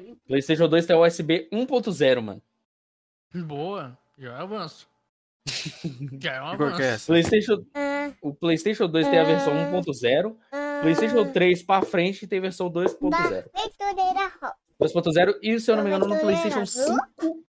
Vir. 0.00 0.16
PlayStation 0.26 0.68
2 0.68 0.86
tem 0.86 0.94
a 0.94 0.98
USB 1.00 1.48
1.0, 1.52 2.20
mano. 2.20 2.42
Boa. 3.34 3.96
Já 4.18 4.32
é 4.32 4.40
avanço. 4.42 4.88
Já 6.20 6.34
é 6.34 6.42
um 6.42 6.46
avanço. 6.48 6.76
que 6.76 6.82
é 6.82 6.86
essa? 6.86 7.06
PlayStation, 7.06 7.64
Ah, 7.74 8.12
o 8.22 8.32
PlayStation 8.34 8.86
2 8.88 9.08
tem 9.08 9.18
a 9.18 9.24
versão 9.24 9.52
1.0. 9.54 10.36
ah, 10.52 10.78
PlayStation 10.82 11.32
3 11.32 11.62
pra 11.62 11.82
frente 11.82 12.26
tem 12.26 12.40
versão 12.40 12.70
Da 12.70 12.80
2.0. 12.82 13.50
aventureira 13.54 14.28
rosa. 14.40 14.56
2.0 14.80 15.38
e, 15.42 15.60
se 15.60 15.70
eu 15.70 15.76
não 15.76 15.84
me 15.84 15.90
engano, 15.90 16.06
no 16.08 16.18
PlayStation 16.20 16.66
5 16.66 17.44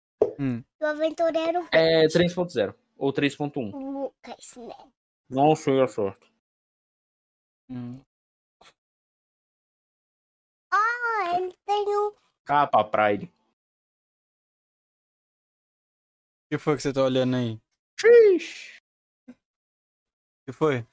Do 0.79 0.85
aventureiro 0.85 1.67
é 1.71 2.07
3.0 2.07 2.73
ou 2.97 3.13
3.1. 3.13 3.71
Lucas, 3.71 4.55
né? 4.57 4.75
Não 5.29 5.55
sei 5.55 5.79
a 5.81 5.87
sorte. 5.87 6.31
Hum. 7.69 7.99
Ah, 10.71 11.35
ele 11.37 11.53
tem 11.65 11.85
um. 11.87 12.11
Capa 12.45 12.83
Pride. 12.83 13.31
Que 16.49 16.57
foi 16.57 16.75
que 16.75 16.81
você 16.81 16.91
tá 16.93 17.03
olhando 17.03 17.35
aí? 17.35 17.59
Xiii. 17.99 18.37
O 19.29 19.33
que 20.47 20.51
foi? 20.51 20.85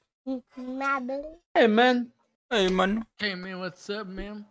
Nada. 0.57 1.41
Hey, 1.57 1.69
man. 1.69 2.07
Aí, 2.51 2.69
mano. 2.71 3.05
Hey 3.21 3.35
man, 3.35 3.59
what's 3.59 3.89
up, 3.89 4.09
man? 4.11 4.43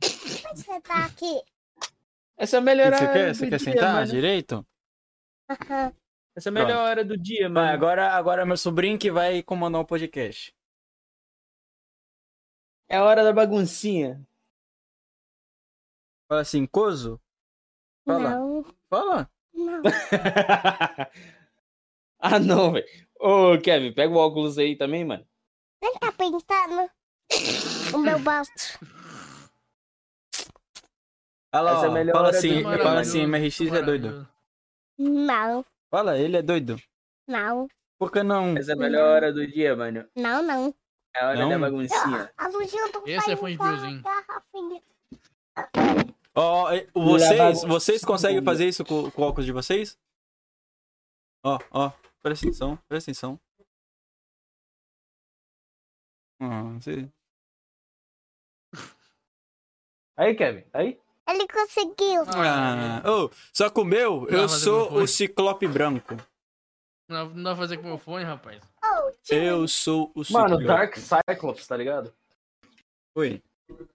Por 0.00 0.08
que 0.10 0.38
você 0.56 0.80
tá 0.80 1.04
aqui? 1.06 1.42
Essa 2.36 2.56
é 2.56 2.58
a 2.58 2.62
melhor 2.62 2.90
que 2.92 2.98
você 2.98 3.04
hora 3.04 3.12
quer? 3.12 3.34
Você 3.34 3.48
quer 3.48 3.58
dia, 3.58 3.72
sentar 3.72 3.94
mano. 3.94 4.06
direito? 4.06 4.66
Aham. 5.50 5.92
Essa 6.36 6.48
é 6.48 6.50
a 6.50 6.52
melhor 6.52 6.66
Pronto. 6.68 6.80
hora 6.80 7.04
do 7.04 7.16
dia, 7.16 7.42
Vai, 7.42 7.50
mano. 7.50 7.68
agora, 7.74 8.10
agora 8.12 8.42
é 8.42 8.44
meu 8.44 8.56
sobrinho 8.56 8.98
que 8.98 9.10
vai 9.10 9.40
comandar 9.42 9.80
o 9.80 9.86
podcast. 9.86 10.52
É 12.88 12.96
a 12.96 13.04
hora 13.04 13.22
da 13.22 13.32
baguncinha. 13.32 14.26
Fala 16.28 16.40
assim, 16.40 16.66
Coso? 16.66 17.20
Fala. 18.04 18.30
Não, 18.30 18.64
Fala. 18.88 19.30
Não. 19.54 19.82
ah, 22.20 22.38
não, 22.38 22.72
velho. 22.72 22.86
Ô, 23.18 23.58
Kevin, 23.62 23.92
pega 23.92 24.12
o 24.12 24.16
óculos 24.16 24.58
aí 24.58 24.76
também, 24.76 25.04
mano. 25.04 25.26
Ele 25.82 25.98
tá 25.98 26.12
pintando 26.12 26.90
o 27.94 27.98
meu 27.98 28.18
basto. 28.18 28.78
Olha 31.52 31.62
lá, 31.62 31.72
Essa 31.72 31.84
é 31.84 31.86
a 31.86 31.90
ó. 31.90 31.94
melhor 31.94 32.12
fala 32.14 32.30
do 32.32 32.36
assim, 32.36 32.62
fala 32.62 33.00
assim, 33.00 33.26
MRX 33.26 33.60
é 33.60 33.82
doido. 33.82 34.28
Não. 34.98 35.64
Fala, 35.90 36.18
ele 36.18 36.36
é 36.36 36.42
doido. 36.42 36.76
Não, 37.28 37.68
Por 37.98 38.10
que 38.10 38.22
não? 38.22 38.56
Essa 38.56 38.72
é 38.72 38.74
a 38.74 38.78
melhor 38.78 39.14
hora 39.14 39.32
do 39.32 39.46
dia, 39.46 39.76
mano. 39.76 40.06
não, 40.16 40.42
não. 40.42 40.74
É 41.16 41.24
a 41.24 41.28
hora 41.28 41.38
Não? 41.38 41.48
da 41.50 41.58
baguncinha. 41.58 42.30
A 42.36 42.48
luzinha 42.48 42.90
do 42.90 43.02
Esse 43.08 43.32
é 43.32 43.36
fone 43.36 43.52
de 43.52 43.58
garrafinha. 44.02 44.82
Ó, 46.36 46.72
eh, 46.72 46.88
vocês, 46.92 47.62
vocês 47.62 48.04
conseguem 48.04 48.42
fazer 48.42 48.66
isso 48.66 48.84
com, 48.84 49.10
com 49.10 49.22
o 49.22 49.24
óculos 49.24 49.46
de 49.46 49.52
vocês? 49.52 49.96
Ó, 51.44 51.58
ó, 51.70 51.92
presta 52.20 52.46
atenção, 52.46 52.76
presta 52.88 53.10
atenção. 53.10 53.40
Ah, 56.40 56.62
você... 56.80 57.08
Aí, 60.16 60.34
Kevin, 60.34 60.64
aí? 60.72 61.00
Ele 61.26 61.48
conseguiu. 61.48 62.22
ah, 62.28 63.02
ô, 63.08 63.30
só 63.52 63.70
que 63.70 63.80
o 63.80 63.84
meu, 63.84 64.28
eu 64.28 64.48
sou 64.48 64.92
o 64.92 65.06
ciclope 65.08 65.66
branco. 65.66 66.16
Não, 67.08 67.30
não 67.30 67.42
dá 67.42 67.50
pra 67.50 67.62
fazer 67.62 67.78
com 67.78 67.84
o 67.84 67.86
meu 67.86 67.98
fone, 67.98 68.24
rapaz. 68.24 68.62
Eu 69.28 69.66
sou 69.66 70.12
o 70.14 70.22
Mano, 70.30 70.56
ciclope. 70.56 70.64
Dark 70.66 70.96
Cyclops, 70.96 71.66
tá 71.66 71.76
ligado? 71.76 72.14
Oi, 73.16 73.42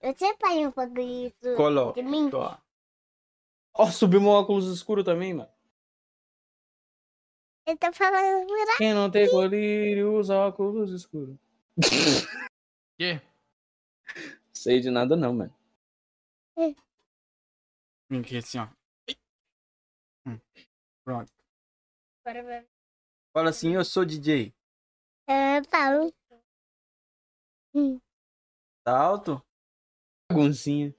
Você 0.02 0.36
faz 0.38 0.58
um 0.58 0.72
pouco 0.72 1.00
isso 1.00 1.56
colo. 1.56 1.94
de 1.94 2.02
mim? 2.02 2.30
Ó, 2.34 2.58
Ó, 3.74 3.92
subiu 3.92 4.20
meu 4.20 4.32
óculos 4.32 4.68
escuro 4.68 5.04
também, 5.04 5.34
mano. 5.34 5.50
Ele 7.66 7.78
tá 7.78 7.94
falando 7.94 8.48
verdade. 8.48 8.78
Quem 8.78 8.94
não 8.94 9.12
tem 9.12 9.30
colírio 9.30 10.18
usa 10.18 10.36
óculos 10.36 10.92
escuros. 10.92 11.38
Quê? 12.98 13.22
Sei 14.52 14.80
de 14.82 14.90
nada 14.90 15.16
não, 15.16 15.34
mano. 15.34 15.54
aqui 18.10 18.38
assim, 18.38 18.58
ó. 18.60 18.68
Hum, 20.26 20.40
Pronto. 21.06 21.32
Agora 22.26 22.44
vai. 22.44 22.68
Fala 23.32 23.50
assim, 23.52 23.76
eu 23.76 23.86
sou 23.86 24.04
DJ. 24.04 24.54
Ah, 25.28 25.62
Paulo. 25.70 26.14
Tá 28.84 28.98
alto? 29.00 29.42
Baguncinha. 30.32 30.94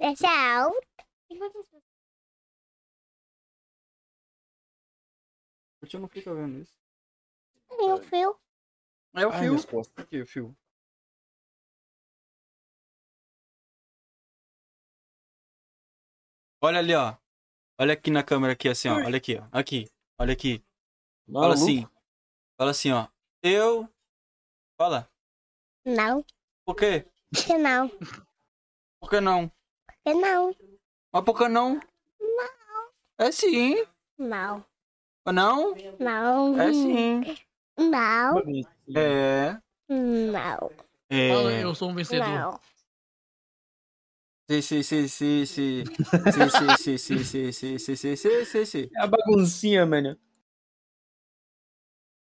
Alta. 0.00 0.78
A 5.82 5.84
gente 5.84 5.98
não 5.98 6.08
fica 6.08 6.32
vendo 6.32 6.60
isso. 6.60 6.72
Tem 7.68 7.92
um 7.92 8.00
fio. 8.02 8.38
É 9.14 9.26
o 9.26 9.30
Ai, 9.32 9.40
fio. 9.40 9.66
costas. 9.66 10.04
Aqui, 10.04 10.20
o 10.20 10.26
fio. 10.26 10.56
Olha 16.60 16.78
ali, 16.78 16.94
ó. 16.94 17.16
Olha 17.80 17.94
aqui 17.94 18.10
na 18.10 18.22
câmera 18.22 18.52
aqui, 18.52 18.68
assim, 18.68 18.88
ó. 18.88 18.94
Olha 18.94 19.18
aqui, 19.18 19.36
ó. 19.36 19.48
Aqui. 19.52 19.90
Olha 20.18 20.32
aqui. 20.32 20.64
Fala 21.32 21.54
assim. 21.54 21.86
Fala 22.56 22.70
assim, 22.70 22.92
ó. 22.92 23.08
Eu. 23.42 23.88
Fala. 24.76 25.10
Não. 25.84 26.24
Por 26.64 26.76
quê? 26.76 27.06
Por 27.32 27.44
que 27.44 27.58
não? 27.58 27.88
Por 29.00 29.10
que 29.10 29.20
não? 29.20 29.48
Por 29.48 30.02
que 30.04 30.14
não? 30.14 30.54
Mas 31.12 31.24
por 31.24 31.38
que 31.38 31.48
não? 31.48 31.74
Não. 32.20 32.90
É 33.18 33.32
sim. 33.32 33.84
Não. 34.18 34.64
Não? 35.26 35.74
Não. 35.98 36.60
É 36.60 36.72
sim. 36.72 37.20
Não. 37.78 38.38
É. 38.96 39.60
Não. 39.88 40.58
Fala, 40.58 41.52
É. 41.52 41.64
eu 41.64 41.74
sou 41.74 41.90
um 41.90 41.94
vencedor. 41.94 42.26
Não. 42.28 42.60
Sim, 44.50 44.62
sim, 44.62 44.82
sim, 44.82 45.08
sim. 45.08 45.44
Sim, 45.46 45.84
sim, 46.48 46.76
sim, 46.78 46.98
sim, 46.98 46.98
sim, 46.98 47.52
sim, 47.52 47.78
sim, 47.78 47.96
sim, 47.96 48.16
sim, 48.16 48.44
sim, 48.46 48.64
sim. 48.64 48.90
É 48.96 49.02
a 49.02 49.06
baguncinha, 49.06 49.84
mano. 49.84 50.18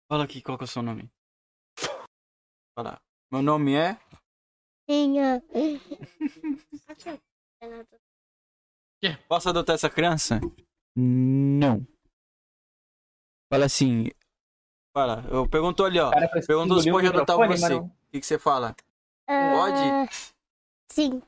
Fala 0.08 0.24
aqui, 0.24 0.40
qual 0.40 0.56
que 0.56 0.64
é 0.64 0.66
o 0.66 0.68
seu 0.68 0.82
nome? 0.82 1.10
Fala. 2.74 2.98
Meu 3.30 3.42
nome 3.42 3.74
é. 3.74 3.98
Tinha. 4.86 5.42
Posso 9.28 9.48
adotar 9.48 9.74
essa 9.74 9.90
criança? 9.90 10.40
Não. 10.96 11.86
Fala 13.52 13.66
assim. 13.66 14.08
Fala, 14.96 15.24
eu 15.30 15.48
perguntou 15.48 15.86
ali, 15.86 15.98
ó. 15.98 16.10
Cara, 16.10 16.28
Perguntou 16.28 16.80
se 16.80 16.90
pode 16.90 17.06
adotar 17.06 17.36
você. 17.36 17.74
O 17.74 17.90
que, 18.12 18.20
que 18.20 18.26
você 18.26 18.38
fala? 18.38 18.74
Ah, 19.28 20.06
Sim. 20.90 21.20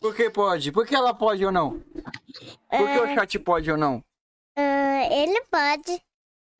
Por 0.00 0.14
que 0.14 0.28
pode? 0.28 0.70
Por 0.70 0.86
que 0.86 0.94
ela 0.94 1.14
pode 1.14 1.44
ou 1.46 1.50
não? 1.52 1.80
Por 1.80 2.86
que 2.86 2.98
o 2.98 3.04
Ah, 3.04 3.14
chat 3.14 3.38
pode 3.38 3.70
ou 3.70 3.78
não? 3.78 4.04
ah, 4.56 5.04
ele 5.10 5.40
pode. 5.44 6.02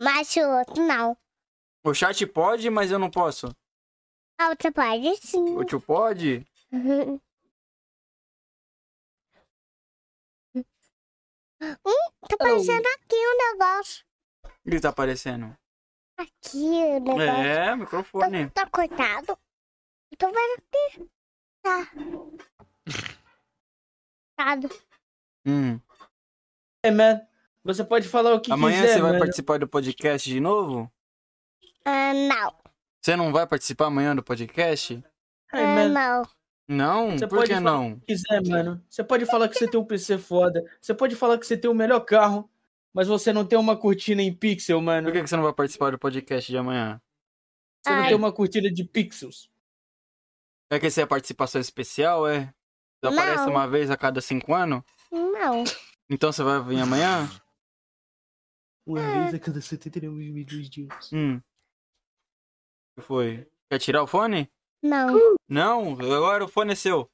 Mas 0.00 0.34
o 0.36 0.40
outro 0.40 0.82
não. 0.82 1.16
O 1.84 1.92
chat 1.92 2.26
pode, 2.26 2.70
mas 2.70 2.90
eu 2.90 2.98
não 2.98 3.10
posso. 3.10 3.54
A 4.40 4.48
outra 4.48 4.72
pode 4.72 5.16
sim. 5.18 5.56
O 5.56 5.64
tio 5.64 5.80
pode? 5.80 6.44
Hum, 11.62 12.10
tá 12.28 12.34
aparecendo 12.34 12.86
aqui 12.86 13.16
o 13.16 13.52
negócio. 13.52 14.04
O 14.66 14.70
que 14.70 14.80
tá 14.80 14.90
aparecendo? 14.90 15.56
Aqui 16.18 16.58
o 16.58 17.00
negócio. 17.00 17.42
É, 17.42 17.74
microfone. 17.76 18.50
Tá, 18.50 18.64
tá 18.64 18.70
cortado. 18.70 19.38
Eu 20.10 20.18
tô 20.18 20.26
vendo 20.26 20.58
aqui. 20.58 21.10
Tá. 21.62 21.90
Cortado. 24.36 24.68
Hum. 25.46 25.80
É, 26.82 26.90
man. 26.90 27.26
Você 27.64 27.82
pode 27.82 28.06
falar 28.08 28.34
o 28.34 28.40
que 28.40 28.52
Amanhã 28.52 28.82
quiser, 28.82 28.94
você 28.96 29.00
vai 29.00 29.12
mano. 29.12 29.24
participar 29.24 29.58
do 29.58 29.66
podcast 29.66 30.28
de 30.28 30.38
novo? 30.40 30.92
Ah, 31.84 32.12
não. 32.14 32.54
Você 33.02 33.16
não 33.16 33.32
vai 33.32 33.46
participar 33.46 33.86
amanhã 33.86 34.14
do 34.16 34.22
podcast? 34.22 35.02
Ai, 35.52 35.64
Ah, 35.64 35.88
não. 35.88 36.22
Não? 36.66 37.10
Você 37.18 37.26
Por 37.26 37.36
pode 37.38 37.48
que 37.50 37.54
falar 37.54 37.70
não? 37.72 37.98
que 38.00 38.06
quiser, 38.06 38.42
mano. 38.48 38.82
Você 38.88 39.04
pode 39.04 39.26
falar 39.26 39.48
que 39.48 39.58
você 39.58 39.68
tem 39.68 39.78
um 39.78 39.84
PC 39.84 40.16
foda. 40.18 40.64
Você 40.80 40.94
pode 40.94 41.14
falar 41.14 41.38
que 41.38 41.46
você 41.46 41.56
tem 41.58 41.70
o 41.70 41.74
melhor 41.74 42.00
carro. 42.00 42.50
Mas 42.94 43.08
você 43.08 43.32
não 43.32 43.44
tem 43.44 43.58
uma 43.58 43.76
cortina 43.76 44.22
em 44.22 44.32
pixel, 44.32 44.80
mano. 44.80 45.08
Por 45.08 45.12
que 45.12 45.20
que 45.22 45.28
você 45.28 45.36
não 45.36 45.42
vai 45.42 45.52
participar 45.52 45.90
do 45.90 45.98
podcast 45.98 46.50
de 46.50 46.56
amanhã? 46.56 47.00
Você 47.82 47.90
não 47.90 47.98
Ai. 48.02 48.06
tem 48.08 48.16
uma 48.16 48.32
cortina 48.32 48.70
de 48.72 48.84
pixels. 48.84 49.50
É 50.70 50.78
que 50.78 50.86
essa 50.86 51.00
é 51.00 51.04
a 51.04 51.06
participação 51.06 51.60
especial, 51.60 52.26
é? 52.26 52.54
Você 53.02 53.12
aparece 53.12 53.44
Não. 53.44 53.50
uma 53.50 53.66
vez 53.68 53.90
a 53.90 53.96
cada 53.96 54.20
cinco 54.20 54.54
anos? 54.54 54.82
Não. 55.12 55.64
Então 56.08 56.32
você 56.32 56.42
vai 56.42 56.62
vir 56.62 56.80
amanhã? 56.80 57.28
Uma 58.86 59.00
É. 59.00 59.20
vez 59.22 59.34
a 59.34 59.38
cada 59.38 59.60
79 59.60 60.30
milhões 60.32 60.70
de 60.70 60.82
anos. 60.84 61.12
Hum. 61.12 61.40
O 62.96 63.00
que 63.00 63.06
foi? 63.06 63.50
Quer 63.70 63.78
tirar 63.78 64.02
o 64.02 64.06
fone? 64.06 64.50
Não. 64.82 65.36
Não, 65.48 65.92
agora 65.94 66.44
o 66.44 66.48
fone 66.48 66.72
é 66.72 66.76
seu. 66.76 67.10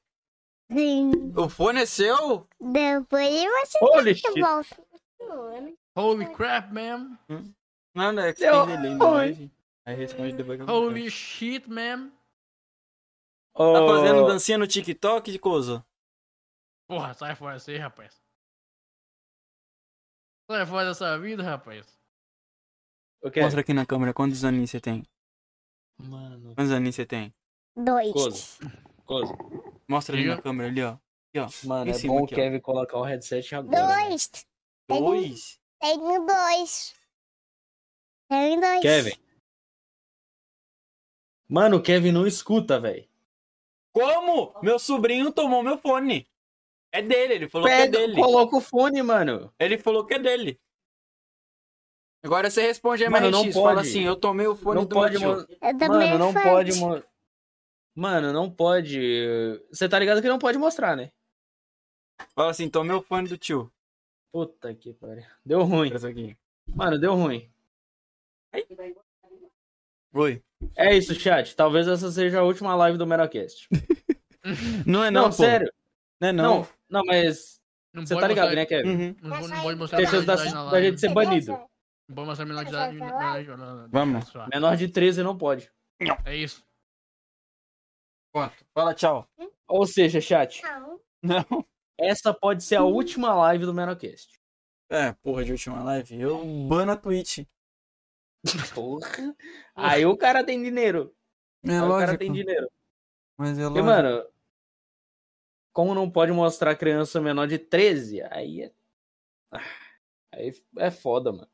Sim. 0.71 1.11
O 1.35 1.49
fone 1.49 1.81
é 1.81 1.85
seu? 1.85 2.47
Depois 2.59 3.29
você 3.67 3.77
Holy 3.81 4.15
shit. 4.15 4.39
volta. 4.39 4.83
Holy 5.95 6.33
crap, 6.33 6.71
man. 6.71 7.17
Nada, 7.95 8.27
é 8.29 8.33
que 8.33 8.39
Seu- 8.39 8.65
tem 8.65 8.75
delay 8.77 8.95
na 8.95 9.09
Oi. 9.09 9.51
Aí 9.85 9.95
responde 9.95 10.33
depois 10.33 10.57
que 10.61 10.69
eu 10.69 10.73
Holy 10.73 11.09
shit, 11.09 11.67
man. 11.69 12.09
Tá 13.53 13.63
Ô, 13.63 13.87
fazendo 13.87 14.25
dancinha 14.27 14.57
no 14.57 14.67
TikTok 14.67 15.31
de 15.31 15.39
coisa? 15.39 15.85
Porra, 16.87 17.13
sai 17.13 17.35
fora 17.35 17.53
dessa 17.55 17.71
aí, 17.71 17.77
rapaz. 17.77 18.21
Sai 20.49 20.65
fora 20.65 20.85
dessa 20.87 21.17
vida, 21.19 21.43
rapaz. 21.43 21.85
Kevin. 23.23 23.41
Mostra 23.41 23.61
aqui 23.61 23.73
na 23.73 23.85
câmera 23.85 24.13
quantos 24.13 24.43
aninhos 24.43 24.69
você 24.71 24.79
tem. 24.79 25.03
Mano. 26.03 26.55
Quantos 26.55 26.71
aninhos 26.71 26.95
você 26.95 27.05
tem? 27.05 27.33
Dois. 27.75 28.11
Coisa. 28.11 28.39
Coisa. 29.05 29.33
Mostra 29.87 30.15
ali 30.15 30.25
na 30.27 30.41
câmera 30.41 30.69
ali, 30.69 30.83
ó. 30.83 30.91
Aqui, 30.91 31.39
ó. 31.39 31.67
Mano, 31.67 31.87
Em 31.89 31.91
é 31.91 31.93
cima 31.93 32.13
bom 32.13 32.21
o 32.21 32.25
aqui, 32.25 32.33
ó. 32.33 32.37
Kevin 32.37 32.59
colocar 32.59 32.97
o 32.97 33.03
headset 33.03 33.55
agora. 33.55 33.87
né? 33.87 34.07
Dois. 34.09 34.31
Dois? 34.89 35.59
Tenho 35.79 36.25
dois. 36.25 36.95
Tenho 38.29 38.59
dois. 38.61 38.81
Kevin. 38.81 39.13
Mano, 41.47 41.77
o 41.77 41.81
Kevin 41.81 42.11
não 42.11 42.25
escuta, 42.25 42.79
velho. 42.79 43.07
Como? 43.93 44.53
Meu 44.61 44.79
sobrinho 44.79 45.31
tomou 45.31 45.61
meu 45.63 45.77
fone. 45.77 46.27
É 46.93 47.01
dele, 47.01 47.33
ele 47.35 47.49
falou 47.49 47.67
que 47.67 47.73
é 47.73 47.77
Pega, 47.85 47.97
dele. 47.99 48.15
coloca 48.15 48.55
o 48.57 48.61
fone, 48.61 49.01
mano. 49.01 49.53
Ele 49.59 49.77
falou 49.77 50.05
que 50.05 50.13
é 50.13 50.19
dele. 50.19 50.59
Agora 52.23 52.49
você 52.49 52.61
responde 52.61 53.03
Mano, 53.09 53.27
MRX, 53.27 53.45
não 53.55 53.63
fala 53.63 53.75
pode. 53.77 53.87
assim, 53.89 54.01
eu 54.03 54.15
tomei 54.15 54.45
o 54.47 54.55
fone 54.55 54.75
Não 54.75 54.85
do 54.85 54.93
pode, 54.93 55.17
meu 55.17 55.45
tio. 55.45 55.57
Eu 55.61 55.87
Mano, 55.89 56.17
não 56.19 56.33
pode. 56.33 56.73
mo- 56.75 57.03
Mano, 57.95 58.31
não 58.33 58.49
pode. 58.49 59.59
Você 59.71 59.89
tá 59.89 59.97
ligado 59.97 60.21
que 60.21 60.27
não 60.27 60.37
pode 60.39 60.57
mostrar, 60.57 60.95
né? 60.95 61.11
Fala 62.35 62.51
assim, 62.51 62.69
tomei 62.69 62.95
o 62.95 63.01
fone 63.01 63.27
do 63.27 63.37
tio. 63.37 63.71
Puta 64.31 64.73
que 64.75 64.93
pariu. 64.93 65.25
Deu 65.45 65.63
ruim. 65.63 65.91
Mano, 66.67 66.99
deu 66.99 67.15
ruim. 67.15 67.49
Oi. 70.13 70.43
É 70.75 70.95
isso, 70.95 71.15
chat. 71.15 71.55
Talvez 71.55 71.87
essa 71.87 72.11
seja 72.11 72.39
a 72.39 72.43
última 72.43 72.75
live 72.75 72.97
do 72.97 73.07
Merocast. 73.07 73.67
Não 74.85 75.03
é 75.03 75.11
Não, 75.11 75.23
não, 75.23 75.29
pô. 75.29 75.35
sério. 75.35 75.71
Não 76.19 76.27
é 76.29 76.31
não. 76.31 76.43
Não, 76.59 76.67
não, 76.89 77.01
mas 77.05 77.61
Não 77.93 78.05
Você 78.05 78.15
tá 78.15 78.27
ligado, 78.27 78.45
mostrar- 78.47 78.55
né, 78.61 78.65
Kevin? 78.65 78.89
Uhum. 78.89 79.15
Não, 79.21 79.37
pode- 79.39 79.53
não 79.53 79.61
pode 79.61 79.79
mostrar 79.79 79.97
Tem 79.99 80.07
chance 80.07 80.25
da, 80.25 80.35
da 80.71 80.81
gente 80.81 80.99
ser 80.99 81.09
banido. 81.09 81.59
Não 82.07 82.15
pode 82.15 82.27
mostrar 82.27 82.45
menor 82.45 82.63
de 82.65 82.69
idade. 82.71 82.95
menor 82.95 83.37
de 83.37 83.43
idade- 83.51 83.89
Vamos. 83.91 84.33
Menor 84.53 84.75
de 84.77 84.87
13 84.89 85.23
não 85.23 85.37
pode. 85.37 85.71
É 86.25 86.35
isso. 86.35 86.65
Fala 88.73 88.93
tchau. 88.93 89.29
Ou 89.67 89.85
seja, 89.85 90.19
chat, 90.21 90.61
Não. 91.21 91.65
essa 91.97 92.33
pode 92.33 92.63
ser 92.63 92.77
a 92.77 92.83
última 92.83 93.33
live 93.33 93.65
do 93.65 93.73
Menocast. 93.73 94.39
É, 94.89 95.13
porra, 95.13 95.43
de 95.45 95.51
última 95.53 95.81
live. 95.83 96.19
Eu 96.19 96.43
bano 96.67 96.91
a 96.91 96.97
Twitch. 96.97 97.45
Porra. 98.73 99.35
Aí 99.75 100.05
o 100.05 100.17
cara 100.17 100.43
tem 100.43 100.61
dinheiro. 100.61 101.15
É 101.63 101.71
Aí 101.71 101.77
o 101.77 101.79
cara 101.81 101.87
lógico. 101.87 102.17
tem 102.17 102.31
dinheiro. 102.33 102.69
Mas 103.37 103.57
é 103.57 103.61
E, 103.61 103.65
lógico. 103.65 103.85
mano, 103.85 104.27
como 105.73 105.93
não 105.95 106.09
pode 106.09 106.31
mostrar 106.31 106.75
criança 106.75 107.21
menor 107.21 107.47
de 107.47 107.57
13, 107.59 108.21
aí 108.23 108.63
é. 108.63 108.73
Ah, 109.51 109.59
Aí 110.33 110.53
é 110.77 110.89
foda, 110.89 111.31
mano. 111.33 111.50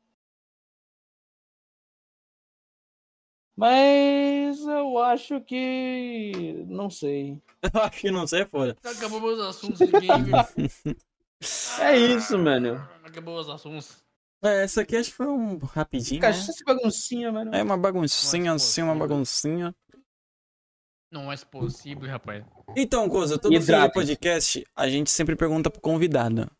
Mas 3.58 4.60
eu 4.60 4.98
acho 4.98 5.40
que. 5.40 6.64
Não 6.68 6.88
sei. 6.88 7.42
Eu 7.74 7.82
acho 7.82 8.00
que 8.00 8.10
não 8.12 8.24
sei, 8.24 8.42
é 8.42 8.46
foda. 8.46 8.76
Acabou 8.84 9.20
os 9.20 9.40
assuntos 9.40 9.78
de 9.80 9.86
game. 9.86 10.30
É 11.80 11.96
isso, 11.96 12.36
mano. 12.36 12.74
Acabou 13.04 13.38
os 13.38 13.48
assuntos. 13.48 14.02
É, 14.42 14.64
essa 14.64 14.82
aqui 14.82 14.96
acho 14.96 15.10
que 15.10 15.16
foi 15.16 15.28
um 15.28 15.56
rapidinho, 15.58 16.20
né? 16.20 16.26
Cachaça 16.26 16.64
baguncinha, 16.64 17.30
mano. 17.30 17.54
É 17.54 17.62
uma 17.62 17.76
baguncinha, 17.78 18.52
Mas, 18.52 18.62
assim, 18.62 18.82
uma 18.82 18.96
baguncinha. 18.96 19.72
Não 21.12 21.30
é 21.32 21.36
possível, 21.36 22.08
rapaz. 22.08 22.44
Então, 22.76 23.08
coisa, 23.08 23.38
todo 23.38 23.52
fim 23.60 23.72
do 23.72 23.92
podcast, 23.92 24.66
a 24.74 24.88
gente 24.88 25.10
sempre 25.10 25.36
pergunta 25.36 25.70
pro 25.70 25.80
convidado. 25.80 26.50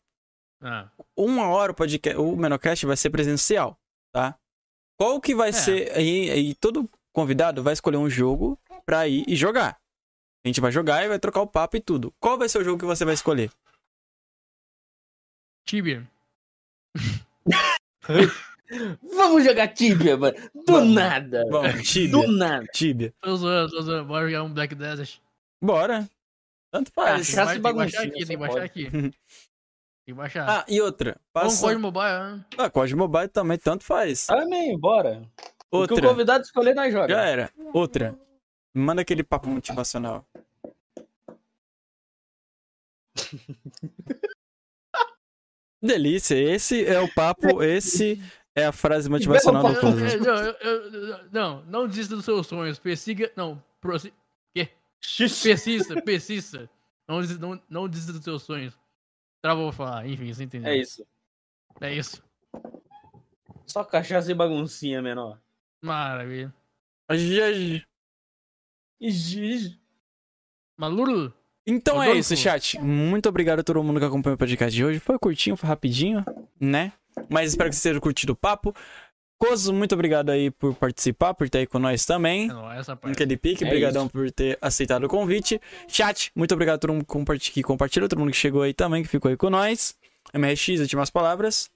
Ah, 0.61 0.89
Uma 1.15 1.49
hora 1.49 1.73
o 1.73 1.75
podcast, 1.75 2.17
o 2.19 2.35
Menocast 2.37 2.85
vai 2.85 2.95
ser 2.95 3.09
presencial, 3.09 3.77
tá? 4.13 4.37
Qual 4.99 5.21
que 5.21 5.33
vai 5.33 5.49
É. 5.49 5.53
ser. 5.53 5.91
Aí, 5.95 6.29
aí 6.29 6.55
todo 6.55 6.89
convidado 7.13 7.63
vai 7.63 7.73
escolher 7.73 7.97
um 7.97 8.09
jogo 8.09 8.59
pra 8.85 9.07
ir 9.07 9.23
e 9.27 9.35
jogar. 9.35 9.79
A 10.43 10.47
gente 10.47 10.59
vai 10.61 10.71
jogar 10.71 11.03
e 11.03 11.07
vai 11.07 11.19
trocar 11.19 11.41
o 11.41 11.47
papo 11.47 11.77
e 11.77 11.81
tudo. 11.81 12.13
Qual 12.19 12.37
vai 12.37 12.49
ser 12.49 12.59
o 12.59 12.63
jogo 12.63 12.79
que 12.79 12.85
você 12.85 13.05
vai 13.05 13.13
escolher? 13.13 13.51
Tibia. 15.65 16.07
Vamos 19.01 19.43
jogar 19.43 19.67
Tibia, 19.69 20.15
mano. 20.17 20.35
Do 20.53 20.73
Vamos. 20.73 20.93
nada. 20.95 21.45
Vamos, 21.49 21.73
Do 21.75 21.83
Tibia. 21.83 22.27
nada. 22.27 22.65
Tibia. 22.73 23.13
Tô 23.21 23.35
zoando, 23.35 23.71
tô 23.71 23.81
zoando. 23.81 24.05
Bora 24.07 24.27
jogar 24.29 24.43
um 24.43 24.53
Black 24.53 24.75
Desert. 24.75 25.19
Bora. 25.61 26.09
Tanto 26.71 26.91
faz. 26.93 27.27
Tem 27.33 27.45
e 27.45 27.53
que 27.53 27.59
baixar 27.59 28.03
aqui, 28.03 28.11
tem 28.11 28.25
que 28.25 28.37
baixar 28.37 28.63
aqui. 28.63 28.89
Que 30.09 30.13
baixar. 30.15 30.49
Ah, 30.49 30.65
e 30.67 30.81
outra. 30.81 31.21
Passa... 31.31 31.61
código 31.61 31.81
mobile, 31.81 32.03
né? 32.07 32.43
Ah, 32.57 32.67
código 32.67 32.97
mobile 32.97 33.27
também, 33.27 33.59
tanto 33.59 33.83
faz. 33.83 34.27
Amém, 34.31 34.75
bora. 34.75 35.21
O 35.69 35.85
que 35.85 35.93
o 35.93 35.95
Outra. 35.97 36.07
convidado 36.09 36.43
escolher, 36.43 36.73
nós 36.73 36.91
joga. 36.91 37.13
Já 37.13 37.21
era. 37.21 37.53
Outra. 37.75 38.19
Manda 38.73 39.03
aquele 39.03 39.23
papo 39.23 39.47
motivacional. 39.47 40.25
Delícia. 45.79 46.33
Esse 46.35 46.83
é 46.83 46.99
o 46.99 47.13
papo, 47.13 47.61
esse 47.61 48.19
é 48.55 48.65
a 48.65 48.71
frase 48.71 49.07
motivacional 49.11 49.61
do. 49.71 49.79
Coisa. 49.79 50.07
É, 50.07 50.17
Não, 50.17 51.21
não, 51.31 51.63
não 51.65 51.87
desista 51.87 52.15
dos 52.15 52.25
seus 52.25 52.47
sonhos. 52.47 52.79
Persiga. 52.79 53.31
Não, 53.35 53.63
prossi- 53.79 54.11
persista, 55.43 56.01
persista. 56.01 56.67
Não, 57.07 57.21
desista- 57.21 57.45
não, 57.45 57.61
não 57.69 57.87
desista 57.87 58.11
dos 58.11 58.23
seus 58.23 58.41
sonhos. 58.41 58.75
Travou 59.41 59.71
falar, 59.71 60.05
enfim, 60.07 60.33
você 60.33 60.43
entendeu. 60.43 60.71
É 60.71 60.77
isso. 60.77 61.05
É 61.79 61.93
isso. 61.93 62.21
Só 63.65 63.83
cachaça 63.83 64.31
e 64.31 64.35
baguncinha 64.35 65.01
menor. 65.01 65.39
Maravilha. 65.81 66.53
Ai, 67.07 67.81
E 68.99 69.11
giz. 69.11 69.77
Maluro? 70.77 71.33
Então 71.65 71.95
é 72.01 72.07
Rodolfo. 72.07 72.19
isso, 72.19 72.35
chat. 72.35 72.79
Muito 72.79 73.29
obrigado 73.29 73.59
a 73.59 73.63
todo 73.63 73.83
mundo 73.83 73.99
que 73.99 74.05
acompanhou 74.05 74.35
o 74.35 74.37
podcast 74.39 74.75
de 74.75 74.83
hoje. 74.83 74.99
Foi 74.99 75.19
curtinho, 75.19 75.55
foi 75.55 75.69
rapidinho, 75.69 76.25
né? 76.59 76.91
Mas 77.29 77.49
espero 77.51 77.69
que 77.69 77.75
vocês 77.75 77.83
tenham 77.91 78.01
curtido 78.01 78.33
o 78.33 78.35
papo. 78.35 78.73
Coso, 79.41 79.73
muito 79.73 79.93
obrigado 79.95 80.29
aí 80.31 80.51
por 80.51 80.75
participar, 80.75 81.33
por 81.33 81.45
estar 81.45 81.59
aí 81.59 81.65
com 81.65 81.79
nós 81.79 82.05
também. 82.05 82.47
Não, 82.47 82.69
essa 82.71 82.93
parte. 82.95 83.13
Aquele 83.13 83.37
pique, 83.37 83.63
É 83.63 83.69
brigadão 83.69 84.03
isso. 84.03 84.11
por 84.11 84.29
ter 84.31 84.57
aceitado 84.61 85.05
o 85.05 85.07
convite. 85.07 85.61
Chat, 85.87 86.29
muito 86.35 86.53
obrigado 86.53 86.75
a 86.75 86.79
todo 86.79 86.91
mundo 86.93 87.03
que 87.05 87.07
comparti- 87.13 87.51
que 87.53 87.63
compartilhou, 87.63 88.09
todo 88.09 88.19
mundo 88.19 88.31
que 88.31 88.37
chegou 88.37 88.63
aí 88.63 88.73
também, 88.73 89.01
que 89.01 89.07
ficou 89.07 89.29
aí 89.29 89.37
com 89.37 89.49
nós. 89.49 89.97
MRX, 90.33 90.81
últimas 90.81 91.09
palavras. 91.09 91.69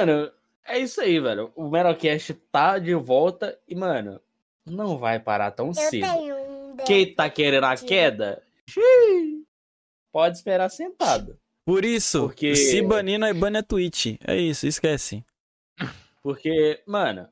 Mano, 0.00 0.30
é 0.66 0.78
isso 0.78 1.00
aí, 1.02 1.20
velho. 1.20 1.52
O 1.54 1.68
Merocast 1.68 2.32
tá 2.50 2.78
de 2.78 2.94
volta 2.94 3.58
e, 3.68 3.74
mano, 3.74 4.18
não 4.64 4.96
vai 4.96 5.20
parar 5.20 5.50
tão 5.50 5.68
Eu 5.68 5.74
cedo. 5.74 5.90
tenho 6.10 6.36
um 6.36 6.76
Quem 6.86 7.14
tá 7.14 7.28
querendo 7.28 7.64
a 7.64 7.76
queda, 7.76 8.42
xiii, 8.68 9.44
pode 10.10 10.38
esperar 10.38 10.70
sentado. 10.70 11.38
Por 11.66 11.84
isso, 11.84 12.22
Porque- 12.22 12.56
se 12.56 12.80
banir, 12.82 13.18
nós 13.18 13.36
bane 13.36 13.58
a 13.58 13.62
Twitch. 13.62 14.16
É 14.26 14.36
isso, 14.36 14.66
esquece. 14.66 15.22
Porque, 16.24 16.82
mano, 16.86 17.28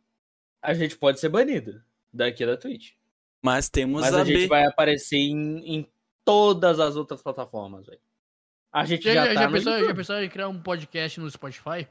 a 0.60 0.74
gente 0.74 0.98
pode 0.98 1.18
ser 1.18 1.30
banido 1.30 1.82
daqui 2.12 2.44
da 2.44 2.58
Twitch. 2.58 2.92
Mas 3.42 3.70
temos 3.70 4.02
Mas 4.02 4.14
a, 4.14 4.20
a 4.20 4.24
gente 4.24 4.40
B. 4.40 4.46
vai 4.48 4.66
aparecer 4.66 5.16
em, 5.16 5.76
em 5.76 5.92
todas 6.22 6.78
as 6.78 6.94
outras 6.94 7.22
plataformas, 7.22 7.86
velho. 7.86 7.98
A 8.70 8.84
gente 8.84 9.02
Já, 9.04 9.14
já, 9.14 9.24
já, 9.24 9.34
tá 9.34 9.40
já, 9.40 9.46
no 9.46 9.52
pensou, 9.54 9.84
já 9.86 9.94
pensou 9.94 10.16
em 10.22 10.28
criar 10.28 10.48
um 10.48 10.62
podcast 10.62 11.18
no 11.18 11.30
Spotify? 11.30 11.88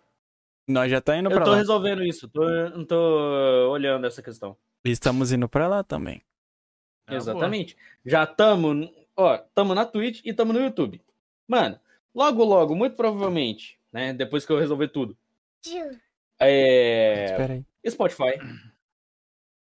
Nós 0.67 0.91
já 0.91 1.01
tá 1.01 1.17
indo 1.17 1.29
Eu 1.31 1.35
pra 1.35 1.43
tô 1.43 1.51
lá. 1.51 1.57
resolvendo 1.57 2.03
isso, 2.03 2.29
tô, 2.29 2.47
não 2.69 2.85
tô 2.85 3.71
olhando 3.71 4.05
essa 4.05 4.21
questão. 4.21 4.55
Estamos 4.85 5.31
indo 5.31 5.49
pra 5.49 5.67
lá 5.67 5.83
também. 5.83 6.21
É 7.07 7.13
uma 7.13 7.17
Exatamente. 7.17 7.75
Já 8.05 8.27
tamo, 8.27 8.93
ó, 9.17 9.39
tamo 9.55 9.73
na 9.73 9.85
Twitch 9.87 10.21
e 10.23 10.33
tamo 10.33 10.53
no 10.53 10.59
YouTube. 10.61 11.01
Mano, 11.47 11.79
logo, 12.13 12.43
logo, 12.43 12.75
muito 12.75 12.95
provavelmente, 12.95 13.79
né, 13.91 14.13
depois 14.13 14.45
que 14.45 14.51
eu 14.51 14.59
resolver 14.59 14.89
tudo, 14.89 15.17
é... 16.41 17.25
Espera 17.25 17.53
aí. 17.53 17.65
Spotify, 17.89 18.33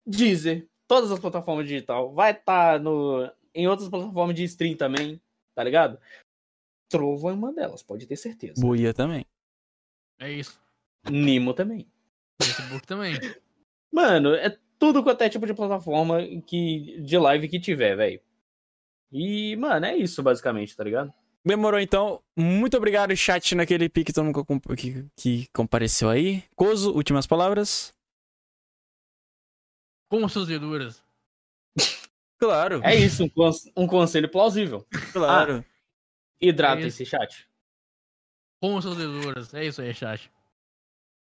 Deezer, 0.05 0.67
todas 0.87 1.11
as 1.11 1.19
plataformas 1.19 1.67
digital, 1.67 2.13
vai 2.13 2.31
estar 2.31 2.79
no 2.79 3.29
em 3.53 3.67
outras 3.67 3.89
plataformas 3.89 4.35
de 4.35 4.43
stream 4.43 4.75
também, 4.75 5.21
tá 5.55 5.63
ligado? 5.63 5.99
Trovo 6.89 7.29
é 7.29 7.33
uma 7.33 7.53
delas, 7.53 7.81
pode 7.81 8.05
ter 8.05 8.17
certeza. 8.17 8.61
Buia 8.61 8.93
também. 8.93 9.25
É 10.19 10.31
isso. 10.31 10.61
Nimo 11.09 11.53
também. 11.53 11.87
Facebook 12.41 12.85
também. 12.85 13.13
Mano, 13.91 14.33
é 14.35 14.57
tudo 14.77 15.01
quanto 15.01 15.21
é 15.21 15.29
tipo 15.29 15.45
de 15.45 15.53
plataforma 15.53 16.19
que, 16.45 16.99
de 17.01 17.17
live 17.17 17.47
que 17.47 17.59
tiver, 17.59 17.95
velho. 17.95 18.21
E, 19.11 19.55
mano, 19.55 19.85
é 19.85 19.95
isso 19.95 20.21
basicamente, 20.21 20.75
tá 20.75 20.83
ligado? 20.83 21.13
Demorou 21.45 21.79
então. 21.79 22.23
Muito 22.35 22.75
obrigado, 22.75 23.15
chat, 23.15 23.53
naquele 23.53 23.87
pique 23.87 24.11
todo 24.11 24.25
mundo 24.25 24.43
que, 24.75 25.05
que, 25.15 25.47
compareceu 25.53 26.09
aí. 26.09 26.43
Coso, 26.55 26.91
últimas 26.91 27.27
palavras. 27.27 27.93
Com 30.09 30.27
suas 30.27 30.47
verduras. 30.47 31.03
Claro, 32.37 32.81
É 32.83 32.93
isso, 32.93 33.23
um, 33.23 33.29
cons- 33.29 33.71
um 33.77 33.87
conselho 33.87 34.29
plausível. 34.29 34.85
claro. 35.13 35.63
Hidratem-se, 36.39 37.05
chat. 37.05 37.47
Com 38.61 38.79
suas 38.81 38.97
verduras. 38.97 39.53
É 39.53 39.63
isso 39.65 39.81
aí, 39.81 39.93
chat. 39.93 40.29